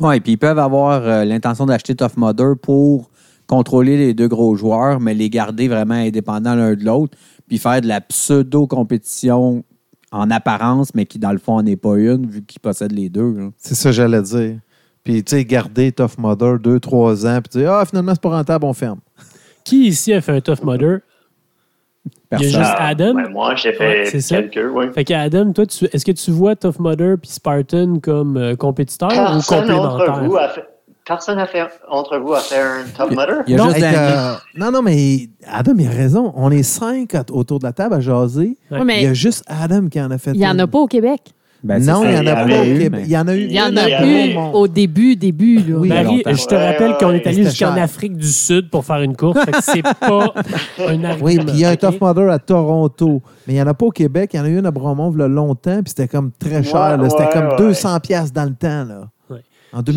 Oui, 0.00 0.20
puis 0.20 0.32
ils 0.32 0.38
peuvent 0.38 0.58
avoir 0.58 1.06
euh, 1.06 1.24
l'intention 1.24 1.66
d'acheter 1.66 1.94
Tough 1.94 2.16
Mudder 2.16 2.52
pour 2.60 3.10
contrôler 3.46 3.96
les 3.96 4.14
deux 4.14 4.28
gros 4.28 4.56
joueurs, 4.56 5.00
mais 5.00 5.14
les 5.14 5.30
garder 5.30 5.68
vraiment 5.68 5.94
indépendants 5.94 6.54
l'un 6.54 6.74
de 6.74 6.84
l'autre, 6.84 7.16
puis 7.46 7.58
faire 7.58 7.80
de 7.80 7.86
la 7.86 8.00
pseudo-compétition 8.00 9.64
en 10.10 10.30
apparence, 10.30 10.94
mais 10.94 11.06
qui 11.06 11.18
dans 11.18 11.32
le 11.32 11.38
fond 11.38 11.60
n'en 11.60 11.66
est 11.66 11.76
pas 11.76 11.96
une, 11.96 12.26
vu 12.26 12.42
qu'ils 12.42 12.60
possèdent 12.60 12.92
les 12.92 13.08
deux. 13.08 13.50
C'est 13.58 13.74
ça 13.74 13.90
que 13.90 13.96
j'allais 13.96 14.22
dire. 14.22 14.58
Puis, 15.02 15.22
tu 15.22 15.36
sais, 15.36 15.44
garder 15.44 15.92
Tough 15.92 16.16
Mother 16.18 16.58
deux, 16.58 16.80
trois 16.80 17.26
ans, 17.26 17.40
puis 17.42 17.60
dire 17.60 17.72
Ah, 17.72 17.84
finalement, 17.84 18.12
c'est 18.14 18.22
pas 18.22 18.30
rentable, 18.30 18.64
on 18.64 18.72
ferme. 18.72 19.00
Qui 19.64 19.88
ici 19.88 20.12
a 20.12 20.20
fait 20.20 20.32
un 20.32 20.40
Tough 20.40 20.62
Mudder? 20.64 20.98
Il 22.38 22.50
y 22.50 22.54
a 22.54 22.58
Personne. 22.58 22.62
juste 22.62 22.74
Adam? 22.78 23.14
ouais, 23.16 23.28
moi, 23.28 23.54
j'ai 23.56 23.68
Ouais, 23.70 23.74
fait 23.76 24.04
c'est 24.06 24.20
ça. 24.20 24.42
quelques, 24.42 24.72
oui. 24.74 24.86
Fait 24.94 25.04
qu'Adam, 25.04 25.52
toi, 25.52 25.66
tu- 25.66 25.86
est-ce 25.92 26.04
que 26.04 26.12
tu 26.12 26.30
vois 26.30 26.56
Tough 26.56 26.78
Mudder 26.78 27.14
puis 27.20 27.30
Spartan 27.30 27.98
comme 28.02 28.36
euh, 28.36 28.56
compétiteurs 28.56 29.10
ou 29.10 29.14
Personne 29.14 29.70
entre 29.70 30.04
vous 30.06 30.12
complémentaires? 30.12 30.42
a 30.42 30.48
fait, 30.48 30.64
personne 31.06 31.38
a 31.38 31.46
fait, 31.46 31.62
entre 31.88 32.18
vous 32.18 32.32
a 32.32 32.40
fait 32.40 32.60
un 32.60 32.82
Tough 32.96 33.10
Mudder? 33.10 33.40
Il 33.46 33.52
y 33.52 33.54
a 33.54 33.58
non, 33.58 33.70
juste 33.70 33.82
euh, 33.84 34.34
non, 34.56 34.70
non, 34.70 34.82
mais 34.82 35.28
Adam, 35.46 35.72
il 35.78 35.86
a 35.86 35.90
raison. 35.90 36.32
On 36.36 36.50
est 36.50 36.62
cinq 36.62 37.14
autour 37.30 37.58
de 37.58 37.64
la 37.64 37.72
table 37.72 37.94
à 37.94 38.00
jaser. 38.00 38.56
Ouais. 38.70 38.78
Ouais, 38.78 38.84
mais 38.84 39.00
Il 39.02 39.04
y 39.04 39.08
a 39.08 39.14
juste 39.14 39.44
Adam 39.46 39.88
qui 39.88 40.00
en 40.00 40.10
a 40.10 40.18
fait 40.18 40.32
il 40.32 40.38
n'y 40.40 40.46
en 40.48 40.58
a 40.58 40.66
pas 40.66 40.78
au 40.78 40.86
Québec. 40.86 41.20
Ben, 41.64 41.82
non, 41.82 42.04
il 42.04 42.12
y 42.12 42.18
en 42.18 42.26
a 42.26 42.36
pas 42.36 42.60
au 42.60 42.64
eu, 42.64 42.78
Québec. 42.78 43.00
Il 43.06 43.10
y 43.10 43.16
en 43.16 43.26
a 43.26 43.34
eu. 43.34 43.40
Il 43.40 43.52
y 43.52 43.60
en 43.60 43.74
a 43.76 43.88
eu 44.06 44.36
au 44.52 44.68
début, 44.68 45.16
début. 45.16 45.60
Là. 45.60 45.76
Oui, 45.78 45.88
Marie, 45.88 46.16
longtemps. 46.18 46.34
je 46.34 46.44
te 46.46 46.54
rappelle 46.54 46.94
qu'on 47.00 47.10
est 47.12 47.26
allé 47.26 47.44
jusqu'en. 47.44 47.74
Afrique 47.76 48.16
du 48.16 48.26
Sud 48.28 48.68
pour 48.68 48.84
faire 48.84 49.00
une 49.00 49.16
course. 49.16 49.38
c'est 49.62 49.82
pas 50.00 50.34
un 50.86 51.04
argument. 51.04 51.16
Oui, 51.22 51.38
puis 51.38 51.46
il 51.54 51.60
y 51.60 51.64
a 51.64 51.70
un? 51.70 51.76
Tough 51.76 51.94
Mudder 52.00 52.28
à 52.30 52.38
Toronto. 52.38 53.22
Mais 53.46 53.54
il 53.54 53.56
n'y 53.56 53.62
en 53.62 53.66
a 53.66 53.72
pas 53.74 53.86
au 53.86 53.90
Québec. 53.90 54.30
Il 54.34 54.36
y 54.36 54.40
en 54.40 54.44
a 54.44 54.48
eu 54.48 54.58
une 54.58 54.66
à 54.66 54.70
Bromont 54.70 55.10
il 55.12 55.20
y 55.20 55.22
a 55.22 55.28
longtemps, 55.28 55.82
puis 55.82 55.88
c'était 55.96 56.06
comme 56.08 56.30
très 56.38 56.62
cher. 56.62 56.98
C'était 57.08 57.22
Ouais, 57.24 57.30
comme 57.32 57.48
ouais. 57.48 57.56
200 57.56 58.00
piastres 58.00 58.34
dans 58.34 58.44
le 58.44 58.54
temps. 58.54 58.84
Là. 58.84 59.08
En 59.74 59.80
Ok, 59.80 59.88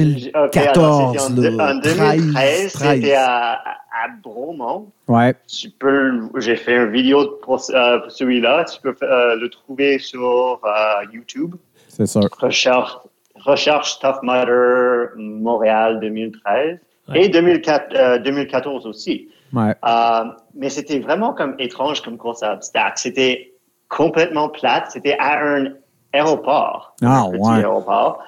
alors, 0.58 1.08
2014. 1.14 1.18
c'était 1.36 1.48
en, 1.50 1.56
là. 1.58 1.72
en 1.72 1.76
2013, 1.80 2.34
13, 2.34 2.74
13. 2.74 2.96
c'était 2.96 3.14
à, 3.14 3.52
à, 3.54 4.08
Bromont. 4.24 4.88
Ouais. 5.08 5.36
Tu 5.48 5.70
peux, 5.70 6.30
j'ai 6.38 6.56
fait 6.56 6.76
une 6.78 6.92
vidéo 6.92 7.38
pour, 7.44 7.62
euh, 7.70 8.00
pour 8.00 8.12
celui-là. 8.12 8.66
Tu 8.66 8.82
peux 8.82 8.96
euh, 9.04 9.36
le 9.36 9.50
trouver 9.50 10.00
sur 10.00 10.60
euh, 10.64 11.06
YouTube. 11.14 11.56
c'est 11.88 12.08
sûr. 12.08 12.22
Recherche, 12.40 12.98
recherche 13.36 14.00
Tough 14.00 14.20
Mudder 14.24 15.08
Montréal 15.18 16.00
2013 16.00 16.80
Ouais. 17.10 17.24
et 17.24 17.30
2004, 17.30 17.96
euh, 17.96 18.18
2014 18.20 18.86
aussi. 18.86 19.30
Ouais. 19.54 19.74
Euh, 19.88 20.24
mais 20.56 20.70
c'était 20.70 21.00
vraiment 21.00 21.34
comme 21.34 21.56
étrange 21.58 22.02
comme 22.02 22.18
course 22.18 22.44
à 22.44 22.54
obstacles. 22.54 22.98
C'était 22.98 23.54
complètement 23.88 24.50
plate. 24.50 24.92
C'était 24.92 25.16
à 25.18 25.40
un 25.42 25.68
aéroport. 26.12 26.94
Ah, 27.02 27.28
ouais. 27.30 27.60
aéroport. 27.60 28.22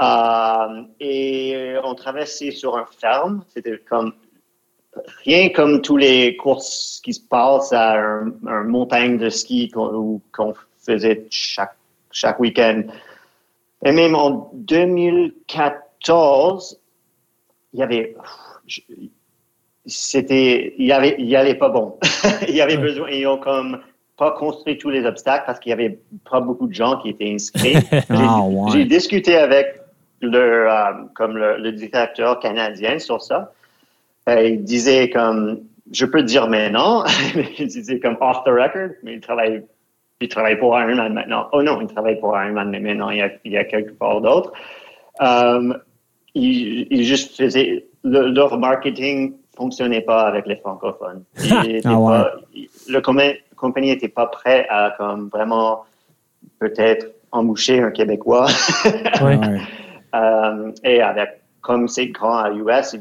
Euh, 0.00 0.82
et 1.00 1.74
on 1.84 1.94
traversait 1.94 2.50
sur 2.50 2.76
un 2.76 2.86
ferme. 2.86 3.44
C'était 3.48 3.78
comme 3.78 4.14
rien 5.24 5.48
comme 5.50 5.82
tous 5.82 5.96
les 5.96 6.36
courses 6.36 7.00
qui 7.02 7.14
se 7.14 7.20
passent 7.20 7.72
à 7.72 7.98
un, 7.98 8.32
un 8.46 8.64
montagne 8.64 9.18
de 9.18 9.28
ski 9.28 9.70
qu'on 9.70 10.20
faisait 10.78 11.26
chaque, 11.30 11.76
chaque 12.10 12.40
week-end. 12.40 12.82
Et 13.84 13.92
même 13.92 14.14
en 14.14 14.50
2014, 14.54 16.80
il 17.72 17.80
y 17.80 17.82
avait, 17.82 18.14
c'était, 19.86 20.74
il 20.78 20.86
y 20.86 20.92
avait, 20.92 21.16
il 21.18 21.26
y 21.26 21.34
allait 21.36 21.56
pas 21.56 21.68
bon. 21.68 21.98
il 22.48 22.54
y 22.54 22.60
avait 22.60 22.76
besoin, 22.76 23.10
ils 23.10 23.26
ont 23.26 23.38
comme 23.38 23.80
pas 24.16 24.30
construit 24.32 24.78
tous 24.78 24.90
les 24.90 25.04
obstacles 25.04 25.42
parce 25.46 25.58
qu'il 25.58 25.70
y 25.70 25.72
avait 25.72 25.98
pas 26.30 26.40
beaucoup 26.40 26.68
de 26.68 26.74
gens 26.74 26.98
qui 26.98 27.08
étaient 27.08 27.32
inscrits. 27.32 27.74
Ah, 28.10 28.42
j'ai 28.72 28.84
discuté 28.84 29.36
avec, 29.36 29.81
le, 30.22 30.70
euh, 30.70 30.74
comme 31.14 31.36
le, 31.36 31.58
le 31.58 31.72
directeur 31.72 32.40
canadien 32.40 32.98
sur 32.98 33.20
ça. 33.22 33.52
Euh, 34.28 34.42
il 34.42 34.62
disait 34.64 35.10
comme, 35.10 35.60
je 35.92 36.06
peux 36.06 36.22
dire 36.22 36.48
maintenant, 36.48 37.04
il 37.58 37.66
disait 37.66 37.98
comme 38.00 38.16
off 38.20 38.38
the 38.44 38.48
record, 38.50 38.90
mais 39.02 39.14
il 39.14 39.20
travaille, 39.20 39.64
il 40.20 40.28
travaille 40.28 40.56
pour 40.58 40.78
Ironman 40.78 41.12
maintenant. 41.12 41.48
Oh 41.52 41.62
non, 41.62 41.80
il 41.80 41.88
travaille 41.88 42.18
pour 42.20 42.36
Ironman, 42.40 42.70
mais 42.70 42.80
maintenant 42.80 43.10
il 43.10 43.18
y 43.18 43.22
a, 43.22 43.30
il 43.44 43.52
y 43.52 43.56
a 43.58 43.64
quelque 43.64 43.92
part 43.92 44.20
d'autre. 44.20 44.52
Euh, 45.20 45.74
il, 46.34 46.86
il 46.90 47.02
juste 47.04 47.36
faisait, 47.36 47.84
le- 48.04 48.28
leur 48.28 48.56
marketing 48.58 49.34
fonctionnait 49.56 50.00
pas 50.00 50.22
avec 50.22 50.46
les 50.46 50.56
francophones. 50.56 51.24
Il 51.44 51.80
Ah 51.84 51.98
ouais. 52.00 52.08
pas- 52.18 52.32
il- 52.54 52.68
le 52.88 53.00
compagnie 53.56 53.90
était 53.90 54.08
pas 54.08 54.26
prêt 54.26 54.66
à 54.70 54.94
comme 54.96 55.28
vraiment 55.28 55.84
peut-être 56.58 57.06
embaucher 57.32 57.80
un 57.80 57.90
Québécois. 57.90 58.46
Ouais. 59.20 59.36
Ouais. 59.46 59.60
Euh, 60.14 60.72
et 60.84 61.00
avec, 61.00 61.40
comme 61.60 61.88
c'est 61.88 62.08
grand 62.08 62.36
à 62.38 62.50
l'US, 62.50 62.96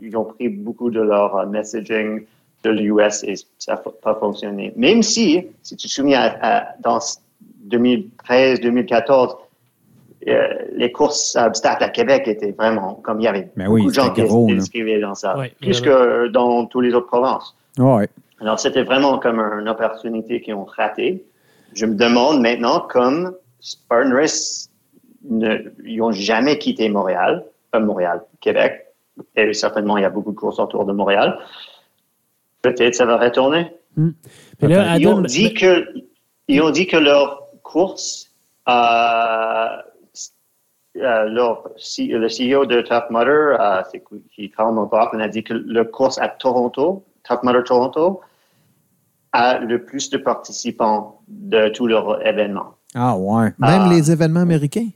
ils, 0.00 0.16
ont 0.16 0.24
pris 0.24 0.48
beaucoup 0.48 0.90
de 0.90 1.00
leur 1.00 1.36
euh, 1.36 1.46
messaging 1.46 2.24
de 2.62 2.70
l'US 2.70 3.24
et 3.24 3.34
ça 3.58 3.72
n'a 3.74 3.76
pas 4.02 4.14
fonctionné. 4.14 4.72
Même 4.76 5.02
si, 5.02 5.46
si 5.62 5.76
tu 5.76 5.86
te 5.88 5.92
souviens, 5.92 6.20
à- 6.20 6.58
à- 6.58 6.66
dans 6.80 6.98
2013-2014, 8.28 9.36
euh, 10.28 10.48
les 10.74 10.92
courses 10.92 11.34
à 11.36 11.46
obstacles 11.46 11.84
à 11.84 11.88
Québec 11.88 12.24
étaient 12.28 12.52
vraiment, 12.52 12.94
comme 13.02 13.20
il 13.20 13.24
y 13.24 13.28
avait 13.28 13.48
Ben 13.56 13.68
oui, 13.68 13.80
beaucoup 13.80 13.90
de 13.90 13.94
gens 13.94 14.10
qui 14.12 14.26
s'inscrivaient 14.28 15.00
dans 15.00 15.14
ça, 15.14 15.36
Ouais, 15.38 15.52
plus 15.60 15.80
que 15.80 16.28
dans 16.28 16.66
toutes 16.66 16.84
les 16.84 16.94
autres 16.94 17.06
provinces. 17.06 17.54
Ouais. 17.78 18.08
Alors, 18.40 18.58
c'était 18.60 18.82
vraiment 18.82 19.18
comme 19.18 19.38
une 19.38 19.68
opportunité 19.68 20.40
qu'ils 20.40 20.54
ont 20.54 20.64
ratée. 20.64 21.22
Je 21.74 21.86
me 21.86 21.94
demande 21.94 22.40
maintenant, 22.40 22.80
comme 22.88 23.34
Spartan 23.60 24.14
Race, 24.14 24.69
n'ont 25.28 26.12
jamais 26.12 26.58
quitté 26.58 26.88
Montréal, 26.88 27.44
euh, 27.74 27.80
Montréal, 27.80 28.22
Québec, 28.40 28.86
et 29.36 29.52
certainement, 29.52 29.96
il 29.98 30.02
y 30.02 30.04
a 30.06 30.10
beaucoup 30.10 30.32
de 30.32 30.36
courses 30.36 30.58
autour 30.58 30.84
de 30.84 30.92
Montréal. 30.92 31.38
Peut-être 32.62 32.94
ça 32.94 33.04
va 33.06 33.16
retourner. 33.18 33.72
Mais 33.96 34.68
là, 34.68 34.96
Ils 34.98 35.06
ont 35.08 35.20
dit 35.20 35.52
que, 35.54 35.86
ils 36.48 36.62
ont 36.62 36.70
dit 36.70 36.86
que 36.86 36.96
leur 36.96 37.42
course, 37.62 38.30
euh, 38.68 38.72
euh, 40.96 41.24
leur, 41.24 41.68
le 41.98 42.28
CEO 42.28 42.66
de 42.66 42.80
Tough 42.82 43.04
Mudder, 43.10 43.56
euh, 43.60 43.82
c'est 43.90 44.00
qui- 44.04 44.22
qui 44.34 44.50
travaille 44.50 44.74
mon 44.74 44.86
parc, 44.86 45.14
on 45.14 45.20
a 45.20 45.28
dit 45.28 45.42
que 45.44 45.54
le 45.54 45.84
course 45.84 46.18
à 46.18 46.28
Toronto, 46.28 47.04
Tough 47.24 47.42
Mudder 47.42 47.62
Toronto, 47.64 48.20
a 49.32 49.58
le 49.58 49.84
plus 49.84 50.10
de 50.10 50.18
participants 50.18 51.20
de 51.28 51.68
tous 51.68 51.86
leurs 51.86 52.24
événements. 52.26 52.74
Ah 52.94 53.16
ouais. 53.16 53.52
Même 53.58 53.82
Ah. 53.86 53.88
les 53.90 54.10
événements 54.10 54.40
américains? 54.40 54.88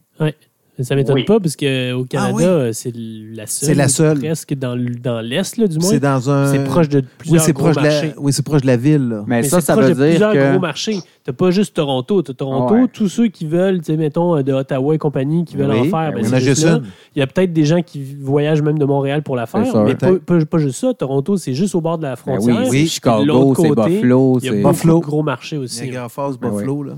Ça 0.82 0.96
m'étonne 0.96 1.14
Oui. 1.14 1.24
pas 1.24 1.38
parce 1.38 1.54
qu'au 1.54 2.04
Canada, 2.04 2.32
oui? 2.34 2.42
euh, 2.44 2.72
c'est 2.72 2.92
la 2.96 3.46
seule. 3.46 3.68
C'est 3.68 3.74
la 3.76 3.86
seule. 3.86 4.18
Presque 4.18 4.54
dans, 4.54 4.76
dans 5.00 5.20
l'Est, 5.20 5.56
là, 5.56 5.68
du 5.68 5.78
moins. 5.78 5.88
C'est 5.88 6.00
dans 6.00 6.28
un. 6.28 6.50
C'est 6.50 6.64
proche 6.64 6.88
de 6.88 6.98
Oui, 6.98 7.04
plusieurs 7.16 7.48
gros 7.52 7.62
proche, 7.62 7.76
de 7.76 7.80
la... 7.82 7.88
marchés. 7.90 8.12
oui, 8.18 8.32
c'est 8.32 8.42
proche 8.44 8.62
de 8.62 8.66
la 8.66 8.76
ville. 8.76 9.08
là. 9.08 9.24
Mais, 9.28 9.36
Mais 9.36 9.42
ça, 9.44 9.60
c'est 9.60 9.66
ça 9.66 9.74
proche 9.74 9.84
veut 9.84 9.90
de 9.94 9.94
dire 10.00 10.08
plusieurs 10.08 10.32
que. 10.32 10.50
gros 10.50 10.58
marchés. 10.60 10.98
T'as 11.22 11.32
pas 11.32 11.52
juste 11.52 11.76
Toronto, 11.76 12.22
t'as 12.22 12.32
Toronto, 12.34 12.74
Ah 12.76 12.80
ouais. 12.82 12.88
tous 12.92 13.08
ceux 13.08 13.28
qui 13.28 13.46
veulent, 13.46 13.78
tu 13.78 13.84
sais, 13.84 13.96
mettons, 13.96 14.36
euh, 14.36 14.42
de 14.42 14.52
Ottawa 14.52 14.94
et 14.96 14.98
compagnie, 14.98 15.44
qui 15.44 15.56
veulent 15.56 15.70
Oui, 15.70 15.78
en 15.78 15.84
faire. 15.84 16.10
ben, 16.12 16.14
ben, 16.14 16.18
il 16.18 16.24
y 16.24 16.26
en 16.26 16.30
c'est 16.30 16.34
a 16.34 16.40
juste 16.40 16.64
là. 16.64 16.80
Il 17.14 17.18
y 17.20 17.22
a 17.22 17.26
peut-être 17.28 17.52
des 17.52 17.64
gens 17.64 17.80
qui 17.80 18.02
voyagent 18.20 18.60
même 18.62 18.78
de 18.78 18.84
Montréal 18.84 19.22
pour 19.22 19.36
la 19.36 19.46
faire, 19.46 19.60
mais 19.84 19.94
pas, 19.94 20.08
Peut-être. 20.08 20.24
pas- 20.24 20.44
pas 20.44 20.58
juste 20.58 20.80
ça. 20.80 20.92
Toronto, 20.92 21.36
c'est 21.36 21.54
juste 21.54 21.76
au 21.76 21.80
bord 21.80 21.98
de 21.98 22.02
la 22.02 22.10
Ben 22.10 22.16
frontière. 22.16 22.56
oui, 22.62 22.66
Oui. 22.68 22.80
c'est 22.88 22.94
Chicago, 22.94 23.54
c'est 23.56 23.68
Buffalo. 23.68 24.38
Il 24.42 24.46
y 24.46 24.48
a 24.64 24.68
Buffalo. 24.70 24.98
de 24.98 25.04
gros 25.04 25.22
marchés 25.22 25.56
aussi. 25.56 25.82
Niagara 25.84 26.08
Falls, 26.08 26.34
Ben 26.40 26.50
Buffalo. 26.50 26.82
Là. 26.82 26.92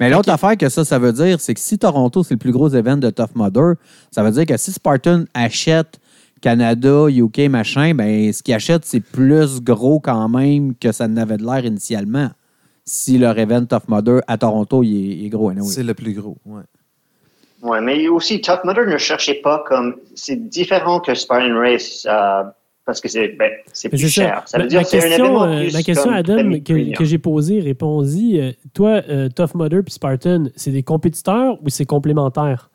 Mais 0.00 0.10
l'autre 0.10 0.30
affaire 0.30 0.56
que 0.56 0.68
ça, 0.68 0.84
ça 0.84 0.98
veut 0.98 1.12
dire, 1.12 1.40
c'est 1.40 1.54
que 1.54 1.60
si 1.60 1.78
Toronto, 1.78 2.22
c'est 2.22 2.34
le 2.34 2.38
plus 2.38 2.52
gros 2.52 2.68
événement 2.68 2.98
de 2.98 3.10
Tough 3.10 3.34
Mudder, 3.34 3.72
ça 4.10 4.22
veut 4.22 4.30
dire 4.30 4.46
que 4.46 4.56
si 4.56 4.72
Spartan 4.72 5.24
achète 5.34 5.98
Canada, 6.40 7.08
UK, 7.08 7.48
machin, 7.50 7.94
ben 7.94 8.32
ce 8.32 8.42
qu'ils 8.42 8.54
achètent, 8.54 8.84
c'est 8.84 9.00
plus 9.00 9.60
gros 9.60 10.00
quand 10.00 10.28
même 10.28 10.74
que 10.76 10.92
ça 10.92 11.08
n'avait 11.08 11.36
de 11.36 11.44
l'air 11.44 11.64
initialement. 11.64 12.30
Si 12.84 13.18
leur 13.18 13.38
event 13.38 13.66
Tough 13.66 13.88
Mudder 13.88 14.20
à 14.26 14.38
Toronto, 14.38 14.82
il 14.82 14.94
est, 14.94 15.16
il 15.16 15.26
est 15.26 15.28
gros. 15.28 15.50
anyway. 15.50 15.66
C'est 15.66 15.82
le 15.82 15.94
plus 15.94 16.14
gros. 16.14 16.38
Ouais. 16.46 16.62
Ouais, 17.60 17.80
mais 17.80 18.06
aussi, 18.08 18.40
Tough 18.40 18.60
Mudder 18.64 18.86
ne 18.86 18.96
cherchait 18.98 19.40
pas 19.42 19.64
comme. 19.66 19.96
C'est 20.14 20.48
différent 20.48 21.00
que 21.00 21.14
Spartan 21.14 21.58
Race 21.58 22.06
euh, 22.08 22.44
parce 22.88 23.02
que 23.02 23.08
c'est 23.08 23.36
ben, 23.38 23.50
plus 23.90 24.08
cher. 24.08 24.44
Ça 24.46 24.56
veut 24.56 24.64
Ma- 24.64 24.68
dire 24.70 24.80
que 24.80 24.88
c'est 24.88 24.96
un 24.96 25.00
question, 25.02 25.24
événement 25.26 25.44
euh, 25.44 25.60
plus 25.60 25.72
ma 25.74 25.82
question, 25.82 26.10
Adam, 26.10 26.60
que, 26.96 27.04
j'ai 27.04 27.18
posée, 27.18 27.60
réponds-y. 27.60 28.40
Euh, 28.40 28.52
toi, 28.72 29.02
euh, 29.10 29.28
Tough 29.28 29.50
Mudder 29.54 29.82
puis 29.82 29.92
Spartan, 29.92 30.44
c'est 30.56 30.70
des 30.70 30.82
compétiteurs 30.82 31.58
ou 31.62 31.68
c'est 31.68 31.84
complémentaire? 31.84 32.70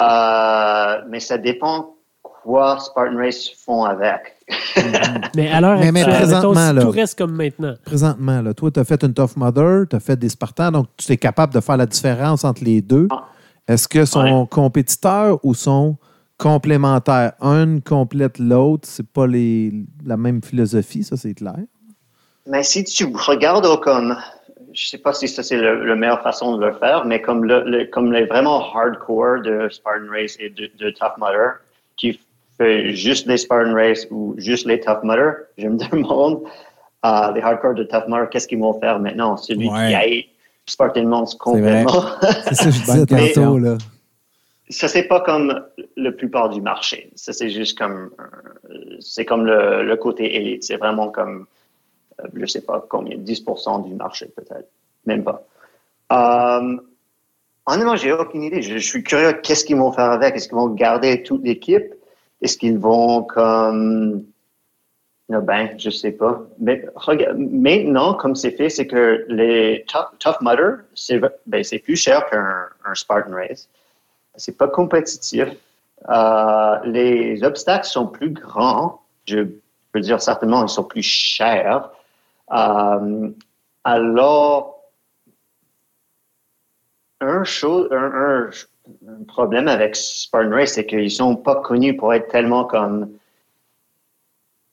Euh, 0.00 1.02
mais 1.10 1.20
ça 1.20 1.36
dépend 1.36 1.94
quoi 2.22 2.78
Spartan 2.80 3.18
Race 3.18 3.50
font 3.64 3.84
avec. 3.84 4.34
Mais 5.36 5.50
à 5.50 5.60
l'heure 5.60 5.78
Mais- 5.78 5.92
mais 5.92 6.04
mettons, 6.04 6.16
présentement, 6.16 6.68
si 6.70 6.74
là. 6.74 6.82
tout 6.82 6.90
reste 6.90 7.18
comme 7.18 7.32
maintenant. 7.36 7.74
Présentement, 7.84 8.40
là, 8.40 8.54
toi, 8.54 8.70
tu 8.70 8.80
as 8.80 8.84
fait 8.84 9.02
une 9.04 9.12
Tough 9.12 9.36
Mudder, 9.36 9.82
tu 9.90 9.96
as 9.96 10.00
fait 10.00 10.16
des 10.18 10.30
Spartans, 10.30 10.70
donc 10.72 10.86
tu 10.96 11.12
es 11.12 11.18
capable 11.18 11.52
de 11.52 11.60
faire 11.60 11.76
la 11.76 11.86
différence 11.86 12.44
entre 12.44 12.64
les 12.64 12.80
deux. 12.80 13.08
Ah. 13.10 13.24
Est-ce 13.68 13.86
que 13.88 14.06
sont 14.06 14.40
Ouais. 14.40 14.46
compétiteurs 14.50 15.38
ou 15.44 15.52
sont 15.54 15.96
complémentaires? 16.42 17.32
Un 17.40 17.80
complète 17.80 18.38
l'autre, 18.38 18.88
c'est 18.88 19.06
pas 19.06 19.26
les, 19.26 19.72
la 20.04 20.16
même 20.16 20.42
philosophie, 20.42 21.02
ça 21.04 21.16
c'est 21.16 21.34
clair. 21.34 21.56
Mais 22.46 22.62
si 22.62 22.82
tu 22.84 23.04
regardes 23.14 23.80
comme, 23.80 24.16
je 24.72 24.86
sais 24.88 24.98
pas 24.98 25.12
si 25.12 25.28
ça 25.28 25.42
c'est 25.42 25.56
le- 25.56 25.84
la 25.84 25.94
meilleure 25.96 26.22
façon 26.22 26.56
de 26.56 26.66
le 26.66 26.72
faire, 26.74 27.04
mais 27.04 27.20
comme 27.20 27.44
le, 27.44 27.62
le- 27.64 27.84
comme 27.86 28.12
les 28.12 28.24
vraiment 28.26 28.58
hardcore 28.74 29.42
de 29.42 29.68
Spartan 29.70 30.06
Race 30.10 30.36
et 30.40 30.50
de, 30.50 30.70
de 30.78 30.90
Tough 30.90 31.16
Mudder, 31.18 31.50
qui 31.96 32.18
fait 32.58 32.94
juste 32.94 33.26
les 33.26 33.36
Spartan 33.38 33.74
Race 33.74 34.06
ou 34.10 34.34
juste 34.38 34.66
les 34.66 34.80
Tough 34.80 35.02
Mudder, 35.04 35.30
je 35.58 35.68
me 35.68 35.76
demande, 35.90 36.40
euh, 37.04 37.32
les 37.34 37.40
hardcore 37.40 37.74
de 37.74 37.84
Tough 37.84 38.04
Mudder, 38.08 38.26
qu'est-ce 38.30 38.48
qu'ils 38.48 38.58
vont 38.60 38.78
faire 38.80 38.98
maintenant? 38.98 39.36
Celui 39.36 39.68
Ouais. 39.68 39.88
qui 39.88 39.94
aille 39.94 40.26
Spartan 40.66 41.04
Mons 41.04 41.34
complètement. 41.38 42.02
C'est 42.48 42.54
ça 42.54 42.64
que 42.66 42.70
je 42.72 42.80
disais 43.06 43.06
tantôt. 43.34 43.58
Là. 43.58 43.78
Ça 44.72 44.88
c'est 44.88 45.04
pas 45.04 45.20
comme 45.20 45.64
la 45.96 46.12
plupart 46.12 46.48
du 46.48 46.60
marché. 46.60 47.10
Ça 47.14 47.32
c'est 47.32 47.50
juste 47.50 47.78
comme 47.78 48.10
euh, 48.18 48.96
c'est 49.00 49.24
comme 49.24 49.46
le, 49.46 49.96
côté 49.96 50.36
élite. 50.36 50.64
C'est 50.64 50.76
vraiment 50.76 51.10
comme 51.10 51.46
euh, 52.20 52.28
je 52.34 52.46
sais 52.46 52.62
pas 52.62 52.84
combien, 52.88 53.16
10% 53.16 53.88
du 53.88 53.94
marché 53.94 54.26
peut-être, 54.34 54.68
même 55.06 55.24
pas. 55.24 55.44
Euh, 56.12 56.76
honnêtement, 57.66 57.96
j'ai 57.96 58.12
aucune 58.12 58.42
idée. 58.42 58.62
Je, 58.62 58.78
suis 58.78 59.02
curieux. 59.02 59.32
Qu'est-ce 59.42 59.64
qu'ils 59.64 59.76
vont 59.76 59.92
faire 59.92 60.10
avec? 60.10 60.34
Est-ce 60.34 60.48
qu'ils 60.48 60.56
vont 60.56 60.68
garder 60.68 61.22
toute 61.22 61.44
l'équipe? 61.44 61.94
Est-ce 62.40 62.58
qu'ils 62.58 62.78
vont 62.78 63.22
comme 63.22 64.24
non, 65.28 65.40
ben, 65.40 65.70
je 65.78 65.88
sais 65.88 66.12
pas. 66.12 66.42
Mais 66.58 66.84
maintenant, 67.34 68.12
comme 68.14 68.34
c'est 68.34 68.50
fait, 68.50 68.68
c'est 68.68 68.86
que 68.86 69.24
les 69.28 69.84
Tough, 69.88 70.36
Mudder, 70.42 70.82
c'est 70.94 71.20
ben, 71.46 71.64
plus 71.82 71.96
cher 71.96 72.28
qu'un 72.28 72.66
un 72.84 72.94
Spartan 72.94 73.32
Race. 73.32 73.68
C'est 74.36 74.56
pas 74.56 74.68
compétitif. 74.68 75.48
Euh, 76.08 76.78
les 76.84 77.42
obstacles 77.44 77.86
sont 77.86 78.06
plus 78.06 78.30
grands. 78.30 79.02
Je 79.26 79.46
peux 79.92 80.00
dire 80.00 80.20
certainement, 80.20 80.62
ils 80.64 80.68
sont 80.68 80.84
plus 80.84 81.02
chers. 81.02 81.90
Euh, 82.52 83.30
alors, 83.84 84.82
un, 87.20 87.44
chose, 87.44 87.88
un, 87.92 88.50
un- 89.06 89.24
problème 89.28 89.68
avec 89.68 89.94
Spartan 89.94 90.50
Race, 90.50 90.72
c'est 90.72 90.86
qu'ils 90.86 91.10
sont 91.10 91.36
pas 91.36 91.56
connus 91.62 91.96
pour 91.96 92.12
être 92.12 92.28
tellement 92.28 92.64
comme 92.64 93.12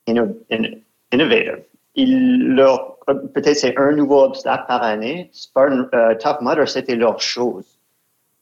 inno- 0.08 0.36
in- 0.52 0.80
innovative. 1.12 1.64
Ils 1.96 2.56
leur, 2.56 2.98
peut-être 3.06 3.56
c'est 3.58 3.78
un 3.78 3.92
nouveau 3.92 4.24
obstacle 4.24 4.66
par 4.68 4.82
année. 4.82 5.30
Spartan, 5.32 5.86
euh, 5.94 6.16
Tough 6.16 6.38
Mudder, 6.42 6.66
c'était 6.66 6.96
leur 6.96 7.20
chose. 7.22 7.66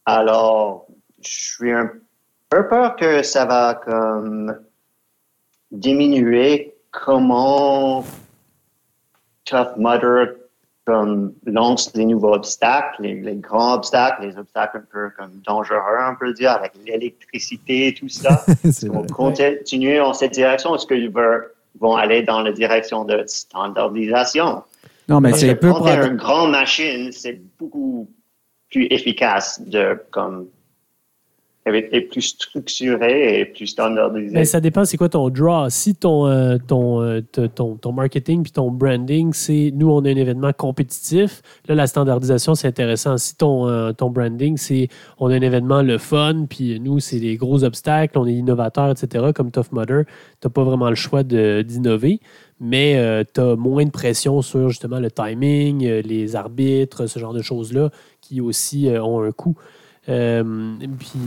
Alors, 0.06 0.86
je 1.22 1.54
suis 1.54 1.72
un 1.72 1.90
peu 2.50 2.68
peur 2.68 2.96
que 2.96 3.22
ça 3.22 3.44
va 3.44 3.74
comme 3.74 4.56
diminuer 5.70 6.74
comment 6.90 8.04
Tough 9.44 9.76
Mudder 9.76 10.32
comme 10.88 11.34
lance 11.44 11.92
des 11.92 12.06
nouveaux 12.06 12.32
obstacles, 12.32 13.02
les, 13.02 13.20
les 13.20 13.34
grands 13.34 13.74
obstacles, 13.74 14.26
les 14.26 14.38
obstacles 14.38 14.78
un 14.78 14.84
peu 14.90 15.10
comme 15.18 15.32
dangereux, 15.46 15.98
on 16.10 16.16
peut 16.16 16.32
dire, 16.32 16.52
avec 16.52 16.72
l'électricité 16.82 17.88
et 17.88 17.94
tout 17.94 18.08
ça. 18.08 18.42
Ils 18.64 18.90
vont 18.90 19.06
continuer 19.06 20.00
en 20.00 20.14
cette 20.14 20.32
direction. 20.32 20.74
Est-ce 20.74 20.86
qu'ils 20.86 21.12
vont 21.78 21.94
aller 21.94 22.22
dans 22.22 22.40
la 22.40 22.52
direction 22.52 23.04
de 23.04 23.22
standardisation? 23.26 24.62
Non, 25.10 25.20
mais 25.20 25.34
c'est 25.34 25.56
peu 25.56 25.74
quand 25.74 25.84
une 25.86 26.16
grande 26.16 26.52
machine, 26.52 27.12
c'est 27.12 27.38
beaucoup 27.58 28.08
plus 28.70 28.86
efficace 28.90 29.60
de 29.60 30.02
comme 30.10 30.48
est, 31.74 32.00
plus 32.00 32.22
structuré 32.22 33.40
et 33.40 33.44
plus 33.44 33.66
standardisé. 33.66 34.34
Ben, 34.34 34.44
ça 34.44 34.60
dépend, 34.60 34.84
c'est 34.84 34.96
quoi 34.96 35.08
ton 35.08 35.28
draw? 35.28 35.68
Si 35.70 35.94
ton, 35.94 36.26
euh, 36.26 36.56
euh, 36.70 37.20
ton, 37.54 37.76
ton 37.76 37.92
marketing 37.92 38.42
puis 38.42 38.52
ton 38.52 38.70
branding, 38.70 39.32
c'est 39.32 39.72
nous, 39.74 39.90
on 39.90 40.04
a 40.04 40.10
un 40.10 40.16
événement 40.16 40.52
compétitif, 40.52 41.42
là, 41.66 41.74
la 41.74 41.86
standardisation, 41.86 42.54
c'est 42.54 42.68
intéressant. 42.68 43.16
Si 43.16 43.36
ton, 43.36 43.68
euh, 43.68 43.92
ton 43.92 44.10
branding, 44.10 44.56
c'est 44.56 44.88
on 45.18 45.30
a 45.30 45.34
un 45.34 45.40
événement 45.40 45.82
le 45.82 45.98
fun, 45.98 46.46
puis 46.48 46.78
nous, 46.80 47.00
c'est 47.00 47.20
des 47.20 47.36
gros 47.36 47.64
obstacles, 47.64 48.18
on 48.18 48.26
est 48.26 48.34
innovateur, 48.34 48.90
etc., 48.90 49.26
comme 49.34 49.50
Tough 49.50 49.72
Mudder, 49.72 50.02
tu 50.40 50.46
n'as 50.46 50.50
pas 50.50 50.64
vraiment 50.64 50.88
le 50.88 50.96
choix 50.96 51.22
d'innover, 51.22 52.20
mais 52.60 53.24
tu 53.34 53.40
as 53.40 53.56
moins 53.56 53.84
de 53.84 53.90
pression 53.90 54.42
sur 54.42 54.68
justement 54.68 54.98
le 54.98 55.10
timing, 55.10 55.86
les 55.86 56.36
arbitres, 56.36 57.06
ce 57.06 57.18
genre 57.18 57.32
de 57.32 57.42
choses-là, 57.42 57.90
qui 58.20 58.40
aussi 58.40 58.88
ont 59.00 59.22
un 59.22 59.32
coût. 59.32 59.56
Euh, 60.08 60.42
puis, 60.98 61.18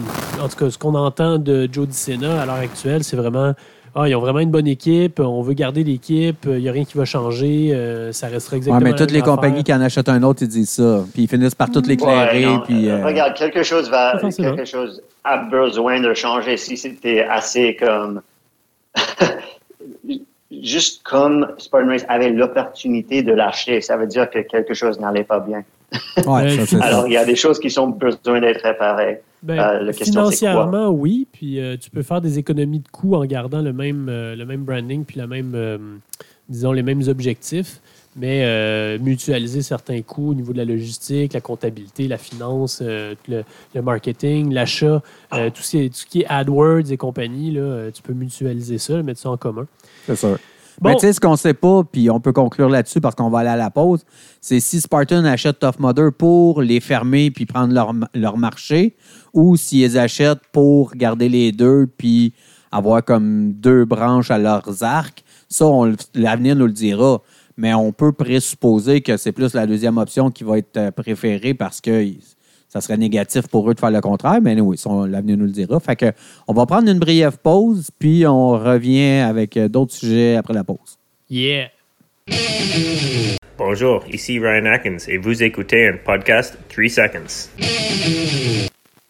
en 0.41 0.47
tout 0.47 0.57
cas, 0.57 0.69
ce 0.69 0.77
qu'on 0.77 0.95
entend 0.95 1.37
de 1.37 1.69
Joe 1.71 1.87
DiSena 1.87 2.41
à 2.41 2.45
l'heure 2.45 2.55
actuelle, 2.55 3.03
c'est 3.03 3.17
vraiment 3.17 3.53
ah, 3.93 4.07
ils 4.07 4.15
ont 4.15 4.21
vraiment 4.21 4.39
une 4.39 4.51
bonne 4.51 4.67
équipe, 4.67 5.19
on 5.19 5.41
veut 5.41 5.53
garder 5.53 5.83
l'équipe, 5.83 6.45
il 6.45 6.59
n'y 6.59 6.69
a 6.69 6.71
rien 6.71 6.85
qui 6.85 6.97
va 6.97 7.03
changer, 7.03 7.71
euh, 7.73 8.13
ça 8.13 8.27
restera 8.27 8.53
Ouais, 8.53 8.57
exactement 8.59 8.85
mais 8.85 8.91
la 8.91 8.97
toutes 8.97 9.11
les 9.11 9.21
compagnies 9.21 9.65
qui 9.65 9.73
en 9.73 9.81
achètent 9.81 10.07
un 10.07 10.23
autre, 10.23 10.43
ils 10.43 10.47
disent 10.47 10.69
ça. 10.69 11.03
Puis 11.13 11.23
ils 11.23 11.27
finissent 11.27 11.55
par 11.55 11.69
tout 11.69 11.81
l'éclairer. 11.85 12.47
Ouais, 12.47 12.59
puis, 12.63 12.89
euh, 12.89 13.05
Regarde, 13.05 13.33
quelque 13.33 13.63
chose 13.63 13.89
va, 13.89 14.17
quelque 14.21 14.63
chose 14.63 15.03
a 15.25 15.37
besoin 15.39 15.99
de 15.99 16.13
changer 16.13 16.55
si 16.55 16.77
c'était 16.77 17.23
assez 17.23 17.75
comme. 17.75 18.21
Juste 20.63 21.01
comme 21.03 21.47
Spartan 21.57 21.87
Race 21.87 22.05
avait 22.07 22.29
l'opportunité 22.29 23.23
de 23.23 23.31
l'acheter, 23.31 23.81
ça 23.81 23.97
veut 23.97 24.05
dire 24.05 24.29
que 24.29 24.39
quelque 24.39 24.73
chose 24.73 24.99
n'allait 24.99 25.23
pas 25.23 25.39
bien. 25.39 25.63
Ouais, 26.25 26.57
ça, 26.57 26.65
ça. 26.65 26.83
Alors, 26.83 27.07
il 27.07 27.13
y 27.13 27.17
a 27.17 27.25
des 27.25 27.35
choses 27.35 27.59
qui 27.59 27.69
sont 27.69 27.87
besoin 27.87 28.39
d'être 28.39 28.63
réparées. 28.63 29.21
Ben, 29.43 29.59
Euh, 29.59 29.79
la 29.83 29.93
question, 29.93 30.05
c'est 30.29 30.37
financièrement, 30.37 30.89
oui, 30.89 31.27
puis 31.31 31.59
euh, 31.59 31.75
tu 31.79 31.89
peux 31.89 32.03
faire 32.03 32.21
des 32.21 32.37
économies 32.37 32.79
de 32.79 32.87
coûts 32.89 33.15
en 33.15 33.25
gardant 33.25 33.61
le 33.61 33.73
même, 33.73 34.07
euh, 34.09 34.35
le 34.35 34.45
même 34.45 34.63
branding 34.63 35.03
puis 35.03 35.17
la 35.17 35.25
même, 35.27 35.53
euh, 35.55 35.77
disons, 36.47 36.71
les 36.73 36.83
mêmes 36.83 37.01
objectifs, 37.07 37.81
mais 38.15 38.41
euh, 38.43 38.99
mutualiser 38.99 39.61
certains 39.63 40.01
coûts 40.01 40.31
au 40.31 40.33
niveau 40.35 40.53
de 40.53 40.57
la 40.59 40.65
logistique, 40.65 41.33
la 41.33 41.41
comptabilité, 41.41 42.07
la 42.07 42.17
finance, 42.19 42.81
euh, 42.83 43.15
le, 43.27 43.43
le 43.73 43.81
marketing, 43.81 44.53
l'achat, 44.53 45.01
euh, 45.33 45.49
tout, 45.49 45.61
ce 45.63 45.71
qui 45.71 45.77
est- 45.85 45.89
tout 45.89 45.95
ce 45.95 46.05
qui 46.05 46.21
est 46.21 46.25
AdWords 46.27 46.91
et 46.91 46.97
compagnie, 46.97 47.51
là, 47.51 47.61
euh, 47.61 47.91
tu 47.91 48.01
peux 48.03 48.13
mutualiser 48.13 48.77
ça, 48.77 49.01
mettre 49.01 49.19
ça 49.21 49.29
en 49.31 49.37
commun. 49.37 49.65
C'est 50.05 50.15
sûr. 50.17 50.37
Bon. 50.81 50.89
Mais 50.89 50.95
tu 50.95 51.01
sais, 51.01 51.13
ce 51.13 51.19
qu'on 51.19 51.35
sait 51.35 51.53
pas, 51.53 51.83
puis 51.83 52.09
on 52.09 52.19
peut 52.19 52.33
conclure 52.33 52.67
là-dessus 52.67 53.01
parce 53.01 53.13
qu'on 53.13 53.29
va 53.29 53.39
aller 53.39 53.49
à 53.49 53.55
la 53.55 53.69
pause, 53.69 54.03
c'est 54.41 54.59
si 54.59 54.81
Spartan 54.81 55.25
achète 55.25 55.59
Tough 55.59 55.79
Mudder 55.79 56.09
pour 56.17 56.63
les 56.63 56.79
fermer 56.79 57.29
puis 57.29 57.45
prendre 57.45 57.71
leur, 57.71 57.93
leur 58.15 58.37
marché 58.37 58.95
ou 59.31 59.55
s'ils 59.57 59.99
achètent 59.99 60.41
pour 60.51 60.95
garder 60.95 61.29
les 61.29 61.51
deux 61.51 61.87
puis 61.97 62.33
avoir 62.71 63.05
comme 63.05 63.53
deux 63.53 63.85
branches 63.85 64.31
à 64.31 64.39
leurs 64.39 64.83
arcs. 64.83 65.23
Ça, 65.49 65.65
l'avenir 66.15 66.55
nous 66.55 66.65
le 66.65 66.73
dira. 66.73 67.21
Mais 67.57 67.73
on 67.75 67.91
peut 67.91 68.13
présupposer 68.13 69.01
que 69.01 69.17
c'est 69.17 69.33
plus 69.33 69.53
la 69.53 69.67
deuxième 69.67 69.97
option 69.97 70.31
qui 70.31 70.43
va 70.43 70.57
être 70.57 70.77
euh, 70.77 70.89
préférée 70.89 71.53
parce 71.53 71.79
que 71.79 72.07
ça 72.71 72.79
serait 72.79 72.95
négatif 72.95 73.47
pour 73.47 73.69
eux 73.69 73.73
de 73.73 73.79
faire 73.79 73.91
le 73.91 73.99
contraire, 73.99 74.39
mais 74.41 74.59
oui, 74.61 74.77
l'avenir 75.09 75.35
nous 75.35 75.45
le 75.45 75.51
dira. 75.51 75.79
Fait 75.81 75.97
que 75.97 76.13
on 76.47 76.53
va 76.53 76.65
prendre 76.65 76.89
une 76.89 76.99
brève 76.99 77.37
pause, 77.37 77.89
puis 77.99 78.25
on 78.25 78.51
revient 78.51 79.19
avec 79.27 79.57
euh, 79.57 79.67
d'autres 79.67 79.93
sujets 79.93 80.37
après 80.37 80.53
la 80.53 80.63
pause. 80.63 80.97
Yeah! 81.29 81.67
Bonjour, 83.57 84.03
ici 84.09 84.39
Ryan 84.39 84.65
Atkins 84.67 84.97
et 85.09 85.17
vous 85.17 85.43
écoutez 85.43 85.89
un 85.89 85.97
podcast 85.97 86.57
3 86.69 86.87
Seconds. 86.87 87.49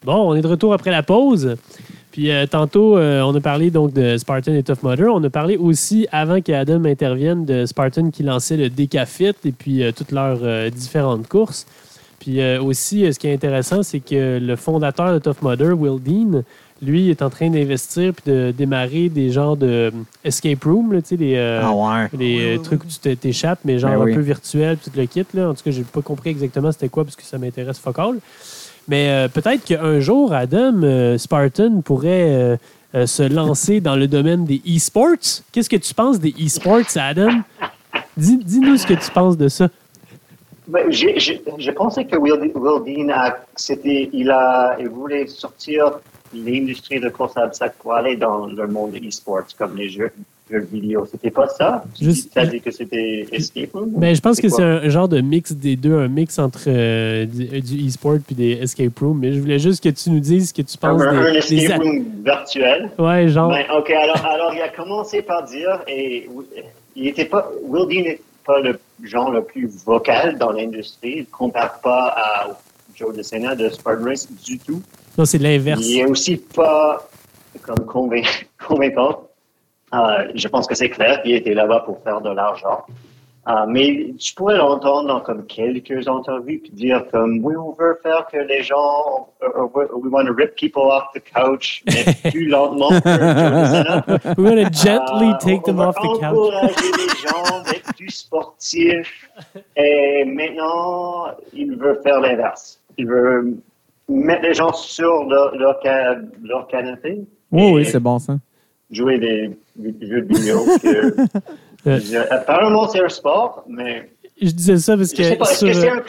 Bon, 0.04 0.30
on 0.30 0.34
est 0.34 0.42
de 0.42 0.48
retour 0.48 0.74
après 0.74 0.90
la 0.90 1.04
pause. 1.04 1.56
Puis 2.10 2.30
euh, 2.30 2.46
tantôt, 2.46 2.98
euh, 2.98 3.22
on 3.22 3.34
a 3.34 3.40
parlé 3.40 3.70
donc 3.70 3.92
de 3.94 4.18
Spartan 4.18 4.52
et 4.52 4.62
Tough 4.62 4.82
Mudder. 4.82 5.06
On 5.06 5.22
a 5.24 5.30
parlé 5.30 5.56
aussi, 5.56 6.06
avant 6.12 6.40
qu'Adam 6.40 6.84
intervienne, 6.84 7.44
de 7.44 7.64
Spartan 7.64 8.10
qui 8.10 8.22
lançait 8.22 8.56
le 8.56 8.68
Decafit 8.68 9.34
et 9.44 9.52
puis 9.52 9.82
euh, 9.82 9.92
toutes 9.92 10.12
leurs 10.12 10.40
euh, 10.42 10.68
différentes 10.68 11.26
courses. 11.28 11.66
Puis 12.22 12.40
euh, 12.40 12.62
aussi, 12.62 13.04
euh, 13.04 13.10
ce 13.12 13.18
qui 13.18 13.26
est 13.26 13.34
intéressant, 13.34 13.82
c'est 13.82 13.98
que 13.98 14.38
le 14.40 14.54
fondateur 14.56 15.12
de 15.12 15.18
Tough 15.18 15.42
Mudder, 15.42 15.72
Will 15.72 16.00
Dean, 16.00 16.42
lui, 16.80 17.10
est 17.10 17.20
en 17.22 17.30
train 17.30 17.50
d'investir 17.50 18.12
puis 18.14 18.30
de 18.32 18.52
démarrer 18.56 19.08
des 19.08 19.30
genres 19.30 19.56
de 19.56 19.66
euh, 19.66 19.90
escape 20.24 20.62
room, 20.64 20.92
là, 20.92 21.02
tu 21.02 21.08
sais, 21.08 21.16
des, 21.16 21.34
euh, 21.36 21.60
ah 21.62 21.72
ouais. 21.72 22.08
euh, 22.20 22.58
trucs 22.58 22.84
où 22.84 22.86
tu 22.86 22.98
t'é- 23.00 23.16
t'échappes, 23.16 23.58
mais 23.64 23.78
genre 23.80 23.90
Ben 23.92 24.02
oui. 24.04 24.12
un 24.12 24.14
peu 24.14 24.20
virtuel, 24.20 24.76
tout 24.78 24.90
le 24.96 25.04
kit. 25.06 25.24
Là. 25.34 25.48
En 25.50 25.54
tout 25.54 25.62
cas, 25.64 25.70
j'ai 25.72 25.82
pas 25.82 26.00
compris 26.02 26.30
exactement 26.30 26.70
c'était 26.70 26.88
quoi 26.88 27.04
parce 27.04 27.16
que 27.16 27.22
ça 27.24 27.38
m'intéresse 27.38 27.78
focal. 27.78 28.18
Mais 28.88 29.08
euh, 29.10 29.28
peut-être 29.28 29.64
qu'un 29.64 29.98
jour, 30.00 30.32
Adam, 30.32 30.82
euh, 30.82 31.18
Spartan 31.18 31.80
pourrait 31.84 32.28
euh, 32.30 32.56
euh, 32.94 33.06
se 33.06 33.22
lancer 33.22 33.80
dans 33.80 33.94
le 33.96 34.06
domaine 34.08 34.44
des 34.44 34.60
e-sports. 34.66 35.42
Qu'est-ce 35.52 35.70
que 35.70 35.76
tu 35.76 35.94
penses 35.94 36.18
des 36.20 36.34
e-sports, 36.44 36.82
Adam? 36.96 37.42
Dis- 38.16 38.38
Dis-nous 38.44 38.76
ce 38.76 38.86
que 38.86 38.94
tu 38.94 39.10
penses 39.12 39.36
de 39.36 39.48
ça. 39.48 39.68
Ben, 40.68 40.90
j'ai- 40.90 41.18
pensais 41.72 42.04
que 42.04 42.16
Will, 42.16 42.52
Will 42.54 42.82
Dean 42.84 43.08
a, 43.12 43.36
c'était, 43.56 44.08
il 44.12 44.30
a, 44.30 44.76
il 44.78 44.88
voulait 44.88 45.26
sortir 45.26 45.98
l'industrie 46.34 47.00
de 47.00 47.08
course 47.08 47.36
à 47.36 47.44
obstacles 47.46 47.74
pour 47.80 47.94
aller 47.94 48.16
dans 48.16 48.46
le 48.46 48.66
monde 48.68 48.92
de 48.92 48.98
e-sports, 49.06 49.42
comme 49.58 49.76
les 49.76 49.88
jeux, 49.90 50.10
jeux 50.50 50.66
vidéo. 50.72 51.04
C'était 51.10 51.30
pas 51.30 51.48
ça? 51.48 51.84
Juste- 52.00 52.32
Tu 52.32 52.38
as 52.38 52.46
dit 52.46 52.60
que 52.60 52.70
c'était 52.70 53.26
Escape 53.32 53.72
Room? 53.74 53.92
Mais 53.98 54.14
je 54.14 54.20
pense 54.22 54.40
que 54.40 54.48
c'est 54.48 54.62
un 54.62 54.88
genre 54.88 55.08
de 55.08 55.20
mix 55.20 55.52
des 55.52 55.76
deux, 55.76 55.94
un 55.94 56.08
mix 56.08 56.38
entre 56.38 56.62
euh, 56.68 57.26
du, 57.26 57.60
du 57.60 57.88
e-sport 57.88 58.18
puis 58.24 58.34
des 58.36 58.52
escape 58.62 58.98
rooms. 59.00 59.18
Mais 59.18 59.32
je 59.32 59.40
voulais 59.40 59.58
juste 59.58 59.82
que 59.82 59.88
tu 59.90 60.10
nous 60.10 60.20
dises 60.20 60.50
ce 60.50 60.54
que 60.54 60.62
tu 60.62 60.76
Un, 60.82 60.88
penses 60.92 61.02
un 61.02 61.24
des, 61.24 61.32
des 61.40 61.64
escape 61.64 61.80
a- 61.80 61.84
room 61.84 62.04
virtuel. 62.24 62.90
Ouais, 62.98 63.28
genre. 63.28 63.50
Ben, 63.50 63.64
OK, 63.76 63.90
alors, 63.90 64.24
alors 64.24 64.54
il 64.54 64.62
a 64.62 64.68
commencé 64.68 65.22
par 65.22 65.42
dire, 65.44 65.82
et 65.88 66.28
il 66.96 67.08
était 67.08 67.24
pas, 67.26 67.50
Will 67.64 67.88
Dean 67.88 68.12
pas 68.44 68.60
le 68.60 68.78
genre 69.02 69.30
le 69.30 69.42
plus 69.44 69.66
vocal 69.84 70.38
dans 70.38 70.50
l'industrie. 70.52 71.12
Il 71.16 71.20
ne 71.20 71.24
compare 71.26 71.80
pas 71.80 72.14
à 72.16 72.48
Joe 72.94 73.14
DeSena 73.16 73.54
de 73.54 73.68
Spartan 73.68 74.04
Race 74.04 74.28
du 74.30 74.58
tout. 74.58 74.82
Non, 75.16 75.24
c'est 75.24 75.38
l'inverse. 75.38 75.80
Il 75.84 75.98
est 76.00 76.04
aussi 76.06 76.36
pas 76.36 77.08
comme 77.62 77.84
convain- 77.86 78.22
convaincant. 78.66 79.28
Euh, 79.94 80.32
je 80.34 80.48
pense 80.48 80.66
que 80.66 80.74
c'est 80.74 80.88
clair 80.88 81.22
qu'il 81.22 81.34
était 81.34 81.54
là-bas 81.54 81.80
pour 81.80 82.02
faire 82.02 82.20
de 82.20 82.30
l'argent. 82.30 82.84
Euh, 83.48 83.66
mais 83.66 84.14
tu 84.20 84.34
pourrais 84.36 84.56
l'entendre 84.56 85.08
dans 85.08 85.20
comme 85.20 85.44
quelques 85.46 86.06
entrevues 86.06 86.60
puis 86.60 86.70
dire 86.70 87.04
comme 87.10 87.44
oui 87.44 87.56
on 87.56 87.72
veut 87.72 87.98
faire 88.00 88.24
que 88.30 88.36
les 88.36 88.62
gens 88.62 89.30
uh, 89.42 89.46
uh, 89.46 89.96
we 89.96 90.12
want 90.12 90.26
to 90.26 90.32
rip 90.32 90.54
people 90.54 90.82
off 90.82 91.02
the 91.12 91.20
couch 91.34 91.82
mais 91.86 92.04
plus 92.30 92.46
lentement 92.46 92.90
que 92.90 93.02
DeSena. 93.02 94.04
We're 94.38 94.50
gonna 94.54 94.70
gently 94.70 95.30
Euh, 95.30 95.38
take 95.40 95.62
them 95.64 95.80
off 95.80 95.96
the 95.96 96.02
couch. 96.20 96.22
encourager 96.22 96.92
les 96.98 97.28
gens 97.28 97.62
d'être 97.64 97.92
plus 97.96 98.10
sportifs. 98.10 99.28
Et 99.76 100.24
maintenant, 100.24 101.26
il 101.52 101.74
veut 101.76 102.00
faire 102.04 102.20
l'inverse. 102.20 102.80
Il 102.96 103.08
veut 103.08 103.56
mettre 104.08 104.42
les 104.42 104.54
gens 104.54 104.72
sur 104.72 105.24
leur, 105.24 105.52
leur, 105.56 105.80
leur 106.44 106.68
canapé. 106.68 107.22
Oui, 107.50 107.62
et 107.64 107.72
oui, 107.74 107.84
c'est 107.86 107.98
bon 107.98 108.20
ça. 108.20 108.36
Jouer 108.90 109.18
des, 109.18 109.50
des 109.74 110.06
jeux 110.06 110.22
de 110.22 110.32
vidéo. 110.32 110.58
que- 110.80 111.16
je- 111.16 111.40
apparemment, 112.30 112.88
c'est 112.88 113.02
un 113.04 113.08
sport, 113.08 113.64
mais 113.68 114.10
Je 114.40 114.50
disais 114.50 114.78
ça 114.78 114.96
parce 114.96 115.10
je 115.10 115.22
sais 115.22 115.34
que 115.34 115.38
pas. 115.38 115.50
Est-ce 115.50 115.58
sur, 115.58 115.68
que 115.68 115.74
c'est 115.74 115.90
euh, 115.90 115.94
un, 115.96 116.02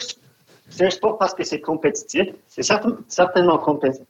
c'est 0.70 0.86
un 0.86 0.90
sport 0.90 1.18
parce 1.18 1.34
que 1.34 1.44
c'est 1.44 1.60
compétitif? 1.60 2.28
C'est 2.48 2.62
certain- 2.62 2.96
certainement 3.08 3.56
compé- 3.58 4.00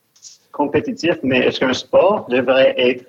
compétitif, 0.52 1.14
mais 1.22 1.40
est-ce 1.40 1.60
qu'un 1.60 1.72
sport 1.72 2.26
devrait 2.28 2.74
être 2.78 3.04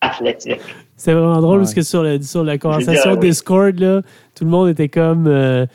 athlétique? 0.00 0.60
c'est 0.96 1.12
vraiment 1.12 1.40
drôle 1.40 1.58
Ouais. 1.58 1.64
parce 1.64 1.74
que 1.74 1.82
sur, 1.82 2.02
le, 2.02 2.20
sur 2.22 2.44
la 2.44 2.58
conversation. 2.58 3.16
Discord, 3.16 3.78
là, 3.78 4.02
tout 4.34 4.44
le 4.44 4.50
monde 4.50 4.68
était 4.68 4.88
comme 4.88 5.26
euh, 5.26 5.66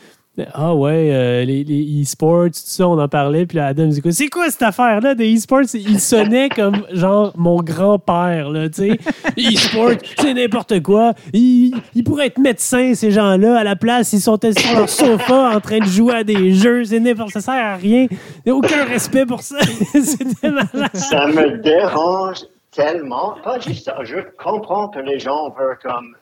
Ah 0.54 0.76
ouais, 0.76 1.10
euh, 1.12 1.46
les, 1.46 1.64
les 1.64 2.02
e-sports, 2.02 2.48
tout 2.48 2.52
ça, 2.54 2.88
on 2.88 3.00
en 3.00 3.08
parlait. 3.08 3.46
Puis 3.46 3.58
là, 3.58 3.68
Adam 3.68 3.88
dit 3.88 4.02
quoi 4.02 4.12
C'est 4.12 4.28
quoi 4.28 4.50
cette 4.50 4.64
affaire-là 4.64 5.16
des 5.16 5.34
e-sports? 5.34 5.62
Il 5.74 6.00
sonnait 6.00 6.50
comme 6.56 6.86
genre 6.92 7.32
mon 7.38 7.62
grand-père, 7.62 8.50
là, 8.50 8.68
tu 8.70 8.90
sais. 8.90 9.00
E-sports, 9.38 9.98
c'est 10.20 10.34
n'importe 10.34 10.82
quoi. 10.82 11.14
Ils, 11.32 11.74
ils 11.94 12.04
pourraient 12.04 12.28
être 12.28 12.38
médecins, 12.40 12.94
ces 12.96 13.12
gens-là. 13.12 13.60
À 13.60 13.64
la 13.64 13.76
place, 13.76 14.12
ils 14.14 14.20
sont 14.20 14.38
sur 14.42 14.78
leur 14.78 14.90
sofa 14.90 15.56
en 15.56 15.60
train 15.62 15.80
de 15.80 15.86
jouer 15.86 16.16
à 16.16 16.24
des 16.24 16.54
jeux. 16.54 16.84
C'est 16.84 17.00
n'importe 17.00 17.32
ça. 17.32 17.42
sert 17.42 17.54
à 17.54 17.76
rien. 17.76 18.08
Il 18.12 18.18
n'y 18.48 18.52
a 18.52 18.56
aucun 18.56 18.84
respect 18.86 19.26
pour 19.26 19.42
ça. 19.42 19.58
C'était 19.94 20.52
malade. 20.52 20.90
Ça 20.96 21.28
me 21.28 21.58
dérange 21.62 22.40
tellement. 22.72 23.36
Pas 23.44 23.60
juste 23.60 23.86
ça. 23.86 23.98
Je 24.04 24.18
comprends 24.44 24.90
que 24.90 25.00
les 25.00 25.20
gens 25.20 25.50
veulent 25.58 25.78
comme 25.82 26.16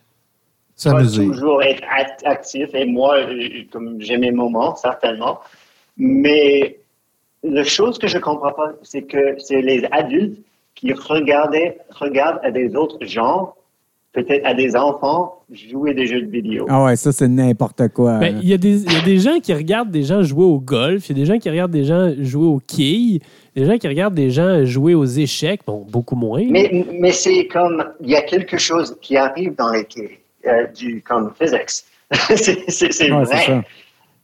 S'amuser. 0.92 1.26
toujours 1.28 1.62
être 1.64 1.84
act- 1.90 2.22
actifs 2.26 2.74
et 2.74 2.86
moi, 2.86 3.18
euh, 3.18 3.48
comme 3.72 4.00
j'ai 4.00 4.18
mes 4.18 4.32
moments, 4.32 4.76
certainement. 4.76 5.40
Mais 5.98 6.78
la 7.44 7.64
chose 7.64 7.98
que 7.98 8.08
je 8.08 8.18
comprends 8.18 8.52
pas, 8.54 8.74
c'est 8.84 9.04
que 9.04 9.36
c'est 9.38 9.62
les 9.62 9.84
adultes 9.92 10.40
qui 10.76 10.94
regardaient, 10.94 11.78
regardent 11.92 12.40
à 12.44 12.52
des 12.52 12.76
autres 12.76 13.06
gens 13.06 13.54
peut-être 14.14 14.46
à 14.46 14.54
des 14.54 14.76
enfants 14.76 15.40
jouer 15.52 15.96
des 15.96 16.06
jeux 16.06 16.22
de 16.22 16.30
vidéo. 16.30 16.68
Ah 16.70 16.84
ouais, 16.84 16.96
ça, 16.96 17.12
c'est 17.12 17.28
n'importe 17.28 17.88
quoi. 17.90 18.20
Ben, 18.20 18.38
Il 18.44 18.48
y, 18.48 18.54
a 18.54 18.58
des- 18.58 18.84
il 18.84 18.94
y 18.94 18.96
a 18.96 19.02
des 19.02 19.18
gens 19.18 19.40
qui 19.42 19.52
regardent 19.56 19.90
des 19.90 20.04
gens 20.04 20.22
jouer 20.22 20.44
au 20.46 20.60
golf, 20.60 21.10
il 21.10 21.18
y 21.18 21.22
a 21.22 21.26
des 21.26 21.32
gens 21.34 21.40
qui 21.40 21.50
regardent 21.50 21.72
des 21.72 21.84
gens 21.84 22.12
jouer 22.20 22.46
au 22.46 22.60
quilles, 22.66 23.22
des 23.56 23.66
gens 23.66 23.76
qui 23.80 23.88
regardent 23.88 24.14
des 24.14 24.30
gens 24.30 24.64
jouer 24.66 24.94
aux 24.94 25.06
échecs, 25.06 25.62
bon, 25.66 25.84
beaucoup 25.90 26.16
moins. 26.16 26.44
Mais, 26.48 26.86
mais 27.00 27.12
c'est 27.12 27.48
comme, 27.48 27.84
il 28.02 28.12
y 28.12 28.16
a 28.16 28.22
quelque 28.22 28.58
chose 28.60 28.96
qui 29.02 29.18
arrive 29.18 29.56
dans 29.56 29.72
les 29.72 29.86
quilles, 29.86 30.20
euh, 30.48 30.68
du, 30.68 31.02
comme 31.02 31.34
physics. 31.40 31.86
c'est 32.36 33.12
Ouais, 33.12 33.24
vrai. 33.24 33.64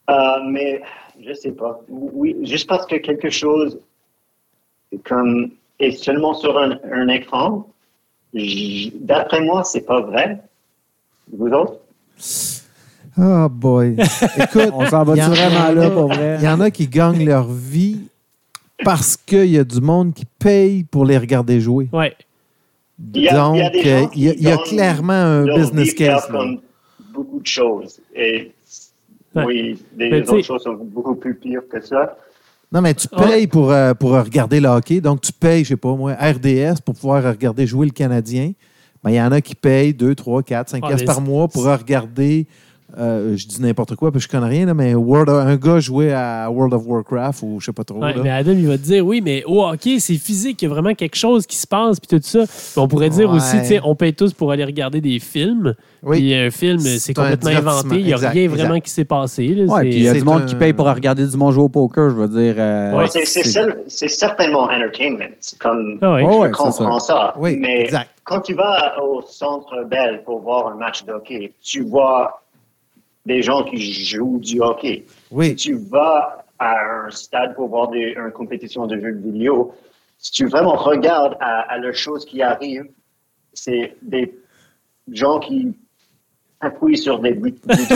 Euh, 0.09 0.15
mais 0.47 0.81
je 1.25 1.33
sais 1.33 1.51
pas. 1.51 1.79
Oui, 1.89 2.35
juste 2.43 2.67
parce 2.67 2.85
que 2.85 2.95
quelque 2.95 3.29
chose 3.29 3.79
comme 5.05 5.51
est 5.79 5.91
seulement 5.91 6.33
sur 6.33 6.57
un, 6.57 6.77
un 6.91 7.07
écran, 7.09 7.67
d'après 8.33 9.41
moi, 9.41 9.63
c'est 9.63 9.81
pas 9.85 10.01
vrai. 10.01 10.39
Vous 11.31 11.47
autres? 11.47 11.79
Oh 13.17 13.47
boy. 13.49 13.95
Écoute, 14.37 14.69
On 14.73 14.85
s'en 14.87 15.03
va 15.03 15.13
il 15.15 15.19
y 15.19 15.23
en- 15.23 15.29
vraiment 15.29 15.71
là, 15.71 15.89
pour 15.91 16.07
vrai? 16.07 16.37
il 16.39 16.43
y 16.43 16.47
en 16.47 16.59
a 16.61 16.71
qui 16.71 16.87
gagnent 16.87 17.25
leur 17.25 17.47
vie 17.47 18.07
parce 18.83 19.17
qu'il 19.17 19.45
y 19.47 19.57
a 19.59 19.63
du 19.63 19.81
monde 19.81 20.13
qui 20.13 20.25
paye 20.25 20.83
pour 20.85 21.05
les 21.05 21.17
regarder 21.17 21.59
jouer. 21.59 21.87
Ouais. 21.91 22.15
Il 23.15 23.21
y 23.21 23.27
a- 23.29 23.33
Donc, 23.35 23.55
il 23.55 23.59
y 23.59 23.63
a 23.65 23.69
des 23.69 23.81
gens 23.83 24.07
qui 24.09 24.19
il 24.19 24.25
y 24.25 24.29
a, 24.29 24.33
il 24.33 24.41
y 24.43 24.47
a 24.47 24.55
donnent 24.55 24.65
clairement 24.65 25.13
un 25.13 25.45
business 25.55 25.93
case. 25.93 26.25
comme 26.29 26.59
beaucoup 27.13 27.39
de 27.39 27.47
choses. 27.47 27.99
Et 28.15 28.51
Ouais. 29.35 29.43
oui, 29.45 29.83
Mais 29.95 30.23
tu 30.23 30.29
autres 30.31 30.41
choses 30.41 30.63
sont 30.63 30.73
beaucoup 30.81 31.15
plus 31.15 31.35
pires 31.35 31.61
que 31.71 31.79
ça. 31.81 32.17
Non, 32.71 32.81
mais 32.81 32.93
tu 32.93 33.07
Ouais. 33.15 33.25
payes 33.27 33.47
pour, 33.47 33.71
euh, 33.71 33.93
pour 33.93 34.11
regarder 34.11 34.59
le 34.59 34.67
hockey. 34.69 35.01
Donc, 35.01 35.21
tu 35.21 35.31
payes, 35.31 35.63
je 35.63 35.69
sais 35.69 35.75
pas 35.77 35.93
moi, 35.95 36.13
RDS 36.13 36.81
pour 36.83 36.95
pouvoir 36.95 37.23
regarder 37.23 37.65
jouer 37.67 37.85
le 37.85 37.91
Canadien. 37.91 38.51
Ben, 39.03 39.11
Il 39.11 39.15
y 39.15 39.21
en 39.21 39.31
a 39.31 39.39
qui 39.39 39.55
payent 39.55 39.93
2, 39.93 40.13
3, 40.13 40.43
4, 40.43 40.69
5 40.69 40.81
Ah, 40.83 40.87
piastres 40.89 41.05
par 41.05 41.21
mois 41.21 41.47
pour 41.47 41.63
regarder, 41.65 42.47
euh, 42.97 43.37
je 43.37 43.47
dis 43.47 43.61
n'importe 43.61 43.95
quoi, 43.95 44.11
parce 44.11 44.25
que 44.25 44.31
je 44.33 44.37
connais 44.39 44.49
rien, 44.51 44.65
là, 44.65 44.73
mais 44.73 44.95
World 44.95 45.29
of- 45.29 45.45
un 45.47 45.55
gars 45.57 45.79
jouer 45.79 46.11
à 46.13 46.49
World 46.49 46.73
of 46.73 46.83
Warcraft 46.85 47.43
ou 47.43 47.59
je 47.59 47.65
sais 47.67 47.73
pas 47.73 47.83
trop. 47.83 47.99
Ouais, 47.99 48.13
là. 48.13 48.21
mais 48.23 48.29
Adam, 48.29 48.51
il 48.51 48.67
va 48.67 48.77
te 48.77 48.83
dire, 48.83 49.05
oui, 49.05 49.21
mais 49.23 49.43
au 49.45 49.63
hockey, 49.63 49.99
c'est 49.99 50.15
physique, 50.15 50.61
il 50.61 50.65
y 50.65 50.67
a 50.67 50.73
vraiment 50.73 50.93
quelque 50.95 51.15
chose 51.15 51.45
qui 51.45 51.55
se 51.57 51.67
passe, 51.67 51.99
puis 51.99 52.07
tout 52.19 52.23
ça. 52.25 52.39
Puis 52.45 52.73
on 52.77 52.87
pourrait 52.87 53.09
dire 53.09 53.29
Ouais. 53.29 53.35
aussi, 53.37 53.59
tu 53.59 53.65
sais, 53.65 53.79
on 53.83 53.95
paye 53.95 54.13
tous 54.13 54.33
pour 54.33 54.51
aller 54.51 54.65
regarder 54.65 55.01
des 55.01 55.19
films. 55.19 55.75
Oui. 56.01 56.17
Puis 56.19 56.33
un 56.35 56.49
film, 56.49 56.79
C'est 56.79 57.13
complètement 57.13 57.49
inventé. 57.51 57.99
Il 57.99 58.05
n'y 58.05 58.11
a 58.13 58.15
Exact, 58.15 58.31
rien 58.31 58.43
exact. 58.43 58.57
vraiment 58.57 58.79
qui 58.79 58.89
s'est 58.89 59.05
passé. 59.05 59.47
là. 59.49 59.65
Ouais, 59.73 59.81
puis 59.81 59.95
il 59.95 60.03
y 60.03 60.07
a 60.07 60.13
du 60.13 60.23
monde 60.23 60.41
un- 60.43 60.45
qui 60.45 60.55
paye 60.55 60.73
pour 60.73 60.87
regarder 60.87 61.27
du 61.27 61.37
monde 61.37 61.53
jouer 61.53 61.63
au 61.63 61.69
poker, 61.69 62.09
je 62.09 62.15
veux 62.15 62.27
dire. 62.27 62.55
euh, 62.57 62.97
Ouais. 62.97 63.07
C'est- 63.07 63.25
c'est 63.25 63.43
c'est- 63.43 63.59
cer- 63.59 63.75
c'est 63.87 64.07
certainement 64.07 64.63
entertainment. 64.63 65.29
C'est 65.39 65.59
comme, 65.59 65.97
Ah 66.01 66.13
ouais. 66.13 66.23
Ouais, 66.23 66.31
je 66.33 66.37
ouais, 66.39 66.47
c'est 66.47 66.53
comprends 66.53 66.99
ça. 66.99 67.33
Oui, 67.37 67.57
mais 67.59 67.81
exact. 67.83 68.09
quand 68.23 68.39
tu 68.41 68.53
vas 68.53 68.93
au 69.03 69.21
centre 69.27 69.83
Bell 69.89 70.21
pour 70.25 70.41
voir 70.41 70.67
un 70.67 70.75
match 70.75 71.03
de 71.05 71.11
hockey, 71.11 71.51
tu 71.61 71.83
vois 71.83 72.41
des 73.29 73.41
gens 73.41 73.63
qui 73.63 73.77
jouent 73.79 74.39
du 74.39 74.59
hockey. 74.61 75.05
Si 75.07 75.13
Oui, 75.31 75.55
tu 75.55 75.73
vas 75.75 76.43
à 76.57 76.73
un 77.05 77.09
stade 77.11 77.55
pour 77.55 77.69
voir 77.69 77.87
des, 77.89 78.13
une 78.17 78.31
compétition 78.31 78.85
de 78.87 78.99
jeux 78.99 79.13
vidéo, 79.15 79.73
si 80.17 80.31
tu 80.33 80.45
vraiment 80.47 80.75
regardes 80.75 81.37
à, 81.39 81.61
à 81.73 81.77
la 81.77 81.93
chose 81.93 82.25
qui 82.25 82.41
arrive, 82.41 82.83
c'est 83.53 83.95
des 84.01 84.35
gens 85.11 85.39
qui 85.39 85.73
appuient 86.59 86.97
sur 86.97 87.19
des 87.19 87.33
boutons. 87.33 87.57
c'est 87.73 87.95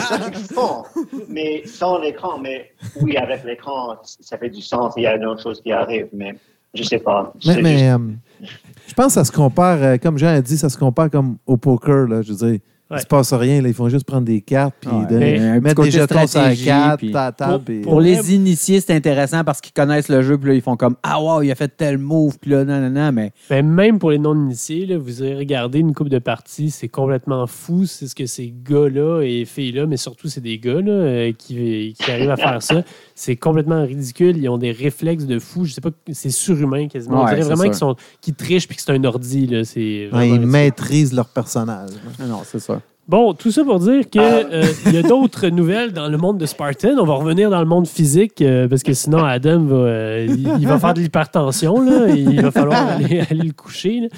ça 0.00 0.30
qu'ils 0.30 0.44
font, 0.54 0.82
mais 1.28 1.62
sans 1.66 1.98
l'écran. 1.98 2.38
Mais 2.38 2.72
oui, 3.00 3.16
avec 3.16 3.44
l'écran, 3.44 3.96
ça 4.02 4.36
fait 4.36 4.50
du 4.50 4.60
sens. 4.60 4.92
Il 4.96 5.04
y 5.04 5.06
a 5.06 5.16
d'autres 5.16 5.42
choses 5.42 5.60
qui 5.62 5.72
arrivent, 5.72 6.08
mais 6.12 6.34
je 6.74 6.82
sais 6.82 6.98
pas. 6.98 7.32
mais, 7.46 7.54
C'est 7.54 7.62
mais, 7.62 7.78
juste- 7.78 7.84
euh, 7.84 8.48
je 8.88 8.94
pense 8.94 9.06
que 9.06 9.12
ça 9.12 9.24
se 9.24 9.32
compare, 9.32 9.82
euh, 9.82 9.96
comme 9.96 10.18
Jean 10.18 10.28
a 10.28 10.40
dit, 10.42 10.58
ça 10.58 10.68
se 10.68 10.76
compare 10.78 11.10
comme 11.10 11.38
au 11.46 11.56
poker. 11.56 12.06
Là, 12.08 12.20
je 12.22 12.32
veux 12.32 12.50
dire, 12.50 12.60
il 12.90 12.94
Ouais. 12.94 13.00
se 13.00 13.06
passe 13.06 13.32
rien. 13.34 13.60
Là, 13.60 13.68
ils 13.68 13.74
font 13.74 13.88
juste 13.90 14.04
prendre 14.06 14.24
des 14.24 14.40
cartes 14.40 14.74
puis 14.80 14.90
Ouais, 14.90 15.06
donner- 15.06 15.38
un 15.40 15.60
mettre 15.60 15.82
des 15.82 15.90
jetons 15.90 16.06
sur 16.06 16.16
la 16.20 16.26
stratégie, 16.26 16.64
carte, 16.64 16.98
puis- 16.98 17.12
ta 17.12 17.32
table. 17.32 17.52
Pour- 17.56 17.64
puis- 17.64 17.80
pour- 17.80 17.92
Pour 17.92 18.00
les 18.00 18.34
initiés, 18.34 18.80
c'est 18.80 18.94
intéressant 18.94 19.44
parce 19.44 19.60
qu'ils 19.60 19.74
connaissent 19.74 20.08
le 20.08 20.22
jeu, 20.22 20.38
puis 20.38 20.48
là, 20.48 20.54
ils 20.54 20.62
font 20.62 20.76
comme 20.76 20.96
Ah, 21.02 21.20
wow, 21.22 21.42
il 21.42 21.50
a 21.50 21.54
fait 21.54 21.68
tel 21.68 21.98
move, 21.98 22.38
puis 22.40 22.50
là, 22.52 22.64
non, 22.64 22.80
non, 22.80 22.88
non, 22.90 23.12
mais 23.12 23.32
Ben, 23.50 23.66
même 23.66 23.98
pour 23.98 24.10
les 24.10 24.18
non-initiés, 24.18 24.86
là, 24.86 24.96
vous 24.96 25.20
avez 25.22 25.34
regardé 25.34 25.80
une 25.80 25.92
coupe 25.94 26.08
de 26.08 26.18
parties, 26.18 26.70
c'est 26.70 26.88
complètement 26.88 27.46
fou. 27.46 27.84
C'est 27.84 28.06
ce 28.06 28.14
que 28.14 28.24
ces 28.26 28.54
gars-là 28.64 29.20
et 29.22 29.44
filles-là, 29.44 29.86
mais 29.86 29.96
surtout 29.98 30.28
c'est 30.28 30.40
des 30.40 30.58
gars 30.58 30.80
là, 30.80 30.90
euh, 30.92 31.32
qui, 31.36 31.94
qui 31.98 32.10
arrivent 32.10 32.30
à 32.30 32.36
faire 32.36 32.62
ça. 32.62 32.82
C'est 33.14 33.36
complètement 33.36 33.82
ridicule. 33.84 34.36
Ils 34.38 34.48
ont 34.48 34.56
des 34.58 34.72
réflexes 34.72 35.26
de 35.26 35.38
fou. 35.38 35.64
Je 35.66 35.74
sais 35.74 35.80
pas, 35.80 35.90
c'est 36.12 36.30
surhumain 36.30 36.88
quasiment. 36.88 37.20
On 37.20 37.24
Ouais, 37.24 37.30
dirait 37.30 37.42
c'est 37.42 37.48
vraiment 37.48 37.64
qu'ils 37.64 37.74
sont, 37.74 37.96
qu'ils 38.22 38.34
trichent 38.34 38.66
puis 38.66 38.76
que 38.76 38.82
c'est 38.82 38.92
un 38.92 39.04
ordi. 39.04 39.46
Là. 39.46 39.62
Ils 39.76 40.08
ridicule. 40.12 40.46
maîtrisent 40.46 41.12
leur 41.12 41.28
personnage. 41.28 41.90
non, 42.20 42.26
non, 42.26 42.40
c'est 42.44 42.58
ça. 42.60 42.77
Bon, 43.08 43.32
tout 43.32 43.50
ça 43.50 43.64
pour 43.64 43.78
dire 43.78 44.10
que 44.10 44.18
euh, 44.18 44.64
il 44.84 44.94
y 44.94 44.98
a 44.98 45.02
d'autres 45.02 45.48
nouvelles 45.48 45.94
dans 45.94 46.08
le 46.08 46.18
monde 46.18 46.36
de 46.36 46.44
Spartan. 46.44 46.98
On 46.98 47.06
va 47.06 47.14
revenir 47.14 47.48
dans 47.48 47.60
le 47.60 47.64
monde 47.64 47.88
physique 47.88 48.42
euh, 48.42 48.68
parce 48.68 48.82
que 48.82 48.92
sinon 48.92 49.24
Adam 49.24 49.64
va, 49.64 49.76
euh, 49.76 50.26
il, 50.28 50.68
va 50.68 50.78
faire 50.78 50.92
de 50.92 51.00
l'hypertension 51.00 51.80
là. 51.80 52.06
et 52.08 52.18
Il 52.18 52.42
va 52.42 52.50
falloir 52.50 52.86
aller, 52.86 53.22
aller 53.30 53.44
le 53.46 53.54
coucher. 53.54 54.00
là. 54.00 54.08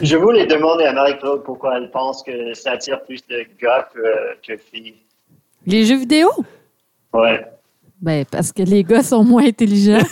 Je 0.00 0.16
voulais 0.16 0.46
demander 0.46 0.84
à 0.84 0.92
Marie-Claude 0.92 1.42
pourquoi 1.42 1.76
elle 1.78 1.90
pense 1.90 2.22
que 2.22 2.54
ça 2.54 2.70
attire 2.70 3.02
plus 3.02 3.20
de 3.26 3.44
gars 3.60 3.88
que, 3.92 4.00
que 4.46 4.56
filles. 4.56 4.94
Les 5.66 5.84
jeux 5.84 5.98
vidéo? 5.98 6.28
Ouais. 7.12 7.44
Ben, 8.02 8.24
parce 8.30 8.50
que 8.52 8.62
les 8.62 8.82
gars 8.82 9.02
sont 9.02 9.22
moins 9.24 9.44
intelligents. 9.46 9.98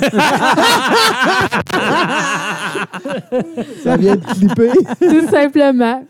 Ça 3.82 3.96
vient 3.96 4.16
de 4.16 4.20
clipper. 4.24 4.70
tout 5.00 5.26
simplement. 5.28 6.02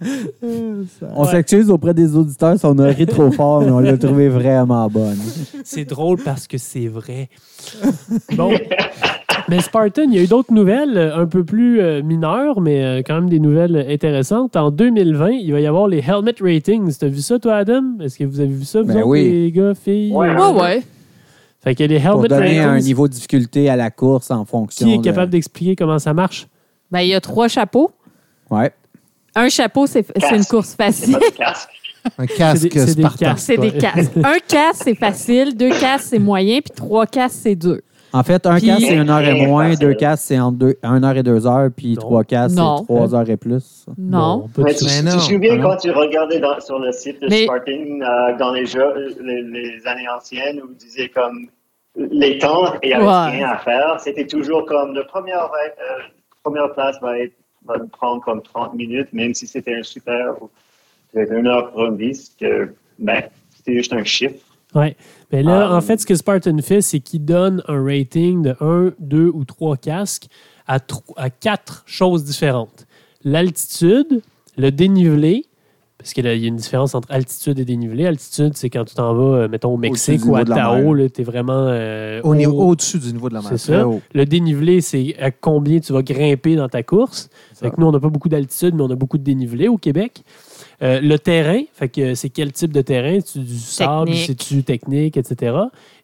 On 1.14 1.24
s'excuse 1.24 1.70
auprès 1.70 1.94
des 1.94 2.16
auditeurs 2.16 2.58
si 2.58 2.66
on 2.66 2.76
a 2.78 2.86
ri 2.86 3.06
trop 3.06 3.30
fort, 3.30 3.60
mais 3.62 3.70
on 3.70 3.78
l'a 3.78 3.96
trouvé 3.96 4.28
vraiment 4.28 4.88
bonne. 4.88 5.18
C'est 5.64 5.84
drôle 5.84 6.18
parce 6.24 6.46
que 6.48 6.58
c'est 6.58 6.88
vrai. 6.88 7.28
Bon. 8.36 8.50
Mais 9.48 9.60
Spartan, 9.62 10.02
il 10.02 10.14
y 10.14 10.18
a 10.18 10.22
eu 10.22 10.26
d'autres 10.26 10.52
nouvelles 10.52 10.98
euh, 10.98 11.16
un 11.22 11.26
peu 11.26 11.42
plus 11.42 11.80
euh, 11.80 12.02
mineures, 12.02 12.60
mais 12.60 12.84
euh, 12.84 13.02
quand 13.06 13.14
même 13.14 13.30
des 13.30 13.38
nouvelles 13.38 13.86
intéressantes. 13.88 14.56
En 14.56 14.70
2020, 14.70 15.30
il 15.30 15.52
va 15.52 15.60
y 15.60 15.66
avoir 15.66 15.88
les 15.88 16.00
Helmet 16.06 16.34
Ratings. 16.38 16.94
T'as 16.98 17.06
vu 17.08 17.20
ça, 17.20 17.38
toi, 17.38 17.54
Adam? 17.56 17.82
Est-ce 18.00 18.18
que 18.18 18.24
vous 18.24 18.40
avez 18.40 18.50
vu 18.52 18.64
ça, 18.64 18.82
vous 18.82 18.88
Ben 18.88 18.96
autres, 18.98 19.06
oui. 19.06 19.24
les 19.30 19.52
gars, 19.52 19.72
filles? 19.74 20.12
Ouais. 20.12 20.28
Euh, 20.28 20.52
Ouais, 20.52 20.60
ouais. 20.60 20.82
Fait 21.62 21.74
qu'il 21.74 21.90
y 21.90 21.94
a 21.94 21.98
les 21.98 22.04
Pour 22.04 22.24
Helmet 22.24 22.28
donner 22.28 22.58
un 22.60 22.78
niveau 22.78 23.08
de 23.08 23.12
difficulté 23.12 23.68
à 23.68 23.76
la 23.76 23.90
course 23.90 24.30
en 24.30 24.44
fonction. 24.44 24.86
Qui 24.86 24.94
est 24.94 24.98
de- 24.98 25.02
capable 25.02 25.30
d'expliquer 25.32 25.74
comment 25.76 25.98
ça 25.98 26.14
marche? 26.14 26.46
Ben, 26.90 27.00
il 27.00 27.08
y 27.08 27.14
a 27.14 27.20
trois 27.20 27.48
chapeaux. 27.48 27.90
Ouais. 28.50 28.72
Un 29.34 29.48
chapeau, 29.48 29.86
c'est 29.86 30.06
c'est 30.16 30.36
une 30.36 30.44
course 30.44 30.74
facile. 30.74 31.18
Un 32.16 32.26
casque 32.26 32.68
C'est 32.72 32.94
des- 32.94 33.02
casques. 33.02 33.38
C'est 33.38 33.56
des 33.58 33.72
casques. 33.72 34.16
Un 34.16 34.38
casque, 34.46 34.82
c'est 34.84 34.94
facile. 34.94 35.56
Deux 35.56 35.70
casques, 35.70 36.06
c'est 36.10 36.18
moyen. 36.18 36.60
Puis 36.60 36.72
trois 36.74 37.06
casques, 37.06 37.38
c'est 37.42 37.54
dur. 37.56 37.78
En 38.12 38.22
fait, 38.22 38.46
un 38.46 38.56
Puis- 38.56 38.66
casque, 38.68 38.82
c'est 38.86 38.96
une 38.96 39.10
heure 39.10 39.20
et 39.22 39.46
moins. 39.46 39.74
Deux 39.74 39.94
casques, 39.94 40.24
c'est 40.28 40.38
entre 40.40 40.56
deux, 40.58 40.76
une 40.82 41.04
heure 41.04 41.16
et 41.16 41.22
deux 41.22 41.46
heures. 41.46 41.68
Puis 41.76 41.94
Non. 41.94 42.00
trois 42.00 42.24
casques, 42.24 42.56
Non. 42.56 42.78
c'est 42.78 42.84
trois 42.84 43.14
heures 43.14 43.28
et 43.28 43.36
plus. 43.36 43.84
Non. 43.98 44.48
Mais 44.56 44.72
du 44.72 44.78
tu. 44.78 44.84
Mais 44.86 44.98
tu 45.00 45.04
non, 45.04 45.12
te 45.12 45.18
souviens 45.18 45.56
non. 45.56 45.62
quand 45.70 45.76
tu 45.76 45.90
regardais 45.90 46.40
dans- 46.40 46.60
sur 46.60 46.78
le 46.78 46.90
site 46.92 47.20
de 47.20 47.28
Mais- 47.28 47.44
Spartan 47.44 48.00
euh, 48.00 48.36
dans 48.38 48.52
les 48.52 48.66
jeux, 48.66 49.14
les, 49.22 49.42
les 49.42 49.86
années 49.86 50.08
anciennes, 50.08 50.60
où 50.62 50.68
ils 50.70 50.76
disaient 50.76 51.08
comme 51.10 51.48
les 51.96 52.38
temps 52.38 52.74
et 52.74 52.78
il 52.84 52.88
n'y 52.88 52.94
avait 52.94 53.04
Ouais. 53.04 53.30
rien 53.38 53.48
à 53.50 53.58
faire, 53.58 53.96
c'était 54.00 54.26
toujours 54.26 54.64
comme 54.66 54.94
la 54.94 55.04
première, 55.04 55.44
euh, 55.44 56.02
première 56.44 56.72
place 56.72 56.96
va, 57.02 57.18
être, 57.18 57.34
va 57.66 57.74
prendre 57.92 58.22
comme 58.22 58.40
30 58.40 58.74
minutes, 58.74 59.12
même 59.12 59.34
si 59.34 59.46
c'était 59.46 59.74
un 59.74 59.82
super 59.82 60.40
ou 60.40 60.48
peut-être 61.12 61.32
une 61.32 61.46
heure 61.46 61.70
pour 61.72 61.86
une 61.86 61.96
vis, 61.96 62.34
que 62.40 62.72
ben, 62.98 63.22
c'était 63.54 63.74
juste 63.74 63.92
un 63.92 64.04
chiffre. 64.04 64.44
Ouais. 64.74 64.96
Mais 65.32 65.42
là, 65.42 65.68
Ah, 65.70 65.76
en 65.76 65.80
fait, 65.80 65.98
ce 66.00 66.06
que 66.06 66.14
Spartan 66.14 66.56
fait, 66.58 66.82
c'est 66.82 67.00
qu'il 67.00 67.24
donne 67.24 67.62
un 67.68 67.82
rating 67.82 68.42
de 68.42 68.54
1, 68.60 68.92
2 69.00 69.30
ou 69.32 69.44
3 69.44 69.76
casques 69.76 70.26
à, 70.66 70.78
tro- 70.78 71.14
à 71.16 71.30
quatre 71.30 71.82
choses 71.86 72.24
différentes. 72.24 72.86
L'altitude, 73.24 74.22
le 74.56 74.70
dénivelé, 74.70 75.44
parce 75.98 76.12
qu'il 76.12 76.24
y 76.24 76.28
a 76.28 76.32
une 76.34 76.56
différence 76.56 76.94
entre 76.94 77.10
altitude 77.10 77.58
et 77.58 77.64
dénivelé. 77.64 78.06
Altitude, 78.06 78.52
c'est 78.56 78.70
quand 78.70 78.84
tu 78.84 78.94
t'en 78.94 79.14
vas, 79.14 79.36
euh, 79.36 79.48
mettons, 79.48 79.74
au 79.74 79.76
Mexique 79.76 80.24
ou 80.26 80.36
à 80.36 80.44
Tao, 80.44 81.08
tu 81.08 81.20
es 81.20 81.24
vraiment 81.24 81.52
euh, 81.68 82.20
Au 82.22 82.34
niveau- 82.36 82.52
haut. 82.62 82.68
Au-dessus 82.70 82.98
du 82.98 83.12
niveau 83.12 83.28
de 83.28 83.34
la 83.34 83.40
mer. 83.40 83.48
C'est 83.50 83.58
ça. 83.58 83.86
haut. 83.88 84.00
Le 84.14 84.24
dénivelé, 84.24 84.80
c'est 84.80 85.16
à 85.20 85.30
combien 85.30 85.80
tu 85.80 85.92
vas 85.92 86.02
grimper 86.02 86.54
dans 86.56 86.68
ta 86.68 86.82
course. 86.82 87.28
Fait 87.54 87.70
que 87.70 87.76
nous, 87.78 87.86
on 87.86 87.92
n'a 87.92 88.00
pas 88.00 88.10
beaucoup 88.10 88.28
d'altitude, 88.28 88.74
mais 88.76 88.82
on 88.82 88.90
a 88.90 88.94
beaucoup 88.96 89.18
de 89.18 89.24
dénivelé 89.24 89.66
au 89.68 89.76
Québec. 89.76 90.22
Euh, 90.82 91.00
le 91.00 91.18
terrain, 91.18 91.60
fait 91.72 91.88
que 91.88 92.14
c'est 92.14 92.28
quel 92.30 92.52
type 92.52 92.72
de 92.72 92.82
terrain? 92.82 93.18
C'est 93.24 93.40
du 93.40 93.58
sable, 93.58 94.10
c'est-tu 94.26 94.62
technique, 94.62 95.16
etc. 95.16 95.56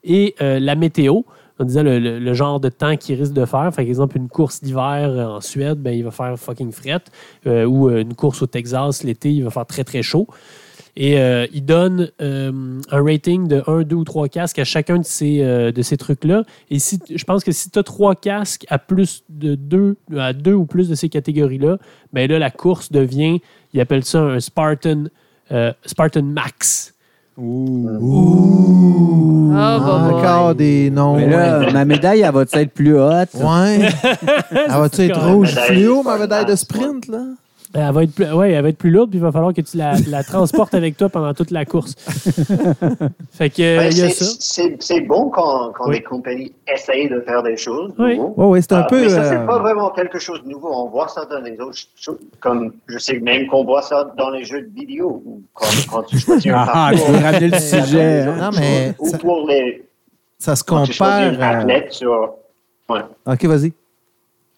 Et 0.03 0.35
euh, 0.43 0.59
la 0.59 0.75
météo, 0.75 1.21
en 1.61 1.65
disant 1.65 1.85
le, 1.85 2.01
le- 2.01 2.19
le 2.19 2.35
genre 2.35 2.59
de 2.59 2.69
temps 2.69 2.97
qu'il 2.97 3.17
risque 3.17 3.33
de 3.33 3.45
faire. 3.45 3.71
Par 3.71 3.79
exemple, 3.85 4.17
une 4.17 4.29
course 4.29 4.63
d'hiver 4.65 5.09
euh, 5.11 5.27
en 5.37 5.41
Suède, 5.41 5.79
ben, 5.79 5.93
il 5.95 6.03
va 6.03 6.11
faire 6.11 6.37
fucking 6.37 6.73
fret. 6.73 6.99
Euh, 7.47 7.65
ou 7.65 7.89
une 7.91 8.15
course 8.15 8.43
au 8.43 8.47
Texas 8.47 9.05
l'été, 9.05 9.31
il 9.31 9.45
va 9.45 9.51
faire 9.51 9.65
très, 9.67 9.85
très 9.85 10.03
chaud. 10.03 10.27
Et 10.97 11.19
euh, 11.19 11.47
il 11.53 11.65
donne 11.65 12.11
euh, 12.21 12.81
un 12.91 13.03
rating 13.03 13.49
de 13.49 13.63
1, 13.67 13.83
2 13.83 13.97
ou 13.97 14.05
3 14.05 14.29
casques 14.29 14.61
à 14.61 14.65
chacun 14.65 14.99
de 14.99 15.05
ces, 15.05 15.41
euh, 15.43 15.73
de 15.73 15.83
ces 15.83 15.97
trucs-là. 15.97 16.45
Et 16.71 16.79
si, 16.79 17.01
je 17.13 17.25
pense 17.25 17.43
que 17.43 17.51
si 17.51 17.71
tu 17.71 17.79
as 17.79 17.83
3 17.83 18.15
casques 18.15 18.65
à 18.69 18.79
plus 18.79 19.25
de 19.29 19.57
2, 19.57 19.97
à 20.17 20.33
2 20.33 20.53
ou 20.53 20.67
plus 20.67 20.89
de 20.89 20.95
ces 20.95 21.09
catégories-là, 21.09 21.79
ben 22.13 22.31
là, 22.31 22.39
la 22.39 22.51
course 22.51 22.93
devient, 22.93 23.41
il 23.73 23.81
appelle 23.81 24.05
ça 24.05 24.21
un 24.21 24.41
Spartan, 24.41 25.05
euh, 25.51 25.73
Spartan 25.85 26.23
Max. 26.23 26.95
Oh, 27.37 27.67
bah, 27.89 29.79
bah. 29.81 30.11
Encore 30.13 30.55
des 30.55 30.91
noms. 30.91 31.17
Mais 31.17 31.29
là, 31.29 31.73
ma 31.73 31.85
médaille, 31.85 32.21
elle 32.21 32.33
va 32.33 32.43
être 32.43 32.73
plus 32.73 32.97
haute? 32.97 33.35
Ouais. 33.35 33.89
Elle 34.53 34.71
va-tu 34.71 35.03
être 35.03 35.21
rouge 35.21 35.53
fluo, 35.53 36.05
ma 36.05 36.17
médaille 36.17 36.47
de 36.47 36.55
sprint, 36.55 37.09
là? 37.09 37.25
Elle 37.77 37.93
va, 37.93 38.03
être 38.05 38.15
plus, 38.15 38.31
ouais, 38.33 38.53
elle 38.53 38.63
va 38.63 38.69
être 38.69 38.79
plus 38.79 38.91
lourde, 38.91 39.11
puis 39.11 39.19
il 39.19 39.23
va 39.23 39.33
falloir 39.33 39.53
que 39.53 39.61
tu 39.61 39.77
la, 39.77 39.95
la 40.09 40.23
transportes 40.23 40.75
avec 40.75 40.97
toi 40.97 41.09
pendant 41.09 41.35
toute 41.35 41.51
la 41.51 41.65
course. 41.65 41.95
fait 43.33 43.51
que, 43.51 43.91
il 43.91 43.99
y 43.99 44.03
a 44.03 44.09
c'est- 44.11 44.25
ça. 44.25 44.37
C'est 44.39 44.77
c'est 44.81 45.01
bon 45.01 45.29
quand, 45.31 45.73
quand 45.73 45.89
Oui. 45.89 45.97
des 45.97 46.03
compagnies 46.05 46.53
essayent 46.73 47.09
de 47.09 47.21
faire 47.21 47.43
des 47.43 47.57
choses. 47.57 47.93
Oui. 47.99 48.21
c'est 48.63 48.73
un 48.73 48.81
Ah, 48.81 48.87
peu. 48.89 49.03
mais 49.03 49.09
ça, 49.09 49.23
euh, 49.23 49.31
c'est 49.41 49.47
pas 49.47 49.59
vraiment 49.59 49.91
quelque 49.91 50.19
chose 50.19 50.43
de 50.45 50.49
nouveau. 50.49 50.71
On 50.73 50.89
voit 50.89 51.09
ça 51.09 51.25
dans 51.25 51.41
les 51.41 51.59
autres 51.61 51.79
choses. 51.97 52.19
Comme 52.41 52.75
je 52.87 52.99
sais 52.99 53.19
même 53.19 53.47
qu'on 53.49 53.65
voit 53.65 53.83
ça 53.83 54.13
dans 54.17 54.31
les 54.31 54.45
jeux 54.45 54.63
de 54.63 54.71
vidéo. 54.73 55.23
Ou 55.27 55.43
quand, 55.53 55.67
quand 55.91 56.03
tu 56.05 56.19
choisis 56.19 56.53
un 56.53 56.55
Ah, 56.69 56.91
tu 56.93 56.99
parcours. 56.99 57.15
veux 57.17 57.25
ramener 57.25 57.49
le 57.49 57.59
sujet. 57.59 58.21
hein? 58.21 58.37
Non, 58.41 58.51
mais 58.59 58.95
Ou 59.01 59.09
ça, 59.09 59.19
pour 59.19 59.49
les. 59.49 59.85
ça 60.39 60.55
se 60.55 60.63
Quand 60.63 60.85
tu 60.85 60.93
choisis 60.93 61.33
compare. 61.33 61.55
euh, 61.57 61.61
athlète 61.61 61.93
sur. 61.93 62.35
Ouais. 62.89 63.01
OK, 63.27 63.45
vas-y. 63.47 63.73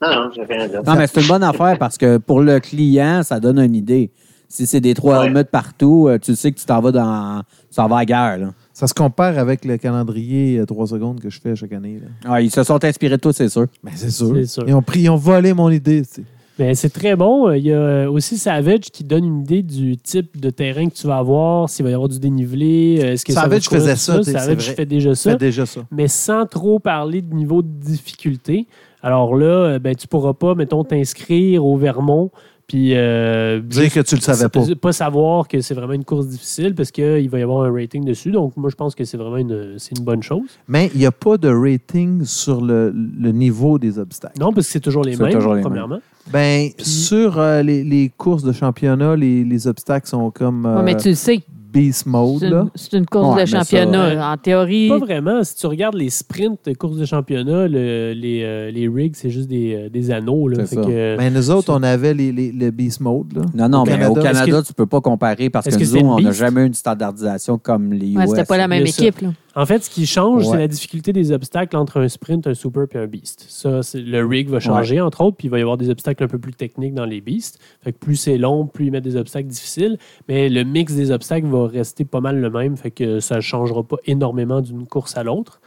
Non, 0.02 0.09
non, 0.10 0.31
rien 0.48 0.68
dire. 0.68 0.82
Non, 0.86 0.94
mais 0.94 1.06
c'est 1.06 1.20
une 1.23 1.28
bonne 1.28 1.43
affaire 1.43 1.78
parce 1.78 1.97
que 1.97 2.18
pour 2.18 2.40
le 2.40 2.60
client, 2.60 3.23
ça 3.23 3.40
donne 3.40 3.59
une 3.59 3.74
idée. 3.74 4.10
Si 4.48 4.66
c'est 4.66 4.81
des 4.81 4.94
trois 4.94 5.20
Ouais. 5.20 5.27
helmets 5.27 5.44
partout, 5.44 6.06
euh, 6.06 6.18
tu 6.18 6.36
sais 6.36 6.52
que 6.52 6.59
tu 6.59 6.66
t'en 6.66 6.81
vas 6.81 6.93
dans. 6.93 7.43
Tu 7.70 7.77
vas 7.77 7.85
à 7.85 7.89
la 7.89 8.05
guerre. 8.05 8.39
Là. 8.39 8.52
Ça 8.73 8.86
se 8.86 8.94
compare 8.94 9.39
avec 9.39 9.64
le 9.64 9.77
calendrier 9.78 10.62
3 10.66 10.86
secondes 10.86 11.18
que 11.20 11.31
je 11.31 11.40
fais 11.40 11.56
chaque 11.56 11.73
année. 11.73 11.98
Là. 12.01 12.09
Ah, 12.31 12.40
ils 12.43 12.51
se 12.51 12.62
sont 12.62 12.85
inspirés 12.85 13.16
de 13.16 13.20
toi, 13.23 13.32
c'est 13.32 13.48
sûr. 13.48 13.66
Ben, 13.82 13.90
c'est 13.94 14.10
sûr. 14.10 14.36
Ils 14.68 14.74
ont, 14.74 14.82
pris, 14.82 15.01
ils 15.01 15.09
ont 15.10 15.16
volé 15.16 15.52
mon 15.55 15.70
idée. 15.70 16.02
tu 16.02 16.09
sais. 16.16 16.23
Mais 16.59 16.74
c'est 16.74 16.90
très 16.90 17.16
bon. 17.16 17.51
Il 17.52 17.64
y 17.64 17.73
a 17.73 18.09
aussi 18.10 18.39
Savage 18.39 18.90
qui 18.93 19.02
donne 19.05 19.24
une 19.24 19.40
idée 19.40 19.62
du 19.62 19.97
type 19.98 20.40
de 20.40 20.48
terrain 20.51 20.89
que 20.89 20.94
tu 20.94 21.06
vas 21.06 21.16
avoir, 21.18 21.68
s'il 21.68 21.85
va 21.85 21.90
y 21.90 21.94
avoir 21.94 22.09
du 22.09 22.18
dénivelé. 22.18 22.98
euh, 23.02 23.12
Est-ce 23.12 23.24
que 23.24 23.32
Savage 23.32 23.62
ça 23.64 23.77
faisait 23.77 23.97
ça, 23.97 24.23
Savage 24.23 24.73
fait 24.74 24.86
déjà 24.86 25.14
ça. 25.14 25.32
Fais 25.32 25.36
déjà 25.39 25.66
ça. 25.66 25.81
mais 25.90 26.09
sans 26.09 26.47
trop 26.47 26.78
parler 26.78 27.20
de 27.20 27.35
niveau 27.35 27.62
de 27.62 27.68
difficulté. 27.68 28.66
Alors 29.07 29.37
là, 29.37 29.47
euh, 29.47 29.78
ben, 29.78 29.95
tu 29.95 30.09
pourras 30.09 30.35
pas, 30.35 30.57
mettons, 30.57 30.83
t'inscrire 30.83 31.65
au 31.65 31.77
Vermont, 31.77 32.33
puis 32.66 32.97
euh, 32.97 33.61
Dire 33.61 33.93
que 33.93 34.01
tu 34.01 34.16
le 34.16 34.20
savais 34.20 34.49
pas. 34.49 34.65
pas 34.81 34.93
savoir 34.93 35.47
que 35.47 35.61
c'est 35.61 35.74
vraiment 35.74 35.93
une 35.93 36.05
course 36.05 36.27
difficile 36.27 36.74
parce 36.74 36.91
qu'il 36.91 37.31
va 37.31 37.39
y 37.39 37.43
avoir 37.43 37.65
un 37.66 37.73
rating 37.73 38.05
dessus. 38.05 38.33
Donc, 38.33 38.57
moi, 38.57 38.69
je 38.69 38.74
pense 38.74 38.97
que 38.97 39.05
c'est 39.05 39.16
vraiment 39.16 39.37
une, 39.37 39.78
c'est 39.78 39.97
une 39.97 40.05
bonne 40.05 40.24
chose. 40.24 40.59
Mais 40.66 40.91
il 40.93 40.99
n'y 40.99 41.07
a 41.07 41.12
pas 41.12 41.37
de 41.37 41.49
rating 41.49 42.24
sur 42.24 42.61
le, 42.61 42.91
le 42.93 43.31
niveau 43.31 43.78
des 43.78 44.01
obstacles. 44.01 44.41
Non, 44.41 44.53
parce 44.53 44.66
que 44.66 44.73
c'est 44.73 44.81
toujours 44.81 45.05
les 45.05 45.16
mêmes, 45.16 45.31
toujours 45.31 45.55
les 45.55 45.62
premièrement. 45.62 46.01
Ben, 46.33 46.70
sur 46.78 47.39
euh, 47.39 47.62
les, 47.62 47.85
les 47.85 48.09
courses 48.16 48.43
de 48.43 48.51
championnat, 48.51 49.15
les, 49.15 49.45
les 49.45 49.69
obstacles 49.69 50.09
sont 50.09 50.33
comme 50.33 50.65
Ouais, 50.65 50.81
euh, 50.81 50.83
mais 50.83 50.97
tu 50.97 51.11
le 51.11 51.15
sais, 51.15 51.45
beast 51.73 52.07
mode. 52.07 52.39
c'est 52.41 52.47
une, 52.49 52.71
c'est 52.75 52.93
une 52.97 53.07
course 53.07 53.35
Ouais, 53.37 53.45
de 53.45 53.49
ça, 53.49 53.59
championnat. 53.61 54.33
en 54.33 54.37
théorie, 54.37 54.89
Pas 54.89 54.99
vraiment. 54.99 55.45
Si 55.45 55.55
tu 55.57 55.67
regardes 55.67 55.95
les 55.97 56.11
sprints 56.11 56.59
de 56.67 56.73
courses 56.75 56.97
de 56.97 57.05
championnat, 57.05 57.69
le- 57.69 58.13
les, 58.15 58.43
euh, 58.45 58.71
les 58.71 58.89
rigs, 58.89 59.15
c'est 59.17 59.31
juste 59.31 59.49
des, 59.49 59.75
euh, 59.75 59.89
des 59.89 60.11
anneaux. 60.11 60.49
Là. 60.49 60.65
Fait 60.67 60.77
que- 60.77 61.17
Mais 61.17 61.31
nous 61.31 61.51
autres, 61.51 61.73
on 61.73 61.83
avait 61.83 62.15
les, 62.15 62.33
les- 62.33 62.53
le 62.53 62.71
beast 62.71 63.01
mode. 63.01 63.33
Là. 63.35 63.43
Non, 63.55 63.69
non, 63.69 63.83
Au 63.83 63.85
mais 63.85 63.93
Canada, 63.93 64.11
au 64.11 64.15
Canada, 64.15 64.59
est-ce 64.59 64.67
tu 64.69 64.73
peux 64.75 64.87
pas 64.87 65.01
comparer 65.01 65.51
parce 65.51 65.67
que, 65.67 65.75
que 65.77 65.99
nous, 66.01 66.07
on 66.07 66.21
n'a 66.21 66.33
jamais 66.33 66.63
eu 66.63 66.67
une 66.67 66.75
standardisation 66.75 67.59
comme 67.59 67.93
les 67.93 68.09
US. 68.13 68.17
ouais, 68.19 68.27
c'était 68.29 68.45
pas 68.45 68.57
la 68.59 68.69
même 68.69 68.87
équipe. 68.87 69.21
Là. 69.21 69.29
En 69.59 69.65
fait, 69.65 69.83
ce 69.83 69.89
qui 69.91 70.05
change, 70.07 70.45
Ouais. 70.45 70.51
c'est 70.53 70.59
la 70.59 70.69
difficulté 70.69 71.15
des 71.15 71.33
obstacles 71.33 71.77
entre 71.78 71.99
un 71.99 72.09
sprint, 72.09 72.47
un 72.47 72.53
super 72.53 72.85
et 72.93 72.99
un 72.99 73.07
beast. 73.07 73.47
Ça, 73.49 73.81
le 73.95 74.20
rig 74.27 74.51
va 74.51 74.61
changer, 74.61 75.01
entre 75.01 75.23
autres, 75.23 75.39
puis 75.39 75.49
il 75.49 75.51
va 75.51 75.59
y 75.59 75.62
avoir 75.62 75.78
des 75.78 75.89
obstacles 75.89 76.23
un 76.24 76.28
peu 76.28 76.39
plus 76.39 76.53
techniques 76.53 76.93
dans 76.93 77.07
les 77.07 77.23
beasts. 77.23 77.59
Fait 77.83 77.93
que 77.93 77.99
plus 77.99 78.16
c'est 78.16 78.37
long, 78.37 78.66
plus 78.66 78.87
ils 78.87 78.91
mettent 78.93 79.05
des 79.05 79.16
obstacles 79.16 79.49
difficiles. 79.49 79.97
Mais 80.28 80.51
le 80.51 80.62
mix 80.62 80.95
des 80.95 81.11
obstacles 81.11 81.47
va 81.47 81.66
rester 81.69 82.05
pas 82.05 82.20
mal 82.20 82.39
le 82.39 82.51
même, 82.51 82.77
fait 82.77 82.91
que 82.91 83.19
ça 83.20 83.37
ne 83.37 83.41
changera 83.41 83.83
pas 83.83 83.97
énormément 84.05 84.61
d'une 84.61 84.87
course 84.87 85.16
à 85.16 85.23
l'autre. 85.24 85.61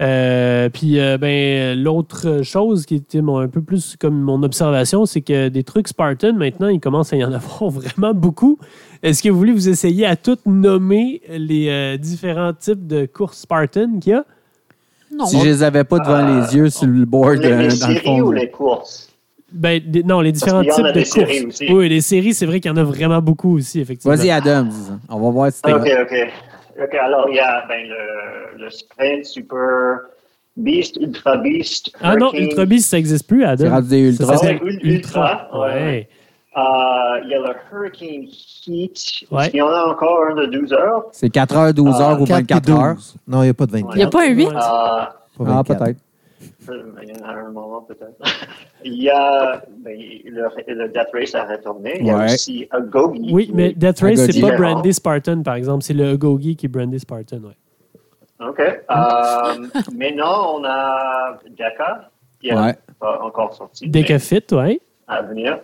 Euh, 0.00 0.68
puis, 0.70 0.98
euh, 0.98 1.18
ben, 1.18 1.78
l'autre 1.80 2.40
chose 2.42 2.86
qui 2.86 2.94
était 2.96 3.20
mon- 3.20 3.38
un 3.38 3.46
peu 3.48 3.60
plus 3.60 3.94
comme 4.00 4.18
mon 4.20 4.42
observation, 4.42 5.04
c'est 5.06 5.20
que 5.20 5.48
des 5.48 5.62
trucs 5.64 5.86
Spartan, 5.88 6.32
maintenant, 6.32 6.68
il 6.68 6.80
commence 6.80 7.12
à 7.12 7.16
y 7.16 7.24
en 7.24 7.32
avoir 7.32 7.68
vraiment 7.70 8.14
beaucoup. 8.14 8.58
Est-ce 9.02 9.22
que 9.22 9.28
vous 9.28 9.38
voulez 9.38 9.52
vous 9.52 9.68
essayer 9.68 10.06
à 10.06 10.16
toutes 10.16 10.46
nommer 10.46 11.20
les 11.28 11.68
euh, 11.68 11.96
différents 11.96 12.52
types 12.52 12.86
de 12.86 13.06
courses 13.06 13.38
Spartan 13.38 13.98
qu'il 14.00 14.12
y 14.12 14.14
a? 14.14 14.24
Non. 15.14 15.26
Si 15.26 15.38
je 15.40 15.44
les 15.44 15.62
avais 15.62 15.84
pas 15.84 15.98
devant 15.98 16.14
Euh, 16.26 16.40
les 16.40 16.56
yeux 16.56 16.70
sur 16.70 16.86
le 16.86 17.04
board, 17.04 17.38
Les, 17.38 17.46
euh, 17.50 17.56
les 17.62 17.68
dans 17.68 17.88
le 17.88 17.94
séries 17.94 17.98
fond. 17.98 18.20
ou 18.22 18.32
les 18.32 18.50
courses? 18.50 19.08
Ben, 19.52 19.82
des- 19.84 20.02
non, 20.02 20.20
les 20.20 20.32
différents 20.32 20.60
qu'il 20.60 20.70
y 20.70 20.72
en 20.72 20.76
types 20.76 20.84
a 20.86 20.92
de 20.92 20.94
des 20.94 21.02
courses. 21.04 21.14
séries 21.14 21.46
aussi. 21.46 21.66
Oui, 21.70 21.88
les 21.88 22.00
séries, 22.00 22.32
c'est 22.32 22.46
vrai 22.46 22.60
qu'il 22.60 22.70
y 22.70 22.72
en 22.74 22.76
a 22.78 22.84
vraiment 22.84 23.20
beaucoup 23.20 23.56
aussi, 23.58 23.80
effectivement. 23.80 24.14
Vas-y, 24.16 24.30
Adam. 24.30 24.68
On 25.10 25.20
va 25.20 25.30
voir 25.30 25.52
si 25.52 25.60
t'es. 25.60 25.72
Ok, 25.72 25.86
ok. 26.02 26.28
Ok, 26.82 26.94
alors 26.94 27.26
il 27.28 27.34
y 27.36 27.40
a 27.40 27.66
ben, 27.68 27.82
le, 27.86 28.64
le 28.64 28.70
sprint, 28.70 29.26
super, 29.26 29.98
beast, 30.56 30.96
ultra 30.98 31.36
beast. 31.36 31.92
Ah 32.00 32.16
non. 32.16 32.32
Ultra 32.32 32.64
Beast, 32.64 32.88
ça 32.88 32.96
n'existe 32.96 33.26
plus, 33.28 33.44
Adam. 33.44 33.64
C'est 33.64 33.70
rendu 33.70 33.88
des 33.90 34.00
ultras. 34.08 34.36
Ça 34.38 34.52
Ultra. 34.52 34.78
Ultra, 34.82 35.60
ouais. 35.60 35.68
Ouais. 35.74 36.08
Euh, 36.56 37.20
Il 37.24 37.30
y 37.30 37.34
a 37.34 37.38
le 37.38 37.54
Hurricane 37.72 38.24
Heat. 38.66 39.24
Ouais. 39.30 39.48
Il 39.52 39.56
y 39.56 39.62
en 39.62 39.68
a 39.68 39.84
encore 39.86 40.24
un 40.30 40.34
de 40.34 40.46
12 40.46 40.72
heures? 40.72 41.04
C'est 41.12 41.30
4 41.30 41.56
heures, 41.56 41.72
12 41.74 41.96
Ah, 41.98 42.10
heures 42.10 42.20
ou 42.20 42.24
4 42.26 42.44
puis 42.46 42.54
24 42.54 42.70
heures. 42.70 42.94
12. 42.94 43.16
Non, 43.26 43.40
il 43.42 43.44
n'y 43.44 43.50
a 43.50 43.54
pas 43.54 43.66
de 43.66 43.72
24. 43.72 43.94
Il 43.94 43.98
n'y 43.98 44.04
a 44.04 44.08
pas 44.10 44.22
un 44.22 44.28
8? 44.30 44.46
Ouais. 44.48 44.54
Euh, 44.54 44.58
Ah, 44.60 45.16
24. 45.38 45.78
peut-être. 45.84 45.98
il 47.02 47.08
y 47.08 47.22
en 47.22 47.26
a 47.26 47.32
un 47.32 47.50
moment 47.50 47.80
peut-être. 47.82 48.18
Il 48.84 49.00
y 49.02 49.08
a 49.10 49.62
ben, 49.78 49.96
le, 50.26 50.74
le 50.74 50.88
Death 50.88 51.08
Race 51.14 51.34
a 51.36 51.44
retourné. 51.44 51.98
Il 52.00 52.06
y 52.06 52.10
a 52.10 52.16
Ouais. 52.18 52.34
aussi 52.34 52.66
un 52.72 52.80
Gogi. 52.80 53.30
Oui, 53.32 53.50
mais 53.54 53.72
Death 53.74 54.00
Race, 54.00 54.18
c'est 54.30 54.40
pas 54.40 54.56
brandé 54.56 54.92
Spartan, 54.92 55.42
par 55.42 55.54
exemple. 55.54 55.84
C'est 55.84 55.94
le 55.94 56.16
Gogi 56.16 56.56
qui 56.56 56.66
est 56.66 56.68
brandé 56.68 56.98
Spartan. 56.98 57.36
Ouais. 57.38 58.46
OK. 58.48 58.58
Euh, 58.60 59.66
maintenant, 59.96 60.56
on 60.58 60.64
a 60.64 61.38
Deka, 61.48 62.10
qui 62.40 62.48
n'est 62.50 62.58
Ouais. 62.58 62.74
pas 62.98 63.20
encore 63.22 63.54
sorti. 63.54 63.88
Mais 63.92 64.18
fit, 64.18 64.42
ouais. 64.52 64.80
À 65.06 65.22
venir. 65.22 65.60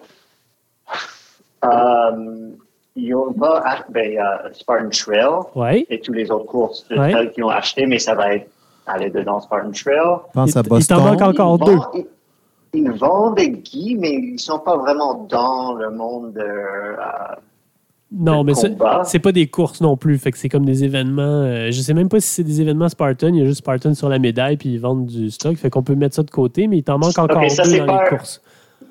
Euh, 1.64 2.50
ils 2.96 3.14
ont 3.14 3.32
pas 3.32 3.62
ach- 3.64 3.84
ben, 3.90 4.06
il 4.06 4.14
y 4.14 4.18
a 4.18 4.42
Spartan 4.52 4.88
Trail 4.90 5.26
Ouais. 5.54 5.86
et 5.90 6.00
tous 6.00 6.12
les 6.12 6.30
autres 6.30 6.46
courses 6.46 6.86
de 6.88 6.98
Ouais. 6.98 7.10
trail 7.10 7.30
qu'ils 7.32 7.44
ont 7.44 7.48
acheté, 7.48 7.86
mais 7.86 7.98
ça 7.98 8.14
va 8.14 8.34
être 8.34 8.48
aller 8.86 9.10
dedans 9.10 9.40
Spartan 9.40 9.70
Trail. 9.72 9.98
Pense 10.32 10.56
à 10.56 10.62
Il- 10.70 10.86
t'en 10.86 11.00
manque 11.00 11.20
encore 11.20 11.58
ils 11.60 11.64
deux. 11.66 11.74
vendent- 11.76 11.86
Ils, 11.94 12.06
ils 12.74 12.90
vendent 12.92 13.36
des 13.36 13.50
guis, 13.50 13.96
mais 13.98 14.12
ils 14.14 14.38
sont 14.38 14.58
pas 14.60 14.76
vraiment 14.76 15.26
dans 15.28 15.74
le 15.74 15.90
monde 15.90 16.32
de. 16.34 16.40
euh, 16.40 16.94
Non, 18.10 18.42
mais 18.44 18.54
c'est- 18.54 19.18
pas 19.20 19.32
des 19.32 19.48
courses 19.48 19.80
non 19.82 19.96
plus. 19.98 20.16
Fait 20.18 20.30
que 20.32 20.38
c'est 20.38 20.48
comme 20.48 20.64
des 20.64 20.82
événements. 20.84 21.22
euh, 21.42 21.70
je 21.70 21.80
sais 21.80 21.92
même 21.92 22.08
pas 22.08 22.20
si 22.20 22.28
c'est 22.28 22.42
des 22.44 22.60
événements 22.62 22.88
Spartan. 22.88 23.28
Il 23.28 23.36
y 23.36 23.42
a 23.42 23.44
juste 23.44 23.58
Spartan 23.58 23.92
sur 23.94 24.08
la 24.08 24.18
médaille 24.18 24.56
puis 24.56 24.70
ils 24.74 24.80
vendent 24.80 25.06
du 25.06 25.30
stock. 25.30 25.56
Fait 25.56 25.68
qu'on 25.70 25.82
peut 25.82 25.94
mettre 25.94 26.14
ça 26.14 26.22
de 26.22 26.30
côté, 26.30 26.66
mais 26.68 26.78
il 26.78 26.82
t'en 26.84 26.98
manque 26.98 27.18
encore 27.18 27.50
ça, 27.50 27.64
deux 27.64 27.78
dans 27.80 27.86
pas- 27.86 28.04
les 28.04 28.08
courses. 28.16 28.40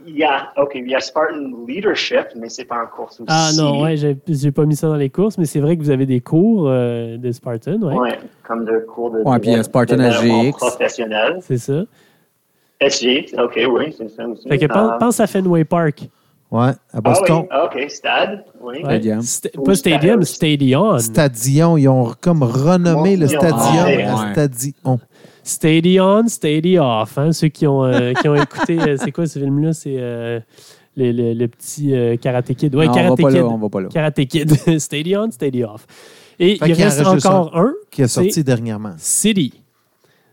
Il 0.08 0.18
y 0.18 0.24
a, 0.24 0.52
OK, 0.58 0.72
il 0.76 0.90
y 0.90 0.96
a 0.96 1.00
Spartan 1.00 1.36
Leadership, 1.68 2.28
mais 2.36 2.50
c'est 2.50 2.66
pas 2.66 2.78
un 2.78 2.86
course 2.88 3.20
aussi. 3.20 3.26
Ah 3.28 3.50
non, 3.58 3.82
ouais, 3.84 3.98
j'ai 3.98 4.18
j'ai 4.28 4.52
pas 4.52 4.66
mis 4.66 4.76
ça 4.76 4.88
dans 4.88 4.96
les 4.96 5.10
courses, 5.10 5.38
mais 5.38 5.46
c'est 5.46 5.60
vrai 5.60 5.76
que 5.78 5.82
vous 5.84 5.90
avez 5.90 6.06
des 6.06 6.22
cours 6.22 6.66
euh, 6.68 7.18
de 7.18 7.32
Spartan, 7.32 7.82
ouais. 7.82 7.94
Ouais, 7.96 8.20
comme 8.44 8.66
de 8.66 8.80
cours 8.88 9.12
de. 9.12 9.20
Ouais, 9.22 9.40
puis 9.40 9.52
il 9.52 9.56
y 9.58 9.60
a 9.60 9.64
Spartan 9.64 9.98
SGX. 10.00 10.52
Professionnel. 10.58 11.38
C'est 11.42 11.58
ça. 11.58 11.84
SG, 12.80 13.26
OK, 13.40 13.60
oui, 13.70 13.94
c'est 13.98 14.10
ça 14.10 14.28
aussi. 14.28 14.48
Fait 14.48 14.58
que 14.58 14.66
pense, 14.68 14.92
Ah. 14.94 14.98
pense 15.00 15.20
à 15.20 15.28
Fenway 15.28 15.64
Park. 15.66 16.08
Ouais, 16.50 16.68
à 16.70 16.76
Ah 16.94 17.02
Boston. 17.02 17.46
oui, 17.52 17.58
OK, 17.84 17.90
Stade, 17.90 18.46
oui. 18.62 18.76
Ouais. 18.78 18.84
Stadium. 18.84 19.20
Pas 19.66 19.76
Stadium, 19.76 20.22
Stadium. 20.24 20.24
Stadion. 20.24 21.00
Stadion, 21.00 21.78
ils 21.78 21.88
ont 21.90 22.14
comme 22.22 22.44
renommé 22.44 23.18
le 23.18 23.26
Ah, 23.26 23.28
stadium 23.28 23.86
ouais. 23.86 24.04
à 24.04 24.32
Stadion. 24.32 25.00
Stadion, 25.48 26.28
Stadium. 26.28 27.06
Hein, 27.16 27.32
ceux 27.32 27.48
qui 27.48 27.66
ont, 27.68 27.84
euh, 27.84 28.14
qui 28.14 28.28
ont 28.28 28.36
écouté, 28.42 28.80
euh, 28.80 28.98
c'est 28.98 29.12
quoi 29.12 29.26
ce 29.26 29.40
film-là? 29.40 29.74
C'est 29.74 29.96
euh, 29.98 30.40
le, 30.96 31.12
le- 31.12 31.34
le 31.34 31.48
petit 31.48 31.94
euh, 31.96 32.18
Karate 32.18 32.54
Kid. 32.54 32.76
Ouais, 32.76 32.86
Non, 32.86 32.92
on 32.92 32.96
va 32.96 33.02
Karate 33.02 33.22
pas 33.22 33.30
Kid. 33.30 33.38
là, 33.38 33.46
on 33.48 33.58
va 33.58 33.70
pas 33.70 33.82
là. 33.82 33.88
Karate 33.90 34.26
Kid. 34.26 34.80
Stadion, 34.80 35.32
Stadium. 35.32 35.76
Et 36.40 36.58
Fait 36.58 36.70
il 36.70 36.74
en 36.82 36.86
reste 36.86 37.06
encore 37.06 37.58
un, 37.58 37.74
qui 37.90 38.02
est 38.04 38.08
sorti 38.08 38.44
dernièrement. 38.44 38.94
City. 38.98 39.54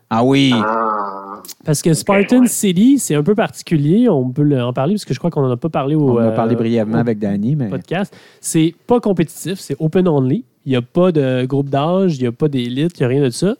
Ah 0.09 0.23
oui. 0.23 0.51
Ah, 0.53 1.41
Parce 1.65 1.81
que 1.81 1.93
Spartan 1.93 2.41
ouais. 2.41 2.47
City, 2.47 2.99
c'est 2.99 3.15
un 3.15 3.23
peu 3.23 3.33
particulier. 3.33 4.07
On 4.07 4.29
peut 4.29 4.61
en 4.61 4.71
parler 4.71 4.93
parce 4.93 5.05
que 5.05 5.13
je 5.15 5.19
crois 5.19 5.31
qu'on 5.31 5.41
n'en 5.41 5.51
a 5.51 5.57
pas 5.57 5.69
parlé 5.69 5.95
au 5.95 6.11
On 6.11 6.15
en 6.23 6.27
a 6.27 6.31
parlé 6.31 6.55
brièvement 6.55 6.99
avec 6.99 7.17
Danny, 7.17 7.55
mais. 7.55 7.69
podcast. 7.69 8.15
C'est 8.39 8.75
pas 8.85 8.99
compétitif, 8.99 9.59
c'est 9.59 9.75
open 9.79 10.07
only. 10.07 10.43
Il 10.67 10.69
n'y 10.69 10.75
a 10.75 10.81
pas 10.83 11.11
de 11.11 11.45
groupe 11.45 11.69
d'âge, 11.69 12.17
il 12.17 12.21
n'y 12.21 12.27
a 12.27 12.31
pas 12.31 12.47
d'élite, 12.49 12.99
il 12.99 13.01
n'y 13.01 13.05
a 13.05 13.07
rien 13.09 13.21
de 13.23 13.29
ça. 13.31 13.55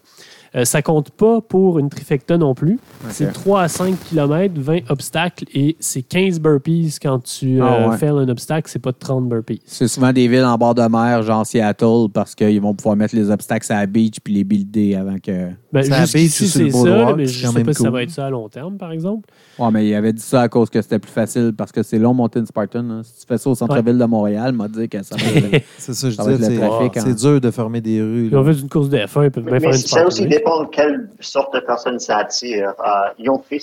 Euh, 0.56 0.64
ça 0.64 0.82
compte 0.82 1.10
pas 1.12 1.42
pour 1.42 1.80
une 1.80 1.90
trifecta 1.90 2.38
non 2.38 2.54
plus. 2.56 2.80
C'est 3.10 3.28
Ok. 3.28 3.34
3 3.34 3.62
à 3.64 3.68
5 3.68 3.96
km, 4.10 4.54
20 4.58 4.80
obstacles 4.90 5.44
et 5.54 5.76
c'est 5.82 6.02
15 6.02 6.40
burpees 6.40 6.96
quand 7.02 7.20
tu 7.24 7.60
Ah 7.62 7.66
euh, 7.86 7.90
ouais. 7.90 7.98
fais 7.98 8.08
un 8.08 8.30
obstacle, 8.30 8.70
c'est 8.72 8.80
pas 8.80 8.94
30 8.94 9.28
burpees. 9.28 9.62
C'est 9.66 9.88
souvent 9.90 10.14
des 10.14 10.28
villes 10.30 10.46
en 10.46 10.58
bord 10.58 10.74
de 10.74 10.82
mer, 10.84 11.24
genre 11.24 11.46
Seattle, 11.46 12.08
parce 12.14 12.36
qu'ils 12.36 12.62
vont 12.62 12.74
pouvoir 12.74 12.96
mettre 12.96 13.16
les 13.16 13.30
obstacles 13.30 13.72
à 13.74 13.82
la 13.82 13.86
beach 13.86 14.16
puis 14.24 14.34
les 14.34 14.44
builder 14.46 14.96
avant 14.96 15.18
que. 15.22 15.50
Ben, 15.74 15.84
C'est 15.84 16.20
jusqu'ici, 16.20 16.48
ça, 16.72 17.14
mais 17.18 17.26
je 17.26 17.48
sais 17.48 17.64
pas 17.64 17.74
si 17.74 17.84
ça 17.84 17.90
va 17.90 18.04
être 18.04 18.12
ça 18.12 18.26
à 18.28 18.30
long 18.30 18.48
terme, 18.48 18.78
par 18.78 18.92
exemple. 18.94 19.28
Ouais, 19.60 19.68
mais 19.74 19.86
il 19.88 19.94
avait 19.94 20.14
dit 20.14 20.22
ça 20.22 20.42
à 20.44 20.48
cause 20.48 20.70
que 20.70 20.82
c'était 20.82 21.00
plus 21.00 21.12
facile 21.12 21.52
parce 21.58 21.74
que 21.74 21.84
c'est 21.84 22.00
long 22.00 22.14
monter 22.14 22.40
une 22.40 22.46
Spartan. 22.46 22.90
hein. 22.90 23.02
Si 23.04 23.22
tu 23.22 23.26
fais 23.28 23.38
ça 23.38 23.50
au 23.50 23.56
centre-ville 23.56 23.98
de 23.98 24.06
Montréal, 24.06 24.54
m'a 24.54 24.70
dit 24.70 24.88
que 24.88 25.04
ça 25.04 25.16
va 25.18 25.24
être- 25.58 25.66
C'est 25.78 25.94
ça, 25.94 26.10
je 26.10 26.18
disais. 26.18 26.38
c'est- 26.46 26.60
trafic, 26.60 26.96
hein. 26.98 27.02
C'est 27.06 27.16
dur 27.16 27.42
de 27.42 27.52
fermer 27.52 27.82
des 27.82 28.02
rues. 28.02 28.28
Puis 28.28 28.36
on 28.38 28.46
fait 28.46 28.60
une 28.60 28.70
course 28.70 28.88
de 28.90 28.98
F1, 29.00 29.26
ils 29.26 29.32
peuvent 29.32 29.44
bien 29.44 29.60
faire 29.60 29.70
une 29.72 29.76
ça 29.78 29.88
Spartan 29.88 30.08
aussi. 30.08 30.28
Dépend 30.46 30.66
quelle 30.68 31.10
sorte 31.20 31.54
de 31.56 31.60
personne 31.60 32.00
ça 32.00 32.18
attire. 32.20 32.74
Euh, 32.80 33.10
ils 33.18 33.30
ont 33.30 33.40
fait 33.40 33.60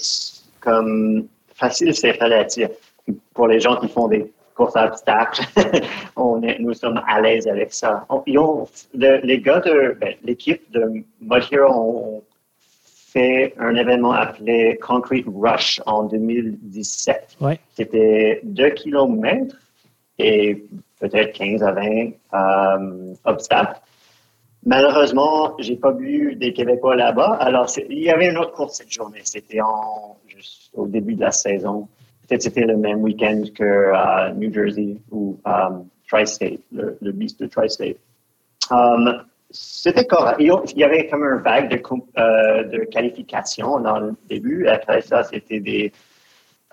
comme 0.61 1.27
facile, 1.55 1.95
c'est 1.95 2.13
relatif. 2.21 2.69
Pour 3.35 3.49
les 3.49 3.61
gens 3.61 3.77
qui 3.77 3.89
font 3.89 4.09
des 4.09 4.33
courses 4.55 4.77
à 4.77 4.87
obstacles, 4.87 5.43
on 6.17 6.43
est, 6.43 6.59
nous 6.59 6.75
sommes 6.75 7.01
à 7.07 7.21
l'aise 7.21 7.47
avec 7.47 7.73
ça. 7.73 8.05
On- 8.09 8.23
ils 8.27 8.39
ont- 8.39 8.67
le- 8.95 9.21
les 9.25 9.41
gars 9.41 9.61
de 9.61 9.97
ben, 10.01 10.15
l'équipe 10.25 10.71
de 10.73 10.85
Mud 11.21 11.43
Hero 11.51 11.73
ont 11.73 12.23
fait 13.13 13.55
un 13.59 13.75
événement 13.77 14.13
appelé 14.13 14.79
Concrete 14.81 15.27
Rush 15.35 15.81
en 15.87 16.05
2017. 16.05 17.37
Ouais. 17.41 17.59
C'était 17.77 18.41
2 18.45 18.71
kilomètres 18.71 19.57
et 20.19 20.65
peut-être 21.01 21.33
15 21.37 21.63
à 21.63 21.73
20 21.73 22.11
euh, 22.35 23.15
obstacles. 23.25 23.81
Malheureusement, 24.65 25.55
j'ai 25.59 25.77
pas 25.77 25.91
vu 25.93 26.37
des 26.37 26.53
Québécois 26.53 26.95
là-bas. 26.95 27.37
Alors, 27.41 27.67
il 27.91 27.99
y 27.99 28.11
avait 28.11 28.31
une 28.31 28.39
autre 28.39 28.53
course 28.53 28.77
cette 28.77 28.93
journée. 28.93 29.21
C'était 29.25 29.61
en, 29.61 30.17
juste 30.29 30.71
au 30.75 30.87
début 30.87 31.15
de 31.15 31.21
la 31.23 31.33
saison. 31.33 31.89
Peut-être 32.27 32.43
c'était 32.43 32.65
le 32.65 32.77
même 32.77 33.03
week-end 33.03 33.43
que 33.55 34.33
New 34.35 34.53
Jersey 34.53 34.97
ou 35.11 35.39
euh, 35.47 35.71
Tri-State, 36.09 36.61
le, 36.71 36.97
le 37.01 37.13
Beast 37.13 37.41
de 37.41 37.47
Tri-State. 37.47 37.97
Um, 38.71 39.25
c'était 39.51 40.07
correct. 40.07 40.37
Il 40.41 40.79
y 40.79 40.85
avait 40.85 41.09
comme 41.09 41.25
un 41.25 41.37
vague 41.37 41.71
de, 41.71 41.83
euh, 42.19 42.65
de 42.65 42.85
qualification 42.85 43.81
dans 43.81 43.99
le 43.99 44.15
début. 44.29 44.67
Après 44.67 45.03
ça, 45.03 45.25
c'était 45.25 45.61
des 45.61 45.93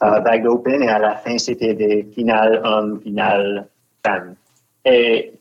euh, 0.02 0.20
vagues 0.20 0.46
open 0.46 0.82
et 0.84 0.88
à 0.88 1.00
la 1.00 1.16
fin, 1.18 1.38
c'était 1.38 1.74
des 1.74 2.04
finales 2.14 2.62
hommes, 2.64 3.02
finales 3.02 3.68
femmes. 4.06 4.36
Et 4.86 5.34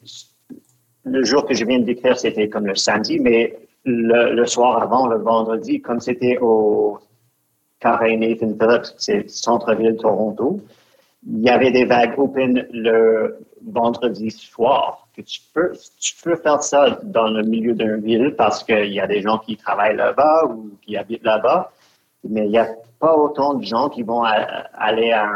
le 1.11 1.25
jour 1.25 1.47
que 1.47 1.55
je 1.55 1.65
viens 1.65 1.79
de 1.79 1.85
décrire, 1.85 2.19
c'était 2.19 2.49
comme 2.49 2.67
le 2.67 2.75
samedi, 2.75 3.19
mais 3.19 3.59
le, 3.85 4.35
le 4.35 4.47
soir 4.47 4.83
avant, 4.83 5.07
le 5.07 5.19
vendredi, 5.19 5.81
comme 5.81 6.01
c'était 6.01 6.39
au 6.41 6.99
Carré 7.81 8.17
Nathan 8.17 8.55
Phillips, 8.59 8.95
c'est 8.97 9.31
centre-ville 9.31 9.97
Toronto, 9.97 10.61
il 11.27 11.41
y 11.41 11.51
avait 11.51 11.71
des 11.71 11.85
vagues 11.85 12.19
open 12.19 12.67
le 12.73 13.39
vendredi 13.67 14.31
soir. 14.31 15.09
Tu, 15.15 15.41
peux, 15.53 16.37
faire 16.37 16.63
ça 16.63 17.01
dans 17.03 17.29
le 17.29 17.43
milieu 17.43 17.75
d'une 17.75 18.01
ville 18.01 18.35
parce 18.37 18.63
qu'il 18.63 18.93
y 18.93 19.01
a 19.01 19.07
des 19.07 19.21
gens 19.21 19.39
qui 19.39 19.57
travaillent 19.57 19.97
là-bas 19.97 20.45
ou 20.49 20.71
qui 20.83 20.97
habitent 20.97 21.25
là-bas, 21.25 21.73
mais 22.29 22.45
il 22.45 22.51
n'y 22.51 22.59
a 22.59 22.69
pas 23.01 23.17
autant 23.17 23.55
de 23.55 23.65
gens 23.65 23.89
qui 23.89 24.03
vont 24.03 24.23
aller 24.23 25.11
à 25.11 25.29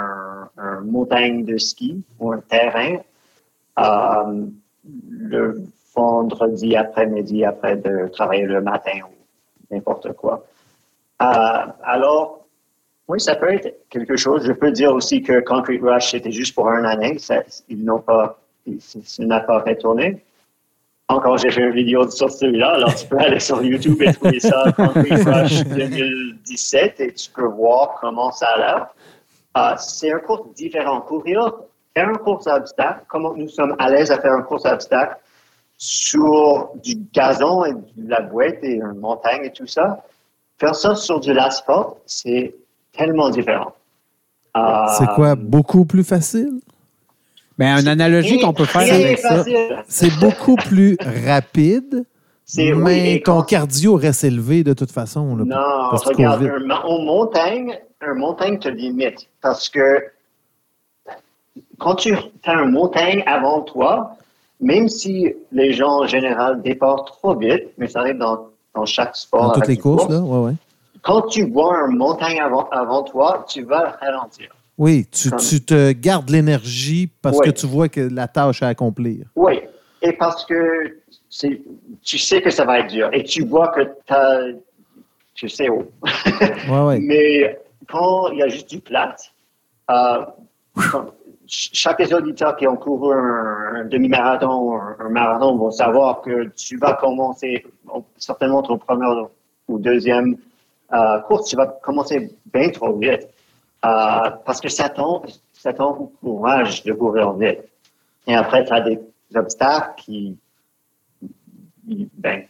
un 0.57 0.81
montagne 0.83 1.45
de 1.45 1.57
ski 1.59 2.05
ou 2.21 2.31
un 2.31 2.39
terrain 2.39 2.99
euh, 3.79 4.47
le 5.09 5.63
vendredi 5.95 6.77
après-midi 6.77 7.45
après 7.45 7.77
de 7.77 8.09
travailler 8.09 8.47
le 8.47 8.61
matin 8.61 8.99
ou 9.05 9.75
n'importe 9.75 10.13
quoi. 10.15 10.45
Euh, 11.23 11.67
alors, 11.85 12.47
oui, 13.09 13.21
ça 13.21 13.37
peut 13.37 13.53
être 13.53 13.89
quelque 13.91 14.17
chose. 14.17 14.45
Je 14.47 14.53
peux 14.53 14.73
dire 14.73 14.93
aussi 14.93 15.23
que 15.23 15.41
Concrete 15.41 15.83
Rush, 15.83 16.11
c'était 16.11 16.33
juste 16.33 16.55
pour 16.55 16.69
un 16.69 16.85
année. 16.85 17.19
Ça, 17.19 17.43
ils 17.69 17.85
n'ont 17.85 18.01
pas, 18.01 18.39
ça 18.81 19.25
n'a 19.25 19.41
pas 19.41 19.61
retourné. 19.61 20.23
Encore, 21.09 21.37
j'ai 21.37 21.51
fait 21.51 21.63
une 21.63 21.75
vidéo 21.75 22.09
sur 22.09 22.31
celui-là. 22.31 22.75
Alors, 22.75 22.95
tu 22.95 23.07
peux 23.07 23.19
aller 23.19 23.41
sur 23.41 23.63
YouTube 23.63 24.01
et 24.01 24.13
trouver 24.13 24.41
ça, 24.41 24.73
Concrete 24.75 25.25
Rush 25.27 25.65
2017, 25.65 27.01
et 27.01 27.13
tu 27.13 27.31
peux 27.31 27.47
voir 27.47 27.99
comment 28.01 28.33
ça 28.33 28.47
a 28.47 28.59
l'air. 28.59 28.87
Euh, 29.59 29.75
c'est 29.77 30.11
un 30.11 30.21
cours 30.21 30.49
différent. 30.57 31.03
Courir, 31.03 31.53
faire 31.95 32.09
un 32.09 32.15
course 32.15 32.47
à 32.47 32.57
obstacle, 32.57 33.01
comment 33.09 33.35
nous 33.35 33.49
sommes 33.49 33.75
à 33.79 33.91
l'aise 33.91 34.11
à 34.11 34.19
faire 34.21 34.33
un 34.33 34.43
course 34.43 34.65
à 34.67 34.75
obstacle 34.75 35.17
sur 35.77 36.71
du 36.83 36.97
gazon 37.13 37.65
et 37.65 37.73
de 37.73 38.09
la 38.09 38.21
boîte 38.21 38.59
et 38.63 38.77
une 38.77 38.99
montagne 39.01 39.45
et 39.45 39.51
tout 39.53 39.67
ça. 39.67 40.05
Faire 40.59 40.75
ça 40.75 40.95
sur 40.95 41.21
de 41.21 41.33
l'asphalte, 41.33 41.89
c'est 42.07 42.55
tellement 42.97 43.31
différent. 43.31 43.73
Euh, 44.57 44.61
C'est 44.99 45.09
quoi? 45.15 45.35
Beaucoup 45.35 45.85
plus 45.85 46.05
facile? 46.05 46.61
Ben, 47.59 47.79
une 47.81 47.89
analogie 47.89 48.41
qu'on 48.41 48.53
peut 48.53 48.65
faire 48.65 48.83
avec 48.95 49.19
ça. 49.19 49.45
C'est 49.89 50.19
beaucoup 50.21 50.57
plus 50.57 50.97
rapide, 51.27 52.05
oui, 52.57 52.73
mais 52.75 53.23
ton 53.25 53.39
quand- 53.39 53.43
cardio 53.45 53.95
reste 53.97 54.25
élevé 54.25 54.63
de 54.63 54.73
toute 54.75 54.91
façon. 54.93 55.37
là, 55.37 55.45
Non, 55.45 55.91
parce 55.91 56.05
que 56.05 56.11
tu 56.11 56.17
regarde, 56.17 56.45
un, 56.45 56.71
en 56.71 57.03
montagne, 57.03 57.79
un 58.01 58.15
montagne 58.15 58.59
te 58.59 58.69
limite 58.69 59.29
parce 59.41 59.69
que 59.69 60.03
quand 61.79 61.97
tu 61.97 62.15
as 62.45 62.53
une 62.55 62.71
montagne 62.71 63.23
avant 63.27 63.63
toi, 63.63 64.17
même 64.61 64.89
si 64.89 65.33
les 65.51 65.73
gens 65.73 66.03
en 66.03 66.07
général 66.07 66.63
départent 66.63 67.09
trop 67.09 67.37
vite, 67.37 67.69
mais 67.79 67.89
ça 67.89 68.01
arrive 68.01 68.19
dans, 68.19 68.47
dans 68.75 68.87
chaque 68.87 69.17
sport. 69.17 69.47
Dans 69.49 69.53
toutes 69.53 69.67
les 69.69 69.77
courses, 69.77 70.05
course, 70.07 70.15
là? 70.15 70.21
Ouais, 70.21 70.47
ouais. 70.47 70.55
Quand 71.03 71.23
tu 71.23 71.45
vois 71.51 71.77
une 71.91 71.97
montagne 71.97 72.41
avant, 72.41 72.69
avant 72.71 73.03
toi, 73.03 73.45
tu 73.49 73.63
vas 73.65 73.97
ralentir. 74.01 74.55
Oui, 74.79 75.07
tu, 75.11 75.31
Comme- 75.31 75.39
tu 75.41 75.61
te 75.65 75.93
gardes 75.93 76.31
l'énergie 76.31 77.11
parce 77.21 77.39
Oui. 77.39 77.47
que 77.47 77.51
tu 77.51 77.67
vois 77.67 77.89
que 77.89 78.01
la 78.01 78.29
tâche 78.29 78.63
à 78.63 78.69
accomplir. 78.69 79.27
Oui, 79.35 79.61
et 80.01 80.13
parce 80.13 80.45
que 80.47 80.99
tu 82.03 82.19
sais 82.19 82.41
que 82.41 82.51
ça 82.51 82.65
va 82.65 82.81
être 82.81 82.91
dur 82.91 83.09
et 83.13 83.25
tu 83.25 83.45
vois 83.45 83.69
que 83.69 83.81
tu 85.35 85.49
sais 85.49 85.69
où. 85.69 85.85
Ouais, 86.71 86.81
ouais. 86.87 86.99
Mais 87.03 87.59
quand 87.89 88.29
il 88.31 88.39
y 88.39 88.43
a 88.43 88.49
juste 88.49 88.71
du 88.71 88.81
plat, 88.81 89.15
euh, 89.91 90.25
chaque 91.55 91.99
des 91.99 92.13
auditeurs 92.15 92.57
qui 92.57 92.67
ont 92.67 92.77
couru 92.77 93.15
un, 93.15 93.85
demi-marathon 93.85 94.75
un, 94.81 94.97
un 95.01 95.09
marathon 95.11 95.57
vont 95.57 95.71
savoir 95.71 96.23
que 96.23 96.49
tu 96.57 96.79
vas 96.79 96.95
commencer 96.95 97.65
certainement 98.17 98.63
ton 98.63 98.79
premier 98.79 99.07
ou 99.69 99.79
deuxième 99.79 100.37
euh, 100.95 101.21
course, 101.21 101.49
tu 101.51 101.57
vas 101.57 101.67
commencer 101.67 102.31
bien 102.53 102.71
trop 102.71 102.97
vite 102.97 103.29
euh, 103.85 104.31
parce 104.45 104.61
que 104.61 104.69
ça 104.69 104.89
t'en- 104.89 105.23
ça 105.53 105.73
t'encourage 105.73 106.83
de 106.85 106.93
courir 106.93 107.33
vite. 107.35 107.61
Et 108.27 108.35
après, 108.35 108.65
tu 108.65 108.73
as 108.73 108.81
des 108.81 108.99
obstacles 109.35 109.95
qui, 109.97 110.39
ben, 111.85 112.43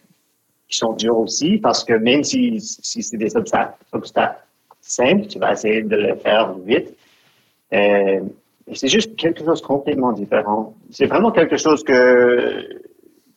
qui 0.68 0.76
sont 0.76 0.92
durs 0.92 1.18
aussi 1.18 1.58
parce 1.58 1.82
que 1.84 1.94
même 1.94 2.22
si, 2.24 2.60
si 2.60 3.02
c'est 3.02 3.16
des 3.16 3.36
obstacles, 3.36 3.74
simples, 4.80 5.26
tu 5.26 5.38
vas 5.38 5.52
essayer 5.52 5.82
de 5.82 5.96
les 5.96 6.14
faire 6.16 6.52
vite. 6.54 6.96
Euh, 7.72 8.20
c'est 8.74 8.88
juste 8.88 9.16
quelque 9.16 9.44
chose 9.44 9.60
complètement 9.60 10.12
différent. 10.12 10.74
C'est 10.90 11.06
vraiment 11.06 11.30
quelque 11.30 11.56
chose 11.56 11.82
que, 11.82 12.80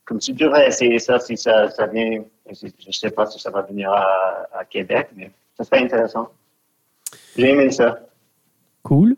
comme 0.06 0.20
tu 0.20 0.34
devrais 0.34 0.68
essayer 0.68 1.00
ça 1.00 1.20
si 1.20 1.38
ça, 1.38 1.70
ça 1.70 1.88
vient, 1.88 2.24
je 2.52 2.68
ne 2.68 2.92
sais 2.92 3.10
pas 3.10 3.26
si 3.26 3.40
ça 3.40 3.50
va 3.50 3.62
venir 3.64 3.92
à, 3.92 4.64
Québec, 4.70 5.10
mais 5.16 5.32
ça 5.58 5.64
serait 5.64 5.84
intéressant. 5.84 6.30
J'ai 7.38 7.50
aimé 7.50 7.72
ça. 7.72 8.00
Cool. 8.84 9.16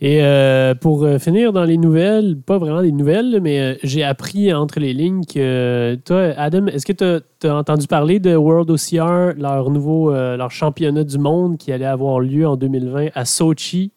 Et 0.00 0.22
euh, 0.22 0.74
pour 0.74 1.04
euh, 1.04 1.18
finir 1.18 1.54
dans 1.54 1.64
les 1.64 1.78
nouvelles, 1.78 2.36
pas 2.36 2.58
vraiment 2.58 2.82
des 2.82 2.92
nouvelles, 2.92 3.40
mais 3.40 3.60
euh, 3.60 3.74
j'ai 3.82 4.04
appris 4.04 4.52
entre 4.52 4.78
les 4.78 4.92
lignes 4.92 5.24
que 5.24 5.94
toi, 6.04 6.34
Adam, 6.36 6.66
est-ce 6.66 6.84
que 6.84 6.92
tu 6.92 7.46
as, 7.48 7.54
entendu 7.54 7.86
parler 7.86 8.20
de 8.20 8.36
World 8.36 8.70
OCR, 8.70 9.38
leur 9.38 9.70
nouveau 9.70 10.12
leur 10.12 10.50
championnat 10.50 11.04
du 11.04 11.18
monde 11.18 11.56
qui 11.56 11.72
allait 11.72 11.86
avoir 11.86 12.20
lieu 12.20 12.46
en 12.46 12.56
2020 12.56 13.08
à 13.14 13.24
Sochi, 13.24 13.92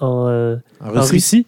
en, 0.00 0.28
euh, 0.28 0.56
En 0.80 0.88
en 0.88 1.00
Russie? 1.00 1.46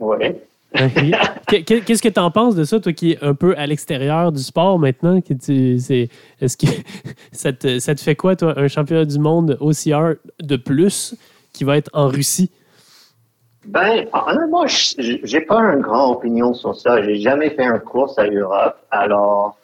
Russie? 0.00 0.38
Qu'est-ce 1.46 2.02
que 2.02 2.08
tu 2.08 2.18
en 2.20 2.30
penses 2.32 2.56
de 2.56 2.64
ça, 2.64 2.80
toi 2.80 2.92
qui 2.92 3.12
es 3.12 3.18
un 3.22 3.34
peu 3.34 3.54
à 3.56 3.66
l'extérieur 3.66 4.32
du 4.32 4.42
sport 4.42 4.78
maintenant? 4.78 5.16
Est-ce 5.18 6.56
que 6.56 6.66
ça 7.32 7.52
te, 7.52 7.78
ça 7.78 7.94
te 7.94 8.00
fait 8.00 8.16
quoi, 8.16 8.34
toi, 8.34 8.58
un 8.58 8.66
championnat 8.66 9.04
du 9.04 9.18
monde 9.20 9.56
OCR 9.60 10.14
de 10.42 10.56
plus 10.56 11.14
qui 11.52 11.62
va 11.64 11.76
être 11.76 11.90
en 11.92 12.08
Russie? 12.08 12.50
Ben, 13.66 14.06
honnêtement, 14.12 14.66
je- 14.66 15.20
j'ai 15.22 15.40
pas 15.40 15.60
une 15.60 15.80
grande 15.80 16.16
opinion 16.16 16.52
sur 16.54 16.74
ça. 16.74 17.02
J'ai 17.02 17.16
jamais 17.16 17.50
fait 17.50 17.64
un 17.64 17.78
course 17.78 18.18
à 18.18 18.26
Europe. 18.26 18.76
Alors, 18.90 19.56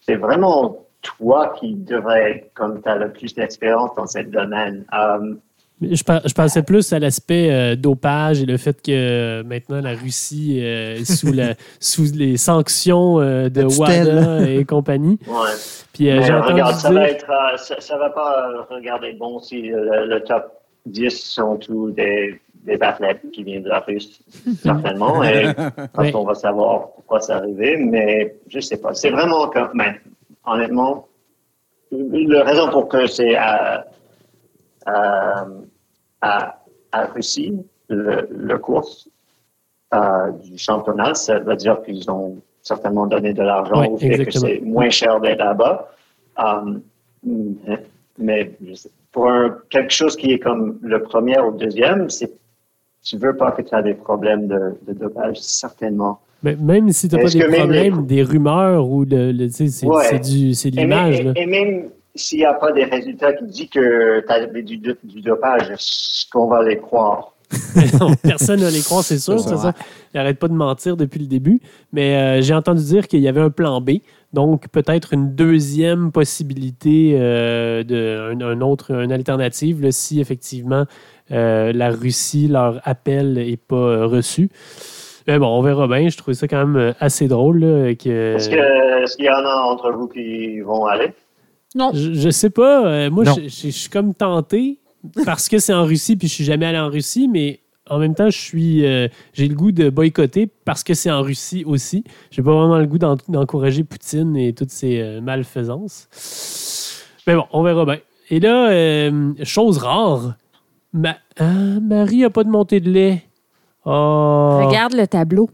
c'est 0.00 0.16
vraiment 0.16 0.84
toi 1.02 1.54
qui 1.60 1.74
devrais, 1.74 2.50
comme 2.54 2.82
tu 2.82 2.88
as 2.88 2.96
le 2.96 3.12
plus 3.12 3.34
d'expérience 3.34 3.90
dans 3.94 4.06
ce 4.06 4.20
domaine. 4.20 4.84
Euh, 4.94 5.34
Je, 5.82 6.02
par- 6.04 6.26
je 6.26 6.32
pensais 6.32 6.62
plus 6.62 6.90
à 6.94 6.98
l'aspect 6.98 7.50
euh, 7.50 7.76
dopage 7.76 8.40
et 8.40 8.46
le 8.46 8.56
fait 8.56 8.80
que 8.80 8.90
euh, 8.90 9.42
maintenant 9.44 9.82
la 9.82 9.90
Russie 9.94 10.58
euh, 10.62 10.94
est 10.96 11.04
sous, 11.04 11.32
la, 11.34 11.54
sous 11.80 12.06
les 12.14 12.38
sanctions 12.38 13.20
euh, 13.20 13.50
de. 13.50 13.62
WADA 13.64 14.48
et 14.50 14.64
compagnie. 14.64 15.18
Ouais. 15.26 15.50
Puis 15.92 16.08
euh, 16.10 16.20
regarde, 16.40 16.76
ça 16.76 16.88
dire- 16.90 16.98
va 17.00 17.08
être, 17.08 17.30
euh, 17.30 17.56
ça, 17.58 17.74
ça 17.80 17.98
va 17.98 18.08
pas 18.08 18.66
regarder 18.70 19.12
bon 19.12 19.38
si 19.38 19.70
euh, 19.70 20.06
le, 20.06 20.20
top 20.22 20.50
10 20.86 21.10
sont 21.10 21.56
tous 21.56 21.90
des, 21.90 22.40
des 22.64 22.78
athlètes 22.80 23.20
qui 23.34 23.42
viennent 23.44 23.64
de 23.64 23.68
la 23.68 23.80
Russie, 23.80 24.22
certainement. 24.62 25.22
Et 25.24 25.48
Ouais. 25.98 26.10
qu'on 26.10 26.24
va 26.24 26.34
savoir 26.34 26.92
pourquoi 26.94 27.20
c'est 27.20 27.32
arrivé, 27.32 27.76
mais 27.76 28.34
je 28.48 28.60
sais 28.60 28.78
pas. 28.78 28.94
C'est 28.94 29.10
vraiment 29.10 29.48
comme, 29.48 29.68
mais, 29.74 30.00
honnêtement, 30.46 31.06
la 31.92 32.44
raison 32.44 32.70
pour 32.70 32.88
que 32.88 33.06
c'est 33.06 33.36
à, 33.36 33.84
à, 34.86 35.46
à, 36.22 36.62
à 36.92 37.06
Russie, 37.06 37.54
le, 37.88 38.28
le 38.30 38.58
course 38.58 39.08
euh, 39.94 40.30
du 40.44 40.56
championnat, 40.58 41.14
ça 41.14 41.38
veut 41.38 41.56
dire 41.56 41.80
qu'ils 41.82 42.10
ont 42.10 42.36
certainement 42.62 43.06
donné 43.06 43.32
de 43.32 43.42
l'argent 43.42 43.86
au 43.88 43.96
fait 43.96 44.24
que 44.24 44.32
c'est 44.32 44.60
moins 44.60 44.90
cher 44.90 45.20
d'être 45.20 45.38
là-bas. 45.38 45.88
Um, 46.38 46.80
mais- 48.18 48.50
pour 49.12 49.28
un- 49.30 49.56
quelque 49.70 49.92
chose 49.92 50.16
qui 50.16 50.32
est 50.32 50.38
comme 50.38 50.78
le 50.82 51.02
premier 51.02 51.38
ou 51.40 51.50
le 51.52 51.58
deuxième, 51.58 52.10
c'est 52.10 52.30
tu 53.02 53.16
veux 53.18 53.36
pas 53.36 53.52
que 53.52 53.62
tu 53.62 53.74
aies 53.74 53.82
des 53.82 53.94
problèmes 53.94 54.48
de, 54.48 54.74
de 54.86 54.92
dopage, 54.92 55.38
certainement. 55.40 56.18
Mais 56.42 56.56
même 56.56 56.90
si 56.92 57.08
tu 57.08 57.14
n'as 57.16 57.22
pas 57.22 57.28
des 57.30 57.38
problèmes, 57.40 58.00
les- 58.00 58.02
des 58.16 58.22
rumeurs 58.22 58.86
ou 58.88 59.04
le- 59.04 59.48
sais, 59.48 59.68
c'est 59.68 59.86
Ouais. 59.86 60.04
c'est 60.04 60.18
du- 60.18 60.54
c'est 60.54 60.70
de 60.70 60.76
l'image. 60.76 61.22
là. 61.22 61.32
et- 61.36 61.42
et 61.42 61.46
même 61.46 61.88
s'il 62.16 62.38
n'y 62.38 62.44
a 62.44 62.54
pas 62.54 62.72
des 62.72 62.84
résultats 62.84 63.32
qui 63.32 63.44
disent 63.44 63.70
que 63.70 64.20
tu 64.26 64.32
as 64.32 64.46
du, 64.46 64.76
du 64.78 65.20
dopage, 65.22 65.70
est-ce 65.70 66.26
qu'on 66.30 66.48
va 66.48 66.62
les 66.62 66.78
croire? 66.78 67.32
Non, 68.00 68.10
personne 68.22 68.60
ne 68.60 68.68
les 68.70 68.80
croit, 68.80 69.02
c'est 69.02 69.18
sûr. 69.18 69.38
Ça. 69.38 69.56
ça. 69.56 69.72
Ils 70.12 70.16
n'arrêtent 70.16 70.38
pas 70.40 70.48
de 70.48 70.54
mentir 70.54 70.96
depuis 70.96 71.20
le 71.20 71.26
début. 71.26 71.60
Mais 71.92 72.16
euh, 72.16 72.42
j'ai 72.42 72.54
entendu 72.54 72.82
dire 72.82 73.06
qu'il 73.06 73.20
y 73.20 73.28
avait 73.28 73.40
un 73.40 73.50
plan 73.50 73.80
B. 73.80 73.98
Donc, 74.32 74.68
peut-être 74.68 75.12
une 75.12 75.34
deuxième 75.34 76.10
possibilité 76.10 77.16
euh, 77.20 77.84
de 77.84 78.32
un, 78.34 78.40
un 78.40 78.60
autre, 78.62 78.90
une 78.90 79.12
alternative, 79.12 79.80
là, 79.82 79.92
si 79.92 80.20
effectivement 80.20 80.84
euh, 81.30 81.72
la 81.72 81.90
Russie, 81.90 82.48
leur 82.48 82.80
appel 82.84 83.34
n'est 83.34 83.56
pas 83.56 84.06
reçu. 84.06 84.48
Mais 85.28 85.38
bon, 85.38 85.46
on 85.48 85.62
verra 85.62 85.86
bien. 85.86 86.08
Je 86.08 86.16
trouvais 86.16 86.34
ça 86.34 86.48
quand 86.48 86.66
même 86.66 86.94
assez 86.98 87.28
drôle. 87.28 87.60
là, 87.60 87.94
que, 87.94 88.34
Est-ce 88.36 88.48
que- 88.50 89.02
est-ce 89.04 89.16
qu'il 89.16 89.26
y 89.26 89.30
en 89.30 89.44
a 89.44 89.54
entre 89.70 89.92
vous 89.92 90.08
qui 90.08 90.60
vont 90.60 90.86
aller? 90.86 91.12
Non. 91.76 91.90
Je, 91.94 92.14
je 92.14 92.30
sais 92.30 92.50
pas. 92.50 92.86
euh, 92.86 93.10
moi, 93.10 93.24
je, 93.36 93.42
je- 93.48 93.66
je 93.66 93.70
suis 93.70 93.88
comme 93.90 94.14
tenté 94.14 94.78
parce 95.24 95.48
que 95.48 95.58
c'est 95.58 95.72
en 95.74 95.84
Russie, 95.84 96.16
puis 96.16 96.26
je 96.26 96.32
suis 96.34 96.44
jamais 96.44 96.66
allé 96.66 96.78
en 96.78 96.88
Russie, 96.88 97.28
mais 97.28 97.60
en 97.88 97.98
même 98.00 98.14
temps, 98.16 98.30
je 98.30 98.38
suis, 98.38 98.84
euh, 98.84 99.06
j'ai 99.34 99.46
le 99.46 99.54
goût 99.54 99.70
de 99.70 99.90
boycotter 99.90 100.48
parce 100.64 100.82
que 100.82 100.94
c'est 100.94 101.10
en 101.10 101.22
Russie 101.22 101.62
aussi. 101.66 102.02
J'ai 102.32 102.42
pas 102.42 102.52
vraiment 102.52 102.78
le 102.78 102.86
goût 102.86 102.98
d'en- 102.98 103.16
d'encourager 103.28 103.84
Poutine 103.84 104.36
et 104.36 104.52
toutes 104.54 104.70
ces 104.70 105.00
euh, 105.00 105.20
malfaisances. 105.20 106.08
Mais 107.26 107.34
bon, 107.36 107.44
on 107.52 107.62
verra 107.62 107.84
bien. 107.84 107.98
Et 108.30 108.40
là, 108.40 108.70
euh, 108.70 109.32
chose 109.44 109.78
rare, 109.78 110.34
ma- 110.92 111.18
ah, 111.38 111.52
Marie 111.80 112.24
a 112.24 112.30
pas 112.30 112.42
de 112.42 112.48
montée 112.50 112.80
de 112.80 112.90
lait. 112.90 113.22
Oh. 113.84 114.62
Regarde 114.66 114.94
le 114.94 115.06
tableau. 115.06 115.48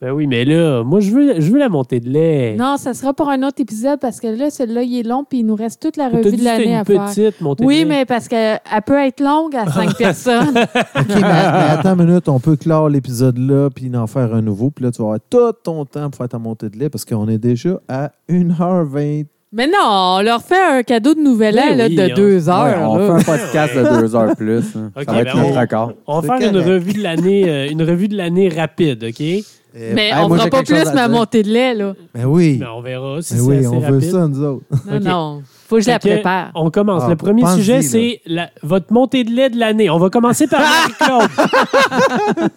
Ben 0.00 0.12
oui, 0.12 0.26
mais 0.26 0.46
là, 0.46 0.82
moi, 0.82 1.00
je 1.00 1.10
veux, 1.10 1.40
je 1.40 1.52
veux 1.52 1.58
la 1.58 1.68
montée 1.68 2.00
de 2.00 2.08
lait. 2.08 2.56
Non, 2.58 2.78
ça 2.78 2.94
sera 2.94 3.12
pour 3.12 3.28
un 3.28 3.42
autre 3.42 3.60
épisode 3.60 4.00
parce 4.00 4.18
que 4.18 4.28
là, 4.28 4.48
celui-là, 4.48 4.82
il 4.82 4.98
est 4.98 5.02
long 5.02 5.24
puis 5.28 5.40
il 5.40 5.46
nous 5.46 5.54
reste 5.54 5.82
toute 5.82 5.98
la 5.98 6.08
revue 6.08 6.30
dit 6.30 6.38
de 6.38 6.44
l'année 6.44 6.74
à 6.74 6.84
faire. 6.86 7.04
petite 7.06 7.40
montée 7.42 7.62
de 7.64 7.68
Oui, 7.68 7.80
lait. 7.80 7.84
mais 7.84 8.04
parce 8.06 8.26
qu'elle 8.26 8.58
peut 8.86 8.98
être 8.98 9.20
longue 9.20 9.54
à 9.54 9.70
cinq 9.70 9.94
personnes. 9.98 10.56
OK, 10.56 11.06
mais, 11.08 11.20
mais 11.20 11.20
attends 11.20 11.98
une 11.98 12.06
minute, 12.06 12.28
on 12.30 12.40
peut 12.40 12.56
clore 12.56 12.88
l'épisode 12.88 13.36
là 13.36 13.68
puis 13.68 13.94
en 13.94 14.06
faire 14.06 14.32
un 14.34 14.40
nouveau. 14.40 14.70
Puis 14.70 14.86
là, 14.86 14.90
tu 14.90 15.02
vas 15.02 15.08
avoir 15.08 15.18
tout 15.28 15.52
ton 15.62 15.84
temps 15.84 16.08
pour 16.08 16.16
faire 16.16 16.28
ta 16.30 16.38
montée 16.38 16.70
de 16.70 16.78
lait 16.78 16.88
parce 16.88 17.04
qu'on 17.04 17.28
est 17.28 17.36
déjà 17.38 17.78
à 17.86 18.10
1h20. 18.30 19.26
Mais 19.52 19.66
non, 19.66 20.16
on 20.18 20.20
leur 20.22 20.42
fait 20.42 20.62
un 20.78 20.82
cadeau 20.84 21.14
de 21.14 21.20
nouvel 21.20 21.58
an 21.58 21.62
Ben 21.70 21.76
là, 21.78 21.86
oui, 21.88 21.96
de 21.96 22.02
hein. 22.02 22.08
deux 22.14 22.48
heures. 22.48 22.64
Ouais, 22.66 22.84
on 22.86 22.96
là. 22.98 23.06
fait 23.18 23.30
un 23.30 23.36
podcast 23.36 23.74
de 23.76 24.00
deux 24.00 24.14
heures 24.14 24.36
plus. 24.36 24.76
hein. 24.76 24.92
Ok, 24.96 25.04
ça 25.06 25.12
va 25.12 25.20
être 25.22 25.34
ben 25.34 25.42
notre 25.42 25.56
on- 25.56 25.60
record. 25.60 25.92
On 26.06 26.14
va 26.14 26.20
C'est 26.20 26.26
faire 26.40 26.48
une 26.50 26.52
correct. 26.62 26.68
revue 26.74 26.92
de 26.92 27.02
l'année, 27.02 27.48
euh, 27.48 27.68
une 27.70 27.82
revue 27.82 28.08
de 28.08 28.16
l'année 28.16 28.48
rapide, 28.48 29.02
OK? 29.02 29.20
Eh, 29.20 29.42
Mais 29.74 30.08
Hey, 30.08 30.14
on 30.18 30.28
moi, 30.28 30.36
fera 30.36 30.44
j'ai 30.44 30.50
pas 30.50 30.56
quelque 30.62 30.68
chose 30.76 30.80
plus 30.82 30.88
à 30.90 30.94
ma 30.94 31.08
dire. 31.08 31.18
montée 31.18 31.42
de 31.42 31.48
lait, 31.50 31.74
là. 31.74 31.94
Ben 32.14 32.24
oui. 32.26 32.58
Mais 32.60 32.66
on 32.66 32.80
verra 32.80 33.22
si 33.22 33.34
Ben 33.34 33.40
c'est 33.40 33.46
oui, 33.46 33.56
assez 33.58 33.66
on 33.68 33.80
veut 33.80 33.94
rapide. 33.94 34.10
ça, 34.10 34.28
nous 34.28 34.42
autres. 34.44 34.64
Non, 34.86 34.96
Ok. 34.96 35.02
non. 35.02 35.42
Faut 35.70 35.76
que 35.76 35.82
je 35.82 35.88
la 35.88 35.98
Fait 36.00 36.08
que, 36.08 36.14
prépare. 36.16 36.50
On 36.56 36.68
commence. 36.70 37.04
Ah, 37.06 37.10
le 37.10 37.16
premier 37.16 37.42
pense-y, 37.42 37.58
sujet, 37.60 37.76
là. 37.76 37.82
c'est 37.82 38.20
la- 38.26 38.50
votre 38.62 38.92
montée 38.92 39.22
de 39.24 39.30
lait 39.30 39.48
de 39.50 39.56
l'année. 39.58 39.88
On 39.88 39.98
va 39.98 40.10
commencer 40.10 40.46
par 40.48 40.60
Marie-Claude. 40.60 41.30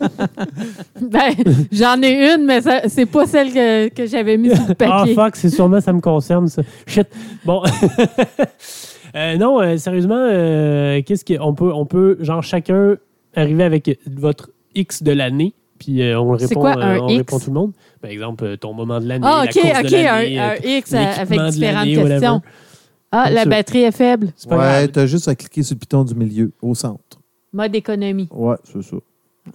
Ben, 1.01 1.33
j'en 1.71 2.01
ai 2.01 2.33
une, 2.33 2.45
mais 2.45 2.61
ça- 2.61 2.87
c'est 2.87 3.05
pas 3.05 3.25
celle 3.25 3.53
que, 3.53 3.89
que 3.89 4.05
j'avais 4.07 4.37
mise 4.37 4.55
sur 4.55 4.63
le 4.67 4.71
Ah, 4.71 4.75
papier. 4.99 5.13
fuck, 5.15 5.35
c'est 5.35 5.49
sûrement 5.49 5.79
ça 5.81 5.93
me 5.93 6.01
concerne, 6.01 6.47
ça. 6.47 6.61
Shit. 6.87 7.07
Bon. 7.45 7.61
Euh, 9.15 9.37
non, 9.37 9.61
euh, 9.61 9.77
sérieusement, 9.77 10.17
euh, 10.17 10.99
qu'est-ce 11.05 11.23
qu'on 11.23 11.53
peut, 11.53 11.71
on 11.71 11.85
peut, 11.85 12.17
genre, 12.21 12.41
chacun 12.41 12.95
arriver 13.35 13.63
avec 13.63 13.99
votre 14.07 14.49
X 14.73 15.03
de 15.03 15.11
l'année, 15.11 15.53
puis 15.77 16.01
euh, 16.01 16.19
on 16.19 16.35
C'est 16.39 16.47
répond, 16.47 16.61
quoi, 16.61 16.71
un 16.83 16.95
euh, 16.95 16.99
on 16.99 17.07
X? 17.09 17.17
répond 17.19 17.37
tout 17.37 17.49
le 17.49 17.53
monde. 17.53 17.71
Par 18.01 18.09
exemple, 18.09 18.43
euh, 18.43 18.57
ton 18.57 18.73
moment 18.73 18.99
de 18.99 19.05
l'année, 19.07 19.23
ah, 19.29 19.43
la 19.45 19.51
OK, 19.51 19.51
course 19.51 19.81
de 19.83 19.85
OK, 19.85 19.91
l'année, 19.91 20.39
un, 20.39 20.43
euh, 20.49 20.49
un 20.53 20.67
X 20.67 20.93
avec 20.95 21.07
l'équipement 21.19 21.45
de 21.45 21.51
différentes 21.51 21.75
l'année, 21.75 21.97
whatever. 21.97 22.09
questions. 22.19 22.41
Ah, 23.15 23.25
Comme 23.25 23.35
la 23.35 23.45
batterie 23.45 23.83
est 23.83 23.91
faible. 23.91 24.33
C'est 24.35 24.49
pas 24.49 24.57
Ouais, 24.57 24.63
grave. 24.63 24.87
t'as 24.91 25.05
juste 25.05 25.27
à 25.27 25.35
cliquer 25.35 25.61
sur 25.61 25.75
le 25.75 25.79
piton 25.79 26.03
du 26.03 26.15
milieu, 26.15 26.51
au 26.63 26.73
centre. 26.73 27.19
Mode 27.53 27.75
économie. 27.75 28.27
Ouais, 28.31 28.55
c'est 28.63 28.81
ça. 28.81 28.97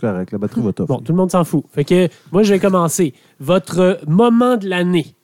Correct, 0.01 0.31
la 0.31 0.39
batterie 0.39 0.61
va 0.61 0.73
t'offrir. 0.73 0.97
Bon, 0.99 1.03
tout 1.03 1.13
le 1.13 1.19
monde 1.19 1.31
s'en 1.31 1.43
fout. 1.45 1.65
Fait 1.73 1.85
que 1.85 2.09
moi, 2.31 2.43
je 2.45 2.53
vais 2.55 2.61
commencer. 2.61 3.15
Votre 3.41 3.99
moment 4.07 4.57
de 4.57 4.69
l'année. 4.69 5.15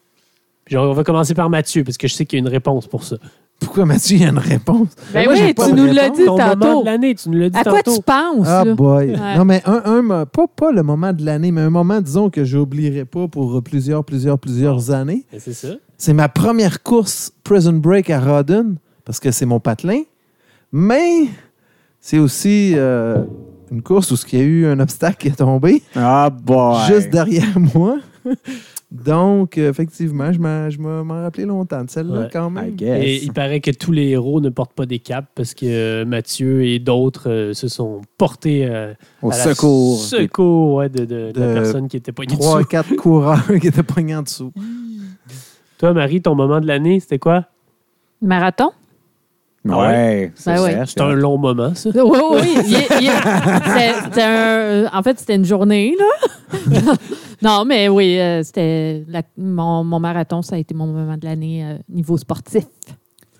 Puis 0.64 0.76
on 0.76 0.92
va 0.92 1.04
commencer 1.04 1.34
par 1.34 1.48
Mathieu, 1.50 1.84
parce 1.84 1.96
que 1.98 2.08
je 2.08 2.14
sais 2.14 2.24
qu'il 2.26 2.38
y 2.38 2.42
a 2.42 2.44
une 2.44 2.48
réponse 2.48 2.86
pour 2.88 3.04
ça. 3.04 3.16
Pourquoi 3.60 3.86
Mathieu, 3.86 4.16
il 4.16 4.22
y 4.22 4.26
a 4.26 4.28
une 4.28 4.38
réponse? 4.38 4.88
Ben 5.12 5.24
Moi, 5.24 5.34
j'ai 5.36 5.44
oui, 5.46 5.54
pas 5.54 5.66
tu 5.68 5.72
de 5.74 5.76
nous 5.80 5.92
l'as 5.92 6.02
réponse. 6.02 6.18
dit 6.18 6.24
Ton 6.26 6.38
moment 6.38 6.54
tantôt. 6.54 6.80
de 6.80 6.84
l'année, 6.84 7.14
tu 7.14 7.28
nous 7.30 7.38
l'as 7.38 7.48
dit 7.50 7.56
À 7.58 7.62
quoi 7.64 7.82
tantôt. 7.82 7.96
tu 7.96 8.02
penses? 8.02 8.46
Ah, 8.46 8.64
là? 8.64 8.74
boy. 8.74 9.10
Ouais. 9.12 9.36
Non, 9.38 9.44
mais 9.46 9.62
un, 9.64 9.82
un, 9.86 10.02
mo- 10.02 10.26
pas, 10.26 10.46
pas 10.54 10.70
le 10.70 10.82
moment 10.82 11.12
de 11.12 11.24
l'année, 11.24 11.50
mais 11.50 11.62
un 11.62 11.70
moment, 11.70 12.00
disons, 12.00 12.28
que 12.30 12.44
j'oublierai 12.44 13.04
pas 13.06 13.26
pour 13.26 13.62
plusieurs, 13.62 14.04
plusieurs, 14.04 14.38
plusieurs 14.38 14.90
années. 14.90 15.24
Ben, 15.32 15.40
C'est 15.42 15.54
ça. 15.54 15.68
C'est 15.96 16.12
ma 16.12 16.28
première 16.28 16.82
course 16.82 17.32
Prison 17.42 17.72
Break 17.72 18.10
à 18.10 18.20
Rodden, 18.20 18.76
parce 19.04 19.18
que 19.20 19.30
c'est 19.30 19.46
mon 19.46 19.60
patelin. 19.60 20.02
Mais 20.72 21.26
c'est 22.00 22.18
aussi 22.18 22.72
euh, 22.76 23.24
une 23.70 23.80
course 23.82 24.10
où 24.10 24.16
il 24.32 24.38
y 24.38 24.42
a 24.42 24.44
eu 24.44 24.66
un 24.66 24.78
obstacle 24.80 25.16
qui 25.16 25.28
est 25.28 25.36
tombé 25.38 25.82
Ah, 25.96 26.28
boy. 26.30 26.76
juste 26.88 27.08
derrière 27.10 27.58
moi. 27.74 27.96
Donc, 28.94 29.58
effectivement, 29.58 30.32
je 30.32 30.38
m'en 30.78 31.22
rappelais 31.22 31.46
longtemps 31.46 31.82
de 31.82 31.90
celle-là 31.90 32.20
Ouais. 32.20 32.28
quand 32.32 32.48
I 32.48 32.52
même. 32.52 32.70
guess. 32.76 33.02
Et 33.04 33.24
il 33.24 33.32
paraît 33.32 33.58
que 33.60 33.72
tous 33.72 33.90
les 33.90 34.10
héros 34.10 34.40
ne 34.40 34.50
portent 34.50 34.72
pas 34.72 34.86
des 34.86 35.00
capes 35.00 35.26
parce 35.34 35.52
que 35.52 35.66
euh, 35.66 36.04
Mathieu 36.04 36.64
et 36.64 36.78
d'autres 36.78 37.28
euh, 37.28 37.52
se 37.54 37.66
sont 37.66 38.02
portés 38.18 38.66
euh, 38.70 38.94
Au 39.20 39.32
à 39.32 39.36
la 39.36 39.42
secours. 39.42 39.98
secours 39.98 40.74
ouais, 40.76 40.88
de, 40.88 41.04
de- 41.04 41.32
de 41.32 41.40
la 41.40 41.54
personne 41.54 41.88
qui 41.88 41.96
était 41.96 42.12
poignée 42.12 42.36
Trois, 42.36 42.58
dessous. 42.58 42.68
quatre 42.68 42.94
coureurs 42.96 43.42
qui 43.60 43.66
étaient 43.66 43.82
pognés 43.82 44.14
en 44.14 44.22
dessous. 44.22 44.52
Toi, 45.78 45.92
Marie, 45.92 46.22
ton 46.22 46.36
moment 46.36 46.60
de 46.60 46.66
l'année, 46.68 47.00
c'était 47.00 47.18
quoi? 47.18 47.46
Marathon? 48.22 48.70
Ah 49.68 49.78
Ouais, 49.80 50.30
c'est 50.36 50.54
Ben 50.54 50.62
ouais. 50.62 50.76
Un 51.00 51.12
long 51.14 51.36
moment, 51.38 51.74
ça. 51.74 51.90
Oui, 51.94 52.00
oui, 52.32 52.40
oui. 52.64 52.76
C'était 54.04 54.22
un- 54.22 54.86
en 54.92 55.02
fait, 55.02 55.18
c'était 55.18 55.34
une 55.34 55.44
journée, 55.44 55.96
là. 55.98 56.92
non, 57.44 57.64
mais 57.64 57.88
oui, 57.88 58.18
euh, 58.18 58.42
c'était 58.42 59.04
la- 59.08 59.22
mon, 59.36 59.84
mon 59.84 60.00
marathon, 60.00 60.42
ça 60.42 60.56
a 60.56 60.58
été 60.58 60.74
mon 60.74 60.86
moment 60.86 61.16
de 61.16 61.24
l'année 61.24 61.64
euh, 61.64 61.76
niveau 61.88 62.16
sportif. 62.16 62.64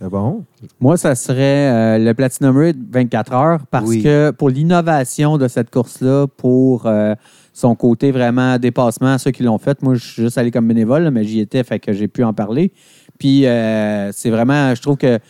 C'est 0.01 0.09
bon? 0.09 0.45
Moi, 0.81 0.97
ça 0.97 1.15
serait 1.15 1.71
euh, 1.71 1.99
le 1.99 2.13
Platinum 2.15 2.57
Raid 2.59 2.77
24 2.91 3.33
heures 3.33 3.61
parce 3.71 3.89
Oui. 3.89 4.03
que 4.03 4.31
pour 4.33 4.51
l'innovation 4.51 5.39
de 5.39 5.47
cette 5.49 5.71
course-là, 5.71 6.27
pour 6.37 6.87
euh, 6.87 7.15
son 7.53 7.75
côté 7.77 8.11
vraiment 8.11 8.59
dépassement, 8.59 9.17
ceux 9.19 9.31
qui 9.31 9.45
l'ont 9.45 9.59
fait, 9.59 9.81
moi, 9.83 9.95
je 9.95 10.05
suis 10.05 10.23
juste 10.25 10.37
allé 10.37 10.51
comme 10.51 10.67
bénévole, 10.69 11.05
là, 11.05 11.11
mais 11.11 11.25
j'y 11.25 11.41
étais, 11.41 11.63
fait 11.63 11.79
que 11.79 11.93
j'ai 11.93 12.09
pu 12.09 12.25
en 12.25 12.35
parler. 12.35 12.73
Puis, 13.19 13.47
euh, 13.47 14.11
c'est 14.13 14.31
vraiment, 14.31 14.75
je 14.75 14.83
trouve 14.83 14.97
que 14.97 15.17
tu 15.19 15.23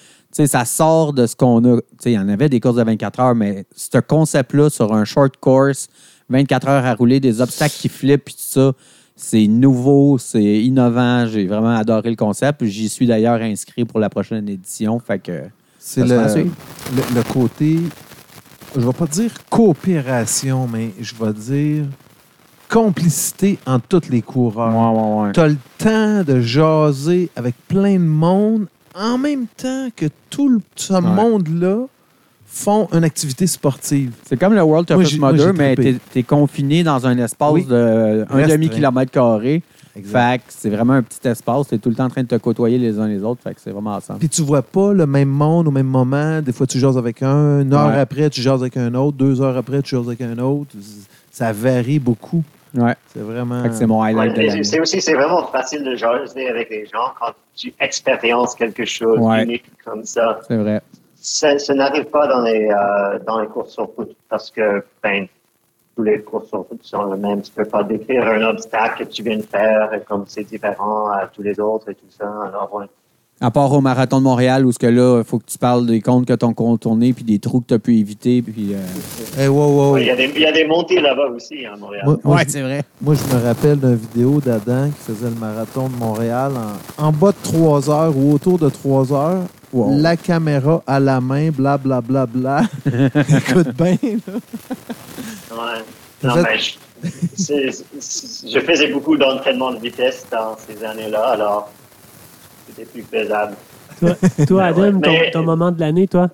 sais, 0.42 0.46
ça 0.48 0.64
sort 0.64 1.12
de 1.12 1.26
ce 1.26 1.36
qu'on 1.36 1.62
a. 1.64 1.76
Tu 1.80 1.86
sais, 2.00 2.10
Il 2.12 2.14
y 2.14 2.18
en 2.18 2.28
avait 2.28 2.48
des 2.48 2.58
courses 2.58 2.74
de 2.76 2.82
24 2.82 3.20
heures, 3.20 3.34
mais 3.36 3.66
ce 3.76 3.98
concept-là 3.98 4.68
sur 4.70 4.92
un 4.92 5.04
short 5.04 5.36
course, 5.36 5.88
24 6.34 6.68
heures 6.68 6.84
à 6.84 6.94
rouler, 6.94 7.20
des 7.20 7.40
obstacles 7.40 7.74
qui 7.78 7.88
flippent, 7.88 8.24
puis 8.26 8.34
tout 8.34 8.40
ça, 8.40 8.72
c'est 9.16 9.46
nouveau, 9.46 10.18
c'est 10.18 10.42
innovant. 10.42 11.26
J'ai 11.26 11.46
vraiment 11.46 11.76
adoré 11.76 12.10
le 12.10 12.16
concept. 12.16 12.64
J'y 12.64 12.88
suis 12.88 13.06
d'ailleurs 13.06 13.40
inscrit 13.40 13.84
pour 13.84 14.00
la 14.00 14.10
prochaine 14.10 14.48
édition. 14.48 14.98
Fait 14.98 15.18
que. 15.20 15.42
C'est 15.78 16.00
le, 16.02 16.16
le, 16.96 17.02
le 17.14 17.22
côté, 17.22 17.78
je 18.74 18.80
ne 18.80 18.86
vais 18.86 18.92
pas 18.92 19.06
dire 19.06 19.30
coopération, 19.50 20.66
mais 20.72 20.90
je 21.00 21.14
vais 21.14 21.32
dire 21.32 21.84
complicité 22.68 23.58
entre 23.66 24.00
tous 24.00 24.10
les 24.10 24.22
coureurs. 24.22 24.74
Ouais, 24.74 25.00
ouais, 25.00 25.26
ouais. 25.26 25.32
Tu 25.32 25.40
as 25.40 25.48
le 25.48 25.56
temps 25.78 26.24
de 26.32 26.40
jaser 26.40 27.30
avec 27.36 27.54
plein 27.68 27.94
de 27.94 27.98
monde 27.98 28.66
en 28.94 29.18
même 29.18 29.46
temps 29.56 29.88
que 29.94 30.06
tout 30.30 30.48
le- 30.48 30.60
ce 30.76 30.94
monde-là 30.94 31.86
font 32.54 32.88
une 32.92 33.04
activité 33.04 33.46
sportive. 33.46 34.12
C'est 34.24 34.38
comme 34.38 34.54
le 34.54 34.62
World 34.62 34.86
Toughest 34.86 35.18
moi, 35.18 35.34
j'ai 35.36 35.52
mais 35.52 35.74
t'es 35.74 35.96
es 36.14 36.22
confiné 36.22 36.82
dans 36.84 37.04
un 37.06 37.18
espace 37.18 37.52
Oui. 37.52 37.64
de 37.64 38.24
un 38.30 38.46
demi-kilomètre 38.46 39.10
carré. 39.10 39.62
Exact. 39.96 40.30
Fait 40.32 40.38
que 40.38 40.44
c'est 40.48 40.70
vraiment 40.70 40.94
un 40.94 41.02
petit 41.02 41.26
espace. 41.28 41.68
T'es 41.68 41.78
tout 41.78 41.88
le 41.88 41.94
temps 41.94 42.06
en 42.06 42.08
train 42.10 42.22
de 42.22 42.26
te 42.28 42.34
côtoyer 42.36 42.78
les 42.78 42.98
uns 42.98 43.06
les 43.06 43.22
autres. 43.22 43.40
Fait 43.42 43.54
que 43.54 43.60
c'est 43.60 43.70
vraiment 43.70 43.94
ensemble. 43.94 44.18
Puis 44.18 44.28
tu 44.28 44.42
vois 44.42 44.62
pas 44.62 44.92
le 44.92 45.06
même 45.06 45.28
monde 45.28 45.68
au 45.68 45.70
même 45.70 45.86
moment. 45.86 46.40
Des 46.42 46.52
fois, 46.52 46.66
tu 46.66 46.78
jases 46.80 46.96
avec 46.98 47.22
un. 47.22 47.60
Une 47.60 47.72
heure 47.72 47.88
Ouais. 47.88 47.98
après, 47.98 48.28
tu 48.30 48.40
jases 48.40 48.60
avec 48.60 48.76
un 48.76 48.92
autre. 48.94 49.16
Deux 49.16 49.40
heures 49.40 49.56
après, 49.56 49.82
tu 49.82 49.94
jases 49.96 50.06
avec 50.08 50.20
un 50.20 50.36
autre. 50.38 50.70
Ça 51.30 51.52
varie 51.52 51.98
beaucoup. 52.00 52.42
Ouais. 52.76 52.94
C'est 53.12 53.20
vraiment... 53.20 53.62
C'est 53.70 53.86
mon 53.86 54.02
highlight 54.02 54.32
de 54.34 54.38
Ouais, 54.40 54.46
l'année. 54.48 54.64
c'est 54.64 54.80
aussi, 54.80 55.00
c'est 55.00 55.14
vraiment 55.14 55.46
facile 55.46 55.84
de 55.84 55.94
jaser 55.94 56.48
avec 56.48 56.70
les 56.70 56.86
gens 56.86 57.12
quand 57.20 57.32
tu 57.54 57.72
expériences 57.78 58.56
quelque 58.56 58.84
chose 58.84 59.18
Ouais. 59.20 59.44
unique 59.44 59.64
comme 59.84 60.04
ça. 60.04 60.40
C'est 60.48 60.56
vrai. 60.56 60.80
Ça, 61.26 61.58
ça 61.58 61.72
n'arrive 61.74 62.04
pas 62.04 62.26
dans 62.26 62.42
les, 62.42 62.68
euh, 62.68 63.18
dans 63.26 63.40
les 63.40 63.46
courses 63.46 63.72
sur 63.72 63.88
route 63.96 64.14
parce 64.28 64.50
que, 64.50 64.84
ben, 65.02 65.26
tous 65.96 66.02
les 66.02 66.20
courses 66.20 66.48
sur 66.48 66.58
route 66.68 66.80
sont 66.82 67.12
les 67.14 67.18
mêmes. 67.18 67.40
Tu 67.40 67.50
peux 67.50 67.64
pas 67.64 67.82
décrire 67.82 68.26
un 68.26 68.42
obstacle 68.42 69.06
que 69.06 69.10
tu 69.10 69.22
viens 69.22 69.38
de 69.38 69.42
faire 69.42 69.94
et 69.94 70.00
comme 70.06 70.24
c'est 70.26 70.44
différent 70.44 71.06
à 71.08 71.26
tous 71.32 71.40
les 71.42 71.58
autres 71.58 71.88
et 71.90 71.94
tout 71.94 72.04
ça. 72.10 72.26
Alors, 72.26 72.68
ouais. 72.74 72.84
À 73.40 73.50
part 73.50 73.72
au 73.72 73.80
marathon 73.80 74.18
de 74.18 74.22
Montréal, 74.24 74.66
où 74.66 74.70
ce 74.72 74.78
que 74.78 74.86
là, 74.86 75.18
il 75.18 75.24
faut 75.24 75.38
que 75.38 75.46
tu 75.46 75.56
parles 75.58 75.86
des 75.86 76.00
comptes 76.02 76.26
que 76.26 76.34
tu 76.34 76.44
as 76.44 76.52
contournés, 76.52 77.12
puis 77.14 77.24
des 77.24 77.38
trous 77.38 77.60
que 77.60 77.66
tu 77.68 77.74
as 77.74 77.78
pu 77.78 77.96
éviter. 77.96 78.42
Puis, 78.42 78.74
euh, 78.74 78.78
Eh, 79.40 79.48
wow, 79.48 79.66
wow. 79.76 79.94
Ouais, 79.94 80.02
Il 80.02 80.06
y, 80.06 80.10
a 80.10 80.16
des- 80.16 80.32
il 80.36 80.40
y 80.42 80.46
a 80.46 80.52
des 80.52 80.66
montées 80.66 81.00
là-bas 81.00 81.28
aussi, 81.34 81.64
à 81.66 81.74
Montréal. 81.76 82.04
Moi, 82.06 82.18
moi, 82.22 82.38
je, 82.46 82.50
c'est 82.50 82.62
vrai. 82.62 82.82
moi, 83.00 83.14
je 83.14 83.34
me 83.34 83.42
rappelle 83.42 83.80
d'une 83.80 83.96
vidéo 83.96 84.40
d'Adam 84.40 84.88
qui 84.90 85.12
faisait 85.12 85.30
le 85.30 85.34
marathon 85.40 85.88
de 85.88 85.96
Montréal 85.96 86.52
en, 86.98 87.06
en 87.06 87.12
bas 87.12 87.32
de 87.32 87.36
3 87.42 87.90
heures 87.90 88.16
ou 88.16 88.34
autour 88.34 88.58
de 88.58 88.68
3 88.68 89.12
heures. 89.12 89.42
Wow. 89.74 89.90
La 89.98 90.16
caméra 90.16 90.82
à 90.86 91.00
la 91.00 91.20
main, 91.20 91.50
blablabla. 91.50 92.26
Bla, 92.26 92.26
bla, 92.26 92.60
bla. 92.86 93.10
Écoute 93.38 93.74
bien. 93.76 93.96
là. 94.26 94.34
Ouais. 95.50 95.82
Non, 96.22 96.34
mais 96.42 96.58
je, 96.58 96.76
c'est- 97.36 97.84
c'est- 97.98 98.48
je 98.54 98.60
faisais 98.60 98.88
beaucoup 98.92 99.16
d'entraînement 99.16 99.72
de 99.72 99.80
vitesse 99.80 100.24
dans 100.30 100.56
ces 100.56 100.82
années-là, 100.84 101.24
alors 101.30 101.70
c'était 102.68 102.84
plus 102.84 103.02
faisable. 103.02 103.56
Toi, 103.98 104.10
toi, 104.46 104.64
Adam, 104.66 105.00
ton, 105.00 105.10
Mais- 105.10 105.30
ton 105.32 105.42
moment 105.42 105.72
de 105.72 105.80
l'année, 105.80 106.06
toi? 106.06 106.30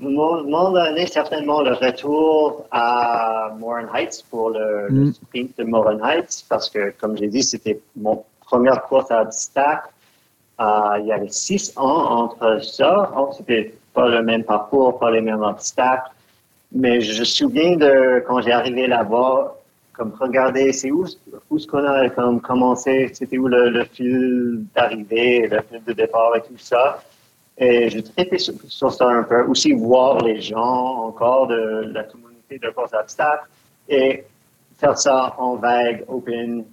Mon, 0.00 0.42
mon 0.44 0.74
année, 0.76 1.06
certainement 1.06 1.62
le 1.62 1.74
retour 1.74 2.64
à 2.72 3.52
Morin 3.58 3.86
Heights 3.94 4.24
pour 4.30 4.50
le, 4.50 4.88
le 4.88 5.04
Mm. 5.06 5.12
sprint 5.14 5.58
de 5.58 5.64
Morin 5.64 5.98
Heights, 6.08 6.44
parce 6.48 6.68
que, 6.68 6.92
comme 7.00 7.16
j'ai 7.16 7.28
dit, 7.28 7.42
c'était 7.42 7.80
mon 7.96 8.24
première 8.44 8.82
course 8.82 9.10
à 9.12 9.22
obstacle. 9.22 9.88
Euh, 10.60 10.98
il 11.00 11.06
y 11.06 11.12
avait 11.12 11.28
six 11.28 11.72
ans 11.76 12.22
entre 12.22 12.62
ça. 12.62 13.12
Oh, 13.16 13.30
c'était 13.36 13.74
pas 13.94 14.08
le 14.08 14.22
même 14.22 14.44
parcours, 14.44 14.98
pas 14.98 15.10
les 15.10 15.20
mêmes 15.20 15.42
obstacles. 15.42 16.10
Mais 16.72 17.00
je 17.00 17.20
me 17.20 17.24
souviens 17.24 17.76
de 17.76 18.22
quand 18.26 18.40
j'ai 18.42 18.52
arrivé 18.52 18.86
là-bas, 18.86 19.54
comme 19.92 20.12
regarder, 20.18 20.72
c'est 20.72 20.90
où, 20.90 21.04
où 21.50 21.56
est-ce 21.56 21.66
qu'on 21.66 21.84
a 21.84 22.08
comme 22.10 22.40
commencé, 22.40 23.10
c'était 23.14 23.38
où 23.38 23.48
le, 23.48 23.70
le 23.70 23.84
fil 23.84 24.64
d'arrivée, 24.74 25.48
le 25.48 25.60
fil 25.62 25.82
de 25.84 25.92
départ 25.92 26.36
et 26.36 26.42
tout 26.42 26.58
ça. 26.58 27.02
Et 27.56 27.90
j'ai 27.90 28.02
trippé 28.02 28.38
sur, 28.38 28.54
sur 28.68 28.92
ça 28.92 29.08
un 29.08 29.24
peu. 29.24 29.42
Aussi 29.46 29.72
voir 29.72 30.20
les 30.22 30.40
gens 30.40 31.06
encore 31.08 31.48
de 31.48 31.90
la 31.92 32.04
communauté 32.04 32.58
de 32.62 32.70
course 32.70 32.94
à 32.94 33.00
obstacles 33.00 33.48
et 33.88 34.24
faire 34.76 34.96
ça 34.96 35.34
en 35.38 35.56
vague, 35.56 36.04
open, 36.08 36.64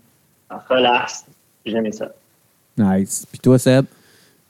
relax. 0.69 1.25
J'aimais 1.65 1.91
ça. 1.91 2.09
Nice. 2.77 3.25
Puis 3.31 3.39
toi, 3.39 3.57
Seb? 3.57 3.85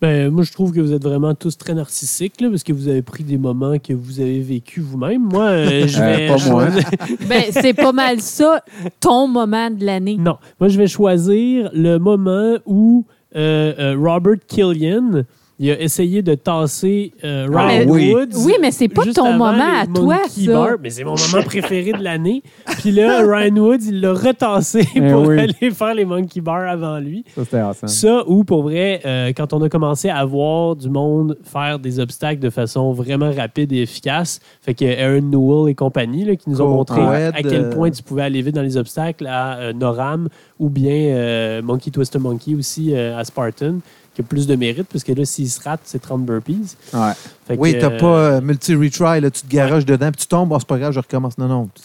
Ben, 0.02 0.30
moi, 0.30 0.44
je 0.44 0.52
trouve 0.52 0.74
que 0.74 0.82
vous 0.82 0.92
êtes 0.92 1.04
vraiment 1.04 1.34
tous 1.34 1.58
très 1.58 1.74
narcissiques, 1.74 2.42
là, 2.42 2.50
parce 2.50 2.64
que 2.64 2.74
vous 2.74 2.88
avez 2.90 3.02
pris 3.02 3.24
des 3.24 3.38
moments 3.38 3.80
que 3.80 3.94
vous 3.94 4.20
avez 4.20 4.42
vécu 4.42 4.82
vous-même. 4.82 5.22
Moi, 5.24 5.44
euh, 5.46 5.88
je 5.88 6.02
Euh, 6.02 6.06
vais. 6.18 6.28
pas 6.28 6.50
moi. 6.50 6.68
Ben, 7.30 7.44
c'est 7.52 7.74
pas 7.74 7.94
mal 7.94 8.20
ça, 8.20 8.62
ton 9.00 9.28
moment 9.28 9.70
de 9.72 9.86
l'année. 9.86 10.18
Non, 10.18 10.38
moi, 10.60 10.68
je 10.70 10.78
vais 10.78 10.88
choisir 10.88 11.70
le 11.74 11.98
moment 11.98 12.58
où 12.66 13.06
euh, 13.36 13.74
euh, 13.80 13.96
Robert 13.98 14.38
Killian 14.48 15.24
il 15.58 15.72
a 15.72 15.80
essayé 15.80 16.22
de 16.22 16.36
tasser 16.36 17.14
euh, 17.24 17.48
Ah 17.56 17.68
Ryan 17.68 17.86
oui. 17.88 18.14
Woods. 18.14 18.36
Oui, 18.46 18.54
mais 18.60 18.72
c'est 18.72 18.90
pas 18.90 19.04
ton 19.06 19.32
moment 19.34 19.80
à 19.82 19.86
toi, 19.88 20.18
ça. 20.28 20.52
Bar. 20.52 20.70
Mais 20.84 20.90
c'est 20.90 21.06
mon 21.06 21.16
moment 21.16 21.44
préféré 21.46 21.94
de 21.94 22.04
l'année. 22.04 22.44
Puis 22.80 22.92
là, 22.92 23.22
Ryan 23.26 23.56
Woods, 23.56 23.86
il 23.88 24.02
l'a 24.02 24.14
retassé 24.14 24.86
Eh 24.96 25.00
pour 25.02 25.28
oui. 25.28 25.40
aller 25.40 25.72
faire 25.72 25.94
les 25.94 26.04
Monkey 26.04 26.42
Bars 26.42 26.70
avant 26.70 27.00
lui. 27.00 27.24
Ça, 27.36 27.46
c'était 27.46 27.60
awesome. 27.60 27.88
Ça, 27.88 28.24
ou 28.28 28.44
pour 28.44 28.64
vrai, 28.64 29.00
euh, 29.06 29.32
quand 29.36 29.54
on 29.54 29.62
a 29.62 29.70
commencé 29.70 30.10
à 30.10 30.26
voir 30.26 30.76
du 30.76 30.90
monde 30.90 31.38
faire 31.44 31.80
des 31.80 32.00
obstacles 32.02 32.42
de 32.42 32.50
façon 32.50 32.92
vraiment 32.92 33.32
rapide 33.32 33.72
et 33.72 33.82
efficace, 33.84 34.42
fait 34.62 34.74
que 34.74 34.84
Aaron 34.86 35.22
Newell 35.22 35.72
et 35.72 35.76
compagnie 35.76 36.26
là, 36.26 36.36
qui 36.36 36.50
nous 36.50 36.62
ont 36.62 36.68
montré 36.70 37.02
à 37.02 37.32
quel 37.42 37.66
euh, 37.66 37.70
point 37.70 37.90
tu 37.92 38.04
pouvais 38.04 38.24
aller 38.24 38.42
vite 38.42 38.56
dans 38.56 38.62
les 38.62 38.76
obstacles 38.76 39.26
à 39.28 39.58
euh, 39.60 39.74
Noram 39.74 40.28
ou 40.60 40.70
bien 40.70 41.62
Monkey 41.62 41.92
Twister 41.92 42.20
Monkey 42.20 42.56
aussi 42.56 42.96
à 42.96 43.24
Spartan, 43.24 43.76
qui 44.16 44.22
a 44.22 44.24
plus 44.24 44.48
de 44.48 44.56
mérite, 44.56 44.88
parce 44.92 45.04
que 45.04 45.12
là, 45.12 45.26
s'il 45.26 45.50
se 45.50 45.62
rate, 45.62 45.82
c'est 45.84 46.00
30 46.00 46.26
burpees. 46.26 46.76
Ouais. 46.94 47.12
Fait 47.46 47.58
Oui, 47.58 47.78
t'as 47.80 47.92
euh, 47.92 48.00
pas 48.00 48.18
euh, 48.18 48.42
multi-retry, 48.42 49.22
là, 49.22 49.30
tu 49.30 49.42
te 49.42 49.48
garages 49.48 49.86
dedans, 49.86 50.10
puis 50.12 50.22
tu 50.22 50.28
tombes, 50.28 50.52
oh, 50.52 50.58
c'est 50.58 50.68
pas 50.68 50.80
grave, 50.80 50.94
je 50.94 51.00
recommence. 51.00 51.38
Non, 51.38 51.48
non. 51.48 51.70
Tu, 51.76 51.84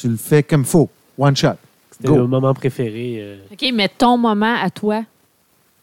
tu 0.00 0.08
le 0.08 0.16
fais 0.16 0.42
comme 0.42 0.64
faut. 0.64 0.88
One 1.18 1.36
shot. 1.36 1.48
C'était 1.90 2.08
Go. 2.08 2.16
le 2.16 2.26
moment 2.28 2.54
préféré. 2.54 3.18
euh, 3.18 3.36
OK, 3.52 3.70
mais 3.74 3.88
ton 3.88 4.16
moment 4.16 4.54
à 4.62 4.70
toi, 4.70 5.04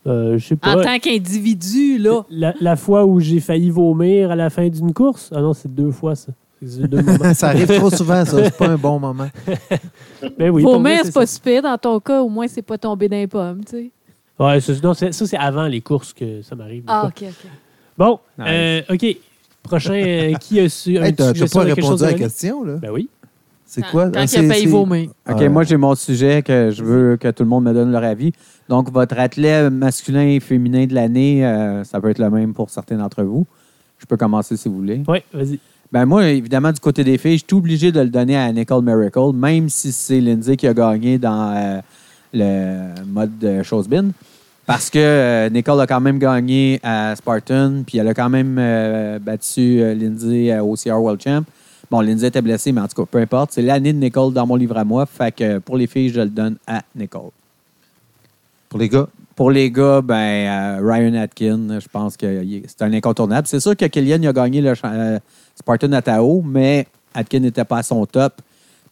euh, 0.08 0.38
je 0.38 0.48
sais 0.48 0.56
pas. 0.56 0.78
en 0.78 0.82
tant 0.82 1.00
qu'individu, 1.00 1.98
là. 1.98 2.24
La, 2.30 2.54
la 2.62 2.76
fois 2.78 3.06
où 3.06 3.20
j'ai 3.20 3.42
failli 3.42 3.70
vomir 3.70 4.32
à 4.32 4.36
la 4.36 4.50
fin 4.50 4.68
d'une 4.70 4.94
course? 4.94 5.30
Ah 5.36 5.42
non, 5.42 5.54
c'est 5.54 5.74
deux 5.74 5.92
fois, 5.92 6.16
ça. 6.16 6.32
C'est 6.66 6.88
deux 6.88 7.02
moments. 7.02 7.34
ça 7.34 7.50
arrive 7.50 7.68
trop 7.68 7.90
souvent, 7.90 8.24
ça. 8.26 8.44
C'est 8.44 8.58
pas 8.58 8.70
un 8.70 8.78
bon 8.78 9.00
moment. 9.00 9.30
Ben 10.40 10.50
oui, 10.50 10.64
Vomir, 10.64 11.02
c'est 11.04 11.14
pas 11.14 11.28
super 11.28 11.62
dans 11.62 11.78
ton 11.78 12.00
cas, 12.00 12.22
au 12.24 12.30
moins, 12.30 12.48
c'est 12.48 12.64
pas 12.64 12.80
tombé 12.80 13.08
dans 13.08 13.18
les 13.18 13.28
pommes, 13.28 13.64
tu 13.64 13.72
sais. 13.72 13.92
Ouais, 14.40 14.60
ça, 14.62 14.74
non, 14.84 14.94
c'est- 14.94 15.12
ça, 15.12 15.26
c'est 15.26 15.38
avant 15.38 15.66
les 15.68 15.82
courses 15.82 16.14
que 16.14 16.42
ça 16.44 16.56
m'arrive. 16.56 16.84
Ah. 16.88 17.06
OK, 17.08 17.24
OK. 17.28 17.50
Bon, 17.98 18.20
Nice. 18.38 18.48
euh, 18.50 18.82
OK. 18.94 19.18
Prochain, 19.64 19.94
euh, 19.94 20.34
qui 20.40 20.60
a 20.60 20.70
su. 20.70 20.96
Hey, 20.98 21.14
t'as 21.16 21.34
pas 21.34 21.62
répondu 21.62 21.82
chose 21.88 22.04
à 22.04 22.08
la 22.12 22.14
question, 22.14 22.64
là? 22.64 22.76
Ben 22.76 22.92
oui. 22.92 23.10
C'est 23.66 23.82
quoi? 23.82 24.06
Quand 24.10 24.20
Ah, 24.22 24.24
il 24.24 24.48
payé 24.48 24.62
c'est- 24.64 24.66
vomir. 24.68 25.10
OK, 25.30 25.36
Ouais. 25.40 25.50
moi, 25.50 25.64
j'ai 25.64 25.76
mon 25.76 25.94
sujet 25.96 26.42
que 26.42 26.72
je 26.72 26.82
veux 26.84 27.18
que 27.18 27.30
tout 27.32 27.44
le 27.44 27.50
monde 27.50 27.66
me 27.66 27.74
donne 27.74 27.92
leur 27.92 28.04
avis. 28.04 28.32
Donc, 28.70 28.90
votre 28.92 29.20
athlète 29.20 29.70
masculin 29.74 30.22
et 30.26 30.40
féminin 30.40 30.86
de 30.86 30.94
l'année, 30.94 31.46
euh, 31.46 31.84
ça 31.84 32.00
peut 32.00 32.10
être 32.10 32.20
le 32.20 32.30
même 32.30 32.54
pour 32.54 32.70
certains 32.70 32.96
d'entre 32.98 33.24
vous. 33.24 33.46
Je 33.98 34.06
peux 34.06 34.16
commencer 34.16 34.56
si 34.56 34.70
vous 34.70 34.76
voulez. 34.78 35.02
Oui, 35.08 35.18
vas-y. 35.34 35.60
Ben 35.92 36.06
moi, 36.06 36.28
évidemment, 36.30 36.72
du 36.72 36.80
côté 36.80 37.04
des 37.04 37.18
filles, 37.18 37.40
je 37.40 37.44
suis 37.48 37.56
obligé 37.58 37.92
de 37.92 38.00
le 38.00 38.10
donner 38.10 38.38
à 38.38 38.50
Nicole 38.54 38.84
Miracle, 38.86 39.32
même 39.34 39.68
si 39.70 39.92
c'est 39.92 40.22
Lindsay 40.22 40.56
qui 40.56 40.68
a 40.68 40.74
gagné 40.74 41.18
dans 41.18 41.54
euh, 41.56 41.80
le 42.34 43.04
mode 43.06 43.38
de 43.40 43.64
Showsbin. 43.64 44.12
Parce 44.68 44.90
que 44.90 45.00
euh, 45.00 45.50
Nicole 45.50 45.80
a 45.80 45.88
quand 45.88 46.02
même 46.02 46.20
gagné 46.20 46.82
à 46.84 47.16
Spartan, 47.16 47.84
puis 47.88 48.00
elle 48.00 48.08
a 48.10 48.14
quand 48.14 48.30
même 48.30 48.58
euh, 48.60 49.18
battu 49.18 49.82
euh, 49.82 49.96
Lindsay 49.96 50.60
au 50.60 50.76
CR 50.76 51.02
World 51.02 51.22
Champ. 51.24 51.44
Bon, 51.90 52.02
Lindsay 52.02 52.28
était 52.28 52.42
blessée, 52.42 52.74
mais 52.74 52.82
en 52.82 52.88
tout 52.90 53.02
cas, 53.02 53.08
peu 53.10 53.20
importe. 53.20 53.54
C'est 53.54 53.62
l'année 53.62 53.94
de 53.94 53.98
Nicole 53.98 54.34
dans 54.34 54.46
mon 54.46 54.58
livre 54.58 54.78
à 54.78 54.84
moi. 54.84 55.06
Fait 55.06 55.34
que 55.34 55.60
pour 55.60 55.78
les 55.78 55.88
filles, 55.88 56.10
je 56.10 56.20
le 56.20 56.28
donne 56.28 56.58
à 56.68 56.82
Nicole. 56.94 57.30
Pour 58.68 58.78
les 58.78 58.90
gars, 58.90 59.08
Pour 59.38 59.52
les 59.52 59.72
gars, 59.72 60.02
ben, 60.02 60.86
Ryan 60.86 61.14
Atkin, 61.14 61.80
je 61.80 61.88
pense 61.88 62.18
que 62.18 62.44
c'est 62.68 62.82
un 62.82 62.92
incontournable. 62.92 63.48
C'est 63.48 63.62
sûr 63.62 63.74
que 63.74 63.86
Killian 63.86 64.18
il 64.22 64.28
a 64.28 64.34
gagné 64.34 64.60
le 64.60 64.74
Spartan 65.56 65.94
à 65.94 66.02
Tao, 66.02 66.42
mais 66.42 66.88
Atkin 67.14 67.40
n'était 67.40 67.64
pas 67.64 67.78
à 67.78 67.84
son 67.84 68.06
top. 68.06 68.42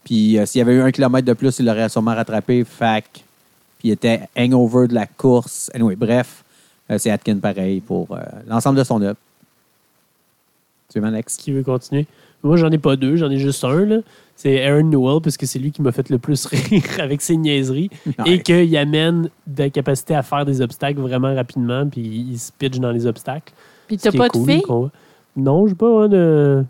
Puis 0.06 0.38
s'il 0.45 0.60
y 0.60 0.62
avait 0.62 0.76
eu 0.76 0.82
un 0.82 0.91
kilomètre 0.91 1.28
de 1.28 1.34
plus, 1.34 1.60
il 1.60 1.66
l'aurait 1.66 1.90
sûrement 1.90 2.16
rattrapé. 2.16 2.64
Fac. 2.64 3.24
Il 3.86 3.91
était 3.91 4.22
hangover 4.36 4.88
de 4.88 4.95
la 4.95 5.06
course. 5.06 5.70
Anyway, 5.76 5.95
bref, 5.95 6.44
euh, 6.90 6.98
c'est 6.98 7.12
Atkin 7.12 7.38
pareil 7.38 7.82
pour 7.82 8.07
euh, 8.12 8.20
l'ensemble 8.48 8.80
de 8.80 8.84
son 8.84 8.99
œuvre. 9.03 9.18
Tu 10.91 10.99
veux, 10.99 11.06
Alex? 11.07 11.38
Qui 11.38 11.52
veut 11.52 11.62
continuer? 11.64 12.07
Moi, 12.44 12.57
j'en 12.57 12.72
ai 12.72 12.78
pas 12.78 12.95
deux, 12.95 13.16
j'en 13.16 13.30
ai 13.30 13.38
juste 13.38 13.64
un. 13.64 13.86
là. 13.86 13.98
C'est 14.36 14.66
Aaron 14.66 14.84
Newell, 14.84 15.22
parce 15.22 15.38
que 15.38 15.45
c'est 15.45 15.60
lui 15.60 15.72
qui 15.72 15.82
m'a 15.82 15.91
fait 15.91 16.10
le 16.10 16.18
plus 16.18 16.45
rire 16.52 16.84
avec 16.99 17.22
ses 17.22 17.38
niaiseries. 17.38 17.90
Et 18.26 18.41
qu'il 18.41 18.76
amène 18.78 19.30
de 19.48 19.64
la 19.64 19.70
capacité 19.70 20.16
à 20.16 20.24
faire 20.24 20.45
des 20.45 20.62
obstacles 20.62 20.99
vraiment 20.99 21.34
rapidement, 21.36 21.88
puis 21.88 22.02
il 22.02 22.38
se 22.40 22.52
pitch 22.52 22.80
dans 22.80 22.91
les 22.91 23.06
obstacles. 23.06 23.53
Puis 23.88 23.98
t'as 23.98 24.12
pas 24.12 24.28
de 24.28 24.32
cool, 24.34 24.49
fille? 24.49 24.62
qu'on- 24.64 24.91
Non, 25.36 25.68
j'ai 25.68 25.76
pas 25.76 26.03
hein, 26.06 26.07
de. 26.07 26.64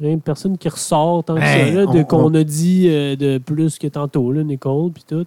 Rien 0.00 0.16
de 0.16 0.20
personne 0.20 0.58
qui 0.58 0.68
ressort 0.68 1.22
tant 1.22 1.36
que 1.36 1.40
Hey, 1.40 1.72
ça, 1.72 1.80
là, 1.80 1.86
de 1.86 1.98
on- 2.00 2.04
qu'on 2.04 2.34
a 2.34 2.42
dit 2.42 2.88
euh, 2.88 3.14
de 3.14 3.38
plus 3.38 3.78
que 3.78 3.86
tantôt, 3.86 4.32
là, 4.32 4.42
Nicole, 4.42 4.90
puis 4.90 5.04
tout. 5.08 5.24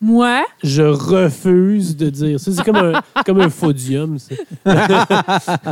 Moi? 0.00 0.44
Je 0.62 0.82
refuse 0.82 1.96
de 1.96 2.10
dire 2.10 2.38
ça. 2.40 2.50
C'est 2.52 2.62
comme 2.64 2.76
un, 2.76 3.00
comme 3.26 3.40
un 3.40 3.48
podium, 3.48 4.18
ça. 4.18 4.34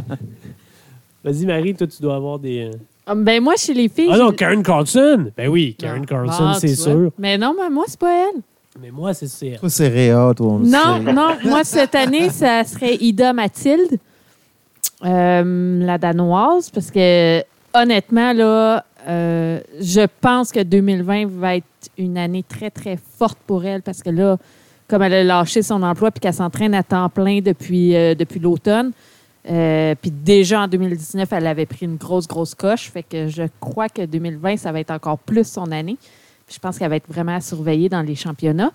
Vas-y, 1.24 1.46
Marie, 1.46 1.74
toi, 1.74 1.86
tu 1.86 2.02
dois 2.02 2.16
avoir 2.16 2.38
des. 2.38 2.70
euh, 2.72 2.76
Ah, 3.06 3.14
Ben 3.14 3.42
moi, 3.42 3.54
chez 3.56 3.72
les 3.74 3.88
filles... 3.88 4.10
Ah 4.12 4.18
non, 4.18 4.32
Karen 4.32 4.62
Carlson! 4.62 5.30
Ben 5.36 5.48
oui, 5.48 5.74
Karen 5.78 6.00
Non. 6.00 6.04
Carlson, 6.04 6.44
Ah, 6.48 6.56
c'est 6.60 6.68
tu 6.68 6.74
vois. 6.74 6.84
sûr. 6.84 7.10
Mais 7.18 7.38
non, 7.38 7.54
mais 7.58 7.70
moi, 7.70 7.84
c'est 7.86 7.98
pas 7.98 8.28
elle. 8.28 8.40
Mais 8.80 8.90
moi, 8.90 9.14
c'est 9.14 9.28
c'est. 9.28 9.56
toi, 9.58 9.70
c'est 9.70 9.88
Réa, 9.88 10.32
toi. 10.36 10.46
on 10.48 10.58
le 10.58 10.64
Non, 10.66 11.04
sait. 11.04 11.12
non, 11.12 11.28
moi, 11.44 11.64
cette 11.64 11.94
année, 11.94 12.28
ça 12.30 12.64
serait 12.64 12.96
Ida 12.96 13.32
Mathilde. 13.32 13.98
Euh, 15.04 15.84
la 15.84 15.96
danoise, 15.98 16.70
parce 16.70 16.90
que 16.90 17.42
honnêtement, 17.74 18.32
là, 18.32 18.84
euh, 19.06 19.60
je 19.80 20.06
pense 20.20 20.50
que 20.50 20.62
2020 20.62 21.26
va 21.26 21.56
être 21.56 21.66
une 21.98 22.16
année 22.16 22.42
très, 22.42 22.70
très 22.70 22.96
forte 22.96 23.38
pour 23.46 23.64
elle 23.64 23.82
parce 23.82 24.02
que 24.02 24.10
là, 24.10 24.38
comme 24.88 25.02
elle 25.02 25.14
a 25.14 25.24
lâché 25.24 25.62
son 25.62 25.82
emploi 25.82 26.10
puis 26.10 26.20
qu'elle 26.20 26.34
s'entraîne 26.34 26.74
à 26.74 26.82
temps 26.82 27.08
plein 27.08 27.40
depuis, 27.40 27.94
euh, 27.94 28.14
depuis 28.14 28.40
l'automne, 28.40 28.92
euh, 29.50 29.94
puis 30.00 30.10
déjà 30.10 30.62
en 30.62 30.68
2019, 30.68 31.32
elle 31.32 31.46
avait 31.46 31.66
pris 31.66 31.84
une 31.84 31.96
grosse, 31.96 32.26
grosse 32.26 32.54
coche. 32.54 32.90
Fait 32.90 33.02
que 33.02 33.28
je 33.28 33.44
crois 33.60 33.88
que 33.88 34.06
2020, 34.06 34.56
ça 34.56 34.72
va 34.72 34.80
être 34.80 34.90
encore 34.90 35.18
plus 35.18 35.46
son 35.46 35.70
année. 35.70 35.98
Puis 36.46 36.54
je 36.54 36.58
pense 36.58 36.78
qu'elle 36.78 36.90
va 36.90 36.96
être 36.96 37.10
vraiment 37.10 37.36
à 37.36 37.40
surveiller 37.40 37.88
dans 37.88 38.02
les 38.02 38.14
championnats. 38.14 38.72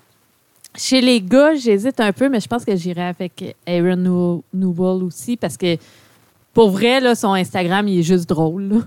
Chez 0.76 1.00
les 1.00 1.20
gars, 1.20 1.54
j'hésite 1.54 1.98
un 1.98 2.12
peu, 2.12 2.28
mais 2.28 2.38
je 2.38 2.46
pense 2.46 2.64
que 2.64 2.76
j'irai 2.76 3.02
avec 3.02 3.56
Aaron 3.66 4.42
Newell 4.54 5.02
aussi 5.02 5.36
parce 5.36 5.56
que 5.56 5.76
pour 6.54 6.70
vrai, 6.70 7.00
là, 7.00 7.16
son 7.16 7.32
Instagram, 7.32 7.88
il 7.88 8.00
est 8.00 8.04
juste 8.04 8.28
drôle. 8.28 8.82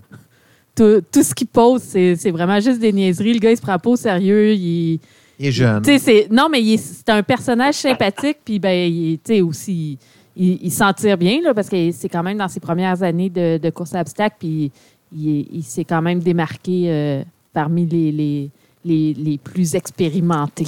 Tout, 0.76 1.02
tout 1.12 1.22
ce 1.24 1.36
qu'il 1.36 1.48
pose, 1.48 1.82
c'est 1.84 2.32
vraiment 2.32 2.60
juste 2.60 2.80
des 2.80 2.92
niaiseries. 2.92 3.34
Le 3.34 3.40
gars, 3.40 3.52
il 3.52 3.58
se 3.58 3.62
prend 3.62 3.78
pas 3.78 3.90
au 3.92 3.96
sérieux. 3.96 4.54
Il, 4.54 5.00
Il 5.40 5.46
est 5.48 5.52
jeune. 5.52 5.84
c'est 5.84 6.28
non, 6.32 6.48
mais 6.52 6.78
c'est 6.78 7.10
un 7.10 7.22
personnage 7.22 7.76
sympathique, 7.76 8.38
puis 8.44 8.58
ben, 8.60 8.72
il, 8.92 9.14
est- 9.14 9.24
tu 9.24 9.34
sais, 9.36 9.42
aussi, 9.42 9.98
il, 10.36 10.58
il 10.64 10.72
s'en 10.72 10.92
tire 10.94 11.18
bien, 11.18 11.42
là, 11.44 11.54
parce 11.54 11.70
que 11.70 11.92
c'est 11.92 12.10
quand 12.10 12.24
même 12.24 12.38
dans 12.40 12.48
ses 12.48 12.60
premières 12.60 13.04
années 13.04 13.30
de, 13.30 13.60
de 13.60 13.70
course 13.70 13.94
à 13.94 14.02
obstacles, 14.02 14.38
puis 14.40 14.72
il, 15.16 15.48
il 15.54 15.64
s'est 15.64 15.84
quand 15.84 16.02
même 16.02 16.20
démarqué 16.20 16.86
euh, 16.90 17.24
parmi 17.54 17.86
les, 17.86 18.12
les, 18.12 18.50
les, 18.84 19.14
les 19.14 19.38
plus 19.38 19.76
expérimentés. 19.76 20.66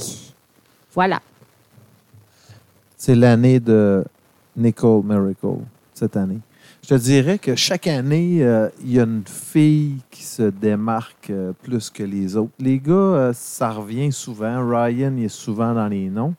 Voilà. 0.94 1.20
C'est 2.96 3.14
l'année 3.16 3.58
de 3.60 4.04
Nicole 4.56 5.02
Miracle, 5.04 5.58
cette 5.94 6.16
année. 6.16 6.38
Je 6.88 6.94
te 6.94 7.00
dirais 7.00 7.40
que 7.40 7.56
chaque 7.56 7.88
année, 7.88 8.44
euh, 8.44 8.68
il 8.80 8.92
y 8.92 9.00
a 9.00 9.02
une 9.02 9.24
fille 9.26 9.96
qui 10.08 10.22
se 10.22 10.44
démarque 10.44 11.30
euh, 11.30 11.52
plus 11.64 11.90
que 11.90 12.04
les 12.04 12.36
autres. 12.36 12.52
Les 12.60 12.78
gars, 12.78 12.92
euh, 12.92 13.32
ça 13.32 13.72
revient 13.72 14.12
souvent. 14.12 14.64
Ryan, 14.64 15.12
il 15.16 15.24
est 15.24 15.28
souvent 15.28 15.74
dans 15.74 15.88
les 15.88 16.08
noms. 16.08 16.36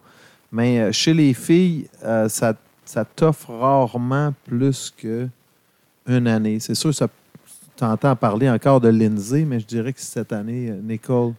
Mais 0.50 0.94
chez 0.94 1.14
les 1.14 1.34
filles, 1.34 1.90
ça, 2.30 2.54
ça 2.86 3.04
t'offre 3.04 3.50
rarement 3.50 4.34
plus 4.46 4.94
qu'une 4.96 6.28
année. 6.28 6.62
C'est 6.62 6.76
sûr, 6.76 6.94
tu 6.96 7.84
entends 7.84 8.16
parler 8.16 8.50
encore 8.50 8.80
de 8.80 8.88
Lindsay, 8.88 9.44
mais 9.44 9.60
je 9.60 9.66
dirais 9.66 9.92
que 9.92 10.00
cette 10.00 10.32
année, 10.32 10.72
Nicole 10.82 11.34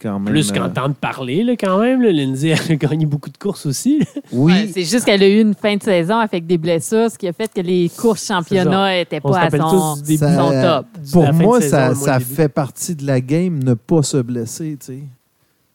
quand 0.00 0.18
même... 0.20 0.32
Plus 0.32 0.50
euh, 0.50 0.54
qu'entendre 0.54 0.94
parler, 0.94 1.42
là, 1.44 1.54
quand 1.56 1.78
même. 1.78 2.02
là. 2.02 2.10
Lindsay 2.12 2.48
elle 2.48 2.72
a 2.72 2.76
gagné 2.76 3.06
beaucoup 3.06 3.30
de 3.30 3.36
courses 3.38 3.66
aussi. 3.66 3.98
là. 4.00 4.06
oui, 4.32 4.52
Ouais, 4.52 4.70
c'est 4.72 4.84
juste 4.84 5.04
qu'elle 5.04 5.22
a 5.22 5.28
eu 5.28 5.40
une 5.40 5.54
fin 5.54 5.76
de 5.76 5.82
saison 5.82 6.16
avec 6.16 6.46
des 6.46 6.58
blessures, 6.58 7.10
ce 7.10 7.18
qui 7.18 7.28
a 7.28 7.32
fait 7.32 7.50
que 7.52 7.60
les 7.60 7.90
courses 7.96 8.26
championnats 8.26 8.94
n'étaient 8.96 9.20
pas 9.20 9.38
à 9.40 9.50
son, 9.50 9.58
tous 9.70 10.02
du 10.02 10.08
début. 10.16 10.18
Ça- 10.18 10.36
son 10.36 10.50
top. 10.62 10.86
Du- 11.04 11.10
Pour 11.12 11.32
moi, 11.32 11.60
saison, 11.60 11.76
ça, 11.76 11.94
ça 11.94 12.20
fait 12.20 12.48
partie 12.48 12.94
de 12.94 13.06
la 13.06 13.20
game 13.20 13.62
ne 13.62 13.74
pas 13.74 14.02
se 14.02 14.18
blesser, 14.18 14.76
tu 14.80 14.86
sais. 14.86 14.98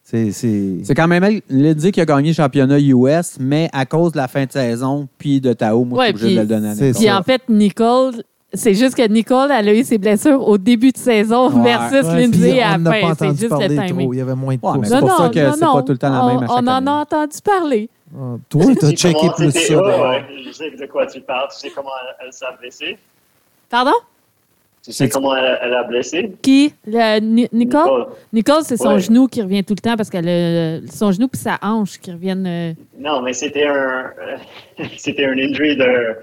C'est, 0.05 0.31
c'est... 0.31 0.77
C'est 0.83 0.93
quand 0.95 1.07
même 1.07 1.23
elle, 1.23 1.41
Lindsay 1.49 1.91
qui 1.91 2.01
a 2.01 2.05
gagné 2.05 2.29
le 2.29 2.35
championnat 2.35 2.77
US, 2.79 3.37
mais 3.39 3.69
à 3.73 3.85
cause 3.85 4.11
de 4.11 4.17
la 4.17 4.27
fin 4.27 4.45
de 4.45 4.51
saison 4.51 5.07
puis 5.17 5.39
de 5.41 5.53
Tao, 5.53 5.85
moi, 5.85 5.99
Ouais, 5.99 6.11
je 6.11 6.17
suis 6.17 6.25
obligé 6.25 6.35
de 6.35 6.41
le 6.41 6.47
donner 6.47 6.67
à 6.69 6.73
Nicole. 6.75 6.93
Puis 6.93 7.11
en 7.11 7.23
fait, 7.23 7.41
Nicole, 7.49 8.23
c'est 8.53 8.73
juste 8.73 8.95
que 8.95 9.07
Nicole, 9.07 9.49
elle 9.51 9.69
a 9.69 9.73
eu 9.73 9.83
ses 9.83 9.97
blessures 9.97 10.47
au 10.47 10.57
début 10.57 10.91
de 10.91 10.97
saison 10.97 11.49
Ouais. 11.51 11.63
versus 11.63 12.07
Ouais, 12.07 12.21
Lindsay 12.21 12.61
à 12.61 12.67
on 12.67 12.71
la 12.71 12.77
n'a 12.77 12.91
pas 12.91 12.99
fin. 12.99 13.13
C'est 13.15 13.23
entendu 13.25 13.37
juste 13.39 13.49
parler 13.49 13.67
le 13.69 13.75
timing. 13.87 14.05
trop. 14.05 14.13
Il 14.13 14.17
y 14.17 14.21
avait 14.21 14.35
moins 14.35 14.55
de 14.55 14.59
Ouais, 14.61 14.71
mais 14.73 14.77
courses. 14.79 14.89
c'est 14.89 14.99
pour 14.99 15.17
ça 15.17 15.29
que 15.29 15.51
c'est 15.53 15.59
pas 15.59 15.81
tout 15.83 15.91
le 15.91 15.97
temps 15.97 16.09
la 16.09 16.23
on, 16.23 16.27
même 16.27 16.37
à 16.37 16.41
chaque 16.41 16.49
On 16.51 16.53
en 16.67 16.67
année. 16.67 16.89
a 16.89 16.93
entendu 16.93 17.37
parler. 17.43 17.89
Ah, 18.15 18.19
toi, 18.49 18.61
tu 18.65 18.71
as 18.71 18.75
Tu 18.75 18.85
sais 18.85 18.95
checké 18.95 19.27
plus 19.35 19.51
ça. 19.51 20.09
ouais, 20.09 20.25
je 20.45 20.51
sais 20.51 20.69
de 20.71 20.85
quoi 20.85 21.05
tu 21.07 21.19
parles. 21.21 21.47
Tu 21.51 21.57
sais 21.59 21.69
comment 21.75 21.89
elle, 22.19 22.25
elle 22.27 22.33
s'est 22.33 22.45
blessée? 22.59 22.97
Pardon? 23.69 23.93
Tu 24.85 24.91
sais 24.91 25.07
comment 25.09 25.33
elle, 25.35 25.57
elle 25.63 25.73
a 25.73 25.83
blessé? 25.83 26.33
Qui? 26.41 26.73
Le- 26.85 27.19
Ni- 27.21 27.47
Nicole? 27.53 27.81
Nicole. 27.83 28.05
Nicole, 28.33 28.63
c'est 28.63 28.75
son 28.77 28.95
Ouais. 28.95 28.99
genou 28.99 29.27
qui 29.27 29.41
revient 29.41 29.63
tout 29.63 29.73
le 29.73 29.79
temps 29.81 29.95
parce 29.95 30.09
que 30.09 30.17
le- 30.21 30.85
son 30.91 31.11
genou 31.13 31.27
puis 31.29 31.39
sa 31.39 31.57
hanche 31.61 31.97
qui 31.99 32.11
reviennent. 32.11 32.45
euh, 32.45 32.73
Non, 32.99 33.21
mais 33.21 33.31
c'était 33.33 33.65
un, 33.65 34.11
c'était 34.97 35.25
un 35.25 35.31
injury 35.37 35.77
de, 35.77 36.17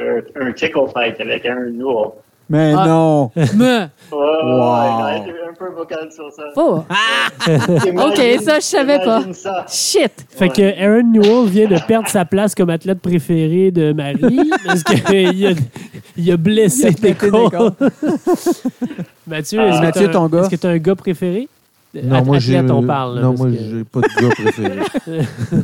un 0.00 0.52
tickle 0.52 0.86
fight 0.92 1.20
avec 1.20 1.44
Aaron 1.46 1.70
Newell. 1.70 2.10
Mais 2.48 2.72
Ah. 2.78 2.84
non! 2.86 3.30
me. 3.36 3.80
Ouais, 3.82 3.88
Wow. 4.12 5.04
ouais, 5.04 5.34
un 5.50 5.54
peu 5.58 5.68
vocal 5.74 6.08
sur 6.12 6.30
ça. 6.30 6.44
Oh! 6.54 6.84
Imagine- 7.44 7.98
Ok, 8.06 8.16
ça, 8.44 8.56
je 8.60 8.64
savais 8.64 8.98
pas. 9.00 9.22
ça. 9.32 9.66
Shit! 9.68 10.12
Fait 10.30 10.48
que 10.48 10.62
Aaron 10.80 11.02
Newell 11.10 11.48
vient 11.48 11.66
de 11.68 11.76
perdre 11.88 12.08
sa 12.08 12.24
place 12.24 12.54
comme 12.54 12.70
athlète 12.70 13.00
préféré 13.00 13.72
de 13.72 13.92
Marie 13.92 14.50
parce 14.64 14.84
qu'il 14.84 15.46
a, 15.46 15.52
il 16.16 16.32
a 16.32 16.36
blessé 16.36 16.94
Il 16.96 17.04
a 17.06 17.08
Nicole. 17.08 17.32
Nicole. 17.42 17.72
Mathieu, 19.26 19.60
Ah. 19.60 19.66
est-ce 19.66 19.80
que 19.80 20.16
un-? 20.16 20.40
Est-ce 20.40 20.50
que 20.50 20.56
tu 20.56 20.66
as 20.66 20.70
un 20.70 20.78
gars 20.78 20.94
préféré? 20.94 21.48
Non, 22.04 22.24
moi, 22.24 22.38
j'ai, 22.38 22.60
on 22.60 22.82
parle. 22.82 23.16
là, 23.16 23.22
non, 23.22 23.34
moi, 23.36 23.46
que- 23.48 23.56
j'ai 23.56 23.84
pas 23.84 24.00
de 24.00 24.20
gars 24.22 24.28
préféré. 24.30 24.78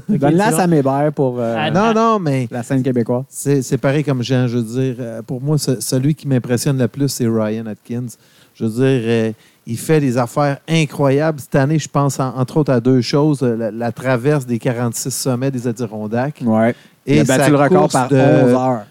Donne-la 0.09 0.47
à 0.47 0.51
tu 0.51 0.57
Sam 0.57 0.73
Hébert 0.75 1.13
pour 1.15 1.39
euh, 1.41 1.55
Ah, 1.59 1.71
non, 1.71 1.93
non, 1.95 2.19
mais 2.19 2.49
la 2.51 2.63
scène 2.63 2.83
québécoise. 2.83 3.25
c'est, 3.29 3.63
c'est 3.63 3.79
pareil 3.79 4.05
comme 4.05 4.23
Jean. 4.23 4.47
Je 4.49 4.59
veux 4.59 4.63
dire, 4.83 4.97
euh, 5.01 5.23
pour 5.23 5.41
moi, 5.43 5.59
ce- 5.59 5.81
celui 5.81 6.15
qui 6.15 6.27
m'impressionne 6.29 6.79
le 6.79 6.89
plus, 6.89 7.09
c'est 7.09 7.27
Ryan 7.27 7.67
Atkins. 7.67 8.07
Je 8.55 8.65
veux 8.65 8.71
dire, 8.71 9.03
euh, 9.07 9.33
il 9.67 9.79
fait 9.79 10.01
des 10.01 10.19
affaires 10.19 10.59
incroyables. 10.69 11.41
Cette 11.41 11.55
année, 11.55 11.79
je 11.79 11.89
pense 11.89 12.19
en- 12.21 12.37
entre 12.37 12.59
autres 12.59 12.73
à 12.73 12.81
deux 12.81 13.01
choses. 13.01 13.43
La, 13.43 13.71
la 13.71 13.93
traverse 13.93 14.45
des 14.47 14.59
46 14.59 15.11
sommets 15.11 15.51
des 15.51 15.67
Adirondacks. 15.67 16.43
Ouais. 16.45 16.75
Et 17.07 17.17
il 17.17 17.21
a 17.21 17.25
battu 17.25 17.41
sa 17.45 17.49
le 17.51 17.57
record 17.57 17.81
course 17.83 17.93
par 17.93 18.09
de- 18.09 18.17
11 18.17 18.53
heures. 18.53 18.83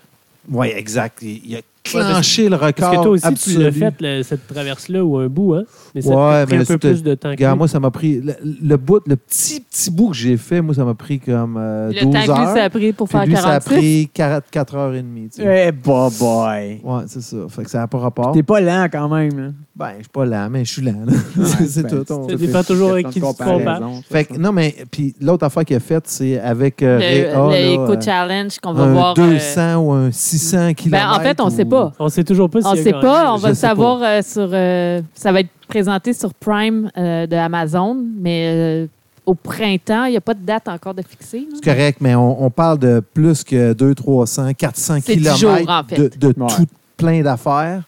Oui, 0.50 0.68
exact. 0.76 1.20
Il, 1.22 1.42
il 1.46 1.56
a 1.58 1.60
que- 1.84 1.90
clenché 1.92 2.50
le 2.50 2.56
record. 2.56 2.74
Parce 2.76 2.98
que 2.98 3.02
toi 3.04 3.08
aussi, 3.12 3.26
absolu. 3.26 3.56
tu 3.58 3.62
l'as 3.64 3.72
fait, 3.72 3.94
le- 4.02 4.24
cette 4.24 4.48
traverse-là, 4.48 5.04
ou 5.04 5.18
un 5.18 5.28
bout, 5.28 5.56
hein? 5.56 5.64
Mais 5.96 6.02
ça 6.02 6.10
Ouais, 6.10 6.46
pris 6.46 6.56
mais 6.56 6.62
un 6.62 6.66
peu 6.66 6.78
plus 6.78 7.04
de 7.04 7.14
temps 7.16 7.30
que 7.30 7.36
Regarde, 7.36 7.56
lui. 7.56 7.58
moi, 7.60 7.68
ça 7.68 7.80
m'a 7.80 7.92
pris. 7.92 8.22
Le, 8.22 8.34
le 8.62 8.78
bout, 8.78 9.02
le 9.08 9.16
petit, 9.16 9.60
petit 9.62 9.92
bout 9.92 10.10
que 10.12 10.16
j'ai 10.16 10.38
fait, 10.38 10.62
moi, 10.62 10.74
ça 10.76 10.86
m'a 10.86 10.94
pris 10.94 11.20
comme 11.20 11.58
euh, 11.58 11.88
Le 11.92 12.02
12 12.02 12.14
temps 12.14 12.20
que 12.22 12.26
lui, 12.26 12.32
heures. 12.32 12.56
ça 12.56 12.64
a 12.64 12.70
pris 12.70 12.94
pour 12.94 13.10
faire 13.10 13.26
lui, 13.26 13.36
ça 13.36 13.40
a 13.50 13.60
46. 13.60 13.70
pris 13.70 14.10
4, 14.14 14.50
4 14.52 14.76
heures 14.76 14.94
et 14.94 15.02
demie. 15.02 15.30
tu 15.30 15.42
sais. 15.42 15.68
Eh, 15.68 15.72
bah, 15.72 16.10
boy! 16.20 16.82
Ouais, 16.84 17.02
c'est 17.08 17.22
ça. 17.22 17.38
Fait 17.50 17.64
que 17.64 17.70
ça 17.70 17.80
n'a 17.80 17.88
pas 17.88 17.98
rapport. 18.00 18.32
T'es 18.32 18.44
pas 18.44 18.62
lent 18.62 18.88
quand 18.92 19.10
même. 19.10 19.40
hein? 19.40 19.54
Ben, 19.76 19.92
je 19.98 20.04
suis 20.04 20.10
pas 20.14 20.26
lent, 20.26 20.48
mais 20.52 20.64
je 20.66 20.72
suis 20.74 20.82
lent. 20.82 21.04
là. 21.06 21.14
c'est 21.46 21.66
c'est 21.68 21.84
ben, 21.84 22.04
tout. 22.06 22.14
On- 22.14 22.30
Ça 22.30 22.36
dépend 22.36 22.64
toujours 22.64 22.92
avec 22.92 23.08
qui 23.10 23.16
tu 23.16 23.22
comparaison, 23.22 24.02
Fait 24.10 24.26
que, 24.26 24.38
non, 24.38 24.52
mais 24.52 24.76
puis 24.92 25.16
l'autre 25.22 25.46
affaire 25.46 25.66
qu'il 25.66 25.76
a 25.76 25.80
faite, 25.80 26.04
c'est 26.08 26.40
avec 26.40 26.84
euh, 26.84 26.98
Le, 27.00 27.04
Réa, 27.04 27.34
le 27.34 27.50
là, 27.78 27.84
Eco 27.86 27.94
euh, 27.94 28.02
Challenge 28.02 28.60
qu'on 28.60 28.74
va 28.74 28.84
un 28.84 28.92
voir. 28.94 29.16
euh, 29.18 29.32
200 29.34 29.76
ou 29.78 29.92
un 29.92 30.12
600 30.12 30.74
km. 30.76 30.90
ben, 30.92 31.10
en 31.12 31.20
fait, 31.22 31.40
on 31.42 31.46
ne 31.46 31.50
sait 31.52 31.66
pas. 31.72 31.94
On 32.00 32.10
sait 32.10 32.24
toujours 32.24 32.50
pas 32.50 32.62
si 32.62 32.68
On 32.68 32.72
ne 32.72 32.76
sait 32.78 32.92
pas. 32.92 33.34
On 33.34 33.38
va 33.38 33.50
le 33.50 33.56
savoir 33.56 34.00
euh, 34.04 34.22
sur. 34.22 34.50
euh, 34.54 35.02
ça 35.16 35.32
va 35.32 35.40
être 35.42 35.50
présenté 35.68 36.14
sur 36.14 36.34
Prime 36.34 36.90
euh, 36.98 37.26
de 37.28 37.36
Amazon, 37.36 37.98
mais 38.20 38.52
euh, 38.54 38.88
au 39.26 39.34
printemps, 39.36 40.06
il 40.06 40.12
n'y 40.12 40.18
a 40.18 40.22
pas 40.22 40.34
de 40.34 40.44
date 40.46 40.68
encore 40.68 40.94
de 40.94 41.02
fixée. 41.02 41.40
là. 41.40 41.46
C'est 41.56 41.64
correct, 41.64 42.00
mais 42.02 42.14
on, 42.16 42.44
on 42.44 42.50
parle 42.50 42.80
de 42.80 43.02
plus 43.14 43.44
que 43.44 43.74
200, 43.74 43.94
300, 43.96 44.54
400 44.58 44.96
C'est 45.04 45.16
dix 45.16 45.24
km 45.24 45.38
jours, 45.38 45.70
en 45.70 45.84
fait. 45.84 45.96
de, 46.18 46.28
de 46.34 46.40
Ouais. 46.42 46.48
tout 46.56 46.66
plein 46.98 47.22
d'affaires. 47.22 47.84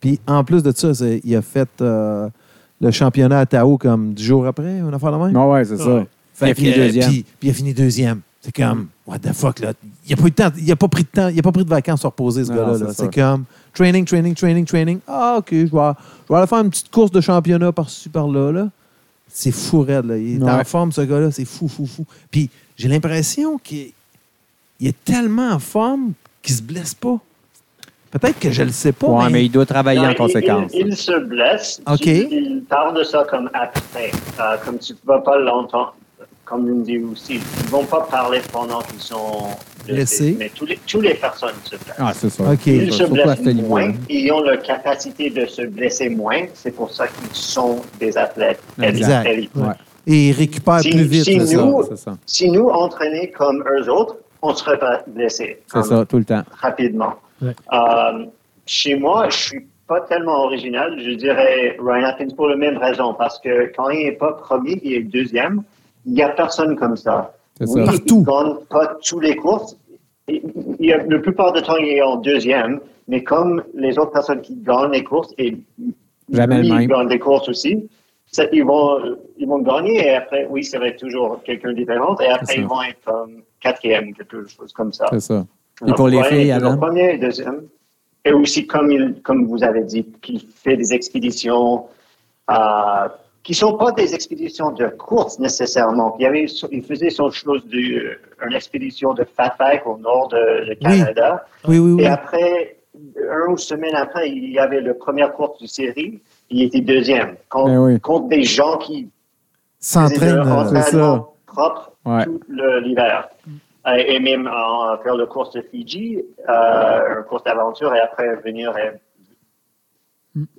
Puis 0.00 0.18
en 0.26 0.42
plus 0.44 0.62
de 0.62 0.72
ça, 0.74 0.88
il 1.24 1.36
a 1.36 1.42
fait 1.42 1.68
euh, 1.82 2.28
le 2.80 2.90
championnat 2.90 3.40
à 3.40 3.46
Tao 3.46 3.76
comme 3.76 4.14
10 4.14 4.24
jours 4.24 4.46
après, 4.46 4.78
une 4.78 4.94
affaire 4.94 5.12
de 5.12 5.18
même? 5.24 5.32
Non, 5.32 5.50
ouais, 5.52 5.64
c'est 5.64 5.76
ça. 5.76 6.04
Il 6.42 6.48
a 6.50 6.54
fini 6.54 6.72
deuxième. 6.72 7.10
Puis, 7.10 7.24
puis 7.38 7.48
il 7.48 7.50
a 7.50 7.54
fini 7.54 7.74
deuxième. 7.74 8.20
C'est 8.42 8.54
comme, 8.56 8.88
what 9.06 9.18
the 9.18 9.32
fuck, 9.34 9.58
là. 9.58 9.72
Il 10.06 10.10
n'a 10.10 10.16
pas, 10.16 10.26
eu 10.28 10.30
de 10.30 10.34
temps- 10.34 10.52
il 10.58 10.72
a 10.72 10.76
pas 10.76 10.88
pris 10.88 11.02
de 11.02 11.08
temps, 11.08 11.28
il 11.28 11.38
a 11.38 11.42
pas 11.42 11.52
pris 11.52 11.64
de 11.64 11.68
vacances 11.68 12.00
à 12.00 12.02
se 12.02 12.06
reposer, 12.06 12.44
ce 12.46 12.50
gars-là. 12.52 12.92
c'est 12.94 13.14
comme, 13.14 13.44
training, 13.74 14.04
training, 14.06 14.34
training, 14.34 14.64
training. 14.64 14.98
Ah, 15.06 15.36
OK, 15.38 15.48
je 15.50 15.56
vais, 15.56 15.66
je 15.68 16.32
vais 16.32 16.38
aller 16.38 16.46
faire 16.46 16.58
une 16.60 16.70
petite 16.70 16.90
course 16.90 17.10
de 17.10 17.20
championnat 17.20 17.70
par-ci, 17.72 18.08
par-là. 18.08 18.50
Là. 18.50 18.68
C'est 19.28 19.52
fou, 19.52 19.82
raide. 19.82 20.06
Là. 20.06 20.16
Il 20.16 20.36
est 20.36 20.42
Ouais. 20.42 20.50
en 20.50 20.64
forme, 20.64 20.90
ce 20.90 21.02
gars-là. 21.02 21.30
C'est 21.30 21.44
fou, 21.44 21.68
fou, 21.68 21.84
fou. 21.86 22.06
Puis 22.30 22.48
j'ai 22.78 22.88
l'impression 22.88 23.58
qu'il 23.58 23.92
il 24.80 24.88
est 24.88 25.04
tellement 25.04 25.50
en 25.50 25.58
forme 25.58 26.12
qu'il 26.42 26.54
se 26.54 26.62
blesse 26.62 26.94
pas. 26.94 27.18
Peut-être 28.10 28.40
que 28.40 28.50
je 28.50 28.62
le 28.62 28.72
sais 28.72 28.92
pas, 28.92 29.06
Ouais, 29.06 29.24
mais, 29.26 29.30
mais 29.32 29.44
il 29.44 29.50
doit 29.52 29.66
travailler 29.66 30.00
Non, 30.00 30.06
en 30.06 30.10
il- 30.12 30.16
conséquence. 30.16 30.72
Il, 30.74 30.86
il 30.88 30.96
se 30.96 31.16
blesse. 31.26 31.80
OK. 31.86 32.00
Tu- 32.00 32.26
il 32.30 32.62
parle 32.68 32.96
de 32.98 33.04
ça 33.04 33.24
comme 33.30 33.48
après. 33.52 34.10
Euh, 34.40 34.56
comme 34.64 34.78
tu 34.78 34.94
ne 34.94 34.98
vas 35.04 35.20
pas 35.20 35.38
l'entendre, 35.38 35.94
comme 36.50 36.66
il 36.66 36.74
me 36.74 36.84
dit 36.84 36.98
aussi. 36.98 37.34
Ils 37.36 37.64
ne 37.66 37.70
vont 37.70 37.84
pas 37.84 38.00
parler 38.10 38.40
pendant 38.52 38.80
qu'ils 38.80 39.00
sont 39.00 39.48
Blessés. 39.86 40.36
Mais 40.38 40.50
tous 40.54 40.66
les, 40.66 40.78
toutes 40.86 41.04
les 41.04 41.14
personnes 41.14 41.54
se 41.64 41.70
blessent. 41.76 41.96
Ah, 41.98 42.12
c'est 42.14 42.28
ça. 42.28 42.42
OK. 42.52 42.66
Ils 42.66 42.92
se 42.92 43.04
blessent 43.04 43.40
moins. 43.66 43.92
Ils 44.08 44.30
ont 44.32 44.42
la 44.42 44.56
capacité 44.58 45.30
de 45.30 45.46
se 45.46 45.62
blesser 45.62 46.10
moins. 46.10 46.42
C'est 46.54 46.72
pour 46.72 46.90
ça 46.92 47.06
qu'ils 47.08 47.34
sont 47.34 47.80
des 47.98 48.16
athlètes 48.18 48.60
Exact. 48.82 49.26
élites. 49.26 49.50
Ouais. 49.54 49.72
et 50.06 50.28
il 50.30 50.32
récupère 50.32 50.80
Si- 50.80 50.90
plus 50.90 51.04
vite. 51.04 51.24
si 51.24 51.36
nous- 51.38 51.82
ça. 51.96 52.16
Si 52.26 52.50
nous 52.50 52.66
entraînons 52.68 53.26
comme 53.36 53.62
eux 53.78 53.88
autres, 53.90 54.16
on 54.42 54.54
serait 54.54 54.78
pas 54.78 55.02
blessés. 55.06 55.60
C'est 55.72 55.82
ça, 55.84 56.04
tout 56.04 56.18
le 56.18 56.24
temps. 56.24 56.42
rapidement. 56.60 57.14
Ouais. 57.40 57.54
Euh, 57.72 58.24
chez 58.66 58.96
moi, 58.96 59.28
je 59.30 59.36
suis 59.36 59.66
pas 59.86 60.00
tellement 60.02 60.44
original. 60.44 60.98
Je 61.04 61.12
dirais 61.12 61.76
Ryan 61.80 62.04
Atkins 62.06 62.34
pour 62.36 62.48
la 62.48 62.56
même 62.56 62.76
raison, 62.78 63.14
parce 63.14 63.38
que 63.38 63.72
quand 63.76 63.88
il 63.90 64.04
n'est 64.06 64.12
pas 64.12 64.32
premier, 64.32 64.78
il 64.82 64.92
est 64.94 65.02
deuxième. 65.02 65.62
Il 66.06 66.12
n'y 66.14 66.22
a 66.22 66.30
personne 66.30 66.76
comme 66.76 66.96
ça. 66.96 67.32
C'est 67.58 67.68
Oui, 67.68 67.84
ça. 67.84 67.92
Partout. 67.92 68.20
il 68.20 68.24
gagne 68.24 68.54
pas 68.70 68.96
tous 69.06 69.20
les 69.20 69.36
courses. 69.36 69.76
il 70.28 70.92
a, 70.92 70.98
la 71.04 71.18
plupart 71.18 71.52
du 71.52 71.62
temps, 71.62 71.76
il 71.76 71.88
est 71.88 72.02
en 72.02 72.16
deuxième, 72.16 72.80
mais 73.08 73.22
comme 73.22 73.62
les 73.74 73.98
autres 73.98 74.12
personnes 74.12 74.40
qui 74.40 74.54
gagnent 74.56 74.92
les 74.92 75.04
courses, 75.04 75.32
et 75.38 75.56
Jamais 76.32 76.62
lui, 76.62 76.70
même. 76.70 76.86
gagne 76.86 77.08
des 77.08 77.18
courses 77.18 77.48
aussi, 77.48 77.88
ça, 78.26 78.44
ils, 78.52 78.64
vont, 78.64 78.98
ils 79.38 79.46
vont 79.48 79.58
gagner 79.58 80.06
et 80.06 80.14
après, 80.14 80.46
oui, 80.48 80.62
ça 80.62 80.78
va 80.78 80.86
être 80.88 81.00
toujours 81.00 81.42
quelqu'un 81.42 81.70
de 81.70 81.74
différent 81.74 82.16
et 82.20 82.28
après, 82.28 82.46
ça. 82.46 82.54
ils 82.54 82.66
vont 82.66 82.82
être 82.82 83.00
comme 83.04 83.42
quatrième, 83.60 84.14
quelque 84.14 84.46
chose 84.46 84.72
comme 84.72 84.92
ça. 84.92 85.06
C'est 85.10 85.20
ça. 85.20 85.44
Et 85.86 85.92
pour 85.92 86.08
les 86.08 86.22
filles, 86.24 86.52
Adam? 86.52 86.76
Premier 86.76 87.14
et 87.14 87.18
deuxième. 87.18 87.62
Et 88.24 88.32
aussi, 88.32 88.66
comme, 88.66 88.90
il, 88.92 89.16
comme 89.22 89.46
vous 89.46 89.64
avez 89.64 89.82
dit, 89.82 90.04
qu'il 90.22 90.40
fait 90.40 90.76
des 90.76 90.92
expéditions 90.92 91.86
euh, 92.50 93.08
qui 93.42 93.54
sont 93.54 93.76
pas 93.76 93.92
des 93.92 94.14
expéditions 94.14 94.70
de 94.72 94.86
course 94.88 95.38
nécessairement. 95.38 96.14
Il, 96.18 96.22
y 96.22 96.26
avait, 96.26 96.44
il 96.70 96.82
faisait 96.84 97.10
son 97.10 97.30
chose 97.30 97.66
de, 97.66 98.18
une 98.46 98.54
expédition 98.54 99.14
de 99.14 99.24
fatback 99.24 99.86
au 99.86 99.96
nord 99.98 100.28
de 100.28 100.74
Canada. 100.74 101.46
Oui, 101.66 101.78
oui, 101.78 101.92
oui. 101.92 102.02
Et 102.02 102.06
après, 102.06 102.76
une 102.94 103.56
semaine 103.56 103.94
après, 103.94 104.28
il 104.30 104.52
y 104.52 104.58
avait 104.58 104.80
la 104.80 104.94
première 104.94 105.32
course 105.32 105.60
de 105.62 105.66
série. 105.66 106.20
Il 106.50 106.62
était 106.64 106.80
deuxième 106.80 107.36
contre, 107.48 107.70
Ben 107.72 107.98
contre 108.00 108.28
des 108.28 108.42
gens 108.42 108.76
qui 108.78 109.08
S'entraîne. 109.78 110.18
faisaient 110.18 110.34
leur 110.34 110.58
euh, 110.58 110.64
c'est 110.68 110.74
ça. 110.74 110.86
entraînement 110.88 111.34
propre 111.46 111.92
Ouais. 112.06 112.24
tout 112.24 112.40
l'hiver. 112.82 113.28
Euh, 113.86 113.92
et 113.94 114.18
même 114.20 114.46
en 114.48 114.96
faire 115.02 115.16
le 115.16 115.26
course 115.26 115.52
de 115.52 115.60
Fiji, 115.62 116.22
euh, 116.48 117.18
un 117.18 117.22
course 117.22 117.44
d'aventure, 117.44 117.94
et 117.94 118.00
après 118.00 118.36
venir 118.36 118.74
et 118.78 118.92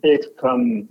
être 0.04 0.36
comme, 0.36 0.86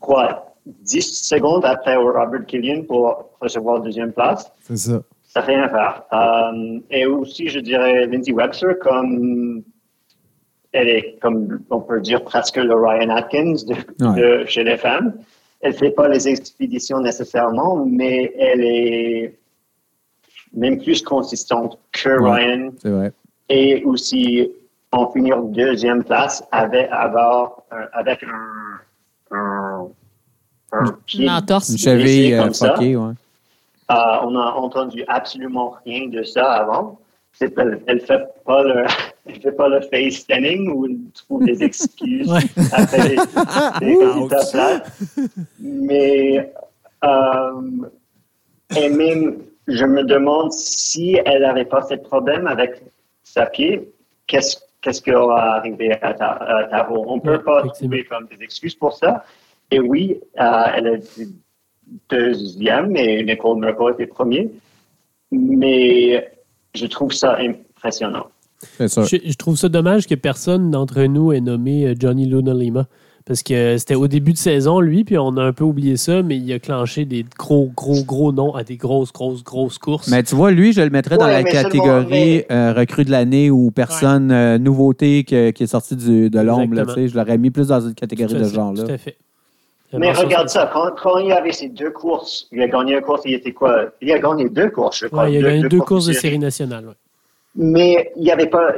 quoi, 0.00 0.51
10 0.66 1.00
secondes 1.28 1.64
après 1.64 1.96
Robert 1.96 2.46
Killian 2.46 2.82
pour 2.84 3.30
recevoir 3.40 3.80
deuxième 3.80 4.12
place. 4.12 4.50
C'est 4.60 4.76
ça. 4.76 5.02
Ça 5.24 5.42
fait 5.42 5.56
rien 5.56 5.68
faire. 5.68 6.02
Euh, 6.12 6.78
et 6.90 7.06
aussi, 7.06 7.48
je 7.48 7.58
dirais 7.60 8.06
Lindsay 8.06 8.32
Webster 8.32 8.78
comme 8.80 9.62
elle 10.72 10.88
est, 10.88 11.18
comme 11.20 11.60
on 11.70 11.80
peut 11.80 12.00
dire, 12.00 12.22
presque 12.24 12.56
le 12.56 12.74
Ryan 12.74 13.10
Atkins 13.10 13.54
de, 13.66 13.74
Ouais. 14.06 14.20
de 14.40 14.46
chez 14.46 14.64
les 14.64 14.76
femmes. 14.76 15.14
Elle 15.60 15.74
fait 15.74 15.90
pas 15.90 16.08
les 16.08 16.28
expéditions 16.28 17.00
nécessairement, 17.00 17.84
mais 17.86 18.32
elle 18.38 18.62
est 18.64 19.38
même 20.54 20.78
plus 20.82 21.02
consistante 21.02 21.78
que 21.92 22.18
Ouais. 22.20 22.30
Ryan 22.44 22.70
C'est 22.78 22.90
vrai. 22.90 23.12
et 23.48 23.82
aussi 23.84 24.50
en 24.92 25.10
finir 25.10 25.40
deuxième 25.42 26.04
place 26.04 26.44
avec, 26.52 26.88
avoir, 26.90 27.62
un- 27.70 27.88
avec 27.92 28.22
un, 28.24 29.36
un, 29.36 29.61
un 30.72 30.98
pied 31.06 31.24
Une 31.24 31.30
entorse. 31.30 31.70
Une 31.70 31.78
cheville 31.78 32.34
euh, 32.34 32.42
comme 32.42 32.54
ça. 32.54 32.78
ouais. 32.78 32.94
Euh, 32.94 33.94
on 34.22 34.30
n'a 34.30 34.54
entendu 34.54 35.04
absolument 35.08 35.74
rien 35.84 36.08
de 36.08 36.22
ça 36.22 36.50
avant. 36.52 36.98
Elle 37.40 37.48
ne 37.48 37.98
fait 37.98 38.24
pas 38.44 38.62
le, 38.62 38.84
elle 39.26 39.40
fait 39.40 39.52
pas 39.52 39.68
le 39.68 39.80
face 39.92 40.14
standing 40.14 40.70
où 40.70 40.86
elle 40.86 40.98
trouve 41.14 41.44
des 41.44 41.62
excuses 41.68 42.30
après 42.72 43.08
les, 43.08 43.16
les 43.80 44.04
résultats 44.04 44.44
plats. 44.52 44.82
Mais 45.58 46.52
euh, 47.04 47.60
et 48.76 48.88
même, 48.88 49.38
je 49.66 49.84
me 49.84 50.04
demande 50.04 50.52
si 50.52 51.18
elle 51.24 51.42
n'avait 51.42 51.64
pas 51.64 51.82
ce 51.82 51.94
problème 51.94 52.46
avec 52.46 52.82
sa 53.24 53.46
pied, 53.46 53.92
qu'est-ce 54.26 54.58
qu'est-ce 54.80 55.00
qui 55.00 55.12
aura 55.12 55.56
arrivé 55.56 55.92
à, 56.02 56.12
ta, 56.12 56.30
à 56.30 56.64
Tahoe? 56.64 57.04
On 57.06 57.16
ne 57.16 57.20
peut 57.20 57.42
pas 57.42 57.62
trouver 57.68 58.04
comme 58.04 58.26
des 58.26 58.42
excuses 58.42 58.74
pour 58.74 58.92
ça. 58.92 59.24
Et 59.72 59.80
oui, 59.80 60.20
euh, 60.38 60.62
elle 60.76 60.86
a 60.86 60.92
été 60.96 61.26
deuxième 62.10 62.94
et 62.96 63.24
Nicole 63.24 63.58
Merkel 63.58 63.94
était 63.94 64.06
premier. 64.06 64.50
Mais 65.30 66.30
je 66.74 66.86
trouve 66.86 67.12
ça 67.12 67.38
impressionnant. 67.38 68.26
Je, 68.78 69.16
je 69.24 69.34
trouve 69.36 69.56
ça 69.56 69.68
dommage 69.68 70.06
que 70.06 70.14
personne 70.14 70.70
d'entre 70.70 71.02
nous 71.04 71.32
ait 71.32 71.40
nommé 71.40 71.86
euh, 71.86 71.94
Johnny 71.98 72.26
Luna 72.26 72.54
Lima. 72.54 72.86
Parce 73.24 73.42
que 73.44 73.78
c'était 73.78 73.94
au 73.94 74.08
début 74.08 74.32
de 74.32 74.36
saison, 74.38 74.80
lui, 74.80 75.04
puis 75.04 75.16
on 75.16 75.36
a 75.36 75.42
un 75.44 75.52
peu 75.52 75.62
oublié 75.62 75.96
ça, 75.96 76.22
mais 76.22 76.36
il 76.36 76.52
a 76.52 76.58
clenché 76.58 77.04
des 77.04 77.24
gros, 77.38 77.70
gros, 77.74 78.02
gros 78.02 78.32
noms 78.32 78.52
à 78.54 78.64
des 78.64 78.76
grosses, 78.76 79.12
grosses, 79.12 79.44
grosses 79.44 79.78
courses. 79.78 80.08
Mais 80.08 80.24
tu 80.24 80.34
vois, 80.34 80.50
lui, 80.50 80.72
je 80.72 80.80
le 80.82 80.90
mettrais 80.90 81.18
dans 81.18 81.26
Ouais, 81.26 81.42
la 81.44 81.44
catégorie 81.44 82.04
mais- 82.10 82.46
euh, 82.50 82.72
recrue 82.72 83.04
de 83.04 83.12
l'année 83.12 83.48
ou 83.48 83.70
personne 83.70 84.32
euh, 84.32 84.58
nouveauté 84.58 85.22
que- 85.22 85.50
qui 85.50 85.62
est 85.62 85.66
sortie 85.68 85.94
du- 85.94 86.30
de 86.30 86.40
l'ombre. 86.40 86.84
Je 87.06 87.16
l'aurais 87.16 87.38
mis 87.38 87.50
plus 87.52 87.68
dans 87.68 87.80
une 87.80 87.94
catégorie 87.94 88.32
Tout 88.34 88.40
de 88.40 88.44
fait, 88.44 88.54
genre-là. 88.54 88.82
Tout 88.84 88.90
à 88.92 88.98
fait. 88.98 89.16
Mais 89.98 90.12
regarde 90.12 90.48
ça, 90.48 90.70
quand, 90.72 90.90
quand 91.00 91.18
il 91.18 91.28
y 91.28 91.32
avait 91.32 91.52
ces 91.52 91.68
deux 91.68 91.90
courses, 91.90 92.48
il 92.52 92.60
a 92.62 92.68
gagné 92.68 92.94
une 92.94 93.02
course, 93.02 93.22
il 93.24 93.34
était 93.34 93.52
quoi? 93.52 93.90
Il 94.00 94.10
a 94.12 94.18
gagné 94.18 94.48
deux 94.48 94.70
courses, 94.70 94.98
je 95.00 95.06
crois. 95.06 95.24
Ouais, 95.24 95.34
il 95.34 95.44
a 95.46 95.50
gagné 95.50 95.68
deux 95.68 95.80
courses 95.80 96.06
de 96.06 96.12
série 96.12 96.38
nationale. 96.38 96.86
ouais. 96.86 96.94
Mais 97.54 98.12
il 98.16 98.22
n'y 98.22 98.30
avait 98.32 98.46
pas. 98.46 98.72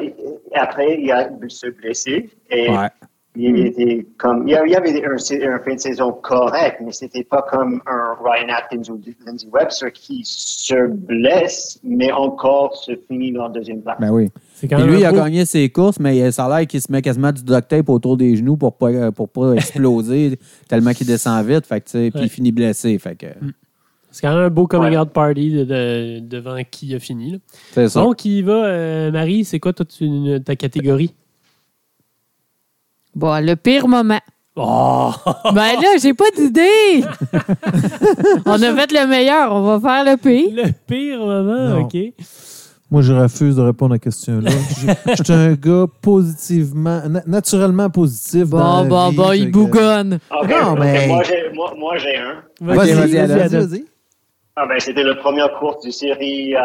Après, 0.52 0.98
il 1.00 1.10
a 1.12 1.28
se 1.48 1.68
blessé 1.68 2.28
et 2.50 2.68
Ouais. 2.68 2.88
il 3.36 3.66
était 3.66 4.04
comme. 4.18 4.48
Il 4.48 4.52
y 4.52 4.56
avait- 4.56 4.68
il 4.68 4.72
y 4.72 4.76
avait 4.76 5.04
un, 5.04 5.54
un 5.54 5.58
fin 5.60 5.74
de 5.74 5.78
saison 5.80 6.10
correct, 6.12 6.78
mais 6.80 6.90
c'était 6.90 7.22
pas 7.22 7.42
comme 7.42 7.80
un 7.86 8.16
Ryan 8.20 8.48
Atkins 8.52 8.90
ou 8.92 9.00
Lindsey 9.24 9.48
Webster 9.52 9.92
qui 9.92 10.22
se 10.24 10.88
blesse, 10.88 11.78
mais 11.84 12.10
encore 12.10 12.76
se 12.76 12.96
finit 13.06 13.30
dans 13.30 13.44
la 13.44 13.50
deuxième 13.50 13.80
place. 13.80 13.96
Ben 14.00 14.10
oui. 14.10 14.30
Quand 14.70 14.78
même 14.78 14.88
lui, 14.90 15.00
il 15.00 15.04
a 15.04 15.12
gagné 15.12 15.44
ses 15.44 15.68
courses, 15.68 15.98
mais 15.98 16.30
ça 16.30 16.46
a 16.46 16.58
l'air 16.58 16.66
qu'il 16.66 16.80
se 16.80 16.90
met 16.90 17.02
quasiment 17.02 17.32
du 17.32 17.42
duct 17.42 17.68
tape 17.68 17.88
autour 17.88 18.16
des 18.16 18.36
genoux 18.36 18.56
pour 18.56 18.76
pas, 18.76 19.10
pour 19.12 19.28
pas 19.28 19.52
exploser 19.54 20.38
tellement 20.68 20.92
qu'il 20.92 21.06
descend 21.06 21.44
vite. 21.46 21.66
Fait 21.66 21.80
que, 21.80 21.90
Puis 22.10 22.20
il 22.22 22.28
finit 22.28 22.52
blessé. 22.52 22.98
Fait 22.98 23.14
que, 23.16 23.26
C'est 24.10 24.22
quand 24.22 24.34
même 24.34 24.44
un 24.44 24.50
beau 24.50 24.66
coming 24.66 24.92
Ouais. 24.92 24.98
out 24.98 25.10
party 25.10 25.50
de- 25.50 25.64
de- 25.64 26.18
devant 26.20 26.56
qui 26.70 26.94
a 26.94 27.00
fini. 27.00 27.32
là. 27.32 27.38
c'est 27.72 27.88
ça. 27.88 28.00
Donc, 28.00 28.24
y 28.24 28.42
va, 28.42 28.52
euh, 28.64 29.10
Marie, 29.10 29.44
c'est 29.44 29.58
quoi 29.60 29.72
toi, 29.72 29.84
tu- 29.84 30.40
ta 30.44 30.54
catégorie? 30.56 31.12
Bon, 33.14 33.44
le 33.44 33.54
pire 33.56 33.86
moment. 33.88 34.20
Oh! 34.56 35.10
Ben 35.52 35.74
là, 35.80 35.96
j'ai 36.00 36.14
pas 36.14 36.30
d'idée. 36.36 37.02
on 38.46 38.62
a 38.62 38.74
fait 38.76 38.92
le 38.92 39.06
meilleur, 39.08 39.52
on 39.52 39.62
va 39.62 39.80
faire 39.80 40.04
le 40.12 40.16
pire. 40.16 40.64
Le 40.64 40.70
pire 40.86 41.18
moment, 41.18 41.68
Non. 41.70 41.80
OK. 41.82 41.96
Moi, 42.94 43.02
je 43.02 43.12
refuse 43.12 43.56
de 43.56 43.62
répondre 43.62 43.90
à 43.92 43.96
la 43.96 43.98
question-là. 43.98 44.50
Je 44.78 45.14
je 45.18 45.24
suis 45.24 45.32
un 45.32 45.54
gars 45.54 45.86
positivement, 46.00 47.00
na- 47.08 47.24
naturellement 47.26 47.90
positif. 47.90 48.48
dans 48.50 48.84
Bon, 48.84 48.84
la 48.84 48.88
bon, 48.88 49.08
vie, 49.10 49.16
bon, 49.16 49.32
il 49.32 49.46
que- 49.46 49.50
bougonne. 49.50 50.18
Ok, 50.30 50.48
Non, 50.48 50.72
ok, 50.74 50.78
mais- 50.78 51.06
moi, 51.08 51.22
j'ai, 51.24 51.50
moi, 51.52 51.74
moi, 51.76 51.96
j'ai 51.98 52.16
un. 52.16 52.36
Vas-y, 52.60 52.92
vas-y, 52.92 53.48
vas-y. 53.48 53.84
Ah 54.54 54.66
ben, 54.68 54.78
c'était 54.78 55.02
la 55.02 55.16
première 55.16 55.52
course 55.58 55.84
du 55.84 55.90
série 55.90 56.54
euh, 56.54 56.60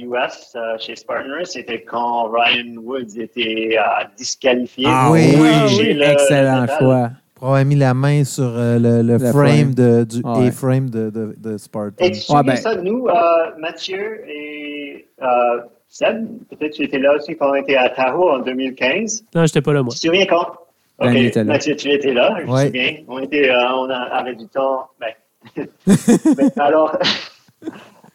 US 0.00 0.56
euh, 0.56 0.78
chez 0.78 0.96
Spartaners. 0.96 1.44
C'était 1.44 1.82
quand 1.82 2.30
Ryan 2.30 2.76
Woods 2.82 3.18
était 3.20 3.76
euh, 3.78 3.82
disqualifié. 4.16 4.86
Ah 4.88 5.10
oui, 5.12 5.32
Pour 5.34 5.42
oui, 5.42 5.92
le- 5.92 6.02
excellent 6.04 6.62
le 6.62 6.68
choix. 6.78 7.10
Pour 7.38 7.48
avoir 7.48 7.64
mis 7.64 7.76
la 7.76 7.94
main 7.94 8.24
sur 8.24 8.44
euh, 8.56 8.78
le, 8.78 9.02
le 9.02 9.12
Le 9.14 9.18
frame, 9.18 9.32
frame. 9.32 9.74
de, 9.74 10.04
du 10.04 10.22
Ouais. 10.24 10.48
A-frame 10.48 10.90
de, 10.90 11.10
de, 11.10 11.34
de 11.38 11.56
Spartan. 11.58 11.92
Et 12.04 12.10
tu 12.10 12.32
ben- 12.44 12.56
ça, 12.56 12.74
nous, 12.74 13.06
euh, 13.08 13.12
Mathieu 13.58 14.22
et 14.28 15.06
euh, 15.22 15.60
Seb, 15.88 16.26
peut-être 16.50 16.72
tu 16.74 16.84
étais 16.84 16.98
là 16.98 17.14
aussi 17.14 17.36
quand 17.36 17.50
on 17.50 17.54
était 17.54 17.76
à 17.76 17.88
Tahoe 17.90 18.30
en 18.30 18.38
2015. 18.40 19.24
Non, 19.34 19.46
j'étais 19.46 19.60
pas 19.62 19.72
là, 19.72 19.82
moi. 19.82 19.92
Tu 19.92 20.00
te 20.00 20.06
souviens 20.06 20.26
quand? 20.26 20.46
Ok, 21.00 21.06
Danny 21.06 21.26
était 21.26 21.44
là. 21.44 21.52
Mathieu, 21.52 21.76
tu 21.76 21.90
étais 21.92 22.12
là, 22.12 22.36
je 22.40 22.50
Ouais. 22.50 22.62
me 22.62 22.66
souviens. 22.66 22.96
On, 23.06 23.18
était, 23.20 23.48
euh, 23.50 23.72
on 23.74 23.88
a- 23.88 23.96
avait 24.18 24.34
du 24.34 24.46
temps. 24.48 24.88
Ben. 25.00 25.12
Ben, 26.36 26.50
alors, 26.58 26.98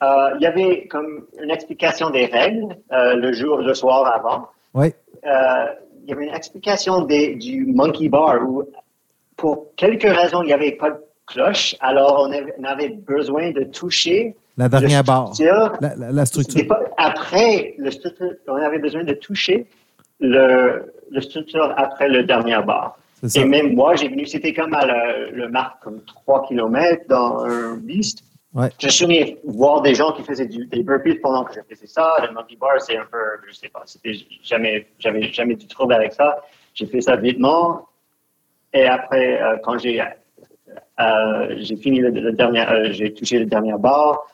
euh, 0.04 0.30
il 0.36 0.42
y 0.42 0.46
avait 0.46 0.86
comme 0.88 1.26
une 1.42 1.50
explication 1.50 2.10
des 2.10 2.26
règles 2.26 2.76
euh, 2.92 3.16
le 3.16 3.32
jour, 3.32 3.58
le 3.60 3.74
soir 3.74 4.06
avant. 4.14 4.48
Oui. 4.74 4.88
Euh, 5.26 5.66
il 6.04 6.10
y 6.10 6.14
avait 6.14 6.26
une 6.28 6.36
explication 6.36 7.02
des, 7.06 7.36
du 7.36 7.66
monkey 7.66 8.10
bar 8.10 8.38
où, 8.46 8.64
pour 9.38 9.74
quelques 9.76 10.04
raisons, 10.04 10.42
il 10.44 10.48
n'y 10.48 10.54
avait 10.54 10.74
pas 10.74 10.92
de 10.92 10.98
cloche. 11.26 11.76
Alors, 11.80 12.28
on 12.28 12.64
avait, 12.64 12.90
besoin 12.90 13.52
de 13.52 13.64
toucher 13.64 14.36
La 14.58 14.70
dernière 14.70 15.04
barre. 15.04 15.34
structure. 15.34 15.74
La, 15.82 15.96
la- 15.96 16.12
la 16.12 16.26
structure. 16.26 16.66
Après, 16.98 17.76
le 17.78 17.92
structure, 17.92 18.32
on 18.48 18.56
avait 18.56 18.80
besoin 18.80 19.04
de 19.04 19.14
toucher 19.14 19.66
le, 20.20 20.94
le 21.12 21.22
structure 21.22 21.74
après 21.78 22.10
le 22.10 22.24
dernier 22.24 22.58
bar. 22.66 22.98
Et 23.36 23.46
même 23.46 23.74
moi, 23.74 23.96
j'ai 23.96 24.10
venu, 24.10 24.26
c'était 24.26 24.54
comme 24.54 24.74
à 24.74 24.86
le, 24.86 25.32
le 25.32 25.48
marque, 25.48 25.82
comme 25.82 26.02
3 26.04 26.46
km 26.48 27.06
dans 27.08 27.46
un 27.46 27.76
beast. 27.78 28.20
Ouais. 28.54 28.70
Je 28.80 28.86
me 28.88 28.92
souviens 28.92 29.26
voir 29.46 29.82
des 29.82 29.96
gens 29.96 30.12
qui 30.12 30.22
faisaient 30.24 30.46
du, 30.46 30.66
des 30.68 30.84
burpees 30.84 31.16
pendant 31.16 31.44
que 31.46 31.54
je 31.56 31.62
faisais 31.74 31.88
ça. 31.88 32.14
Le 32.28 32.34
monkey 32.34 32.58
bar, 32.60 32.80
c'est 32.80 32.98
un 32.98 33.06
peu, 33.10 33.18
je 33.48 33.54
sais 33.54 33.70
pas, 33.70 33.82
c'était 33.86 34.14
jamais, 34.44 34.88
j'avais 35.00 35.24
jamais 35.32 35.56
du 35.56 35.66
trouble 35.68 35.94
avec 35.94 36.14
ça. 36.14 36.38
J'ai 36.76 36.86
fait 36.86 37.02
ça 37.02 37.16
vitement. 37.16 37.88
Et 38.74 38.86
après, 38.86 39.42
euh, 39.42 39.58
quand 39.64 39.78
j'ai, 39.78 40.02
euh, 40.02 41.56
j'ai 41.58 41.76
fini 41.76 42.00
le, 42.00 42.10
le 42.10 42.32
dernier, 42.32 42.68
euh, 42.68 42.92
j'ai 42.92 43.14
touché 43.14 43.40
le 43.40 43.46
dernier 43.46 43.74
bar, 43.78 44.26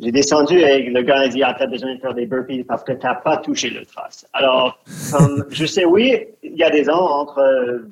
j'ai 0.00 0.12
descendu 0.12 0.58
et 0.58 0.82
le 0.82 1.02
gars 1.02 1.20
a 1.20 1.28
dit, 1.28 1.42
ah, 1.42 1.54
t'as 1.58 1.66
besoin 1.66 1.94
de 1.94 2.00
faire 2.00 2.14
des 2.14 2.26
burpees 2.26 2.64
parce 2.64 2.84
que 2.84 2.92
t'as 2.92 3.14
pas 3.14 3.38
touché 3.38 3.70
le 3.70 3.86
trace. 3.86 4.26
Alors, 4.32 4.78
comme, 5.10 5.46
je 5.50 5.64
sais, 5.64 5.84
oui, 5.84 6.26
il 6.42 6.56
y 6.56 6.64
a 6.64 6.70
des 6.70 6.90
ans 6.90 7.20
entre, 7.20 7.86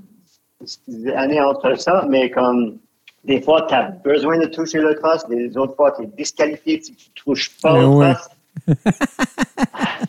des 0.87 1.13
années 1.13 1.41
entre 1.41 1.79
ça, 1.79 2.05
mais 2.09 2.31
comme, 2.31 2.79
des 3.25 3.41
fois, 3.41 3.63
tu 3.63 3.75
as 3.75 3.85
besoin 3.85 4.39
de 4.39 4.47
toucher 4.47 4.81
le 4.81 4.95
trace, 4.97 5.27
des 5.29 5.57
autres 5.57 5.77
fois, 5.77 5.93
tu 5.93 6.03
es 6.03 6.07
disqualifié 6.07 6.83
si 6.83 6.95
tu 6.95 7.11
touches 7.11 7.59
pas 7.63 7.73
Mais 7.73 7.85
au 7.85 7.99
ouais. 7.99 8.13
trace. 8.13 8.31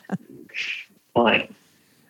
Ouais. 1.16 1.48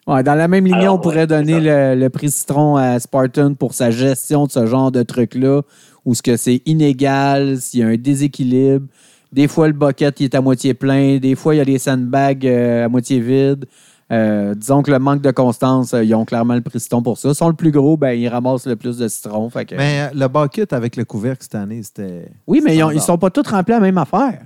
Ouais, 0.08 0.22
dans 0.22 0.36
la 0.36 0.48
même 0.48 0.66
lignée, 0.66 0.82
Alors, 0.82 0.96
on 0.96 1.00
pourrait 1.00 1.22
ouais, 1.22 1.28
donner 1.28 1.60
le, 1.60 1.96
le 1.96 2.10
prix 2.10 2.30
citron 2.30 2.76
à 2.76 3.00
Spartan 3.00 3.56
pour 3.56 3.74
sa 3.74 3.90
gestion 3.90 4.46
de 4.46 4.52
ce 4.52 4.68
genre 4.68 4.92
de 4.92 5.02
truc-là, 5.02 5.62
où 6.06 6.14
ce 6.14 6.22
que 6.22 6.38
c'est 6.38 6.62
inégal, 6.68 7.58
s'il 7.60 7.80
y 7.80 7.84
a 7.84 7.88
un 7.88 7.96
déséquilibre. 7.96 8.86
Des 9.34 9.48
fois, 9.48 9.68
le 9.68 9.74
bucket 9.74 10.20
il 10.20 10.26
est 10.26 10.36
à 10.36 10.42
moitié 10.42 10.76
plein, 10.76 11.18
des 11.18 11.34
fois, 11.36 11.56
il 11.56 11.58
y 11.58 11.62
a 11.62 11.66
des 11.66 11.80
sandbags 11.80 12.46
euh, 12.46 12.86
à 12.86 12.88
moitié 12.90 13.20
vides. 13.20 13.66
Euh, 14.12 14.54
disons 14.54 14.84
que 14.84 14.92
le 14.92 15.00
manque 15.00 15.22
de 15.24 15.32
constance, 15.32 15.96
euh, 15.96 16.04
ils 16.04 16.14
ont 16.14 16.26
clairement 16.26 16.54
le 16.54 16.62
prix 16.62 16.80
citron 16.80 17.02
pour 17.02 17.18
ça. 17.18 17.30
Ils 17.30 17.36
sont 17.36 17.48
le 17.48 17.56
plus 17.56 17.72
gros, 17.72 17.98
ben, 17.98 18.12
ils 18.12 18.28
ramassent 18.28 18.68
le 18.68 18.76
plus 18.76 19.00
de 19.00 19.08
citron. 19.08 19.50
Fait 19.50 19.66
que- 19.66 19.74
Mais 19.76 20.02
euh, 20.02 20.08
le 20.14 20.28
bucket 20.28 20.72
avec 20.74 20.96
le 20.96 21.06
couvercle 21.06 21.42
cette 21.42 21.56
année, 21.56 21.82
c'était. 21.82 22.28
oui, 22.46 22.62
mais 22.64 22.76
ils, 22.76 22.84
ont- 22.84 22.92
ils 22.92 23.02
sont 23.02 23.18
pas 23.18 23.32
tous 23.32 23.48
remplis 23.50 23.74
à 23.74 23.78
la 23.80 23.82
même 23.88 23.98
affaire. 23.98 24.44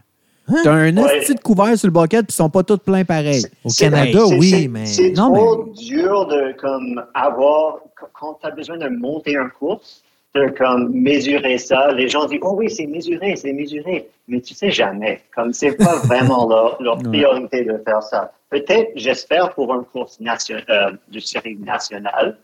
T'as 0.64 0.72
un 0.74 0.98
Ouais. 0.98 1.18
esti 1.20 1.36
de 1.36 1.40
couvert 1.40 1.78
sur 1.78 1.88
le 1.88 1.94
bucket, 1.94 2.26
puis 2.26 2.34
ils 2.34 2.36
sont 2.36 2.50
pas 2.50 2.64
tous 2.64 2.78
pleins 2.78 3.04
pareil. 3.06 3.44
Au 3.64 3.70
Canada, 3.70 4.20
oui, 4.38 4.68
mais. 4.68 4.86
C'est 4.86 5.14
trop 5.14 5.66
dur 5.78 6.26
de 6.28 6.54
comme 6.60 7.04
avoir 7.14 7.80
quand 8.14 8.38
tu 8.42 8.48
as 8.48 8.52
besoin 8.52 8.78
de 8.78 8.88
monter 8.90 9.36
un 9.38 9.50
course, 9.50 10.04
de 10.36 10.48
comme 10.58 10.92
mesurer 10.94 11.58
ça. 11.58 11.92
Les 11.94 12.08
gens 12.10 12.26
disent 12.26 12.40
oh 12.42 12.56
oui 12.58 12.70
c'est 12.70 12.86
mesuré, 12.88 13.36
c'est 13.36 13.54
mesuré, 13.54 14.08
mais 14.28 14.42
tu 14.42 14.54
sais 14.54 14.72
jamais. 14.72 15.22
Comme 15.36 15.54
c'est 15.54 15.72
pas 15.74 15.96
vraiment 16.06 16.48
leur, 16.48 16.82
leur 16.82 16.98
Ouais. 16.98 17.04
priorité 17.04 17.64
de 17.66 17.78
faire 17.86 18.02
ça. 18.04 18.32
Peut-être, 18.50 18.90
j'espère 18.96 19.54
pour 19.54 19.74
une 19.74 19.84
course 19.86 20.20
nation, 20.20 20.58
euh, 20.70 20.92
de 21.12 21.20
série 21.20 21.56
nationale, 21.58 22.38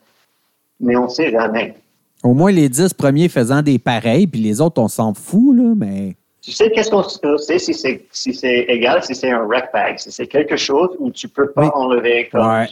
mais 0.80 0.96
on 0.96 1.08
sait 1.08 1.32
jamais. 1.32 1.76
Au 2.24 2.34
moins 2.34 2.52
les 2.52 2.70
10 2.70 2.94
premiers 2.94 3.30
faisant 3.30 3.62
des 3.62 3.78
pareils, 3.80 4.26
puis 4.28 4.40
les 4.42 4.62
autres, 4.62 4.82
on 4.82 4.88
s'en 4.88 5.14
fout, 5.14 5.56
là, 5.56 5.74
mais. 5.76 6.16
Tu 6.46 6.52
sais 6.52 6.70
qu'est-ce 6.70 6.92
qu'on 6.92 7.02
sait 7.40 7.58
si 7.58 7.74
c'est 7.74 8.06
si 8.12 8.32
c'est 8.32 8.66
égal, 8.70 9.04
si 9.04 9.16
c'est 9.16 9.32
un 9.32 9.48
rec 9.48 9.66
bag, 9.74 9.98
si 9.98 10.12
c'est 10.12 10.28
quelque 10.28 10.56
chose 10.56 10.90
où 11.00 11.10
tu 11.10 11.28
peux 11.28 11.50
pas 11.50 11.64
Oui. 11.64 11.70
enlever 11.74 12.30
comme 12.32 12.46
Ouais, 12.48 12.68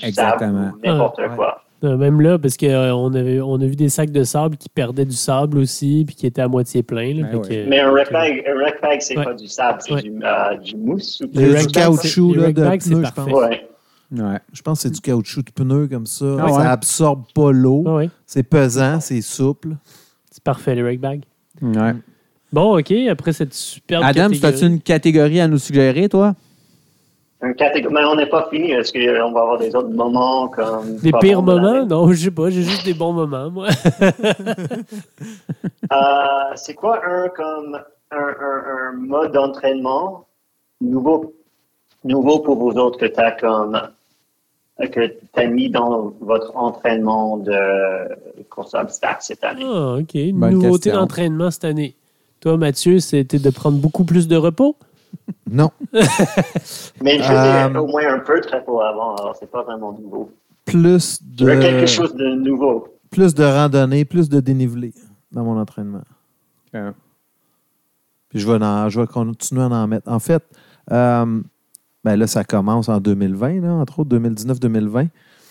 n'importe 0.84 1.18
ouais. 1.18 1.28
quoi. 1.36 1.60
Euh, 1.84 1.98
Même 1.98 2.22
là, 2.22 2.38
parce 2.38 2.56
qu'on 2.56 3.14
avait 3.16 3.41
on 3.41 3.56
a 3.56 3.66
vu 3.66 3.76
des 3.76 3.90
sacs 3.90 4.12
de 4.12 4.24
sable 4.24 4.58
qui 4.58 4.70
perdaient 4.70 5.06
du 5.06 5.16
sable 5.16 5.58
aussi, 5.58 6.04
puis 6.06 6.16
qui 6.16 6.28
étaient 6.28 6.44
à 6.44 6.48
moitié 6.48 6.84
pleins. 6.84 7.14
là. 7.16 7.28
Ben 7.32 7.41
que- 7.41 7.68
Mais 7.68 7.80
un 7.80 7.91
rec 7.91 8.12
bag, 8.12 8.44
un 8.48 8.64
rec 8.64 8.76
bag, 8.82 9.02
c'est 9.02 9.18
Ouais. 9.18 9.24
pas 9.26 9.34
du 9.34 9.48
sable, 9.48 9.80
c'est 9.82 9.94
Ouais. 9.94 10.02
du, 10.04 10.14
euh, 10.24 10.58
du 10.60 10.78
mousse. 10.78 11.22
ou 11.22 11.28
du 11.28 11.68
caoutchouc 11.74 12.36
là, 12.36 12.52
de 12.54 12.62
bags, 12.64 12.80
c'est 12.80 12.90
pneus, 12.91 13.06
je 13.06 13.12
parfait. 13.14 13.32
pense. 13.32 13.41
Ouais. 13.41 13.68
Ouais. 14.12 14.40
Je 14.54 14.62
pense 14.62 14.78
que 14.78 14.84
c'est 14.84 14.94
du 14.94 15.02
caoutchouc 15.02 15.41
de 15.45 15.52
pneu 15.52 15.88
comme 15.88 16.06
ça. 16.06 16.26
Ah 16.40 16.45
ouais. 16.45 16.52
Ça 16.54 16.72
absorbe 16.72 17.24
pas 17.34 17.52
l'eau. 17.52 17.84
Ah 17.88 17.95
ouais, 17.95 18.10
C'est 18.28 18.44
pesant, 18.44 19.00
c'est 19.00 19.22
souple. 19.22 19.70
c'est 20.30 20.44
parfait, 20.44 20.76
les 20.76 20.84
rec 20.84 21.00
bags. 21.02 21.24
Ouais. 21.62 21.94
Bon, 22.54 22.78
OK, 22.80 22.92
après 23.10 23.34
cette 23.34 23.54
superbe 23.54 24.04
Adam, 24.06 24.30
catégorie- 24.30 24.46
as-tu 24.46 24.66
une 24.68 24.80
catégorie 24.80 25.40
à 25.42 25.48
nous 25.48 25.58
suggérer, 25.58 26.08
toi? 26.08 26.36
Un 27.42 27.52
catég- 27.52 27.90
Mais 27.92 28.06
on 28.06 28.16
n'est 28.16 28.28
pas 28.30 28.48
fini. 28.50 28.72
Est-ce 28.72 28.94
qu'on 28.94 29.32
va 29.34 29.42
avoir 29.42 29.58
des 29.58 29.76
autres 29.76 29.90
moments 29.90 30.48
comme. 30.48 30.96
Des 30.98 31.12
pires 31.20 31.42
moments? 31.42 31.86
Non, 31.86 32.10
je 32.12 32.26
sais 32.26 32.32
pas, 32.32 32.50
j'ai 32.50 32.62
juste 32.64 32.86
des 32.86 32.94
bons 32.94 33.12
moments, 33.12 33.50
moi. 33.50 33.68
Euh, 35.92 35.96
c'est 36.56 36.74
quoi 36.74 37.02
un, 37.06 37.30
comme, 37.30 37.80
un, 38.12 38.18
un, 38.18 38.64
un 38.90 38.94
mode 38.98 39.32
d'entraînement 39.34 40.26
nouveau, 40.82 41.34
nouveau 42.04 42.40
pour 42.40 42.58
vous 42.58 42.78
autres 42.80 42.98
que 42.98 43.06
tu 43.06 43.20
as 43.20 43.32
comme. 43.32 43.80
que 44.92 45.08
tu 45.38 45.48
mis 45.48 45.70
dans 45.70 46.14
votre 46.22 46.56
entraînement 46.56 47.38
de 47.38 47.54
course 48.50 48.74
à 48.76 48.82
obstacles 48.82 49.22
cette 49.22 49.44
année? 49.44 49.66
Ah, 49.66 49.96
OK. 50.00 50.16
Une 50.16 50.40
Bonne 50.40 50.54
nouveauté 50.54 50.92
d'entraînement 50.92 51.52
cette 51.52 51.66
année. 51.66 51.96
Toi, 52.44 52.57
Mathieu, 52.57 52.99
c'était 52.99 53.40
de 53.40 53.49
prendre 53.49 53.78
beaucoup 53.78 54.03
plus 54.03 54.28
de 54.28 54.36
repos? 54.36 54.76
Non. 55.49 55.72
Mais 55.94 57.18
je 57.18 57.24
faisais 57.24 57.64
Euh, 57.64 57.80
au 57.80 57.88
moins 57.88 58.14
un 58.14 58.20
peu 58.20 58.41
de 58.41 58.48
repos 58.53 58.82
avant, 58.82 59.15
alors 59.15 59.34
c'est 59.40 59.49
pas 59.49 59.64
vraiment 59.64 59.94
nouveau. 59.98 60.30
Plus 60.65 61.22
Je 61.38 61.45
veux 61.45 61.56
de, 61.56 61.61
quelque 61.61 61.86
chose 61.88 62.14
de 62.15 62.36
nouveau. 62.36 62.90
plus 63.11 63.34
de 63.34 63.45
randonnée, 63.45 64.03
plus 64.03 64.28
de 64.28 64.41
dénivelé 64.41 64.94
dans 65.32 65.45
mon 65.45 65.57
entraînement. 65.57 66.03
Puis 66.74 68.40
je 68.41 68.45
vais, 68.52 68.61
en- 68.61 68.90
je 68.90 68.99
vais 68.99 69.07
continuer 69.07 69.61
à 69.61 69.68
en 69.68 69.88
mettre. 69.88 70.11
En 70.11 70.20
fait, 70.20 70.44
euh, 70.91 71.41
ben 72.03 72.15
là, 72.18 72.28
ça 72.28 72.44
commence 72.44 72.90
en 72.90 72.99
2020, 72.99 73.61
là, 73.61 73.72
entre 73.74 73.99
autres 73.99 74.10
2019-2020. 74.10 75.07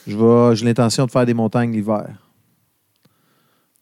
Je 0.06 0.16
vais- 0.18 0.56
J'ai 0.56 0.66
l'intention 0.66 1.06
de 1.06 1.10
faire 1.10 1.24
des 1.24 1.32
montagnes 1.32 1.72
l'hiver. 1.72 2.28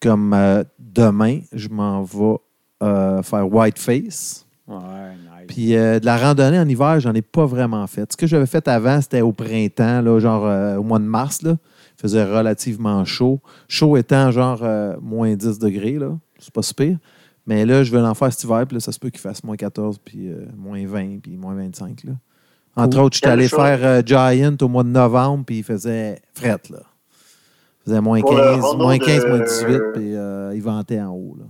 Comme 0.01 0.33
euh, 0.33 0.63
demain, 0.79 1.41
je 1.53 1.69
m'en 1.71 2.03
vais 2.05 2.37
euh, 2.83 3.23
faire 3.23 3.53
Whiteface. 3.53 4.47
Ouais, 4.69 4.77
nice. 4.77 5.47
Puis 5.49 5.75
euh, 5.77 5.99
de 5.99 6.07
la 6.07 6.17
randonnée 6.17 6.59
en 6.59 6.69
hiver, 6.69 7.01
j'en 7.01 7.13
ai 7.15 7.23
pas 7.23 7.45
vraiment 7.47 7.87
fait. 7.87 8.11
Ce 8.13 8.17
que 8.17 8.27
j'avais 8.27 8.47
fait 8.47 8.67
avant, 8.69 9.01
c'était 9.01 9.21
au 9.21 9.33
printemps, 9.33 10.01
là, 10.01 10.19
genre 10.21 10.47
euh, 10.47 10.77
au 10.77 10.83
mois 10.83 10.99
de 10.99 11.05
mars. 11.05 11.43
Là. 11.43 11.57
Il 11.99 12.01
faisait 12.01 12.25
relativement 12.25 13.05
chaud. 13.05 13.41
Chaud 13.69 13.97
étant 13.97 14.31
genre 14.31 14.61
euh, 14.63 14.97
moins 15.03 15.35
10 15.35 15.59
degrés. 15.59 15.99
Là. 15.99 16.17
C'est 16.39 16.53
pas 16.53 16.63
si 16.63 16.73
pire. 16.75 16.99
Mais 17.47 17.67
là, 17.67 17.83
je 17.83 17.91
vais 17.91 18.01
en 18.01 18.15
faire 18.15 18.33
cet 18.33 18.45
hiver. 18.45 18.65
Puis 18.67 18.77
là, 18.77 18.81
ça 18.81 18.93
se 18.93 18.99
peut 18.99 19.11
qu'il 19.11 19.21
fasse 19.21 19.43
moins 19.43 19.57
14, 19.57 19.99
puis 20.05 20.29
euh, 20.29 20.47
moins 20.57 20.87
20, 20.87 21.19
puis 21.21 21.37
moins 21.37 21.55
25. 21.55 22.05
Là. 22.05 22.13
Entre 22.77 22.99
autres, 23.01 23.17
j'étais 23.17 23.27
Quelle 23.29 23.39
allé 23.41 23.49
faire 23.49 23.79
euh, 23.83 24.03
Giant 24.07 24.57
au 24.63 24.69
mois 24.69 24.85
de 24.85 24.91
novembre, 24.91 25.45
puis 25.45 25.59
il 25.59 25.65
faisait 25.65 26.23
fret. 26.35 26.61
Là. 26.71 26.79
Il 27.81 27.91
faisait 27.91 28.01
moins 28.01 28.21
Pour 28.21 28.33
le 28.35 28.39
15, 28.41 28.61
rando 28.63 28.85
moins 28.85 28.99
15, 28.99 29.25
de- 29.25 29.29
moins 29.29 29.39
18, 29.41 29.81
puis 29.95 30.15
euh, 30.15 30.53
il 30.55 30.63
ventait 30.63 31.01
en 31.01 31.09
haut. 31.09 31.37
Là. 31.39 31.45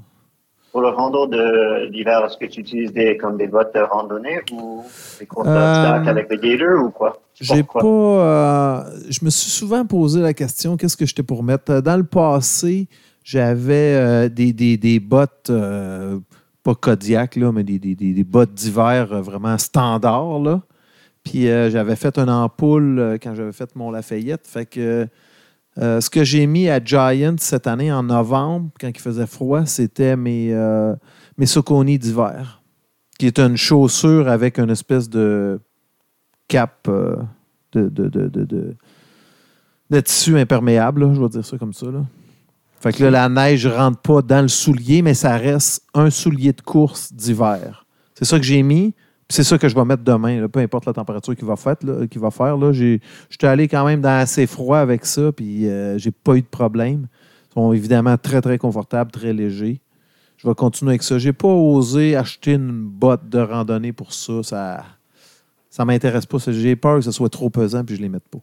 Pour 0.73 0.83
le 0.83 0.89
rando 0.89 1.27
de 1.27 1.89
l'hiver, 1.91 2.25
est-ce 2.25 2.37
que 2.37 2.47
tu 2.47 2.61
utilises 2.61 2.93
des, 2.93 3.17
comme 3.17 3.37
des 3.37 3.49
bottes 3.49 3.75
de 3.75 3.81
randonnée 3.81 4.41
ou 4.53 4.85
des 5.19 5.27
courses 5.27 5.49
Euh, 5.49 6.05
avec 6.05 6.31
le 6.31 6.37
gator 6.37 6.85
ou 6.85 6.91
quoi? 6.91 7.21
J'ai 7.41 7.63
pas. 7.63 7.81
Euh, 7.83 8.83
je 9.09 9.25
me 9.25 9.31
suis 9.31 9.51
souvent 9.51 9.85
posé 9.87 10.21
la 10.21 10.35
question 10.35 10.77
qu'est-ce 10.77 10.97
que 10.97 11.07
j'étais 11.07 11.23
pour 11.23 11.43
mettre? 11.43 11.73
Euh, 11.73 11.81
Dans 11.81 11.97
le 11.97 12.05
passé, 12.05 12.87
j'avais 13.25 13.95
euh, 13.95 14.29
des, 14.29 14.53
des, 14.53 14.77
des 14.77 15.01
bottes, 15.01 15.51
pas 16.63 16.75
Kodiak, 16.75 17.37
là, 17.37 17.51
mais 17.51 17.65
des, 17.65 17.79
des, 17.79 18.25
bottes 18.25 18.53
d'hiver 18.53 19.07
vraiment 19.23 19.57
standards. 19.59 20.39
Là. 20.41 20.61
Puis 21.25 21.47
j'avais 21.47 21.97
fait 21.97 22.19
une 22.19 22.31
ampoule 22.31 23.19
quand 23.23 23.35
j'avais 23.35 23.53
fait 23.53 23.75
mon 23.75 23.91
Lafayette. 23.91 24.47
Fait 24.47 24.67
que 24.67 25.07
euh, 25.79 26.01
ce 26.01 26.11
que 26.11 26.25
j'ai 26.25 26.47
mis 26.47 26.69
à 26.69 26.83
Giant 26.83 27.37
cette 27.39 27.67
année 27.67 27.93
en 27.93 28.03
novembre, 28.03 28.71
quand 28.81 28.89
il 28.89 29.01
faisait 29.01 29.27
froid, 29.27 29.67
c'était 29.67 30.17
mes, 30.17 30.53
euh, 30.53 30.95
mes 31.39 31.47
Soconi 31.47 31.99
d'hiver, 31.99 32.63
qui 33.19 33.27
est 33.27 33.39
une 33.39 33.57
chaussure 33.57 34.29
avec 34.29 34.59
une 34.59 34.71
espèce 34.71 35.09
de 35.09 35.61
cap 36.49 36.87
euh, 36.89 37.17
de, 37.73 37.89
de, 37.89 38.09
de, 38.09 38.29
de, 39.91 40.01
tissu 40.01 40.37
imperméable, 40.39 41.15
je 41.15 41.21
vais 41.21 41.29
dire 41.29 41.45
ça 41.45 41.57
comme 41.57 41.73
ça. 41.73 41.87
Fait 42.81 42.93
que 42.93 43.05
là, 43.05 43.11
la 43.11 43.29
neige 43.29 43.67
ne 43.67 43.73
rentre 43.73 44.01
pas 44.01 44.23
dans 44.23 44.43
le 44.43 44.49
soulier, 44.49 45.03
mais 45.03 45.15
ça 45.15 45.37
reste 45.37 45.85
un 45.95 46.11
soulier 46.11 46.53
de 46.53 46.63
course 46.63 47.13
d'hiver. 47.13 47.87
C'est 48.15 48.25
ça 48.25 48.39
que 48.39 48.45
j'ai 48.45 48.63
mis. 48.63 48.95
C'est 49.31 49.45
ça 49.45 49.57
que 49.59 49.69
je 49.69 49.75
vais 49.75 49.85
mettre 49.85 50.03
demain, 50.03 50.41
là, 50.41 50.49
peu 50.49 50.59
importe 50.61 50.87
la 50.87 50.93
température 50.93 51.35
qu'il 51.37 51.47
va, 51.47 51.55
là, 51.85 52.07
qu'il 52.09 52.21
va 52.21 52.31
faire. 52.31 52.57
Là. 52.57 52.73
J'ai- 52.73 53.01
J'étais 53.31 53.47
allé 53.47 53.69
quand 53.69 53.85
même 53.87 54.01
dans 54.01 54.21
assez 54.21 54.47
froid 54.47 54.79
avec 54.79 55.07
ça, 55.07 55.31
puis 55.33 55.69
euh, 55.69 55.97
j'ai 55.99 56.11
pas 56.11 56.35
eu 56.37 56.43
de 56.43 56.47
problème. 56.47 57.07
Ils 57.51 57.55
sont 57.55 57.73
évidemment 57.73 58.17
très, 58.19 58.41
très 58.41 58.59
confortables, 58.59 59.11
très 59.13 59.33
légers. 59.33 59.81
Je 60.37 60.49
vais 60.49 60.55
continuer 60.55 60.91
avec 60.93 61.03
ça. 61.05 61.19
J'ai 61.19 61.33
pas 61.33 61.49
osé 61.49 62.17
acheter 62.17 62.53
une 62.55 62.83
botte 62.89 63.29
de 63.29 63.39
randonnée 63.39 63.93
pour 63.93 64.13
ça. 64.13 64.43
Ça 64.43 64.85
ça 65.69 65.85
m'intéresse 65.85 66.27
pas. 66.27 66.39
J'ai 66.49 66.75
peur 66.75 66.97
que 66.97 67.03
ce 67.03 67.13
soit 67.13 67.29
trop 67.29 67.49
pesant 67.51 67.85
puis 67.85 67.95
je 67.95 68.03
les 68.03 68.09
mette 68.09 68.25
pas. 68.29 68.39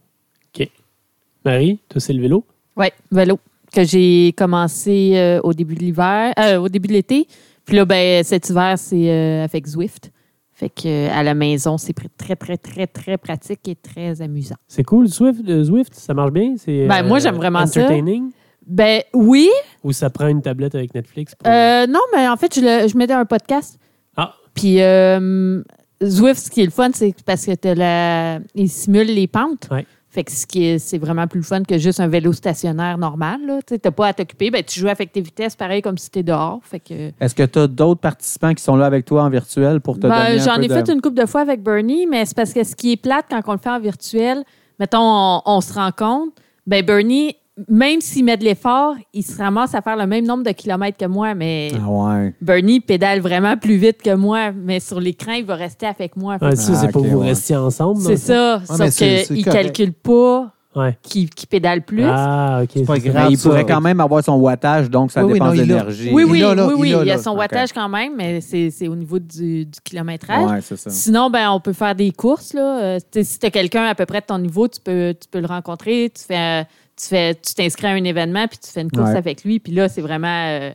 Marie, 1.45 1.79
toi, 1.89 2.01
c'est 2.01 2.13
le 2.13 2.21
vélo? 2.21 2.45
Oui, 2.75 2.87
vélo. 3.11 3.39
Que 3.73 3.83
j'ai 3.83 4.33
commencé 4.37 5.13
euh, 5.15 5.39
au 5.43 5.53
début 5.53 5.75
de 5.75 5.79
l'hiver, 5.79 6.33
euh, 6.39 6.57
au 6.57 6.67
début 6.69 6.87
de 6.87 6.93
l'été. 6.93 7.27
Puis 7.65 7.75
là, 7.75 7.85
ben, 7.85 8.23
cet 8.23 8.49
hiver, 8.49 8.77
c'est 8.77 9.09
euh, 9.09 9.43
avec 9.43 9.65
Zwift. 9.67 10.11
Fait 10.59 10.69
que 10.69 10.87
euh, 10.87 11.09
à 11.13 11.21
la 11.21 11.35
maison, 11.35 11.77
c'est 11.77 11.93
très, 11.93 12.35
très, 12.35 12.57
très, 12.57 12.87
très 12.87 13.17
pratique 13.19 13.67
et 13.67 13.75
très 13.75 14.23
amusant. 14.23 14.55
C'est 14.67 14.83
cool, 14.83 15.05
Zwift, 15.07 15.41
euh, 15.47 15.63
Zwift, 15.63 15.93
ça 15.93 16.15
marche 16.15 16.31
bien? 16.31 16.55
C'est, 16.57 16.87
Ben, 16.87 17.03
moi, 17.03 17.19
j'aime 17.19 17.35
vraiment 17.35 17.63
ça. 17.67 17.81
entertaining? 17.81 18.31
Ben 18.65 19.01
oui. 19.13 19.49
Ou 19.83 19.91
ça 19.91 20.09
prend 20.09 20.27
une 20.27 20.41
tablette 20.41 20.73
avec 20.73 20.95
Netflix? 20.95 21.35
Pour... 21.35 21.47
Euh, 21.47 21.85
non, 21.85 21.99
mais 22.11 22.27
en 22.27 22.35
fait, 22.37 22.55
je, 22.55 22.61
le- 22.61 22.87
je 22.87 22.97
mettais 22.97 23.13
un 23.13 23.25
podcast. 23.25 23.77
Ah. 24.15 24.33
Puis 24.55 24.81
euh, 24.81 25.61
Zwift, 26.03 26.39
ce 26.45 26.49
qui 26.49 26.61
est 26.61 26.65
le 26.65 26.71
fun, 26.71 26.89
c'est 26.91 27.13
parce 27.23 27.45
que 27.45 27.53
t'as 27.53 27.75
la... 27.75 28.39
il 28.55 28.67
simule 28.67 29.07
les 29.13 29.27
pentes. 29.27 29.67
Ouais. 29.71 29.85
Fait 30.17 30.23
que 30.23 30.31
ce 30.31 30.47
qui 30.47 30.65
est, 30.65 30.79
c'est 30.79 30.97
vraiment 30.97 31.27
plus 31.27 31.43
fun 31.43 31.61
que 31.61 31.77
juste 31.77 31.99
un 31.99 32.07
vélo 32.07 32.33
stationnaire 32.33 32.97
normal. 32.97 33.39
Tu 33.67 33.75
n'as 33.85 33.91
pas 33.91 34.07
à 34.07 34.13
t'occuper. 34.13 34.49
Ben, 34.49 34.63
tu 34.63 34.79
joues 34.79 34.87
avec 34.87 35.11
tes 35.11 35.21
vitesses, 35.21 35.55
pareil 35.55 35.83
comme 35.83 35.95
si 35.99 36.09
tu 36.09 36.23
dehors. 36.23 36.59
Fait 36.63 36.79
que... 36.79 37.11
Est-ce 37.19 37.35
que 37.35 37.43
tu 37.43 37.59
as 37.59 37.67
d'autres 37.67 38.01
participants 38.01 38.51
qui 38.55 38.63
sont 38.63 38.75
là 38.75 38.87
avec 38.87 39.05
toi 39.05 39.21
en 39.21 39.29
virtuel 39.29 39.79
pour 39.79 39.97
te 39.99 40.07
Ben, 40.07 40.09
donner 40.09 40.39
un 40.39 40.43
J'en 40.43 40.55
peu 40.55 40.63
ai 40.63 40.67
de- 40.69 40.73
fait 40.73 40.89
une 40.91 41.01
couple 41.01 41.21
de 41.21 41.27
fois 41.27 41.41
avec 41.41 41.61
Bernie, 41.61 42.07
mais 42.07 42.25
c'est 42.25 42.35
parce 42.35 42.51
que 42.51 42.63
ce 42.63 42.75
qui 42.75 42.93
est 42.93 42.97
plate 42.97 43.25
quand 43.29 43.41
on 43.45 43.51
le 43.51 43.59
fait 43.59 43.69
en 43.69 43.79
virtuel, 43.79 44.43
mettons, 44.79 44.97
on, 44.99 45.41
on 45.45 45.61
se 45.61 45.71
rend 45.71 45.91
compte, 45.95 46.31
ben 46.65 46.83
Bernie, 46.83 47.35
même 47.67 48.01
s'il 48.01 48.23
met 48.25 48.37
de 48.37 48.43
l'effort, 48.43 48.95
il 49.13 49.23
se 49.23 49.37
ramasse 49.37 49.73
à 49.73 49.81
faire 49.81 49.97
le 49.97 50.05
même 50.05 50.25
nombre 50.25 50.43
de 50.43 50.51
kilomètres 50.51 50.97
que 50.97 51.05
moi, 51.05 51.33
mais 51.33 51.71
Ah 51.75 51.89
ouais. 51.89 52.33
Bernie 52.41 52.79
pédale 52.79 53.19
vraiment 53.19 53.57
plus 53.57 53.77
vite 53.77 54.01
que 54.01 54.13
moi, 54.13 54.51
mais 54.51 54.79
sur 54.79 54.99
l'écran, 54.99 55.33
il 55.33 55.45
va 55.45 55.55
rester 55.55 55.87
avec 55.87 56.15
moi. 56.15 56.37
Ça, 56.39 56.55
c'est 56.55 56.87
Ah, 56.87 56.91
pour 56.91 57.01
ok, 57.03 57.07
vous 57.09 57.19
ouais. 57.19 57.27
rester 57.29 57.55
ensemble. 57.55 58.01
C'est 58.01 58.17
ça, 58.17 58.61
sauf 58.65 58.89
qu'il 58.95 59.43
calcule 59.45 59.93
pas? 59.93 60.53
Ouais. 60.75 60.95
qui, 61.01 61.27
qui 61.27 61.47
pédale 61.47 61.81
plus. 61.81 62.03
Ah, 62.05 62.59
OK. 62.61 62.85
pas 62.85 62.99
grave. 62.99 63.25
Mais 63.29 63.31
il 63.33 63.37
ça. 63.39 63.49
pourrait 63.49 63.65
quand 63.65 63.81
même 63.81 63.99
avoir 63.99 64.23
son 64.23 64.35
wattage, 64.35 64.91
donc 64.91 65.11
ça 65.11 65.25
Oui, 65.25 65.33
oui, 65.33 65.39
non, 65.39 65.51
il 65.51 65.57
l'a. 65.61 65.65
d'énergie. 65.65 66.09
oui, 66.13 66.23
il 66.23 66.31
oui, 66.31 66.39
l'a, 66.41 66.53
là, 66.53 66.67
oui, 66.67 66.73
il 66.77 66.79
oui, 66.81 66.89
l'a, 66.91 67.01
il 67.01 67.07
y 67.07 67.11
a 67.11 67.15
là. 67.15 67.21
son 67.23 67.31
wattage 67.35 67.73
quand 67.73 67.89
même, 67.89 68.13
mais 68.15 68.41
c'est 68.41 68.87
au 68.87 68.95
niveau 68.95 69.17
du, 69.17 69.65
du 69.65 69.79
kilométrage. 69.83 70.51
Ouais, 70.51 70.59
c'est 70.61 70.77
ça. 70.77 70.91
Sinon, 70.91 71.31
ben, 71.31 71.49
on 71.49 71.59
peut 71.59 71.73
faire 71.73 71.95
des 71.95 72.11
courses. 72.11 72.53
Là. 72.53 72.79
Euh, 72.79 72.99
si 73.23 73.39
tu 73.39 73.45
as 73.47 73.49
quelqu'un 73.49 73.85
à 73.85 73.95
peu 73.95 74.05
près 74.05 74.21
de 74.21 74.27
ton 74.27 74.37
niveau, 74.37 74.67
tu 74.67 74.79
peux, 74.79 75.15
tu 75.19 75.27
peux 75.31 75.39
le 75.39 75.47
rencontrer. 75.47 76.11
Tu 76.15 76.23
fais, 76.23 76.61
euh, 76.61 76.63
tu 76.99 77.07
fais, 77.07 77.35
tu 77.35 77.53
t'inscris 77.53 77.87
à 77.87 77.91
un 77.91 78.03
événement, 78.03 78.47
puis 78.47 78.57
tu 78.57 78.69
fais 78.71 78.81
une 78.81 78.91
course 78.91 79.11
Ouais. 79.11 79.17
avec 79.17 79.43
lui. 79.43 79.59
Puis 79.59 79.71
là, 79.73 79.87
c'est 79.89 80.01
vraiment. 80.01 80.27
euh, 80.47 80.71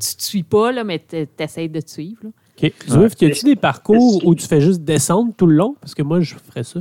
tu 0.00 0.08
ne 0.14 0.18
te 0.18 0.22
suis 0.22 0.42
pas, 0.42 0.72
là, 0.72 0.84
mais 0.84 1.02
tu 1.08 1.26
essaies 1.38 1.68
de 1.68 1.80
te 1.80 1.90
suivre. 1.90 2.18
là. 2.24 2.30
OK. 2.62 2.72
Zwift, 2.88 3.22
y 3.22 3.26
a-tu 3.26 3.44
des 3.44 3.56
parcours 3.56 4.24
où 4.26 4.34
tu 4.34 4.46
fais 4.46 4.60
juste 4.60 4.80
descendre 4.82 5.32
tout 5.36 5.46
le 5.46 5.54
long? 5.56 5.74
Parce 5.80 5.94
que 5.94 6.02
moi, 6.02 6.20
je 6.20 6.34
ferais 6.48 6.64
ça. 6.64 6.80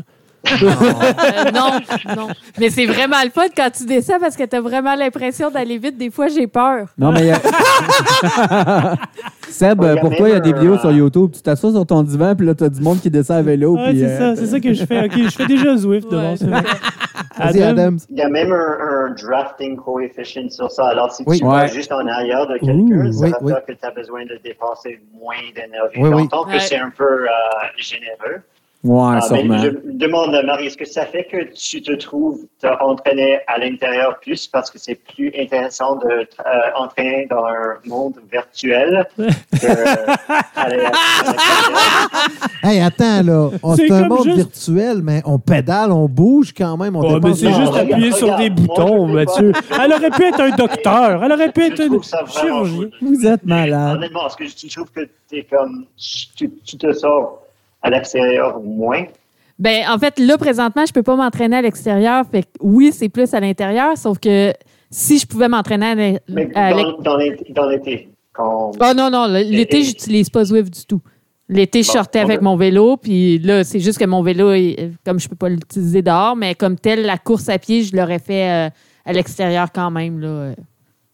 Euh, 0.62 1.52
non, 1.54 1.72
non. 2.16 2.28
Mais 2.60 2.70
c'est 2.70 2.86
vraiment 2.86 3.16
le 3.24 3.32
fun 3.32 3.48
quand 3.58 3.70
tu 3.76 3.86
descends 3.86 4.20
parce 4.20 4.36
que 4.38 4.44
tu 4.44 4.56
as 4.56 4.62
vraiment 4.62 4.94
l'impression 4.96 5.50
d'aller 5.50 5.78
vite. 5.80 5.98
Des 5.98 6.12
fois, 6.12 6.28
j'ai 6.28 6.46
peur. 6.48 6.88
Non, 6.98 7.12
mais. 7.12 7.32
euh, 7.34 7.36
Seb, 9.50 9.80
Il 9.82 9.86
y 9.86 9.90
a 9.90 9.98
pourquoi 9.98 10.30
il 10.30 10.34
y 10.34 10.36
a 10.36 10.40
des 10.40 10.54
vidéos 10.54 10.78
sur 10.78 10.92
YouTube? 10.92 11.32
Tu 11.34 11.42
t'assois 11.42 11.72
sur 11.72 11.86
ton 11.86 12.04
divan, 12.04 12.36
puis 12.36 12.46
là, 12.46 12.54
t'as 12.56 12.70
du 12.70 12.82
monde 12.82 13.00
qui 13.02 13.10
descend 13.10 13.38
à 13.38 13.42
vélo. 13.42 13.76
Ouais, 13.76 13.94
c'est 13.96 14.04
euh, 14.06 14.36
ça, 14.36 14.42
c'est 14.42 14.48
ça 14.48 14.60
que 14.60 14.74
je 14.74 14.86
fais. 14.86 15.06
OK, 15.06 15.14
je 15.18 15.30
fais 15.30 15.46
déjà 15.48 15.76
Zwift 15.78 16.10
devant 16.12 16.32
Ouais. 16.32 16.38
ça. 16.38 16.46
Il 17.54 18.18
y 18.18 18.22
a 18.22 18.30
même 18.30 18.52
un, 18.52 18.78
un 19.08 19.10
drafting 19.12 19.76
coefficient 19.78 20.50
sur 20.50 20.72
ça. 20.72 20.88
Alors, 20.88 21.12
si 21.12 21.24
Oui. 21.28 21.40
tu 21.40 21.46
vas 21.46 21.62
Ouais. 21.64 21.68
juste 21.70 21.92
en 21.92 22.06
arrière 22.08 22.48
de 22.48 22.58
quelqu'un, 22.58 23.12
ça 23.12 23.26
oui, 23.26 23.32
va 23.32 23.38
oui. 23.42 23.52
faire 23.54 23.66
que 23.66 23.72
tu 23.74 23.86
as 23.86 23.92
besoin 23.92 24.26
de 24.26 24.40
dépenser 24.44 25.00
moins 25.14 25.36
d'énergie. 25.56 25.98
Oui, 25.98 26.10
oui. 26.10 26.22
J'entends 26.24 26.44
que 26.46 26.50
Ouais. 26.52 26.60
c'est 26.60 26.78
un 26.78 26.92
peu 26.96 27.04
euh, 27.24 27.28
généreux. 27.78 28.42
Ouais, 28.86 29.16
Ah, 29.16 29.20
mais 29.32 29.38
sûrement. 29.40 29.58
je 29.58 29.70
demande, 29.94 30.40
Marie, 30.46 30.68
est-ce 30.68 30.78
que 30.78 30.86
ça 30.86 31.06
fait 31.08 31.24
que 31.26 31.52
tu 31.54 31.82
te 31.82 31.92
trouves 31.94 32.40
entraîné 32.82 33.40
à 33.48 33.58
l'intérieur 33.58 34.20
plus 34.20 34.48
parce 34.48 34.70
que 34.70 34.78
c'est 34.78 34.96
plus 34.96 35.34
intéressant 35.40 35.96
de 35.96 36.08
euh, 36.12 37.26
dans 37.30 37.46
un 37.46 37.78
monde 37.88 38.16
virtuel 38.32 39.08
que 39.18 39.24
euh, 39.24 39.26
aller 40.56 40.82
à, 40.86 40.92
à? 42.64 42.70
Hey, 42.72 42.80
attends, 42.82 43.24
là. 43.24 43.50
On- 43.64 43.76
C'est 43.76 43.92
un 43.92 44.00
comme 44.02 44.08
monde 44.10 44.24
juste- 44.26 44.38
virtuel, 44.38 45.02
mais 45.04 45.22
on 45.26 45.40
pédale, 45.40 45.92
on 45.92 46.08
bouge 46.08 46.54
quand 46.56 46.78
même, 46.78 46.96
on 46.96 47.00
Oh, 47.02 47.08
mais 47.14 47.14
dépense 47.16 47.40
c'est 47.40 47.48
juste 47.54 47.68
regarde, 47.72 47.92
appuyer 47.92 48.12
sur 48.12 48.28
regarde, 48.28 48.42
des 48.44 48.50
boutons, 48.50 49.08
Mathieu. 49.08 49.52
Elle 49.84 49.94
aurait 49.94 50.10
pu 50.12 50.24
être 50.26 50.42
un 50.42 50.56
docteur. 50.56 51.24
Elle 51.24 51.32
aurait 51.32 51.52
pu 51.52 51.62
être 51.64 51.78
Je 51.78 51.84
un 51.84 51.88
trouve 51.88 52.04
ça 52.04 52.24
vraiment 52.24 52.66
chirurgien. 52.66 52.90
cool. 53.00 53.08
Vous 53.16 53.26
êtes 53.28 53.44
malade. 53.46 53.98
Honnêtement, 53.98 54.28
est-ce 54.28 54.38
que 54.38 54.44
tu 54.56 54.68
trouves 54.70 54.92
que 54.92 55.08
t'es 55.30 55.46
comme, 55.50 55.86
tu, 56.36 56.52
tu 56.64 56.78
te 56.78 56.92
sors 56.94 57.42
à 57.86 57.90
l'extérieur 57.92 58.60
moins? 58.62 59.04
Ben, 59.58 59.84
en 59.90 59.98
fait, 59.98 60.20
là, 60.20 60.38
présentement, 60.38 60.86
je 60.86 60.92
peux 60.92 61.04
pas 61.04 61.16
m'entraîner 61.16 61.58
à 61.58 61.62
l'extérieur. 61.62 62.26
Fait 62.30 62.44
que 62.44 62.48
oui, 62.60 62.92
c'est 62.92 63.10
plus 63.10 63.34
à 63.34 63.40
l'intérieur, 63.40 63.98
sauf 63.98 64.20
que 64.20 64.54
si 64.90 65.18
je 65.18 65.26
pouvais 65.26 65.48
m'entraîner 65.48 65.86
à 65.86 65.96
l'in- 65.96 66.18
Mais 66.28 66.50
à 66.56 66.74
l'ex- 66.74 67.02
dans, 67.02 67.16
l'été, 67.68 68.10
quand... 68.34 68.72
Oh 68.78 68.94
non, 68.96 69.10
non, 69.10 69.28
l'été, 69.28 69.84
j'utilise 69.84 70.30
pas 70.30 70.44
Zwift 70.46 70.74
du 70.74 70.86
tout. 70.86 71.02
L'été, 71.48 71.84
je 71.84 71.92
sortais 71.92 72.20
avec 72.20 72.42
mon 72.42 72.58
vélo, 72.58 72.98
puis 72.98 73.38
là, 73.38 73.64
c'est 73.64 73.80
juste 73.80 74.00
que 74.00 74.06
mon 74.06 74.24
vélo, 74.24 74.52
comme 75.06 75.20
je 75.20 75.30
peux 75.30 75.36
pas 75.36 75.48
l'utiliser 75.48 76.02
dehors, 76.02 76.36
mais 76.36 76.56
comme 76.56 76.76
tel, 76.76 77.06
la 77.06 77.18
course 77.20 77.48
à 77.50 77.60
pied, 77.60 77.84
je 77.84 77.96
l'aurais 77.96 78.18
fait 78.20 78.50
euh, 78.50 78.70
à 79.06 79.14
l'extérieur 79.14 79.68
quand 79.72 79.92
même, 79.92 80.20
là, 80.20 80.28
euh, 80.28 80.56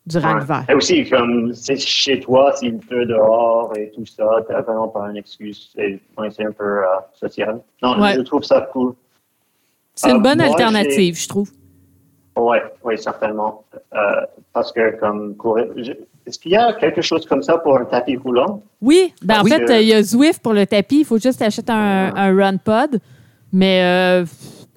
durant 0.06 0.34
Ouais. 0.34 0.40
l'hiver. 0.42 0.66
Et 0.70 0.74
aussi, 0.74 1.10
comme 1.10 1.54
c'est 1.54 1.78
chez 1.80 2.20
toi, 2.20 2.54
s'il 2.56 2.78
pleut 2.78 3.06
dehors 3.06 3.72
et 3.78 3.92
tout 3.96 4.06
ça, 4.06 4.26
t'as 4.48 4.62
vraiment 4.62 4.88
pas 4.88 5.10
une 5.10 5.18
excuse. 5.18 5.72
C'est 5.76 6.00
un 6.46 6.52
peu 6.52 6.64
euh, 6.64 6.86
social. 7.14 7.60
Non, 7.84 8.00
Ouais. 8.02 8.16
je 8.16 8.22
trouve 8.22 8.44
ça 8.44 8.62
cool. 8.74 8.94
C'est 9.96 10.10
une 10.10 10.18
Euh, 10.18 10.20
bonne 10.20 10.38
moi, 10.40 10.48
alternative, 10.48 11.16
je 11.20 11.28
trouve. 11.28 11.52
Oui, 12.38 12.58
oui, 12.84 12.98
certainement. 12.98 13.64
Euh, 13.94 13.98
parce 14.54 14.72
que 14.72 14.98
comme 15.00 15.36
courir, 15.36 15.66
je- 15.76 15.92
est-ce 16.26 16.40
qu'il 16.40 16.54
y 16.54 16.56
a 16.56 16.74
quelque 16.74 17.02
chose 17.02 17.26
comme 17.26 17.44
ça 17.44 17.58
pour 17.58 17.78
un 17.78 17.86
tapis 17.86 18.16
roulant? 18.18 18.64
Oui, 18.82 19.14
ben 19.22 19.42
en 19.42 19.44
Oui. 19.44 19.52
fait, 19.52 19.82
il 19.82 19.88
y 19.90 19.94
a 19.94 20.02
Zwift 20.02 20.42
pour 20.42 20.54
le 20.54 20.66
tapis. 20.66 21.00
Il 21.02 21.06
faut 21.06 21.20
juste 21.20 21.42
acheter 21.42 21.72
un, 21.72 22.16
un 22.16 22.36
run 22.36 22.58
pod. 22.58 23.00
Mais 23.52 23.84
euh, 23.84 24.26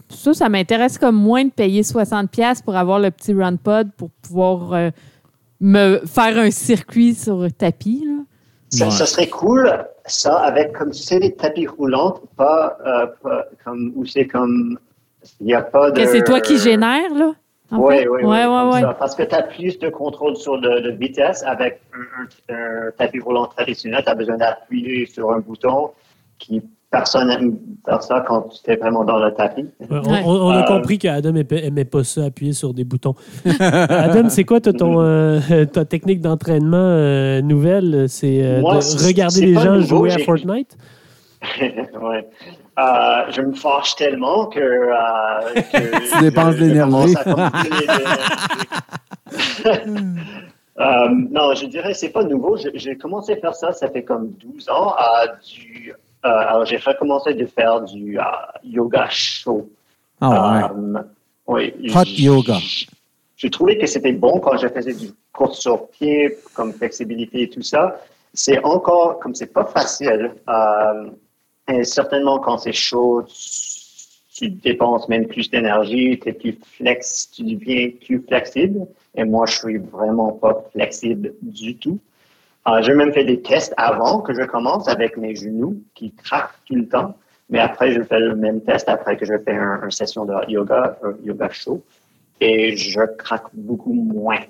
ça, 0.09 0.35
ça 0.35 0.49
m'intéresse 0.49 0.99
comme 0.99 1.15
moins 1.17 1.45
de 1.45 1.51
payer 1.51 1.83
60$ 1.83 2.61
pour 2.63 2.75
avoir 2.77 2.99
le 2.99 3.11
petit 3.13 3.33
run 3.33 3.57
pod 3.57 3.89
pour 3.97 4.11
pouvoir 4.21 4.73
me 5.61 6.01
faire 6.07 6.39
un 6.39 6.51
circuit 6.51 7.15
sur 7.15 7.37
le 7.39 7.51
tapis. 7.51 8.05
là. 8.07 8.23
Ça, 8.71 8.87
Ouais. 8.87 8.91
ça 8.91 9.07
serait 9.07 9.29
cool, 9.29 9.71
ça, 10.07 10.37
avec 10.39 10.73
comme 10.73 10.93
sais, 10.93 11.21
des 11.21 11.33
tapis 11.35 11.67
roulants, 11.67 12.21
pas, 12.37 12.77
euh, 12.85 13.07
pas 13.23 13.45
comme 13.65 13.93
où 13.95 14.05
c'est 14.05 14.27
comme 14.27 14.79
il 15.41 15.47
n'y 15.47 15.55
a 15.55 15.63
pas 15.63 15.91
de. 15.93 16.01
Que 16.01 16.07
c'est 16.07 16.25
toi 16.25 16.41
qui 16.41 16.59
génère, 16.59 17.15
là? 17.15 17.35
en 17.71 17.79
Oui, 17.79 17.99
fait? 17.99 18.09
oui, 18.09 18.21
oui. 18.23 18.29
ouais, 18.31 18.45
comme 18.45 18.71
ouais, 18.73 18.81
ça. 18.81 18.89
ouais. 18.89 18.95
Parce 18.99 19.15
que 19.15 19.23
tu 19.23 19.35
as 19.35 19.43
plus 19.43 19.79
de 19.79 19.89
contrôle 19.91 20.37
sur 20.37 20.57
le, 20.57 20.81
le 20.81 20.91
vitesse 20.93 21.43
avec 21.45 21.81
un, 21.95 22.53
un- 22.53 22.57
un 22.89 22.91
tapis 22.99 23.21
roulant 23.21 23.47
traditionnel. 23.47 24.03
Tu 24.05 24.11
as 24.11 24.15
besoin 24.15 24.37
d'appuyer 24.39 25.07
sur 25.07 25.31
un 25.33 25.39
bouton 25.39 25.91
qui 26.39 26.63
personne 26.95 27.27
n'aime 27.29 27.57
faire 27.85 28.03
ça 28.03 28.25
quand 28.27 28.43
tu 28.63 28.71
es 28.71 28.77
vraiment 28.77 29.05
dans 29.05 29.19
le 29.19 29.33
tapis. 29.35 29.67
Ouais, 29.81 29.87
on, 29.91 30.11
Ouais. 30.13 30.23
on- 30.25 30.31
on 30.47 30.51
a 30.51 30.61
Euh, 30.63 30.63
compris 30.65 30.99
qu'Adam 30.99 31.35
aimait, 31.35 31.65
aimait 31.67 31.85
pas 31.85 32.05
ça, 32.05 32.25
appuyer 32.27 32.53
sur 32.53 32.73
des 32.73 32.85
boutons. 32.85 33.15
Adam, 33.61 34.29
c'est 34.29 34.45
quoi 34.45 34.61
ton, 34.61 35.01
euh, 35.01 35.41
ta 35.73 35.85
technique 35.85 36.21
d'entraînement 36.21 36.77
euh, 36.79 37.41
nouvelle? 37.43 38.07
C'est 38.09 38.41
euh, 38.45 38.61
de 38.61 39.07
regarder 39.07 39.41
les 39.47 39.55
gens 39.55 39.75
nouveau, 39.75 39.97
jouer 40.09 40.13
à 40.13 40.19
Fortnite? 40.19 40.77
ouais. 41.61 42.29
Euh, 42.79 42.83
je 43.31 43.41
me 43.43 43.53
fâche 43.55 43.95
tellement 43.97 44.47
que, 44.47 44.59
euh, 44.61 45.61
que 45.73 46.17
Tu 46.17 46.25
dépenses 46.25 46.57
l'énergie. 46.57 47.15
à. 47.27 47.53
Euh, 50.81 51.09
non, 51.31 51.55
je 51.55 51.67
dirais 51.67 51.95
c'est 51.95 52.09
pas 52.09 52.25
nouveau. 52.25 52.57
J'ai 52.75 52.97
commencé 52.97 53.33
à 53.35 53.37
faire 53.37 53.55
ça, 53.55 53.73
ça 53.73 53.89
fait 53.89 54.03
comme 54.03 54.33
12 54.41 54.69
ans. 54.71 54.93
euh, 54.99 55.27
du, 55.55 55.93
euh, 56.25 56.29
alors 56.29 56.65
j'ai 56.65 56.77
recommencé 56.77 57.35
de 57.35 57.47
faire 57.47 57.83
du 57.83 58.19
euh, 58.19 58.23
yoga 58.65 59.07
chaud. 59.11 59.69
Ah 60.21 60.73
Euh, 60.75 61.03
oui, 61.47 61.75
Hot 61.95 62.05
yoga. 62.07 62.57
J'ai 63.37 63.51
trouvé 63.51 63.77
que 63.77 63.87
c'était 63.87 64.13
bon 64.13 64.41
quand 64.41 64.57
je 64.57 64.69
faisais 64.69 64.95
du 64.95 65.11
course 65.33 65.59
sur 65.59 65.89
pied, 65.89 66.39
comme 66.55 66.73
flexibilité 66.73 67.43
et 67.43 67.51
tout 67.51 67.63
ça. 67.63 68.01
C'est 68.33 68.63
encore, 68.65 69.19
comme 69.19 69.35
c'est 69.35 69.53
pas 69.53 69.67
facile, 69.67 70.33
et 71.69 71.85
certainement 71.85 72.39
quand 72.39 72.59
c'est 72.59 72.73
chaud, 72.73 73.23
tu, 73.27 73.35
tu 74.35 74.49
dépenses 74.51 75.09
même 75.09 75.27
plus 75.27 75.51
d'énergie, 75.51 76.19
tu 76.21 76.29
es 76.29 76.33
plus 76.33 76.59
flex, 76.77 77.31
tu 77.33 77.43
deviens 77.43 77.91
plus 78.05 78.21
flexible. 78.27 78.87
Et 79.15 79.25
moi, 79.25 79.47
je 79.47 79.59
suis 79.59 79.79
vraiment 79.79 80.33
pas 80.33 80.65
flexible 80.73 81.35
du 81.43 81.77
tout. 81.77 81.99
Euh, 82.67 82.81
j'ai 82.83 82.95
même 82.95 83.13
fait 83.13 83.25
des 83.25 83.41
tests 83.43 83.75
avant 83.77 84.21
que 84.21 84.33
je 84.33 84.43
commence 84.43 84.89
avec 84.89 85.17
mes 85.17 85.35
genoux 85.35 85.83
qui 85.95 86.13
craquent 86.13 86.55
tout 86.67 86.75
le 86.77 86.89
temps. 86.89 87.15
Mais 87.51 87.59
après, 87.59 87.93
je 87.93 88.03
fais 88.03 88.19
le 88.21 88.35
même 88.35 88.63
test 88.63 88.89
après 88.89 89.17
que 89.19 89.27
je 89.27 89.37
fais 89.39 89.55
un- 89.55 89.83
une 89.85 89.91
session 89.91 90.25
de 90.25 90.33
yoga, 90.51 90.99
un 91.03 91.15
yoga 91.23 91.51
chaud. 91.51 91.83
Et 92.41 92.75
je 92.77 93.01
craque 93.19 93.49
beaucoup 93.53 93.93
moins. 93.93 94.41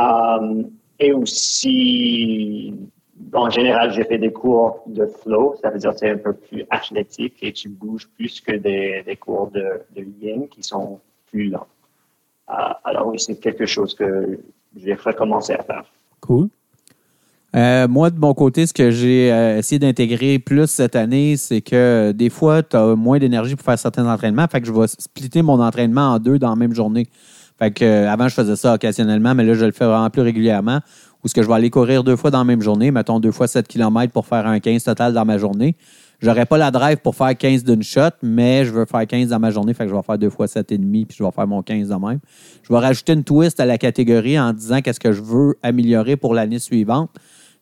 Euh, 0.00 0.62
et 1.00 1.12
aussi, 1.12 2.74
en 3.32 3.48
général, 3.50 3.92
j'ai 3.92 4.04
fait 4.04 4.18
des 4.18 4.32
cours 4.32 4.82
de 4.86 5.06
flow. 5.06 5.56
Ça 5.62 5.70
veut 5.70 5.78
dire 5.78 5.92
que 5.92 5.98
c'est 5.98 6.10
un 6.10 6.18
peu 6.18 6.34
plus 6.34 6.64
athlétique 6.70 7.36
et 7.42 7.52
tu 7.52 7.68
bouges 7.70 8.08
plus 8.16 8.40
que 8.40 8.52
des, 8.56 9.02
des 9.06 9.16
cours 9.16 9.50
de, 9.50 9.64
de 9.96 10.02
yin 10.20 10.48
qui 10.48 10.62
sont 10.62 11.00
plus 11.30 11.48
lents. 11.48 11.66
Euh, 12.50 12.54
alors 12.84 13.06
oui, 13.08 13.18
c'est 13.18 13.36
quelque 13.40 13.64
chose 13.66 13.94
que 13.94 14.38
j'ai 14.76 14.94
recommencé 14.94 15.54
à 15.54 15.62
faire. 15.62 15.84
Cool. 16.20 16.48
Euh, 17.54 17.86
moi, 17.86 18.10
de 18.10 18.18
mon 18.18 18.34
côté, 18.34 18.66
ce 18.66 18.74
que 18.74 18.90
j'ai 18.90 19.32
euh, 19.32 19.58
essayé 19.58 19.78
d'intégrer 19.78 20.40
plus 20.40 20.66
cette 20.66 20.96
année, 20.96 21.36
c'est 21.36 21.60
que 21.60 21.76
euh, 21.76 22.12
des 22.12 22.28
fois, 22.28 22.64
tu 22.64 22.76
as 22.76 22.96
moins 22.96 23.18
d'énergie 23.18 23.54
pour 23.54 23.64
faire 23.64 23.78
certains 23.78 24.12
entraînements. 24.12 24.46
Fait 24.50 24.60
que 24.60 24.66
je 24.66 24.72
vais 24.72 24.88
splitter 24.88 25.42
mon 25.42 25.62
entraînement 25.62 26.14
en 26.14 26.18
deux 26.18 26.38
dans 26.38 26.50
la 26.50 26.56
même 26.56 26.74
journée. 26.74 27.06
Fait 27.58 27.70
que 27.70 28.06
avant, 28.06 28.26
je 28.26 28.34
faisais 28.34 28.56
ça 28.56 28.74
occasionnellement, 28.74 29.36
mais 29.36 29.44
là, 29.44 29.54
je 29.54 29.64
le 29.64 29.70
fais 29.70 29.84
vraiment 29.84 30.10
plus 30.10 30.22
régulièrement. 30.22 30.80
Ou 31.22 31.28
ce 31.28 31.34
que 31.34 31.42
je 31.42 31.46
vais 31.46 31.54
aller 31.54 31.70
courir 31.70 32.02
deux 32.02 32.16
fois 32.16 32.32
dans 32.32 32.38
la 32.38 32.44
même 32.44 32.60
journée, 32.60 32.90
mettons 32.90 33.20
deux 33.20 33.30
fois 33.30 33.46
7 33.46 33.68
km 33.68 34.12
pour 34.12 34.26
faire 34.26 34.46
un 34.46 34.58
15 34.58 34.82
total 34.82 35.12
dans 35.12 35.24
ma 35.24 35.38
journée. 35.38 35.76
J'aurais 36.20 36.46
pas 36.46 36.58
la 36.58 36.70
drive 36.70 36.98
pour 36.98 37.14
faire 37.14 37.36
15 37.36 37.64
d'une 37.64 37.82
shot, 37.82 38.10
mais 38.22 38.64
je 38.64 38.72
veux 38.72 38.84
faire 38.84 39.06
15 39.06 39.28
dans 39.28 39.38
ma 39.38 39.50
journée, 39.50 39.74
fait 39.74 39.84
que 39.84 39.90
je 39.90 39.94
vais 39.94 40.02
faire 40.02 40.18
deux 40.18 40.30
fois 40.30 40.46
7,5 40.46 41.06
puis 41.06 41.16
je 41.16 41.24
vais 41.24 41.30
faire 41.30 41.46
mon 41.46 41.62
15 41.62 41.88
de 41.88 41.94
même. 41.94 42.18
Je 42.62 42.72
vais 42.72 42.78
rajouter 42.78 43.12
une 43.12 43.24
twist 43.24 43.60
à 43.60 43.66
la 43.66 43.78
catégorie 43.78 44.38
en 44.38 44.52
disant 44.52 44.80
qu'est-ce 44.80 45.00
que 45.00 45.12
je 45.12 45.22
veux 45.22 45.56
améliorer 45.62 46.16
pour 46.16 46.34
l'année 46.34 46.58
suivante. 46.58 47.10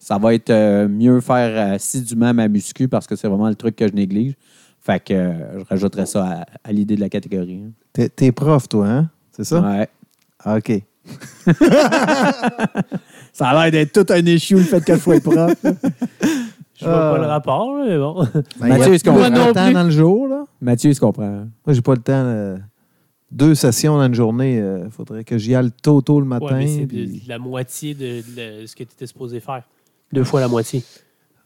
Ça 0.05 0.19
va 0.19 0.35
être 0.35 0.51
euh, 0.51 0.89
mieux 0.89 1.21
faire 1.21 1.75
assidûment 1.75 2.35
ma 2.35 2.49
muscu 2.49 2.89
parce 2.89 3.07
que 3.07 3.15
c'est 3.15 3.29
vraiment 3.29 3.49
le 3.49 3.55
truc 3.55 3.77
que 3.77 3.87
je 3.87 3.93
néglige. 3.93 4.35
Fait 4.81 4.99
que 4.99 5.15
euh, 5.15 5.61
je 5.61 5.65
rajouterais 5.65 6.07
ça 6.07 6.25
à, 6.25 6.45
à 6.69 6.73
l'idée 6.73 6.97
de 6.97 7.01
la 7.01 7.09
catégorie. 7.09 7.63
hein. 7.65 7.71
T'es, 7.93 8.09
t'es 8.09 8.33
prof, 8.33 8.69
toi, 8.69 8.89
hein? 8.89 9.11
C'est 9.31 9.45
ça? 9.45 9.61
Ouais. 9.61 9.89
Ah, 10.41 10.57
OK. 10.57 10.73
Ça 13.33 13.49
a 13.49 13.63
l'air 13.63 13.71
d'être 13.73 13.93
tout 14.05 14.13
un 14.13 14.25
issue, 14.27 14.57
le 14.57 14.63
fait 14.63 14.85
que 14.85 14.95
je 14.95 14.99
sois 15.01 15.21
propre. 15.21 15.55
Je 16.75 16.85
vois 16.89 17.11
Ah. 17.11 17.13
pas 17.13 17.19
le 17.19 17.27
rapport, 17.27 17.77
là, 17.79 17.85
mais 17.87 17.99
bon. 17.99 18.27
Ben, 18.59 18.69
Mathieu, 18.69 18.87
il 18.87 18.89
y 18.89 18.91
a 18.91 18.95
est-ce 18.95 19.05
qu'on- 19.05 19.13
pas 19.13 19.19
Moi 19.19 19.31
non 19.31 19.47
le 19.49 19.53
temps 19.53 19.65
plus. 19.67 19.75
dans 19.75 19.85
le 19.85 19.91
jour, 19.91 20.27
là? 20.27 20.45
Mathieu, 20.61 20.91
il 20.91 20.95
se 20.97 21.01
comprend. 21.01 21.29
Moi, 21.65 21.75
j'ai 21.75 21.81
pas 21.83 21.95
le 21.95 22.01
temps. 22.03 22.13
euh, 22.15 22.57
deux 23.31 23.55
sessions 23.55 23.97
dans 23.99 24.07
une 24.07 24.15
journée. 24.15 24.57
Il 24.57 24.91
faudrait 24.91 25.23
que 25.23 25.39
j'y 25.39 25.55
aille 25.55 25.71
tôt, 25.83 26.03
tôt 26.03 26.19
le 26.19 26.27
matin. 26.27 26.47
Ouais, 26.47 26.55
mais 26.55 26.67
c'est 26.67 26.87
puis- 26.87 27.07
de- 27.21 27.29
la 27.29 27.39
moitié 27.39 27.95
de, 27.95 28.17
de 28.37 28.67
ce 28.67 28.73
que 28.75 28.83
tu 28.83 28.91
étais 28.95 29.07
supposé 29.07 29.39
faire. 29.41 29.63
Deux 30.13 30.25
fois 30.25 30.41
la 30.41 30.49
moitié. 30.49 30.83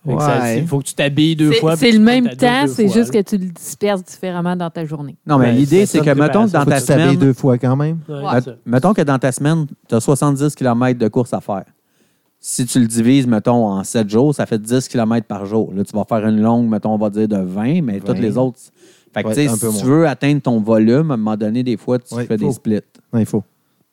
Ouais. 0.05 0.61
Il 0.61 0.67
faut 0.67 0.79
que 0.79 0.85
tu 0.85 0.95
t'habilles 0.95 1.35
deux 1.35 1.53
fois. 1.53 1.77
C'est 1.77 1.91
le 1.91 1.99
même 1.99 2.29
temps, 2.37 2.67
c'est 2.69 2.89
juste 2.89 3.13
là. 3.13 3.23
que 3.23 3.29
tu 3.29 3.39
le 3.39 3.47
disperses 3.47 4.05
différemment 4.05 4.55
dans 4.55 4.71
ta 4.71 4.85
journée. 4.85 5.17
Non, 5.27 5.37
mais 5.39 5.47
Ouais, 5.47 5.53
l'idée, 5.53 5.85
c'est 5.85 6.01
que, 6.01 6.11
mettons, 6.11 6.47
dans 6.47 6.65
ta 6.65 6.77
que 6.77 6.81
tu 6.81 6.87
t'habilles 6.87 7.05
semaine, 7.07 7.17
deux 7.17 7.33
fois 7.33 7.59
quand 7.59 7.75
même. 7.75 7.99
Ouais, 8.09 8.41
mettons 8.65 8.95
que 8.95 9.03
dans 9.03 9.19
ta 9.19 9.33
semaine, 9.33 9.67
tu 9.89 9.95
as 9.95 10.01
70 10.01 10.55
km 10.55 10.99
de 10.99 11.09
course 11.09 11.33
à 11.33 11.41
faire. 11.41 11.65
Si 12.39 12.65
tu 12.67 12.79
le 12.79 12.87
divises, 12.87 13.27
mettons, 13.27 13.67
en 13.67 13.83
7 13.83 14.09
jours, 14.09 14.33
ça 14.33 14.47
fait 14.47 14.61
10 14.61 14.87
km 14.87 15.27
par 15.27 15.45
jour. 15.47 15.73
Là, 15.75 15.83
tu 15.83 15.97
vas 15.97 16.05
faire 16.05 16.25
une 16.29 16.41
longue, 16.41 16.69
mettons, 16.69 16.95
on 16.95 16.99
va 16.99 17.11
dire 17.11 17.27
de 17.27 17.39
20, 17.39 17.83
mais 17.83 17.99
20. 17.99 18.01
toutes 18.05 18.19
les 18.19 18.39
autres. 18.39 18.61
Fait 19.13 19.25
que, 19.25 19.33
si 19.35 19.59
tu 19.59 19.65
moins. 19.67 19.83
veux 19.83 20.07
atteindre 20.07 20.41
ton 20.43 20.61
volume, 20.61 21.11
à 21.11 21.15
un 21.15 21.17
moment 21.17 21.37
donné, 21.37 21.65
des 21.65 21.77
fois, 21.77 21.99
tu 21.99 22.15
Ouais, 22.15 22.27
fais 22.27 22.37
des 22.37 22.53
splits. 22.53 22.81
Non, 23.13 23.19
il 23.19 23.27
faut. 23.27 23.43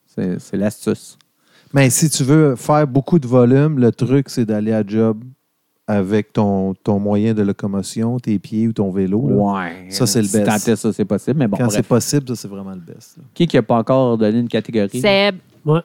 C'est 0.05 0.37
l'astuce. 0.57 1.17
Mais 1.73 1.89
si 1.89 2.09
tu 2.09 2.23
veux 2.23 2.55
faire 2.55 2.87
beaucoup 2.87 3.19
de 3.19 3.27
volume, 3.27 3.79
le 3.79 3.91
truc, 3.91 4.29
c'est 4.29 4.45
d'aller 4.45 4.73
à 4.73 4.83
job 4.85 5.23
avec 5.87 6.31
ton, 6.31 6.73
ton 6.75 6.97
moyen 6.99 7.33
de 7.33 7.41
locomotion, 7.41 8.17
tes 8.19 8.39
pieds 8.39 8.67
ou 8.67 8.73
ton 8.73 8.89
vélo. 8.91 9.27
là. 9.27 9.35
Ouais. 9.35 9.85
Ça, 9.89 10.05
c'est 10.07 10.21
le 10.21 10.27
Si 10.27 10.37
best. 10.37 10.45
tant 10.65 10.71
est, 10.71 10.75
ça, 10.77 10.93
c'est 10.93 11.03
possible. 11.05 11.37
Mais 11.39 11.47
bon, 11.47 11.57
Quand 11.57 11.69
c'est 11.69 11.77
bref. 11.79 11.87
possible, 11.89 12.27
ça, 12.29 12.35
c'est 12.35 12.47
vraiment 12.47 12.71
le 12.71 12.77
best. 12.93 13.17
là. 13.17 13.23
Qui 13.33 13.47
qui 13.47 13.57
n'a 13.57 13.63
pas 13.63 13.75
encore 13.77 14.17
donné 14.17 14.39
une 14.39 14.47
catégorie? 14.47 15.01
Seb, 15.01 15.35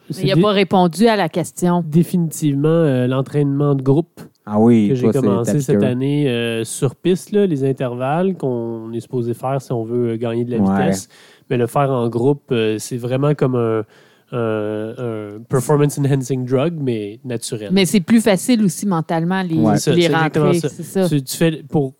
c'est 0.09 0.21
il 0.23 0.27
n'a 0.29 0.35
dé- 0.35 0.41
pas 0.41 0.51
répondu 0.51 1.07
à 1.07 1.15
la 1.17 1.27
question. 1.27 1.83
définitivement 1.85 2.67
euh, 2.69 3.07
l'entraînement 3.07 3.75
de 3.75 3.81
groupe 3.81 4.21
Ah 4.45 4.57
oui, 4.59 4.87
que 4.89 4.95
j'ai 4.95 5.01
toi, 5.03 5.11
c'est 5.13 5.19
commencé 5.21 5.59
cette 5.61 5.83
année 5.83 6.29
euh, 6.29 6.63
sur 6.63 6.95
piste, 6.95 7.31
là, 7.33 7.45
les 7.45 7.63
intervalles 7.65 8.35
qu'on 8.37 8.91
est 8.93 8.99
supposé 9.01 9.33
faire 9.33 9.61
si 9.61 9.71
on 9.73 9.83
veut 9.83 10.11
euh, 10.13 10.17
gagner 10.17 10.45
de 10.45 10.51
la 10.51 10.59
Ouais. 10.59 10.81
vitesse. 10.85 11.09
Mais 11.49 11.57
le 11.57 11.67
faire 11.67 11.89
en 11.91 12.07
groupe, 12.09 12.43
euh, 12.51 12.77
c'est 12.79 12.97
vraiment 12.97 13.33
comme 13.35 13.55
un, 13.55 13.83
un- 14.31 14.93
un 15.37 15.39
performance 15.47 15.97
enhancing 15.97 16.45
drug, 16.45 16.73
mais 16.79 17.19
naturel. 17.23 17.69
Mais 17.71 17.85
c'est 17.85 17.99
plus 18.01 18.21
facile 18.21 18.63
aussi 18.63 18.85
mentalement, 18.85 19.41
les, 19.41 19.55
Ouais. 19.55 19.77
C'est 19.77 19.91
ça, 19.91 19.95
les 19.95 20.07
rentrées. 20.07 20.59
ça. 20.59 20.69
C'est 20.69 20.83
ça. 20.83 21.09
Tu, 21.09 21.23
tu 21.23 21.35
fais 21.37 21.63
pour, 21.69 21.93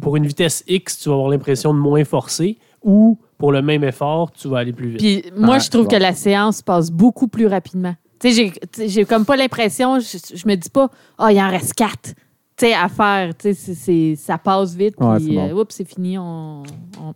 pour 0.00 0.16
une 0.16 0.26
vitesse 0.26 0.62
X, 0.68 0.98
tu 0.98 1.08
vas 1.08 1.14
avoir 1.14 1.28
l'impression 1.30 1.72
de 1.74 1.78
moins 1.78 2.04
forcer, 2.04 2.58
ou 2.82 3.18
pour 3.38 3.50
le 3.52 3.62
même 3.62 3.82
effort, 3.84 4.30
tu 4.32 4.48
vas 4.48 4.58
aller 4.58 4.72
plus 4.72 4.90
vite. 4.90 4.98
Puis 4.98 5.24
moi, 5.36 5.56
Ah, 5.56 5.58
je 5.58 5.70
trouve 5.70 5.84
bon. 5.84 5.90
que 5.90 5.96
la 5.96 6.14
séance 6.14 6.62
passe 6.62 6.90
beaucoup 6.90 7.28
plus 7.28 7.46
rapidement. 7.46 7.94
Tu 8.20 8.32
sais, 8.32 8.52
j'ai- 8.88 9.04
comme 9.04 9.24
pas 9.24 9.36
l'impression, 9.36 9.98
je, 9.98 10.18
je 10.34 10.48
me 10.48 10.54
dis 10.54 10.70
pas, 10.70 10.88
ah, 11.18 11.32
il 11.32 11.40
en 11.40 11.50
reste 11.50 11.74
quatre. 11.74 12.14
Tu 12.56 12.66
sais, 12.66 12.72
à 12.74 12.88
faire, 12.88 13.36
tu 13.36 13.48
sais, 13.48 13.54
c'est- 13.54 13.74
c'est- 13.74 14.14
ça 14.16 14.38
passe 14.38 14.74
vite, 14.76 14.94
Ouais, 15.00 15.16
puis 15.16 15.26
c'est 15.26 15.34
bon. 15.34 15.48
euh, 15.48 15.60
oups, 15.62 15.74
c'est 15.74 15.88
fini, 15.88 16.16
on, 16.16 16.62
on- 17.02 17.14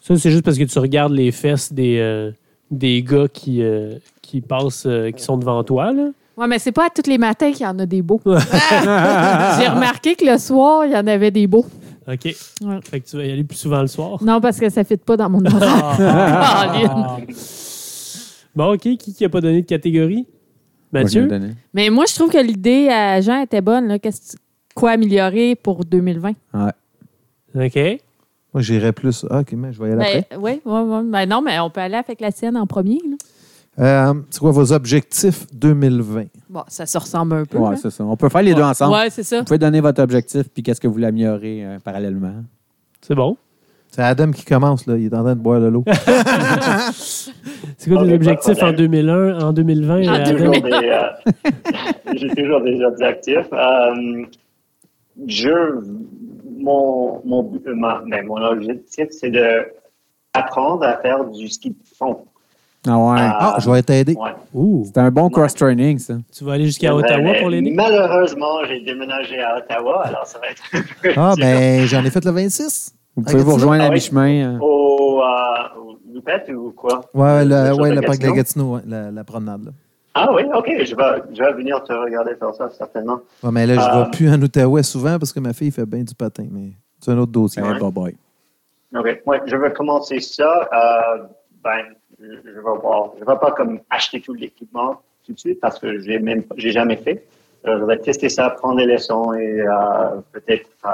Ça, 0.00 0.16
c'est 0.16 0.30
juste 0.30 0.44
parce 0.44 0.58
que 0.58 0.64
tu 0.64 0.78
regardes 0.78 1.12
les 1.12 1.32
fesses 1.32 1.72
des, 1.72 1.98
euh, 1.98 2.30
des 2.70 3.02
gars 3.02 3.28
qui, 3.32 3.62
euh, 3.62 3.94
qui 4.22 4.40
passent, 4.40 4.86
euh, 4.86 5.10
qui 5.10 5.22
sont 5.22 5.36
devant 5.38 5.62
toi. 5.64 5.92
Là. 5.92 6.08
Ouais, 6.36 6.46
mais 6.46 6.58
c'est 6.58 6.72
pas 6.72 6.86
à 6.86 6.90
tous 6.90 7.08
les 7.10 7.18
matins 7.18 7.50
qu'il 7.50 7.62
y 7.62 7.66
en 7.66 7.78
a 7.78 7.86
des 7.86 8.02
beaux. 8.02 8.20
J'ai 8.24 9.68
remarqué 9.68 10.14
que 10.14 10.24
le 10.24 10.38
soir, 10.38 10.84
il 10.86 10.92
y 10.92 10.96
en 10.96 11.06
avait 11.06 11.30
des 11.30 11.46
beaux. 11.46 11.66
OK. 12.06 12.24
Ouais. 12.24 12.34
Fait 12.88 13.00
que 13.00 13.08
tu 13.08 13.16
vas 13.16 13.24
y 13.24 13.32
aller 13.32 13.44
plus 13.44 13.56
souvent 13.58 13.80
le 13.80 13.86
soir. 13.86 14.22
Non, 14.22 14.40
parce 14.40 14.58
que 14.58 14.68
ça 14.70 14.80
ne 14.82 14.86
fit 14.86 14.96
pas 14.96 15.16
dans 15.16 15.28
mon 15.28 15.44
horaire. 15.44 15.96
Ah. 16.00 17.16
bon, 18.54 18.72
OK. 18.74 18.80
Qui 18.96 19.16
n'a 19.20 19.28
pas 19.28 19.40
donné 19.40 19.62
de 19.62 19.66
catégorie? 19.66 20.26
Moi, 20.92 21.04
je 21.04 21.18
vais 21.20 21.26
Mathieu? 21.26 21.54
mais 21.74 21.90
moi, 21.90 22.04
je 22.08 22.14
trouve 22.14 22.30
que 22.30 22.38
l'idée 22.38 22.88
à 22.88 23.20
Jean 23.20 23.42
était 23.42 23.60
bonne. 23.60 23.88
là. 23.88 23.98
Qu'est-ce 23.98 24.32
que- 24.36 24.40
quoi 24.74 24.92
améliorer 24.92 25.54
pour 25.54 25.84
2020? 25.84 26.32
OK. 27.54 27.78
Moi, 28.54 28.62
j'irais 28.62 28.92
plus. 28.92 29.26
Ah, 29.30 29.40
OK, 29.40 29.52
mais 29.52 29.72
je 29.72 29.82
vais 29.82 29.90
y 29.90 29.92
aller 29.92 30.02
après. 30.02 30.36
Oui, 30.38 30.60
ouais, 30.64 30.80
ouais. 30.80 31.02
Ben 31.04 31.28
non, 31.28 31.42
mais 31.42 31.58
on 31.60 31.70
peut 31.70 31.80
aller 31.80 31.96
avec 31.96 32.20
la 32.20 32.30
sienne 32.30 32.56
en 32.56 32.66
premier. 32.66 32.98
là. 33.08 33.16
Euh, 33.80 34.14
c'est 34.30 34.40
quoi 34.40 34.50
vos 34.50 34.72
objectifs 34.72 35.46
2020? 35.52 36.24
Bon, 36.50 36.64
ça 36.66 36.84
se 36.84 36.98
ressemble 36.98 37.36
un 37.36 37.44
peu. 37.44 37.58
Ouais, 37.58 37.68
hein. 37.68 37.76
c'est 37.80 37.90
ça. 37.90 38.04
On 38.04 38.16
peut 38.16 38.28
faire 38.28 38.42
les 38.42 38.54
deux 38.54 38.62
ensemble. 38.62 38.94
Ouais, 38.94 39.10
c'est 39.10 39.22
ça. 39.22 39.38
Vous 39.38 39.44
pouvez 39.44 39.58
donner 39.58 39.80
votre 39.80 40.02
objectif 40.02 40.48
puis 40.52 40.64
qu'est-ce 40.64 40.80
que 40.80 40.88
vous 40.88 40.94
voulez 40.94 41.06
améliorer 41.06 41.64
euh, 41.64 41.78
parallèlement. 41.78 42.32
C'est 43.00 43.14
bon. 43.14 43.36
C'est 43.90 44.02
Adam 44.02 44.30
qui 44.32 44.44
commence, 44.44 44.86
là. 44.86 44.96
Il 44.96 45.06
est 45.06 45.14
en 45.14 45.22
train 45.22 45.34
de 45.34 45.40
boire 45.40 45.60
de 45.60 45.66
l'eau. 45.66 45.84
C'est 46.92 47.90
quoi 47.90 48.02
tes 48.02 48.08
pas 48.08 48.14
objectifs 48.14 48.56
en 48.62 48.72
problème. 48.72 48.76
2001, 48.76 49.40
en 49.40 49.52
2020? 49.52 49.94
En 49.94 49.96
euh, 49.96 50.02
J'ai 50.02 50.08
Adam? 50.10 50.32
toujours, 50.32 50.50
des, 50.52 50.72
euh, 50.72 51.50
j'ai 52.14 52.28
toujours 52.28 52.60
des 52.62 52.82
objectifs. 52.82 53.48
Euh, 53.52 54.24
je, 55.26 55.48
mon, 56.58 57.20
mon, 57.24 57.50
euh, 57.66 57.74
ma- 57.74 58.02
mais 58.06 58.22
mon 58.22 58.36
objectif, 58.42 59.06
c'est 59.10 59.30
de 59.30 59.66
apprendre 60.34 60.84
à 60.84 60.96
faire 60.98 61.24
du 61.24 61.48
ski 61.48 61.70
de 61.70 61.76
fond. 61.96 62.24
Ah 62.86 62.96
ouais. 62.96 63.16
Ah, 63.18 63.56
je 63.60 63.68
vais 63.70 63.82
t'aider. 63.82 64.14
Ouais. 64.14 64.84
C'est 64.84 64.98
un 64.98 65.10
bon 65.10 65.28
cross-training, 65.30 65.98
ça. 65.98 66.14
Tu 66.32 66.44
vas 66.44 66.52
aller 66.52 66.66
jusqu'à 66.66 66.94
Ottawa 66.94 67.20
Mais 67.32 67.38
pour 67.40 67.50
l'aider? 67.50 67.72
Malheureusement, 67.72 68.64
j'ai 68.68 68.80
déménagé 68.80 69.40
à 69.40 69.58
Ottawa, 69.58 70.06
alors 70.06 70.26
ça 70.26 70.38
va 70.38 70.48
être 70.50 70.62
un 70.72 70.82
peu 71.02 71.12
Ah, 71.16 71.34
ben, 71.36 71.86
j'en 71.86 72.04
ai 72.04 72.10
fait 72.10 72.24
le 72.24 72.30
26. 72.30 72.94
Vous 73.16 73.22
pouvez 73.24 73.34
vous 73.38 73.38
Gatineau? 73.38 73.54
rejoindre 73.56 73.82
Ah 73.84 73.86
à 73.86 73.90
oui. 73.90 73.94
mi-chemin. 73.96 74.54
euh. 74.54 74.58
Au, 74.60 75.20
euh, 75.22 75.80
au 75.80 75.98
Loupette 76.14 76.48
ou 76.50 76.70
quoi? 76.70 77.00
Ouais, 77.12 77.44
le, 77.44 77.74
ouais, 77.74 77.90
de 77.90 77.94
le 77.96 78.00
parc 78.02 78.18
de 78.20 78.26
la 78.26 78.32
Gatineau? 78.32 78.34
Gatineau, 78.34 78.74
ouais, 78.76 78.80
la, 78.86 79.10
la 79.10 79.24
promenade. 79.24 79.64
Là. 79.64 79.70
Ah 80.20 80.32
oui, 80.32 80.42
ok, 80.54 80.66
je 80.84 80.96
vais, 80.96 81.22
je 81.34 81.42
vais 81.42 81.52
venir 81.52 81.82
te 81.84 81.92
regarder 81.92 82.34
faire 82.34 82.54
ça, 82.54 82.68
certainement. 82.70 83.20
Ouais, 83.42 83.50
mais 83.52 83.66
là, 83.66 83.74
je 83.74 83.80
Ah. 83.80 84.02
vais 84.04 84.10
plus 84.16 84.28
en 84.30 84.40
Outaouais 84.42 84.82
souvent 84.82 85.18
parce 85.18 85.32
que 85.32 85.40
ma 85.40 85.52
fille 85.52 85.70
fait 85.70 85.86
bien 85.86 86.02
du 86.02 86.14
patin, 86.14 86.46
mais 86.50 86.72
c'est 87.00 87.12
un 87.12 87.18
autre 87.18 87.32
dossier. 87.32 87.62
Eh, 87.64 87.78
bye 87.78 87.92
bye. 87.92 88.16
OK. 88.96 89.22
Ouais, 89.26 89.40
je 89.46 89.56
vais 89.56 89.72
commencer 89.72 90.18
ça. 90.20 90.68
Euh, 90.72 91.24
ben, 91.62 91.82
je, 92.18 92.26
je 92.44 92.50
vais 92.56 92.60
voir. 92.80 93.12
Je 93.18 93.24
ne 93.24 93.26
vais 93.30 93.38
pas 93.38 93.52
comme 93.52 93.80
acheter 93.90 94.20
tout 94.20 94.34
l'équipement 94.34 95.00
tout 95.24 95.32
de 95.34 95.38
suite 95.38 95.60
parce 95.60 95.78
que 95.78 95.98
j'ai 96.00 96.18
même 96.18 96.42
j'ai 96.56 96.72
jamais 96.72 96.96
fait. 96.96 97.26
Euh, 97.66 97.78
je 97.80 97.84
vais 97.84 97.98
tester 97.98 98.28
ça, 98.28 98.50
prendre 98.50 98.76
des 98.78 98.86
leçons 98.86 99.34
et 99.34 99.60
euh, 99.60 100.20
peut-être 100.32 100.68
euh, 100.86 100.90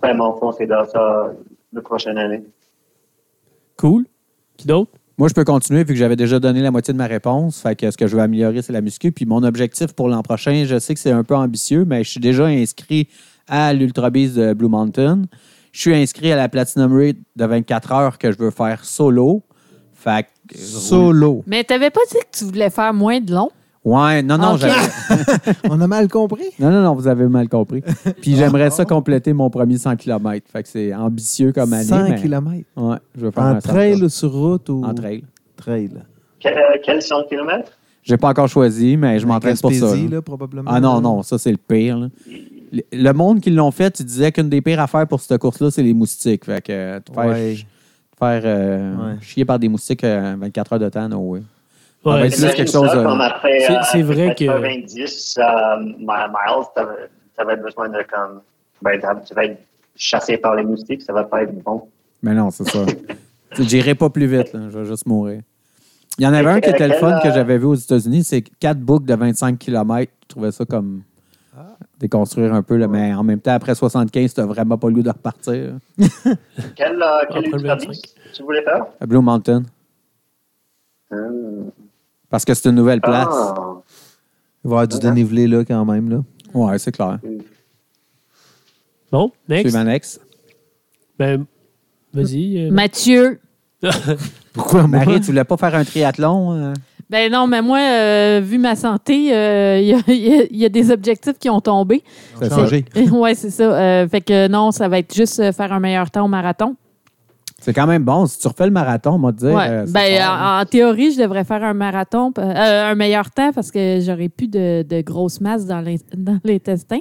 vraiment 0.00 0.36
foncer 0.38 0.66
dans 0.66 0.84
ça 0.86 1.32
la 1.72 1.82
prochaine 1.82 2.16
année. 2.18 2.42
Cool. 3.76 4.04
Qui 4.56 4.66
d'autre? 4.66 4.92
Moi, 5.20 5.28
je 5.28 5.34
peux 5.34 5.44
continuer 5.44 5.84
vu 5.84 5.92
que 5.92 5.98
j'avais 6.00 6.16
déjà 6.16 6.40
donné 6.40 6.62
la 6.62 6.70
moitié 6.70 6.94
de 6.94 6.96
ma 6.98 7.06
réponse. 7.06 7.60
Fait 7.60 7.76
que 7.76 7.90
ce 7.90 7.96
que 7.98 8.06
je 8.06 8.16
veux 8.16 8.22
améliorer, 8.22 8.62
c'est 8.62 8.72
la 8.72 8.80
muscu. 8.80 9.12
Puis 9.12 9.26
mon 9.26 9.42
objectif 9.42 9.88
pour 9.92 10.08
l'an 10.08 10.22
prochain, 10.22 10.64
je 10.66 10.78
sais 10.78 10.94
que 10.94 10.98
c'est 11.00 11.10
un 11.10 11.24
peu 11.24 11.36
ambitieux, 11.36 11.84
mais 11.84 12.02
je 12.04 12.08
suis 12.12 12.20
déjà 12.20 12.46
inscrit 12.46 13.06
à 13.46 13.74
l'Ultra 13.74 14.08
Beast 14.08 14.34
de 14.36 14.54
Blue 14.54 14.70
Mountain. 14.70 15.24
Je 15.72 15.80
suis 15.82 15.94
inscrit 15.94 16.32
à 16.32 16.36
la 16.36 16.48
Platinum 16.48 16.96
Rate 16.98 17.18
de 17.36 17.44
24 17.44 17.92
heures 17.92 18.16
que 18.16 18.32
je 18.32 18.38
veux 18.38 18.50
faire 18.50 18.82
solo. 18.82 19.42
Fait 19.92 20.24
que- 20.48 20.56
Solo. 20.56 21.44
Mais 21.46 21.64
t'avais 21.64 21.90
pas 21.90 22.00
dit 22.10 22.16
que 22.32 22.38
tu 22.38 22.44
voulais 22.44 22.70
faire 22.70 22.94
moins 22.94 23.20
de 23.20 23.34
long? 23.34 23.50
Ouais, 23.84 24.22
non, 24.22 24.36
non, 24.36 24.52
Ok. 24.54 24.60
j'avais- 24.60 25.56
On 25.70 25.80
a 25.80 25.86
mal 25.86 26.06
compris? 26.08 26.44
non, 26.58 26.70
non, 26.70 26.82
non, 26.82 26.94
vous 26.94 27.08
avez 27.08 27.26
mal 27.28 27.48
compris. 27.48 27.82
Puis 28.20 28.36
j'aimerais 28.36 28.70
ça 28.70 28.84
compléter 28.84 29.32
mon 29.32 29.48
premier 29.48 29.78
100 29.78 29.96
km. 29.96 30.46
Fait 30.52 30.62
que 30.62 30.68
c'est 30.68 30.94
ambitieux 30.94 31.52
comme 31.52 31.72
année. 31.72 31.84
100 31.84 32.08
mais- 32.10 32.20
km. 32.20 32.50
Ouais, 32.76 32.96
je 33.16 33.20
veux 33.24 33.30
faire 33.30 33.42
En 33.44 33.46
un 33.46 33.60
100 33.60 33.68
trail 33.70 34.02
ou 34.02 34.08
sur 34.10 34.32
route 34.32 34.68
ou. 34.68 34.84
En 34.84 34.92
trail. 34.92 35.24
Trail. 35.56 35.90
Quel, 36.38 36.54
euh, 36.58 36.60
quel 36.84 37.00
100 37.00 37.24
km? 37.28 37.70
J'ai 38.02 38.16
pas 38.16 38.28
encore 38.30 38.48
choisi, 38.48 38.96
mais 38.96 39.18
je 39.18 39.26
m'entraîne 39.26 39.56
pour 39.58 39.72
ça. 39.72 39.80
Gaspésie, 39.80 40.08
là. 40.08 40.16
là, 40.16 40.22
probablement. 40.22 40.70
Ah 40.72 40.80
non, 40.80 41.00
non, 41.00 41.22
ça 41.22 41.38
c'est 41.38 41.50
le 41.52 41.58
pire. 41.58 41.98
là. 41.98 42.08
Le- 42.72 42.82
Le 42.92 43.12
monde 43.12 43.40
qui 43.40 43.50
l'ont 43.50 43.70
fait, 43.70 43.90
tu 43.90 44.04
disais 44.04 44.30
qu'une 44.32 44.48
des 44.48 44.60
pires 44.60 44.80
affaires 44.80 45.06
pour 45.06 45.20
cette 45.20 45.38
course-là, 45.40 45.70
c'est 45.70 45.82
les 45.82 45.92
moustiques. 45.94 46.44
Fait 46.44 46.62
que 46.62 46.72
euh, 46.72 47.00
te 47.00 47.12
faire, 47.12 47.26
Ouais. 47.26 47.54
te 47.56 48.16
faire 48.18 48.42
euh, 48.44 48.96
Ouais. 48.96 49.16
chier 49.22 49.44
par 49.44 49.58
des 49.58 49.68
moustiques 49.68 50.04
euh, 50.04 50.34
24 50.38 50.74
heures 50.74 50.78
de 50.78 50.88
temps, 50.88 51.08
non, 51.08 51.18
oui. 51.30 51.40
Ouais, 52.04 52.12
Ah, 52.14 52.20
ben, 52.22 52.30
c'est- 52.30 52.48
c'est 52.48 52.54
quelque 52.54 52.70
chose, 52.70 52.88
ça, 52.88 52.96
euh, 52.98 53.28
c'est- 53.42 53.70
euh, 53.70 53.80
c'est 53.92 54.02
vrai 54.02 54.34
que- 54.34 54.44
90 54.46 55.38
euh, 55.38 55.80
mi- 55.80 55.96
miles, 55.98 56.64
tu 56.74 57.40
avais 57.40 57.56
besoin 57.56 57.88
de 57.90 58.02
comme. 58.10 58.40
Ben, 58.80 58.98
tu 59.26 59.34
vas 59.34 59.44
être 59.44 59.60
chassé 59.96 60.38
par 60.38 60.54
les 60.54 60.62
moustiques, 60.62 61.02
ça 61.02 61.12
va 61.12 61.24
pas 61.24 61.42
être 61.42 61.54
bon. 61.62 61.82
Mais 62.22 62.32
non, 62.32 62.50
c'est 62.50 62.68
ça. 62.68 62.78
J'irai 63.58 63.94
pas 63.94 64.08
plus 64.08 64.26
vite, 64.26 64.52
là. 64.54 64.60
je 64.72 64.78
vais 64.78 64.84
juste 64.86 65.04
mourir. 65.06 65.42
Il 66.18 66.24
y 66.24 66.26
en 66.26 66.32
avait 66.32 66.50
un 66.50 66.60
qui 66.60 66.70
était 66.70 66.88
le 66.88 66.94
fun 66.94 67.18
que 67.22 67.30
j'avais 67.30 67.58
vu 67.58 67.66
aux 67.66 67.74
États-Unis, 67.74 68.24
c'est 68.24 68.42
quatre 68.42 68.78
boucles 68.80 69.06
de 69.06 69.14
25 69.14 69.58
km. 69.58 70.10
Je 70.22 70.28
trouvais 70.28 70.52
ça 70.52 70.64
comme 70.64 71.02
déconstruire 71.98 72.54
un 72.54 72.62
peu, 72.62 72.76
là, 72.76 72.88
mais 72.88 73.12
en 73.12 73.22
même 73.22 73.40
temps, 73.40 73.52
après 73.52 73.74
75, 73.74 74.32
tu 74.32 74.40
vraiment 74.40 74.78
pas 74.78 74.88
le 74.88 74.94
goût 74.94 75.02
de 75.02 75.10
repartir. 75.10 75.74
Quel, 76.74 77.02
euh, 77.02 77.20
quel 77.28 77.38
Entre 77.38 77.38
le 77.38 77.44
ultra 77.46 77.74
25. 77.74 77.88
beast 77.90 78.16
tu 78.32 78.42
voulais 78.42 78.62
faire? 78.62 78.86
À 79.00 79.06
Blue 79.06 79.20
Mountain. 79.20 79.62
Hmm. 81.10 81.68
Parce 82.30 82.44
que 82.44 82.54
c'est 82.54 82.68
une 82.68 82.76
nouvelle 82.76 83.00
place. 83.00 83.26
Ah. 83.30 83.54
Il 84.64 84.68
va 84.70 84.76
y 84.76 84.78
avoir 84.82 84.88
du 84.88 84.98
dénivelé 84.98 85.46
là 85.48 85.64
quand 85.64 85.84
même. 85.84 86.08
Là. 86.10 86.18
Ouais, 86.54 86.78
c'est 86.78 86.92
clair. 86.92 87.18
Bon, 89.10 89.32
next. 89.48 89.68
Suivant 89.70 89.84
next. 89.84 90.20
Ben, 91.18 91.44
vas-y. 92.12 92.66
euh, 92.66 92.70
Mathieu, 92.70 93.40
Pourquoi 94.52 94.86
moi? 94.86 94.98
Marie, 95.04 95.20
tu 95.20 95.26
voulais 95.26 95.44
pas 95.44 95.56
faire 95.56 95.74
un 95.74 95.84
triathlon? 95.84 96.52
euh? 96.54 96.72
Ben 97.08 97.30
non, 97.32 97.46
mais 97.48 97.60
moi, 97.62 97.78
euh, 97.80 98.40
vu 98.44 98.58
ma 98.58 98.76
santé, 98.76 99.34
euh, 99.34 99.80
il 99.80 99.88
y, 99.88 99.94
a- 99.94 100.02
il 100.06 100.14
y 100.14 100.32
a- 100.40 100.44
il 100.50 100.56
y 100.58 100.64
a 100.64 100.68
des 100.68 100.90
objectifs 100.92 101.38
qui 101.38 101.50
ont 101.50 101.60
tombé. 101.60 102.04
Ça 102.38 102.46
a 102.46 102.50
changé. 102.50 102.84
Oui, 103.12 103.34
c'est 103.34 103.50
ça. 103.50 103.64
Euh, 103.64 104.08
fait 104.08 104.20
que 104.20 104.46
non, 104.48 104.70
ça 104.70 104.86
va 104.88 104.98
être 104.98 105.12
juste 105.14 105.40
euh, 105.40 105.50
faire 105.52 105.72
un 105.72 105.80
meilleur 105.80 106.10
temps 106.10 106.24
au 106.24 106.28
marathon. 106.28 106.76
C'est 107.60 107.72
quand 107.74 107.86
même 107.86 108.02
bon. 108.04 108.26
Si 108.26 108.38
tu 108.38 108.48
refais 108.48 108.64
le 108.64 108.70
marathon, 108.72 109.12
on 109.12 109.18
va 109.18 109.32
te 109.32 109.38
dire. 109.38 109.54
Ouais. 109.54 109.68
euh, 109.68 109.86
Ben, 109.88 110.22
en, 110.26 110.60
en 110.60 110.64
théorie, 110.64 111.12
je 111.12 111.20
devrais 111.20 111.44
faire 111.44 111.62
un 111.62 111.74
marathon, 111.74 112.32
euh, 112.38 112.90
un 112.90 112.94
meilleur 112.94 113.30
temps 113.30 113.52
parce 113.52 113.70
que 113.70 113.98
j'aurais 114.00 114.28
plus 114.30 114.48
de, 114.48 114.82
de 114.82 115.00
grosses 115.02 115.40
masses 115.40 115.66
dans 115.66 115.80
les- 115.80 116.00
dans 116.16 116.38
l'intestin. 116.44 116.98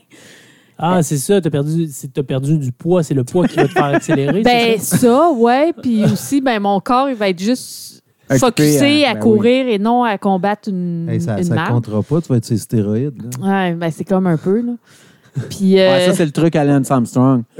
Ah, 0.77 1.01
c'est 1.03 1.17
ça, 1.17 1.41
t'as 1.41 1.49
perdu, 1.49 1.87
t'as 2.13 2.23
perdu 2.23 2.57
du 2.57 2.71
poids, 2.71 3.03
c'est 3.03 3.13
le 3.13 3.23
poids 3.25 3.45
qui 3.47 3.57
va 3.57 3.63
te 3.67 3.71
faire 3.73 3.83
accélérer. 3.85 4.41
Ben, 4.43 4.75
c'est 4.77 4.97
ça? 4.97 4.97
ça, 4.97 5.31
ouais. 5.31 5.73
Puis 5.81 6.03
aussi, 6.05 6.39
ben, 6.39 6.59
mon 6.61 6.79
corps, 6.79 7.09
il 7.09 7.15
va 7.15 7.29
être 7.29 7.39
juste 7.41 8.01
Occupé 8.29 8.39
focusé 8.39 9.05
à- 9.05 9.09
à 9.09 9.13
ben 9.15 9.19
courir 9.19 9.67
et 9.67 9.77
non 9.79 10.03
à 10.03 10.17
combattre 10.17 10.69
une, 10.69 11.09
Hey, 11.09 11.19
ça 11.19 11.35
ne 11.37 11.67
comptera 11.69 12.01
pas, 12.03 12.21
tu 12.21 12.27
vas 12.29 12.37
être 12.37 12.45
sur 12.45 12.57
stéroïdes. 12.57 13.21
là. 13.41 13.47
Ouais, 13.69 13.73
ben, 13.73 13.91
c'est 13.91 14.05
comme 14.05 14.27
un 14.27 14.37
peu, 14.37 14.61
là. 14.61 14.73
Puis, 15.49 15.75
Ouais, 15.75 15.81
euh, 15.81 16.05
ça, 16.07 16.13
c'est 16.13 16.25
le 16.25 16.31
truc 16.31 16.55
à 16.55 16.63
Lance 16.63 16.89
Armstrong. 16.91 17.43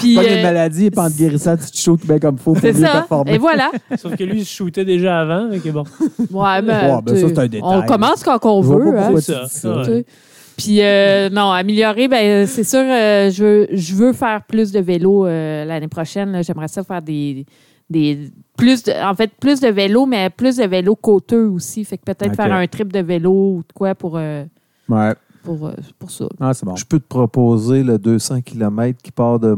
puis, 0.00 0.14
Pas 0.16 0.22
euh, 0.22 0.36
une 0.36 0.42
maladie, 0.42 0.90
pas 0.90 1.04
en 1.04 1.10
te 1.10 1.16
guérissant, 1.16 1.56
tu 1.56 1.70
te 1.70 1.76
shootes 1.76 2.06
bien 2.06 2.18
comme 2.18 2.36
il 2.38 2.42
faut 2.42 2.52
pour 2.52 2.60
c'est 2.60 2.72
mieux 2.72 2.80
ça. 2.80 2.92
performer. 2.92 3.34
Et 3.34 3.38
voilà. 3.38 3.70
Sauf 3.96 4.16
que 4.16 4.24
lui, 4.24 4.40
il 4.40 4.44
se 4.46 4.54
shootait 4.54 4.84
déjà 4.84 5.20
avant, 5.20 5.48
que 5.50 5.70
bon. 5.70 5.84
Ouais, 6.30 6.62
ben, 6.62 6.94
Ouais, 6.96 7.02
ben, 7.02 7.16
ça, 7.16 7.28
c'est 7.28 7.38
un 7.38 7.46
détail. 7.46 7.60
On 7.62 7.82
commence 7.82 8.22
quand 8.22 8.38
on 8.44 8.62
Je 8.62 8.68
veut. 8.68 8.98
hein. 8.98 9.10
C'est 9.16 9.32
ça, 9.32 9.46
ça. 9.46 9.76
ouais. 9.82 10.04
Puis 10.56 10.78
euh, 10.80 11.28
non, 11.28 11.50
améliorer, 11.52 12.08
ben 12.08 12.46
c'est 12.46 12.64
sûr, 12.64 12.78
euh, 12.80 13.30
je, 13.30 13.44
veux, 13.44 13.66
je 13.72 13.94
veux 13.94 14.12
faire 14.14 14.40
plus 14.48 14.72
de 14.72 14.80
vélo 14.80 15.26
euh, 15.26 15.66
l'année 15.66 15.88
prochaine. 15.88 16.40
J'aimerais 16.42 16.68
ça 16.68 16.82
faire 16.82 17.02
des, 17.02 17.44
des 17.90 18.30
plus 18.56 18.82
de, 18.84 18.92
en 19.04 19.14
fait 19.14 19.30
plus 19.38 19.60
de 19.60 19.68
vélo, 19.68 20.06
mais 20.06 20.30
plus 20.30 20.56
de 20.56 20.64
vélo 20.64 20.96
côteux 20.96 21.44
aussi. 21.46 21.84
Fait 21.84 21.98
que 21.98 22.04
peut-être 22.04 22.34
faire 22.34 22.50
un 22.54 22.66
trip 22.66 22.90
de 22.90 23.00
vélo 23.00 23.32
ou 23.32 23.58
de 23.68 23.72
quoi 23.74 23.94
pour 23.94 24.16
euh, 24.16 24.44
Ouais. 24.88 25.12
Pour, 25.46 25.66
euh, 25.68 25.72
pour 25.98 26.10
ça. 26.10 26.26
Ah, 26.40 26.52
c'est 26.54 26.66
bon. 26.66 26.76
Je 26.76 26.84
peux 26.84 26.98
te 27.00 27.06
proposer 27.08 27.82
le 27.82 27.98
200 27.98 28.42
km 28.42 29.00
qui 29.02 29.12
part 29.12 29.38
de 29.38 29.56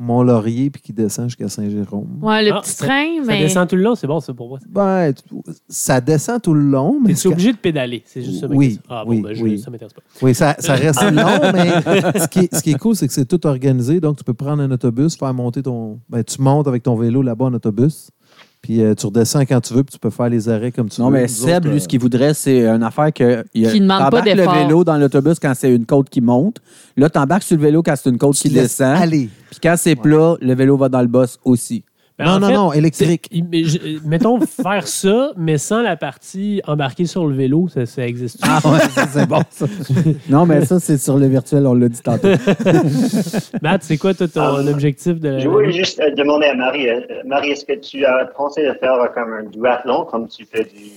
Mont-Laurier 0.00 0.70
puis 0.70 0.80
qui 0.80 0.92
descend 0.92 1.26
jusqu'à 1.28 1.48
Saint-Jérôme. 1.48 2.18
Ouais, 2.22 2.44
le 2.44 2.52
Ah, 2.54 2.60
petit 2.60 2.76
train, 2.76 3.16
Ça 3.18 3.24
mais 3.26 3.40
descend 3.40 3.68
tout 3.68 3.74
le 3.74 3.82
long, 3.82 3.94
c'est 3.96 4.06
bon, 4.06 4.20
ça 4.20 4.32
pour 4.32 4.48
moi. 4.48 4.58
Ben, 4.68 5.12
tu- 5.12 5.22
ça 5.68 6.00
descend 6.00 6.40
tout 6.40 6.54
le 6.54 6.60
long, 6.60 7.00
mais 7.00 7.08
T'es 7.08 7.14
c'est- 7.16 7.28
obligé 7.28 7.52
de 7.52 7.56
pédaler, 7.58 8.02
c'est 8.06 8.22
juste 8.22 8.40
ça. 8.40 8.46
ma 8.48 8.54
Oui, 8.54 8.66
question. 8.68 8.82
Ah 8.88 9.04
bon, 9.04 9.10
oui, 9.10 9.22
ben, 9.22 9.34
je- 9.34 9.42
oui. 9.42 9.58
ça 9.58 9.70
m'intéresse 9.72 9.92
pas. 9.94 10.02
oui, 10.22 10.34
ça, 10.36 10.54
ça 10.60 10.74
reste 10.74 11.02
long, 11.02 11.52
mais 11.52 12.20
ce 12.20 12.28
qui, 12.28 12.38
est, 12.40 12.54
ce 12.54 12.62
qui 12.62 12.70
est 12.70 12.78
cool, 12.78 12.94
c'est 12.94 13.08
que 13.08 13.12
c'est 13.12 13.24
tout 13.26 13.44
organisé. 13.44 13.98
Donc, 14.00 14.18
tu 14.18 14.24
peux 14.24 14.34
prendre 14.34 14.62
un 14.62 14.70
autobus, 14.70 15.16
faire 15.16 15.34
monter 15.34 15.62
ton. 15.64 15.98
Ben, 16.08 16.22
tu 16.22 16.40
montes 16.40 16.68
avec 16.68 16.84
ton 16.84 16.94
vélo 16.94 17.20
là-bas 17.22 17.46
en 17.46 17.54
autobus, 17.54 18.10
puis 18.60 18.82
euh, 18.82 18.94
tu 18.94 19.06
redescends 19.06 19.40
quand 19.46 19.60
tu 19.60 19.72
veux, 19.74 19.84
puis 19.84 19.92
tu 19.94 19.98
peux 19.98 20.10
faire 20.10 20.28
les 20.28 20.48
arrêts 20.48 20.72
comme 20.72 20.88
tu 20.88 21.00
Non, 21.00 21.08
veux. 21.08 21.14
mais 21.14 21.22
Nous 21.22 21.28
Seb, 21.28 21.64
autres, 21.64 21.72
lui, 21.74 21.80
ce 21.80 21.88
qu'il 21.88 22.00
voudrait, 22.00 22.34
c'est 22.34 22.66
une 22.66 22.82
affaire 22.82 23.12
que. 23.12 23.44
il- 23.54 23.70
Qui 23.70 23.80
demande 23.80 24.10
pas 24.10 24.20
le 24.22 24.42
vélo 24.64 24.84
dans 24.84 24.96
l'autobus 24.96 25.38
quand 25.38 25.52
c'est 25.54 25.74
une 25.74 25.86
côte 25.86 26.08
qui 26.10 26.20
monte. 26.20 26.60
Là, 26.96 27.08
t'embarques 27.08 27.44
sur 27.44 27.56
le 27.56 27.62
vélo 27.62 27.82
quand 27.82 27.94
c'est 27.96 28.10
une 28.10 28.18
côte 28.18 28.36
tu 28.36 28.48
qui 28.48 28.54
descend. 28.54 28.96
Aller. 28.96 29.28
Puis 29.50 29.60
quand 29.62 29.74
c'est 29.78 29.96
plat, 29.96 30.34
le 30.40 30.54
vélo 30.54 30.76
va 30.76 30.88
dans 30.88 31.00
le 31.00 31.06
boss 31.08 31.38
aussi. 31.44 31.84
Ben, 32.18 32.24
non, 32.24 32.40
non, 32.40 32.46
fait, 32.48 32.54
non, 32.54 32.72
électrique. 32.72 33.28
c'est- 33.32 33.44
mais 33.48 33.62
je- 33.64 33.78
mettons 34.04 34.40
faire 34.40 34.88
ça, 34.88 35.30
mais 35.36 35.56
sans 35.56 35.82
la 35.82 35.96
partie 35.96 36.60
embarquer 36.66 37.06
sur 37.06 37.26
le 37.28 37.34
vélo, 37.34 37.68
ça, 37.68 37.86
ça 37.86 38.04
existe. 38.06 38.40
Ah 38.42 38.58
ouais, 38.64 38.80
ça, 38.90 39.06
c'est 39.06 39.26
bon, 39.26 39.40
ça. 39.50 39.66
non, 40.28 40.44
mais 40.44 40.64
ça, 40.64 40.80
c'est 40.80 40.98
sur 40.98 41.16
le 41.16 41.26
virtuel, 41.28 41.64
on 41.66 41.74
l'a 41.74 41.88
dit 41.88 42.00
tantôt. 42.02 42.26
Matt, 43.62 43.82
c'est 43.82 43.98
quoi 43.98 44.14
toi, 44.14 44.26
ton 44.28 44.40
Ah, 44.42 44.60
objectif 44.70 45.20
de 45.20 45.38
Je 45.38 45.48
voulais 45.48 45.72
juste 45.72 46.00
euh, 46.00 46.14
demander 46.14 46.46
à 46.46 46.54
Marie, 46.54 46.88
euh, 46.88 47.00
Marie, 47.24 47.50
est-ce 47.50 47.64
que 47.64 47.78
tu 47.78 48.04
as 48.04 48.26
pensé 48.36 48.62
de 48.62 48.72
faire 48.80 48.94
euh, 48.94 49.06
comme 49.14 49.32
un 49.32 49.44
duathlon, 49.50 50.04
comme 50.06 50.26
tu 50.28 50.44
fais 50.44 50.64
du... 50.64 50.90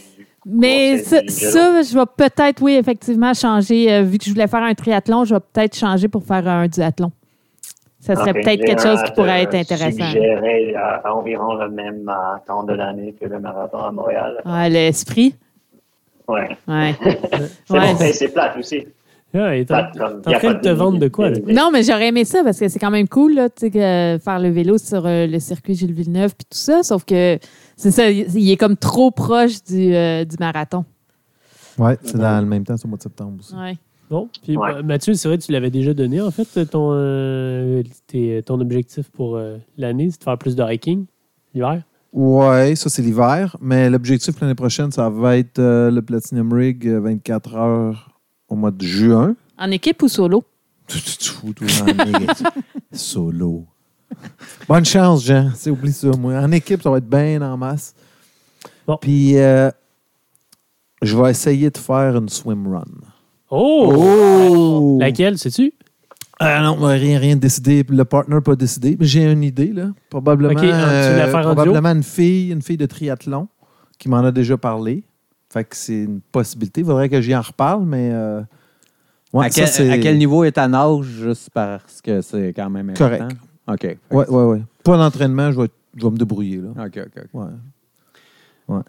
Mais 0.45 0.97
ça, 1.03 1.21
je 1.27 1.93
vais 1.93 2.05
peut-être, 2.17 2.61
oui, 2.63 2.73
effectivement, 2.73 3.31
changer. 3.33 3.93
euh, 3.93 4.01
vu 4.01 4.17
que 4.17 4.25
je 4.25 4.31
voulais 4.31 4.47
faire 4.47 4.63
un 4.63 4.73
triathlon, 4.73 5.23
je 5.23 5.35
vais 5.35 5.39
peut-être 5.53 5.77
changer 5.77 6.07
pour 6.07 6.23
faire 6.23 6.47
un 6.47 6.67
duathlon. 6.67 7.11
Ça 8.01 8.15
serait 8.15 8.33
peut-être 8.33 8.65
quelque 8.65 8.81
chose 8.81 9.01
qui 9.03 9.11
pourrait 9.11 9.29
à 9.31 9.41
être 9.43 9.53
intéressant. 9.55 10.05
suggérer 10.07 10.75
à, 10.75 11.01
à 11.07 11.13
environ 11.13 11.53
le 11.53 11.69
même 11.69 12.09
euh, 12.09 12.37
temps 12.47 12.63
de 12.63 12.73
l'année 12.73 13.13
que 13.13 13.25
le 13.27 13.39
marathon 13.39 13.77
à 13.77 13.91
Montréal. 13.91 14.41
Ouais, 14.43 14.69
l'esprit? 14.69 15.35
Ouais. 16.27 16.57
Ouais. 16.67 16.95
C'est 17.65 17.73
Ouais. 17.73 17.93
bon, 17.93 17.97
c'est 18.13 18.29
plate 18.33 18.57
aussi. 18.57 18.85
Ah, 19.33 19.55
et 19.55 19.63
t'es 19.65 19.73
en 19.73 19.89
train 19.91 20.53
de 20.55 20.59
te 20.59 20.67
vendre 20.69 20.99
de 20.99 21.07
quoi? 21.07 21.29
là? 21.29 21.37
Non, 21.47 21.69
mais 21.71 21.83
j'aurais 21.83 22.07
aimé 22.07 22.25
ça 22.25 22.43
parce 22.43 22.59
que 22.59 22.67
c'est 22.67 22.79
quand 22.79 22.91
même 22.91 23.07
cool, 23.07 23.35
là, 23.35 23.49
tu 23.49 23.61
sais, 23.61 23.69
que 23.71 24.17
faire 24.21 24.39
le 24.39 24.49
vélo 24.49 24.77
sur 24.77 25.05
euh, 25.05 25.25
le 25.25 25.39
circuit 25.39 25.73
Gilles 25.73 25.93
Villeneuve 25.93 26.35
puis 26.35 26.45
tout 26.49 26.57
ça. 26.57 26.83
Sauf 26.83 27.05
que 27.05 27.39
c'est 27.77 27.91
ça, 27.91 28.09
il 28.09 28.51
est 28.51 28.57
comme 28.57 28.75
trop 28.75 29.09
proche 29.11 29.63
du, 29.63 29.95
euh, 29.95 30.25
du 30.25 30.35
marathon. 30.37 30.83
Ouais, 31.77 31.97
c'est 32.03 32.17
dans 32.17 32.41
le 32.41 32.45
même 32.45 32.65
temps, 32.65 32.75
c'est 32.75 32.85
au 32.85 32.89
mois 32.89 32.97
de 32.97 33.03
septembre 33.03 33.37
aussi. 33.39 33.55
Ouais. 33.55 33.77
Bon, 34.11 34.29
puis 34.43 34.57
Ouais. 34.57 34.73
euh, 34.75 34.83
Mathieu, 34.83 35.13
c'est 35.13 35.27
vrai, 35.29 35.37
tu 35.37 35.51
l'avais 35.53 35.69
déjà 35.71 35.93
donné, 35.93 36.19
en 36.21 36.29
fait, 36.31 36.65
ton, 36.69 36.89
euh, 36.91 37.81
tes- 38.07 38.43
ton 38.43 38.59
objectif 38.59 39.09
pour 39.09 39.37
euh, 39.37 39.57
l'année, 39.77 40.09
c'est 40.11 40.19
de 40.19 40.23
faire 40.25 40.37
plus 40.37 40.55
de 40.55 40.63
hiking 40.69 41.05
l'hiver? 41.53 41.81
Ouais, 42.11 42.75
ça 42.75 42.89
c'est 42.89 43.01
l'hiver, 43.01 43.55
mais 43.61 43.89
l'objectif 43.89 44.37
l'année 44.41 44.53
prochaine, 44.53 44.91
ça 44.91 45.09
va 45.09 45.37
être 45.37 45.59
euh, 45.59 45.89
le 45.89 46.01
Platinum 46.01 46.51
Rig 46.51 46.85
euh, 46.85 46.99
24 46.99 47.55
heures 47.55 48.09
au 48.49 48.55
mois 48.55 48.71
de 48.71 48.83
juin. 48.83 49.33
En 49.57 49.71
équipe 49.71 50.03
ou 50.03 50.09
solo? 50.09 50.43
Tout, 50.89 50.97
tout, 50.99 51.53
tout, 51.53 51.53
tout 51.53 51.65
en 51.81 51.87
équipe. 52.09 52.47
Solo. 52.91 53.65
Bonne 54.67 54.83
chance, 54.83 55.23
Jean. 55.23 55.51
C'est 55.55 55.69
oublie 55.71 55.93
ça, 55.93 56.09
moi. 56.19 56.33
En 56.37 56.51
équipe, 56.51 56.81
ça 56.81 56.89
va 56.91 56.97
être 56.97 57.07
bien 57.09 57.41
en 57.41 57.55
masse. 57.55 57.95
Bon. 58.85 58.97
Puis, 58.97 59.37
euh, 59.37 59.71
je 61.01 61.15
vais 61.17 61.31
essayer 61.31 61.69
de 61.69 61.77
faire 61.77 62.17
une 62.17 62.27
swim 62.27 62.67
run. 62.67 62.83
Oh! 63.51 63.93
Oh! 63.93 64.97
Laquelle, 64.99 65.37
sais-tu? 65.37 65.73
Ah 66.39 66.61
non, 66.63 66.75
rien, 66.87 67.19
rien 67.19 67.35
décidé. 67.35 67.85
Le 67.87 68.03
partner 68.05 68.35
n'a 68.35 68.41
pas 68.41 68.55
décidé. 68.55 68.97
Mais 68.99 69.05
j'ai 69.05 69.29
une 69.31 69.43
idée, 69.43 69.71
là. 69.73 69.89
Probablement, 70.09 70.53
Ok, 70.53 70.59
tu 70.61 70.65
veux 70.65 70.71
la 71.17 71.27
faire 71.27 71.39
en 71.47 71.53
probablement 71.53 71.89
une 71.89 72.01
fille, 72.03 72.51
une 72.51 72.61
fille 72.63 72.77
de 72.77 72.85
triathlon 72.87 73.47
qui 73.99 74.09
m'en 74.09 74.19
a 74.19 74.31
déjà 74.31 74.57
parlé. 74.57 75.03
Fait 75.49 75.63
que 75.65 75.75
c'est 75.75 76.03
une 76.03 76.21
possibilité. 76.31 76.81
Il 76.81 76.87
faudrait 76.87 77.09
que 77.09 77.21
j'y 77.21 77.35
en 77.35 77.41
reparle, 77.41 77.85
mais. 77.85 78.09
euh, 78.13 78.41
ouais, 79.33 79.45
à, 79.47 79.49
quel, 79.49 79.67
c'est- 79.67 79.89
à 79.91 79.97
quel 79.99 80.17
niveau 80.17 80.43
est 80.45 80.53
ta 80.53 80.67
nage, 80.67 81.05
juste 81.05 81.49
parce 81.53 82.01
que 82.01 82.21
c'est 82.21 82.53
quand 82.53 82.69
même 82.69 82.89
important? 82.89 83.27
Correct. 83.27 83.35
OK. 83.67 83.97
Ouais, 84.11 84.27
ouais, 84.29 84.43
ouais. 84.45 84.61
Pas 84.83 84.97
d'entraînement, 84.97 85.51
je 85.51 85.61
vais, 85.61 85.67
je 85.95 86.03
vais 86.03 86.09
me 86.11 86.17
débrouiller, 86.17 86.57
là. 86.57 86.69
OK, 86.85 86.99
OK. 87.05 87.23
Ouais. 87.33 88.79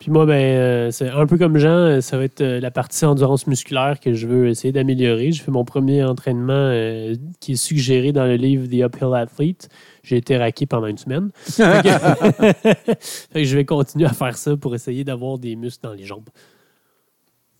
Puis 0.00 0.10
moi, 0.10 0.24
ben, 0.24 0.32
euh, 0.32 0.90
c'est 0.90 1.10
un 1.10 1.26
peu 1.26 1.36
comme 1.36 1.58
Jean, 1.58 1.68
euh, 1.68 2.00
ça 2.00 2.16
va 2.16 2.24
être 2.24 2.40
euh, 2.40 2.58
la 2.58 2.70
partie 2.70 3.04
endurance 3.04 3.46
musculaire 3.46 4.00
que 4.00 4.14
je 4.14 4.26
veux 4.26 4.48
essayer 4.48 4.72
d'améliorer. 4.72 5.30
J'ai 5.30 5.42
fait 5.42 5.50
mon 5.50 5.66
premier 5.66 6.02
entraînement 6.02 6.52
euh, 6.54 7.14
qui 7.38 7.52
est 7.52 7.56
suggéré 7.56 8.10
dans 8.10 8.24
le 8.24 8.36
livre 8.36 8.66
The 8.66 8.92
Uphill 8.94 9.12
Athlete. 9.14 9.68
J'ai 10.02 10.16
été 10.16 10.38
raqué 10.38 10.64
pendant 10.64 10.86
une 10.86 10.96
semaine. 10.96 11.30
Fait 11.44 11.82
que- 11.82 12.94
Fait 13.00 13.42
que 13.42 13.44
je 13.44 13.54
vais 13.54 13.66
continuer 13.66 14.06
à 14.06 14.12
faire 14.14 14.38
ça 14.38 14.56
pour 14.56 14.74
essayer 14.74 15.04
d'avoir 15.04 15.38
des 15.38 15.54
muscles 15.54 15.82
dans 15.82 15.92
les 15.92 16.04
jambes. 16.06 16.28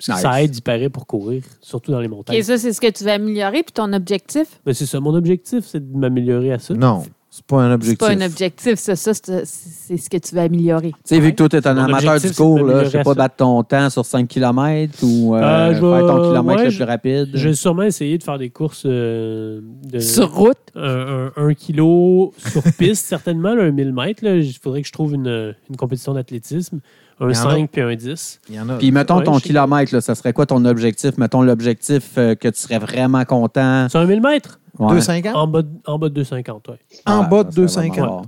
Nice. 0.08 0.20
ça 0.20 0.42
aide, 0.42 0.56
il 0.56 0.62
paraît, 0.62 0.88
pour 0.88 1.06
courir, 1.06 1.42
surtout 1.60 1.92
dans 1.92 2.00
les 2.00 2.08
montagnes. 2.08 2.36
Et 2.36 2.42
ça, 2.42 2.56
c'est 2.56 2.72
ce 2.72 2.80
que 2.80 2.90
tu 2.90 3.04
veux 3.04 3.10
améliorer. 3.10 3.62
Puis 3.62 3.74
ton 3.74 3.92
objectif? 3.92 4.46
Ben, 4.64 4.72
c'est 4.72 4.86
ça, 4.86 4.98
mon 4.98 5.14
objectif, 5.14 5.66
c'est 5.66 5.92
de 5.92 5.94
m'améliorer 5.94 6.52
à 6.54 6.58
ça. 6.58 6.72
Non, 6.72 7.02
c'est 7.32 7.44
pas 7.46 7.58
un 7.62 7.68
C'est 7.68 7.74
objectif. 7.74 7.98
pas 7.98 8.10
un 8.10 8.20
objectif, 8.26 8.74
ça. 8.74 8.96
Ça, 8.96 9.12
c'est 9.14 9.44
c'est 9.44 9.96
ce 9.96 10.10
que 10.10 10.16
tu 10.16 10.34
veux 10.34 10.40
améliorer. 10.40 10.90
Tu 10.90 10.96
sais, 11.04 11.20
vu 11.20 11.30
que 11.30 11.36
toi, 11.36 11.48
tu 11.48 11.56
es 11.56 11.66
un 11.66 11.74
Mon 11.74 11.80
amateur 11.84 12.10
objectif, 12.14 12.30
du 12.30 12.34
c'est 12.36 12.42
cours, 12.42 12.62
là, 12.64 12.84
je 12.84 12.88
sais 12.90 13.02
pas, 13.02 13.14
battre 13.14 13.36
ton 13.36 13.62
temps 13.62 13.88
sur 13.88 14.04
5 14.04 14.26
km 14.28 14.98
ou 15.04 15.36
euh, 15.36 15.40
Euh, 15.40 15.74
je 15.74 15.80
faire 15.80 16.06
ton 16.06 16.28
kilomètre 16.28 16.58
ouais, 16.58 16.64
le 16.64 16.70
je- 16.70 16.76
plus 16.76 16.84
rapide. 16.84 17.28
Je 17.34 17.48
vais 17.48 17.54
sûrement 17.54 17.82
essayer 17.84 18.18
de 18.18 18.22
faire 18.24 18.38
des 18.38 18.50
courses 18.50 18.82
euh, 18.86 19.60
de 19.84 19.98
Sur 20.00 20.32
route? 20.32 20.56
un, 20.74 21.30
un- 21.36 21.42
un 21.48 21.54
kilo 21.54 22.32
sur 22.36 22.62
piste, 22.78 23.06
certainement, 23.06 23.54
là, 23.54 23.62
un 23.64 23.70
1000 23.70 23.92
mètres. 23.92 24.24
là. 24.24 24.36
Il 24.36 24.52
faudrait 24.54 24.82
que 24.82 24.88
je 24.88 24.92
trouve 24.92 25.14
une, 25.14 25.54
une 25.68 25.76
compétition 25.76 26.14
d'athlétisme. 26.14 26.80
Un 27.20 27.28
Il 27.30 27.36
y 27.36 27.38
en 27.38 27.46
a. 27.48 27.54
5 27.54 27.70
puis 27.70 27.82
un 27.82 27.94
10. 27.94 28.40
Il 28.48 28.54
y 28.56 28.60
en 28.60 28.68
a. 28.70 28.74
Puis 28.78 28.90
mettons 28.92 29.18
Ouais, 29.18 29.24
ton 29.24 29.38
kilomètre, 29.38 29.94
là, 29.94 30.00
ça 30.00 30.14
serait 30.14 30.32
quoi 30.32 30.46
ton 30.46 30.64
objectif? 30.64 31.18
Mettons 31.18 31.42
l'objectif 31.42 32.12
euh, 32.18 32.34
que 32.34 32.48
tu 32.48 32.58
serais 32.60 32.78
vraiment 32.78 33.24
content. 33.24 33.86
C'est 33.90 33.98
un 33.98 34.06
1000 34.06 34.20
mètres? 34.22 34.58
Ouais. 34.88 34.94
250? 34.94 35.36
En 35.36 35.46
bas, 35.46 35.62
de, 35.62 35.68
en 35.86 35.98
bas 35.98 36.08
de 36.08 36.14
250, 36.14 36.68
oui. 36.68 36.74
En 37.06 37.20
Ah, 37.22 37.22
bas 37.28 37.44
de 37.44 37.50
ça 37.50 37.52
serait 37.52 37.88
250. 37.88 37.96
vraiment 37.98 38.22
fort. 38.22 38.26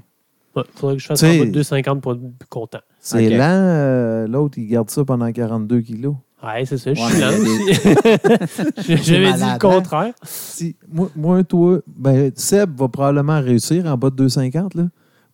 Il 0.55 0.63
faudrait 0.79 0.97
que 0.97 1.03
je 1.03 1.07
fasse 1.07 1.19
Tu 1.21 1.27
sais- 1.27 1.37
en 1.37 1.39
bas 1.41 1.47
de 1.47 1.51
250 1.53 2.01
pour 2.03 2.13
être 2.13 2.21
content. 2.51 2.79
C'est 3.01 3.27
Ok. 3.27 3.33
lent. 3.33 3.39
euh, 3.41 4.27
L'autre, 4.29 4.59
il 4.59 4.67
garde 4.67 4.91
ça 4.91 5.05
pendant 5.05 5.31
42 5.33 5.81
kilos. 5.81 6.15
Ouais, 6.45 6.65
c'est 6.65 6.77
ça. 6.77 6.93
Je 6.93 7.01
suis 7.01 7.21
lent 7.21 7.29
aussi. 7.29 7.73
J'avais 9.05 9.33
dit 9.33 9.41
malade, 9.41 9.53
le 9.55 9.59
contraire. 9.59 10.15
Si, 10.23 10.77
moi, 10.93 11.09
moi, 11.15 11.45
toi, 11.45 11.79
ben, 11.87 12.33
Seb 12.35 12.77
va 12.77 12.89
probablement 12.89 13.41
réussir 13.41 13.87
en 13.87 13.97
bas 13.97 14.11
de 14.11 14.17
250. 14.17 14.75
Là. 14.75 14.85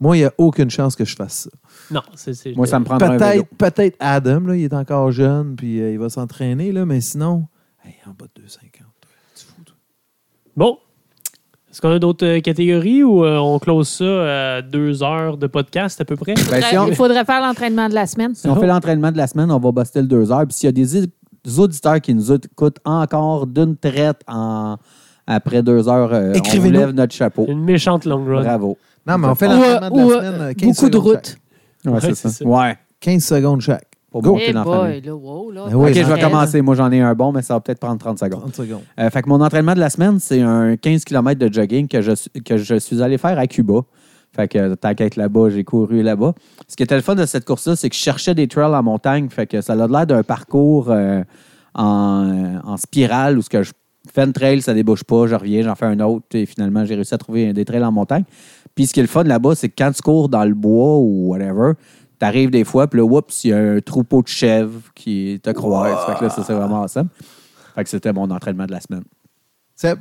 Moi, 0.00 0.16
il 0.16 0.20
n'y 0.20 0.26
a 0.26 0.32
aucune 0.38 0.70
chance 0.70 0.94
que 0.94 1.04
je 1.04 1.16
fasse 1.16 1.44
ça. 1.44 1.50
Non, 1.90 2.02
c'est. 2.14 2.34
c'est- 2.34 2.54
Moi, 2.54 2.66
ça 2.66 2.78
me 2.78 2.84
prendrait 2.84 3.08
un 3.08 3.16
vélo. 3.16 3.44
Peut-être 3.56 3.96
peut 3.98 4.04
Adam, 4.04 4.40
là, 4.40 4.54
il 4.56 4.64
est 4.64 4.74
encore 4.74 5.10
jeune, 5.10 5.56
puis 5.56 5.80
euh, 5.80 5.90
il 5.92 5.98
va 5.98 6.08
s'entraîner, 6.10 6.70
là, 6.72 6.84
mais 6.86 7.00
sinon, 7.00 7.46
hey, 7.84 7.94
en 8.06 8.10
bas 8.10 8.26
de 8.36 8.42
250. 8.42 8.86
toi, 9.00 9.10
tu 9.34 9.44
fous, 9.46 9.64
toi. 9.64 9.74
Bon. 10.56 10.78
Est-ce 11.78 11.86
qu'on 11.86 11.94
a 11.94 12.00
d'autres 12.00 12.26
euh, 12.26 12.40
catégories 12.40 13.04
ou 13.04 13.24
euh, 13.24 13.36
on 13.38 13.60
close 13.60 13.88
ça 13.88 14.56
à 14.56 14.62
deux 14.62 15.00
heures 15.04 15.36
de 15.36 15.46
podcast 15.46 16.00
à 16.00 16.04
peu 16.04 16.16
près? 16.16 16.34
Ben, 16.50 16.60
si 16.60 16.76
on, 16.76 16.88
Il 16.88 16.96
faudrait 16.96 17.24
faire 17.24 17.40
l'entraînement 17.40 17.88
de 17.88 17.94
la 17.94 18.04
semaine. 18.08 18.34
si 18.34 18.48
on 18.48 18.56
fait 18.56 18.66
l'entraînement 18.66 19.12
de 19.12 19.16
la 19.16 19.28
semaine, 19.28 19.48
on 19.52 19.60
va 19.60 19.70
buster 19.70 20.00
le 20.00 20.08
deux 20.08 20.32
heures. 20.32 20.44
Puis 20.44 20.54
s'il 20.56 20.66
y 20.66 20.70
a 20.70 20.72
des, 20.72 21.06
des 21.44 21.58
auditeurs 21.60 22.00
qui 22.00 22.12
nous 22.14 22.32
écoutent 22.32 22.78
encore 22.84 23.46
d'une 23.46 23.76
traite 23.76 24.22
en, 24.26 24.76
après 25.24 25.62
deux 25.62 25.88
heures, 25.88 26.12
euh, 26.12 26.32
on 26.36 26.62
lève 26.64 26.90
notre 26.90 27.14
chapeau. 27.14 27.44
Une 27.46 27.62
méchante 27.62 28.06
long 28.06 28.24
run. 28.24 28.42
Bravo. 28.42 28.76
Non, 29.06 29.16
mais 29.18 29.28
on 29.28 29.34
fait 29.36 29.46
l'entraînement 29.46 29.90
de 29.90 29.96
la 30.00 30.04
euh, 30.04 30.18
semaine. 30.32 30.40
euh, 30.40 30.52
15 30.54 30.74
beaucoup 30.74 30.90
de 30.90 30.96
routes. 30.98 31.36
Ouais, 31.84 31.92
Ouais, 31.92 32.00
c'est 32.00 32.14
c'est 32.16 32.28
ça. 32.28 32.30
ça. 32.30 32.44
Ouais. 32.44 32.76
15 32.98 33.22
secondes 33.24 33.60
chaque. 33.60 33.86
Pour 34.10 34.22
Go. 34.22 34.32
monter 34.32 34.52
l'entraînement. 34.52 34.84
boy, 34.84 35.00
là, 35.02 35.14
wow, 35.14 35.50
là. 35.50 35.64
Ben 35.68 35.74
oui, 35.76 35.90
OK, 35.90 35.96
je 35.96 36.12
vais 36.12 36.20
commencer. 36.20 36.62
Moi, 36.62 36.74
j'en 36.74 36.90
ai 36.90 37.00
un 37.00 37.14
bon, 37.14 37.30
mais 37.32 37.42
ça 37.42 37.54
va 37.54 37.60
peut-être 37.60 37.78
prendre 37.80 37.98
30 37.98 38.18
secondes. 38.18 38.40
30 38.40 38.54
secondes. 38.54 38.80
Euh, 38.98 39.10
fait 39.10 39.20
que 39.22 39.28
mon 39.28 39.40
entraînement 39.42 39.74
de 39.74 39.80
la 39.80 39.90
semaine, 39.90 40.18
c'est 40.18 40.40
un 40.40 40.76
15 40.76 41.04
km 41.04 41.38
de 41.38 41.52
jogging 41.52 41.88
que 41.88 42.00
je, 42.00 42.12
suis- 42.14 42.30
que 42.42 42.56
je 42.56 42.76
suis 42.78 43.02
allé 43.02 43.18
faire 43.18 43.38
à 43.38 43.46
Cuba. 43.46 43.80
Fait 44.34 44.48
que 44.48 44.58
être 45.02 45.16
là-bas, 45.16 45.50
j'ai 45.50 45.64
couru 45.64 46.02
là-bas. 46.02 46.34
Ce 46.68 46.76
qui 46.76 46.82
était 46.82 46.94
le 46.96 47.02
fun 47.02 47.14
de 47.16 47.26
cette 47.26 47.44
course-là, 47.44 47.76
c'est 47.76 47.88
que 47.90 47.96
je 47.96 48.00
cherchais 48.00 48.34
des 48.34 48.46
trails 48.48 48.74
en 48.74 48.82
montagne. 48.82 49.28
Fait 49.30 49.46
que 49.46 49.60
ça 49.60 49.72
a 49.74 49.86
l'air 49.86 50.06
d'un 50.06 50.22
parcours 50.22 50.90
euh, 50.90 51.22
en, 51.74 52.60
en 52.64 52.76
spirale 52.76 53.38
où 53.38 53.42
ce 53.42 53.48
que 53.50 53.62
je 53.62 53.72
fais 54.12 54.24
une 54.24 54.32
trail, 54.32 54.62
ça 54.62 54.74
débouche 54.74 55.04
pas, 55.04 55.26
je 55.26 55.34
reviens, 55.34 55.62
j'en 55.62 55.74
fais 55.74 55.86
un 55.86 56.00
autre 56.00 56.24
et 56.32 56.46
finalement 56.46 56.84
j'ai 56.84 56.94
réussi 56.94 57.14
à 57.14 57.18
trouver 57.18 57.52
des 57.52 57.64
trails 57.64 57.84
en 57.84 57.92
montagne. 57.92 58.24
Puis 58.74 58.86
ce 58.86 58.92
qui 58.94 59.00
est 59.00 59.02
le 59.02 59.08
fun 59.08 59.24
là-bas, 59.24 59.54
c'est 59.54 59.68
que 59.68 59.74
quand 59.76 59.90
tu 59.92 60.02
cours 60.02 60.28
dans 60.28 60.44
le 60.44 60.54
bois 60.54 60.98
ou 60.98 61.28
whatever, 61.30 61.72
t'arrives 62.18 62.50
des 62.50 62.64
fois, 62.64 62.88
puis 62.88 62.98
là, 63.00 63.04
oups, 63.04 63.44
il 63.44 63.50
y 63.50 63.52
a 63.52 63.58
un 63.58 63.80
troupeau 63.80 64.22
de 64.22 64.28
chèvres 64.28 64.80
qui 64.94 65.40
te 65.42 65.50
croise. 65.50 66.04
Fait 66.06 66.18
que 66.18 66.24
là, 66.24 66.30
ça 66.30 66.42
c'est 66.42 66.54
vraiment 66.54 66.82
awesome. 66.82 67.08
Fait 67.74 67.84
que 67.84 67.90
c'était 67.90 68.12
mon 68.12 68.30
entraînement 68.30 68.66
de 68.66 68.72
la 68.72 68.80
semaine. 68.80 69.04
Seb, 69.76 69.98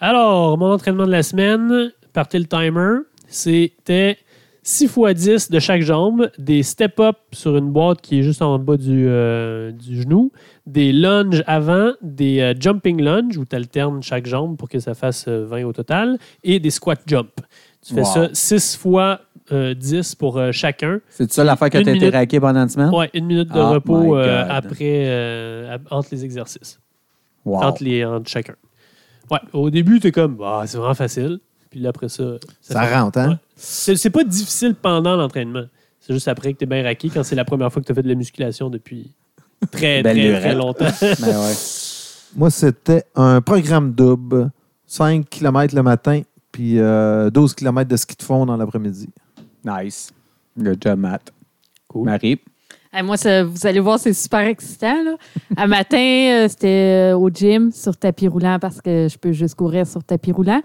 Alors, 0.00 0.58
mon 0.58 0.72
entraînement 0.72 1.06
de 1.06 1.10
la 1.12 1.22
semaine, 1.22 1.92
partez 2.12 2.38
le 2.38 2.44
timer, 2.46 2.98
c'était 3.28 4.18
6 4.62 4.84
x 4.94 5.14
10 5.14 5.50
de 5.50 5.58
chaque 5.58 5.80
jambe, 5.80 6.30
des 6.38 6.62
step-up 6.62 7.16
sur 7.32 7.56
une 7.56 7.70
boîte 7.70 8.02
qui 8.02 8.18
est 8.18 8.22
juste 8.22 8.42
en 8.42 8.58
bas 8.58 8.76
du, 8.76 9.06
euh, 9.08 9.72
du 9.72 10.02
genou, 10.02 10.32
des 10.66 10.92
lunges 10.92 11.42
avant, 11.46 11.92
des 12.02 12.40
euh, 12.40 12.54
jumping 12.58 13.00
lunges 13.00 13.38
où 13.38 13.46
tu 13.46 13.56
alternes 13.56 14.02
chaque 14.02 14.26
jambe 14.26 14.58
pour 14.58 14.68
que 14.68 14.78
ça 14.78 14.92
fasse 14.94 15.24
euh, 15.28 15.46
20 15.46 15.64
au 15.64 15.72
total, 15.72 16.18
et 16.44 16.60
des 16.60 16.70
squat 16.70 17.00
jump. 17.06 17.30
Tu 17.82 17.94
fais 17.94 18.00
Wow. 18.02 18.06
ça 18.06 18.28
6 18.34 18.76
fois 18.76 19.20
euh, 19.52 19.74
10 19.74 20.14
pour 20.14 20.38
euh, 20.38 20.52
chacun. 20.52 21.00
C'est 21.08 21.32
ça 21.32 21.44
l'affaire 21.44 21.70
que 21.70 21.78
tu 21.78 21.88
as 21.88 21.94
été 21.94 22.08
raqué 22.10 22.38
pendant 22.40 22.60
une 22.62 22.68
semaine? 22.68 22.94
Ouais, 22.94 23.10
une 23.14 23.26
minute 23.26 23.52
de 23.52 23.58
Oh 23.60 23.70
repos 23.70 24.16
euh, 24.16 24.44
après, 24.48 25.04
euh, 25.06 25.76
entre 25.90 26.08
les 26.12 26.24
exercices. 26.24 26.78
Wow. 27.44 27.62
Entre, 27.62 27.82
les, 27.84 28.04
entre 28.04 28.28
chacun. 28.28 28.54
Ouais, 29.30 29.38
au 29.52 29.70
début, 29.70 30.00
tu 30.00 30.08
es 30.08 30.12
comme, 30.12 30.36
bah, 30.36 30.62
c'est 30.66 30.76
vraiment 30.78 30.94
facile. 30.94 31.40
Puis 31.70 31.80
là, 31.80 31.90
après 31.90 32.08
ça, 32.08 32.24
ça 32.60 32.82
fait- 32.82 32.94
rentre, 32.98 33.18
hein? 33.18 33.28
Ouais. 33.30 33.36
C'est 33.56 33.94
c'est 33.96 34.10
pas 34.10 34.24
difficile 34.24 34.74
pendant 34.74 35.14
l'entraînement. 35.16 35.64
C'est 36.00 36.12
juste 36.14 36.28
après 36.28 36.52
que 36.52 36.58
tu 36.58 36.64
es 36.64 36.66
bien 36.66 36.82
raqué 36.82 37.08
quand 37.10 37.22
c'est 37.22 37.36
la 37.36 37.44
première 37.44 37.72
fois 37.72 37.80
que 37.80 37.86
tu 37.86 37.92
as 37.92 37.94
fait 37.94 38.02
de 38.02 38.08
la 38.08 38.14
musculation 38.16 38.70
depuis 38.70 39.12
très, 39.70 40.02
très, 40.02 40.40
très 40.40 40.54
longtemps. 40.54 40.86
Ben 41.00 41.38
ouais. 41.38 41.54
Moi, 42.36 42.50
c'était 42.50 43.04
un 43.14 43.40
programme 43.40 43.92
double. 43.92 44.50
5 44.86 45.28
km 45.30 45.72
le 45.76 45.84
matin, 45.84 46.22
puis 46.50 46.80
euh, 46.80 47.30
12 47.30 47.54
km 47.54 47.88
de 47.88 47.96
ski 47.96 48.16
de 48.16 48.22
fond 48.24 48.44
dans 48.44 48.56
l'après-midi. 48.56 49.08
Nice. 49.64 50.10
Good 50.58 50.78
job, 50.82 50.98
Matt. 50.98 51.32
Cool. 51.88 52.04
Marie? 52.06 52.40
Moi, 53.04 53.16
ça- 53.16 53.44
vous 53.44 53.66
allez 53.66 53.78
voir, 53.80 53.98
c'est 54.00 54.12
super 54.12 54.40
excitant. 54.40 55.02
Là. 55.04 55.16
À 55.56 55.66
matin, 55.66 55.96
euh, 55.98 56.48
c'était 56.48 57.12
euh, 57.12 57.16
au 57.18 57.30
gym 57.30 57.70
sur 57.72 57.96
tapis 57.96 58.26
roulant 58.26 58.58
parce 58.60 58.80
que 58.80 59.06
je 59.08 59.16
peux 59.16 59.32
juste 59.32 59.54
courir 59.54 59.86
sur 59.86 60.02
tapis 60.02 60.32
roulant. 60.32 60.60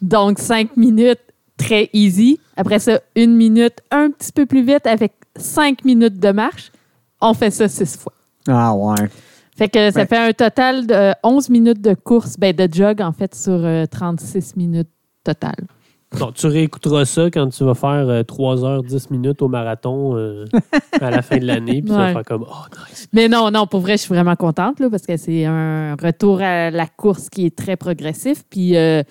Donc, 0.00 0.38
cinq 0.38 0.76
minutes, 0.76 1.20
très 1.56 1.90
easy. 1.92 2.38
Après 2.56 2.78
ça, 2.78 3.00
une 3.16 3.34
minute 3.36 3.74
un 3.90 4.10
petit 4.10 4.30
peu 4.32 4.46
plus 4.46 4.62
vite 4.64 4.86
avec 4.86 5.14
cinq 5.36 5.84
minutes 5.84 6.20
de 6.20 6.30
marche. 6.30 6.70
On 7.20 7.34
fait 7.34 7.50
ça 7.50 7.66
six 7.68 7.96
fois. 7.96 8.12
Ah 8.46 8.74
ouais. 8.74 9.08
Fait 9.56 9.68
que 9.68 9.90
ça 9.90 10.00
Ouais. 10.00 10.06
fait 10.06 10.18
un 10.18 10.32
total 10.32 10.86
de 10.86 11.12
11 11.22 11.48
minutes 11.48 11.80
de 11.80 11.94
course, 11.94 12.36
ben 12.38 12.54
de 12.54 12.68
jog, 12.72 13.00
en 13.00 13.12
fait, 13.12 13.34
sur 13.34 13.52
euh, 13.64 13.86
36 13.86 14.56
minutes 14.56 14.88
total. 15.24 15.54
Bon, 16.18 16.30
tu 16.32 16.46
réécouteras 16.46 17.04
ça 17.06 17.22
quand 17.30 17.48
tu 17.48 17.64
vas 17.64 17.74
faire 17.74 18.08
euh, 18.08 18.22
3h10 18.22 19.06
minutes 19.12 19.42
au 19.42 19.48
marathon 19.48 20.16
euh, 20.16 20.44
à 21.00 21.10
la 21.10 21.22
fin 21.22 21.38
de 21.38 21.44
l'année. 21.44 21.82
Puis 21.82 21.90
tu 21.90 21.92
vas 21.92 22.06
Ouais. 22.06 22.12
faire 22.12 22.24
comme, 22.24 22.44
oh, 22.48 22.64
nice. 22.88 23.08
Mais 23.12 23.26
non, 23.28 23.50
non, 23.50 23.66
pour 23.66 23.80
vrai, 23.80 23.92
je 23.96 24.02
suis 24.02 24.14
vraiment 24.14 24.36
contente 24.36 24.78
là, 24.78 24.88
parce 24.88 25.04
que 25.06 25.16
c'est 25.16 25.44
un 25.44 25.96
retour 26.00 26.40
à 26.40 26.70
la 26.70 26.86
course 26.86 27.28
qui 27.28 27.46
est 27.46 27.56
très 27.56 27.76
progressif. 27.76 28.44
Puis 28.48 28.76
euh, 28.76 29.02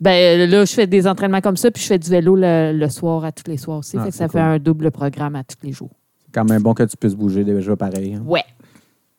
ben, 0.00 0.48
là, 0.50 0.64
je 0.64 0.72
fais 0.72 0.86
des 0.86 1.06
entraînements 1.06 1.42
comme 1.42 1.56
ça, 1.58 1.70
puis 1.70 1.82
je 1.82 1.86
fais 1.88 1.98
du 1.98 2.08
vélo 2.08 2.34
le, 2.34 2.72
le 2.72 2.88
soir 2.88 3.24
à 3.26 3.30
tous 3.32 3.48
les 3.50 3.58
soirs 3.58 3.78
aussi. 3.78 3.96
Ah, 3.98 4.04
fait 4.04 4.08
que 4.08 4.14
c'est 4.14 4.18
ça 4.20 4.28
cool. 4.28 4.40
fait 4.40 4.46
un 4.46 4.58
double 4.58 4.90
programme 4.90 5.36
à 5.36 5.44
tous 5.44 5.58
les 5.64 5.72
jours. 5.72 5.90
C'est 6.24 6.32
quand 6.34 6.48
même 6.48 6.62
bon 6.62 6.72
que 6.72 6.82
tu 6.84 6.96
puisses 6.96 7.14
bouger 7.14 7.44
déjà 7.44 7.76
pareil. 7.76 8.14
hein. 8.14 8.22
Ouais. 8.26 8.44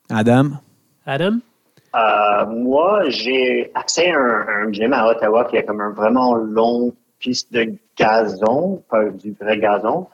Adam? 0.09 0.49
Adam? 1.05 1.37
Euh, 1.95 2.45
moi, 2.47 3.03
j'ai 3.09 3.71
accès 3.75 4.09
à 4.11 4.17
un, 4.17 4.45
un 4.67 4.71
gym 4.73 4.91
à 4.93 5.07
Ottawa 5.07 5.45
qui 5.45 5.57
a 5.57 5.61
comme 5.63 5.79
un 5.79 5.91
vraiment 5.91 6.33
long 6.33 6.91
de 7.51 7.75
gazon, 7.97 8.83
pas 8.89 9.09
du 9.09 9.33
vrai 9.39 9.57
gazon. 9.57 10.07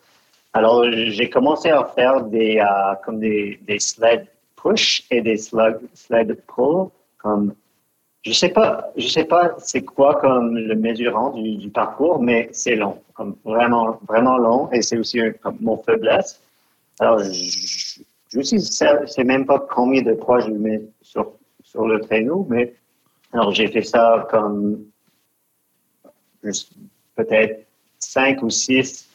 Alors, 0.53 0.85
j'ai 0.91 1.29
commencé 1.29 1.69
à 1.69 1.85
faire 1.85 2.23
des, 2.23 2.57
euh, 2.59 2.95
comme 3.05 3.19
des, 3.19 3.59
des 3.67 3.79
sled 3.79 4.27
push 4.55 5.05
et 5.11 5.21
des 5.21 5.37
sled, 5.37 5.79
sled 5.93 6.41
pull. 6.47 6.89
Comme, 7.17 7.53
je 8.23 8.33
sais 8.33 8.49
pas, 8.49 8.91
je 8.97 9.07
sais 9.07 9.25
pas 9.25 9.55
c'est 9.59 9.83
quoi 9.83 10.15
comme 10.15 10.57
le 10.57 10.75
mesurant 10.75 11.31
du, 11.31 11.69
parcours, 11.69 12.21
mais 12.21 12.49
c'est 12.51 12.75
long, 12.75 13.01
comme 13.13 13.35
vraiment, 13.45 13.99
vraiment 14.07 14.37
long 14.37 14.69
et 14.71 14.81
c'est 14.81 14.97
aussi 14.97 15.19
mon 15.59 15.77
faiblesse. 15.77 16.41
Alors, 16.99 17.19
je, 17.19 18.01
je 18.31 18.41
sais, 18.41 19.23
même 19.23 19.45
pas 19.45 19.59
combien 19.59 20.01
de 20.01 20.13
poids 20.13 20.39
je 20.41 20.51
mets 20.51 20.81
sur, 21.01 21.33
sur 21.63 21.87
le 21.87 21.99
traîneau, 22.01 22.45
mais 22.49 22.73
alors 23.31 23.53
j'ai 23.53 23.67
fait 23.67 23.83
ça 23.83 24.27
comme 24.29 24.85
peut-être 27.19 27.65
5 27.99 28.41
ou 28.43 28.49
6 28.49 29.09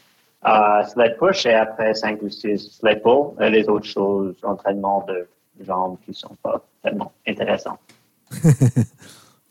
euh, 0.47 0.85
sled 0.85 1.17
push 1.19 1.47
et 1.47 1.55
après 1.55 1.95
5 1.95 2.23
ou 2.23 2.29
6 2.29 2.79
sled 2.81 3.03
pull 3.03 3.33
et 3.41 3.51
les 3.51 3.67
autres 3.69 3.87
choses, 3.87 4.35
entraînement 4.43 5.05
de 5.09 5.27
jambes 5.65 5.97
qui 6.05 6.13
sont 6.13 6.37
pas 6.43 6.63
tellement 6.83 7.13
intéressants. 7.27 7.79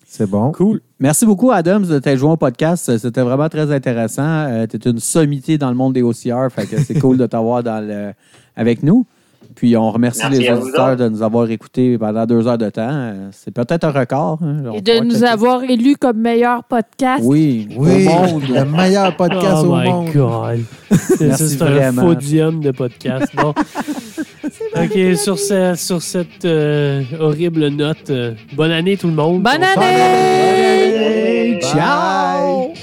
C'est 0.05 0.29
bon. 0.29 0.51
Cool. 0.51 0.81
Merci 0.99 1.25
beaucoup, 1.25 1.49
Adam, 1.49 1.79
de 1.79 1.97
t'être 1.97 2.19
joint 2.19 2.33
au 2.33 2.37
podcast. 2.37 2.99
C'était 2.99 3.23
vraiment 3.23 3.49
très 3.49 3.71
intéressant. 3.71 4.67
tu 4.69 4.77
es 4.77 4.91
une 4.91 4.99
sommité 4.99 5.57
dans 5.57 5.69
le 5.69 5.75
monde 5.75 5.93
des 5.93 6.03
OCR, 6.03 6.51
fait 6.51 6.67
que 6.67 6.79
c'est 6.79 6.99
cool 6.99 7.17
de 7.17 7.25
t'avoir 7.25 7.63
dans 7.63 7.83
le... 7.83 8.13
avec 8.55 8.83
nous. 8.83 9.07
Puis 9.55 9.77
on 9.77 9.91
remercie 9.91 10.21
Merci 10.23 10.41
les 10.41 10.51
auditeurs 10.51 10.95
de 10.97 11.07
nous 11.09 11.21
avoir 11.21 11.49
écoutés 11.49 11.97
pendant 11.97 12.25
deux 12.25 12.47
heures 12.47 12.57
de 12.57 12.69
temps. 12.69 13.13
C'est 13.31 13.53
peut-être 13.53 13.83
un 13.85 13.91
record. 13.91 14.39
hein. 14.41 14.71
Et 14.73 14.81
de 14.81 14.99
nous 15.03 15.23
avoir 15.23 15.63
élus 15.63 15.95
comme 15.95 16.17
meilleur 16.17 16.63
podcast. 16.63 17.21
Oui, 17.23 17.67
Oui, 17.77 18.07
au 18.07 18.09
monde. 18.09 18.43
le 18.49 18.65
meilleur 18.65 19.15
podcast 19.15 19.57
oh 19.63 19.67
au 19.67 19.75
my 19.77 19.89
monde. 19.89 20.09
God. 20.13 20.59
C'est 20.97 21.61
un 21.61 21.93
podium 21.93 22.59
de 22.61 22.71
podcast. 22.71 23.27
Bon. 23.35 23.53
OK, 24.75 25.15
sur, 25.17 25.37
ce- 25.37 25.73
sur 25.75 26.01
cette 26.01 26.45
euh, 26.45 27.03
horrible 27.19 27.67
note, 27.69 28.09
euh, 28.09 28.33
bonne 28.55 28.71
année 28.71 28.97
tout 28.97 29.07
le 29.07 29.13
monde. 29.13 29.41
Bonne 29.43 29.61
On- 29.77 29.81
année! 29.81 31.59
Ciao! 31.61 32.73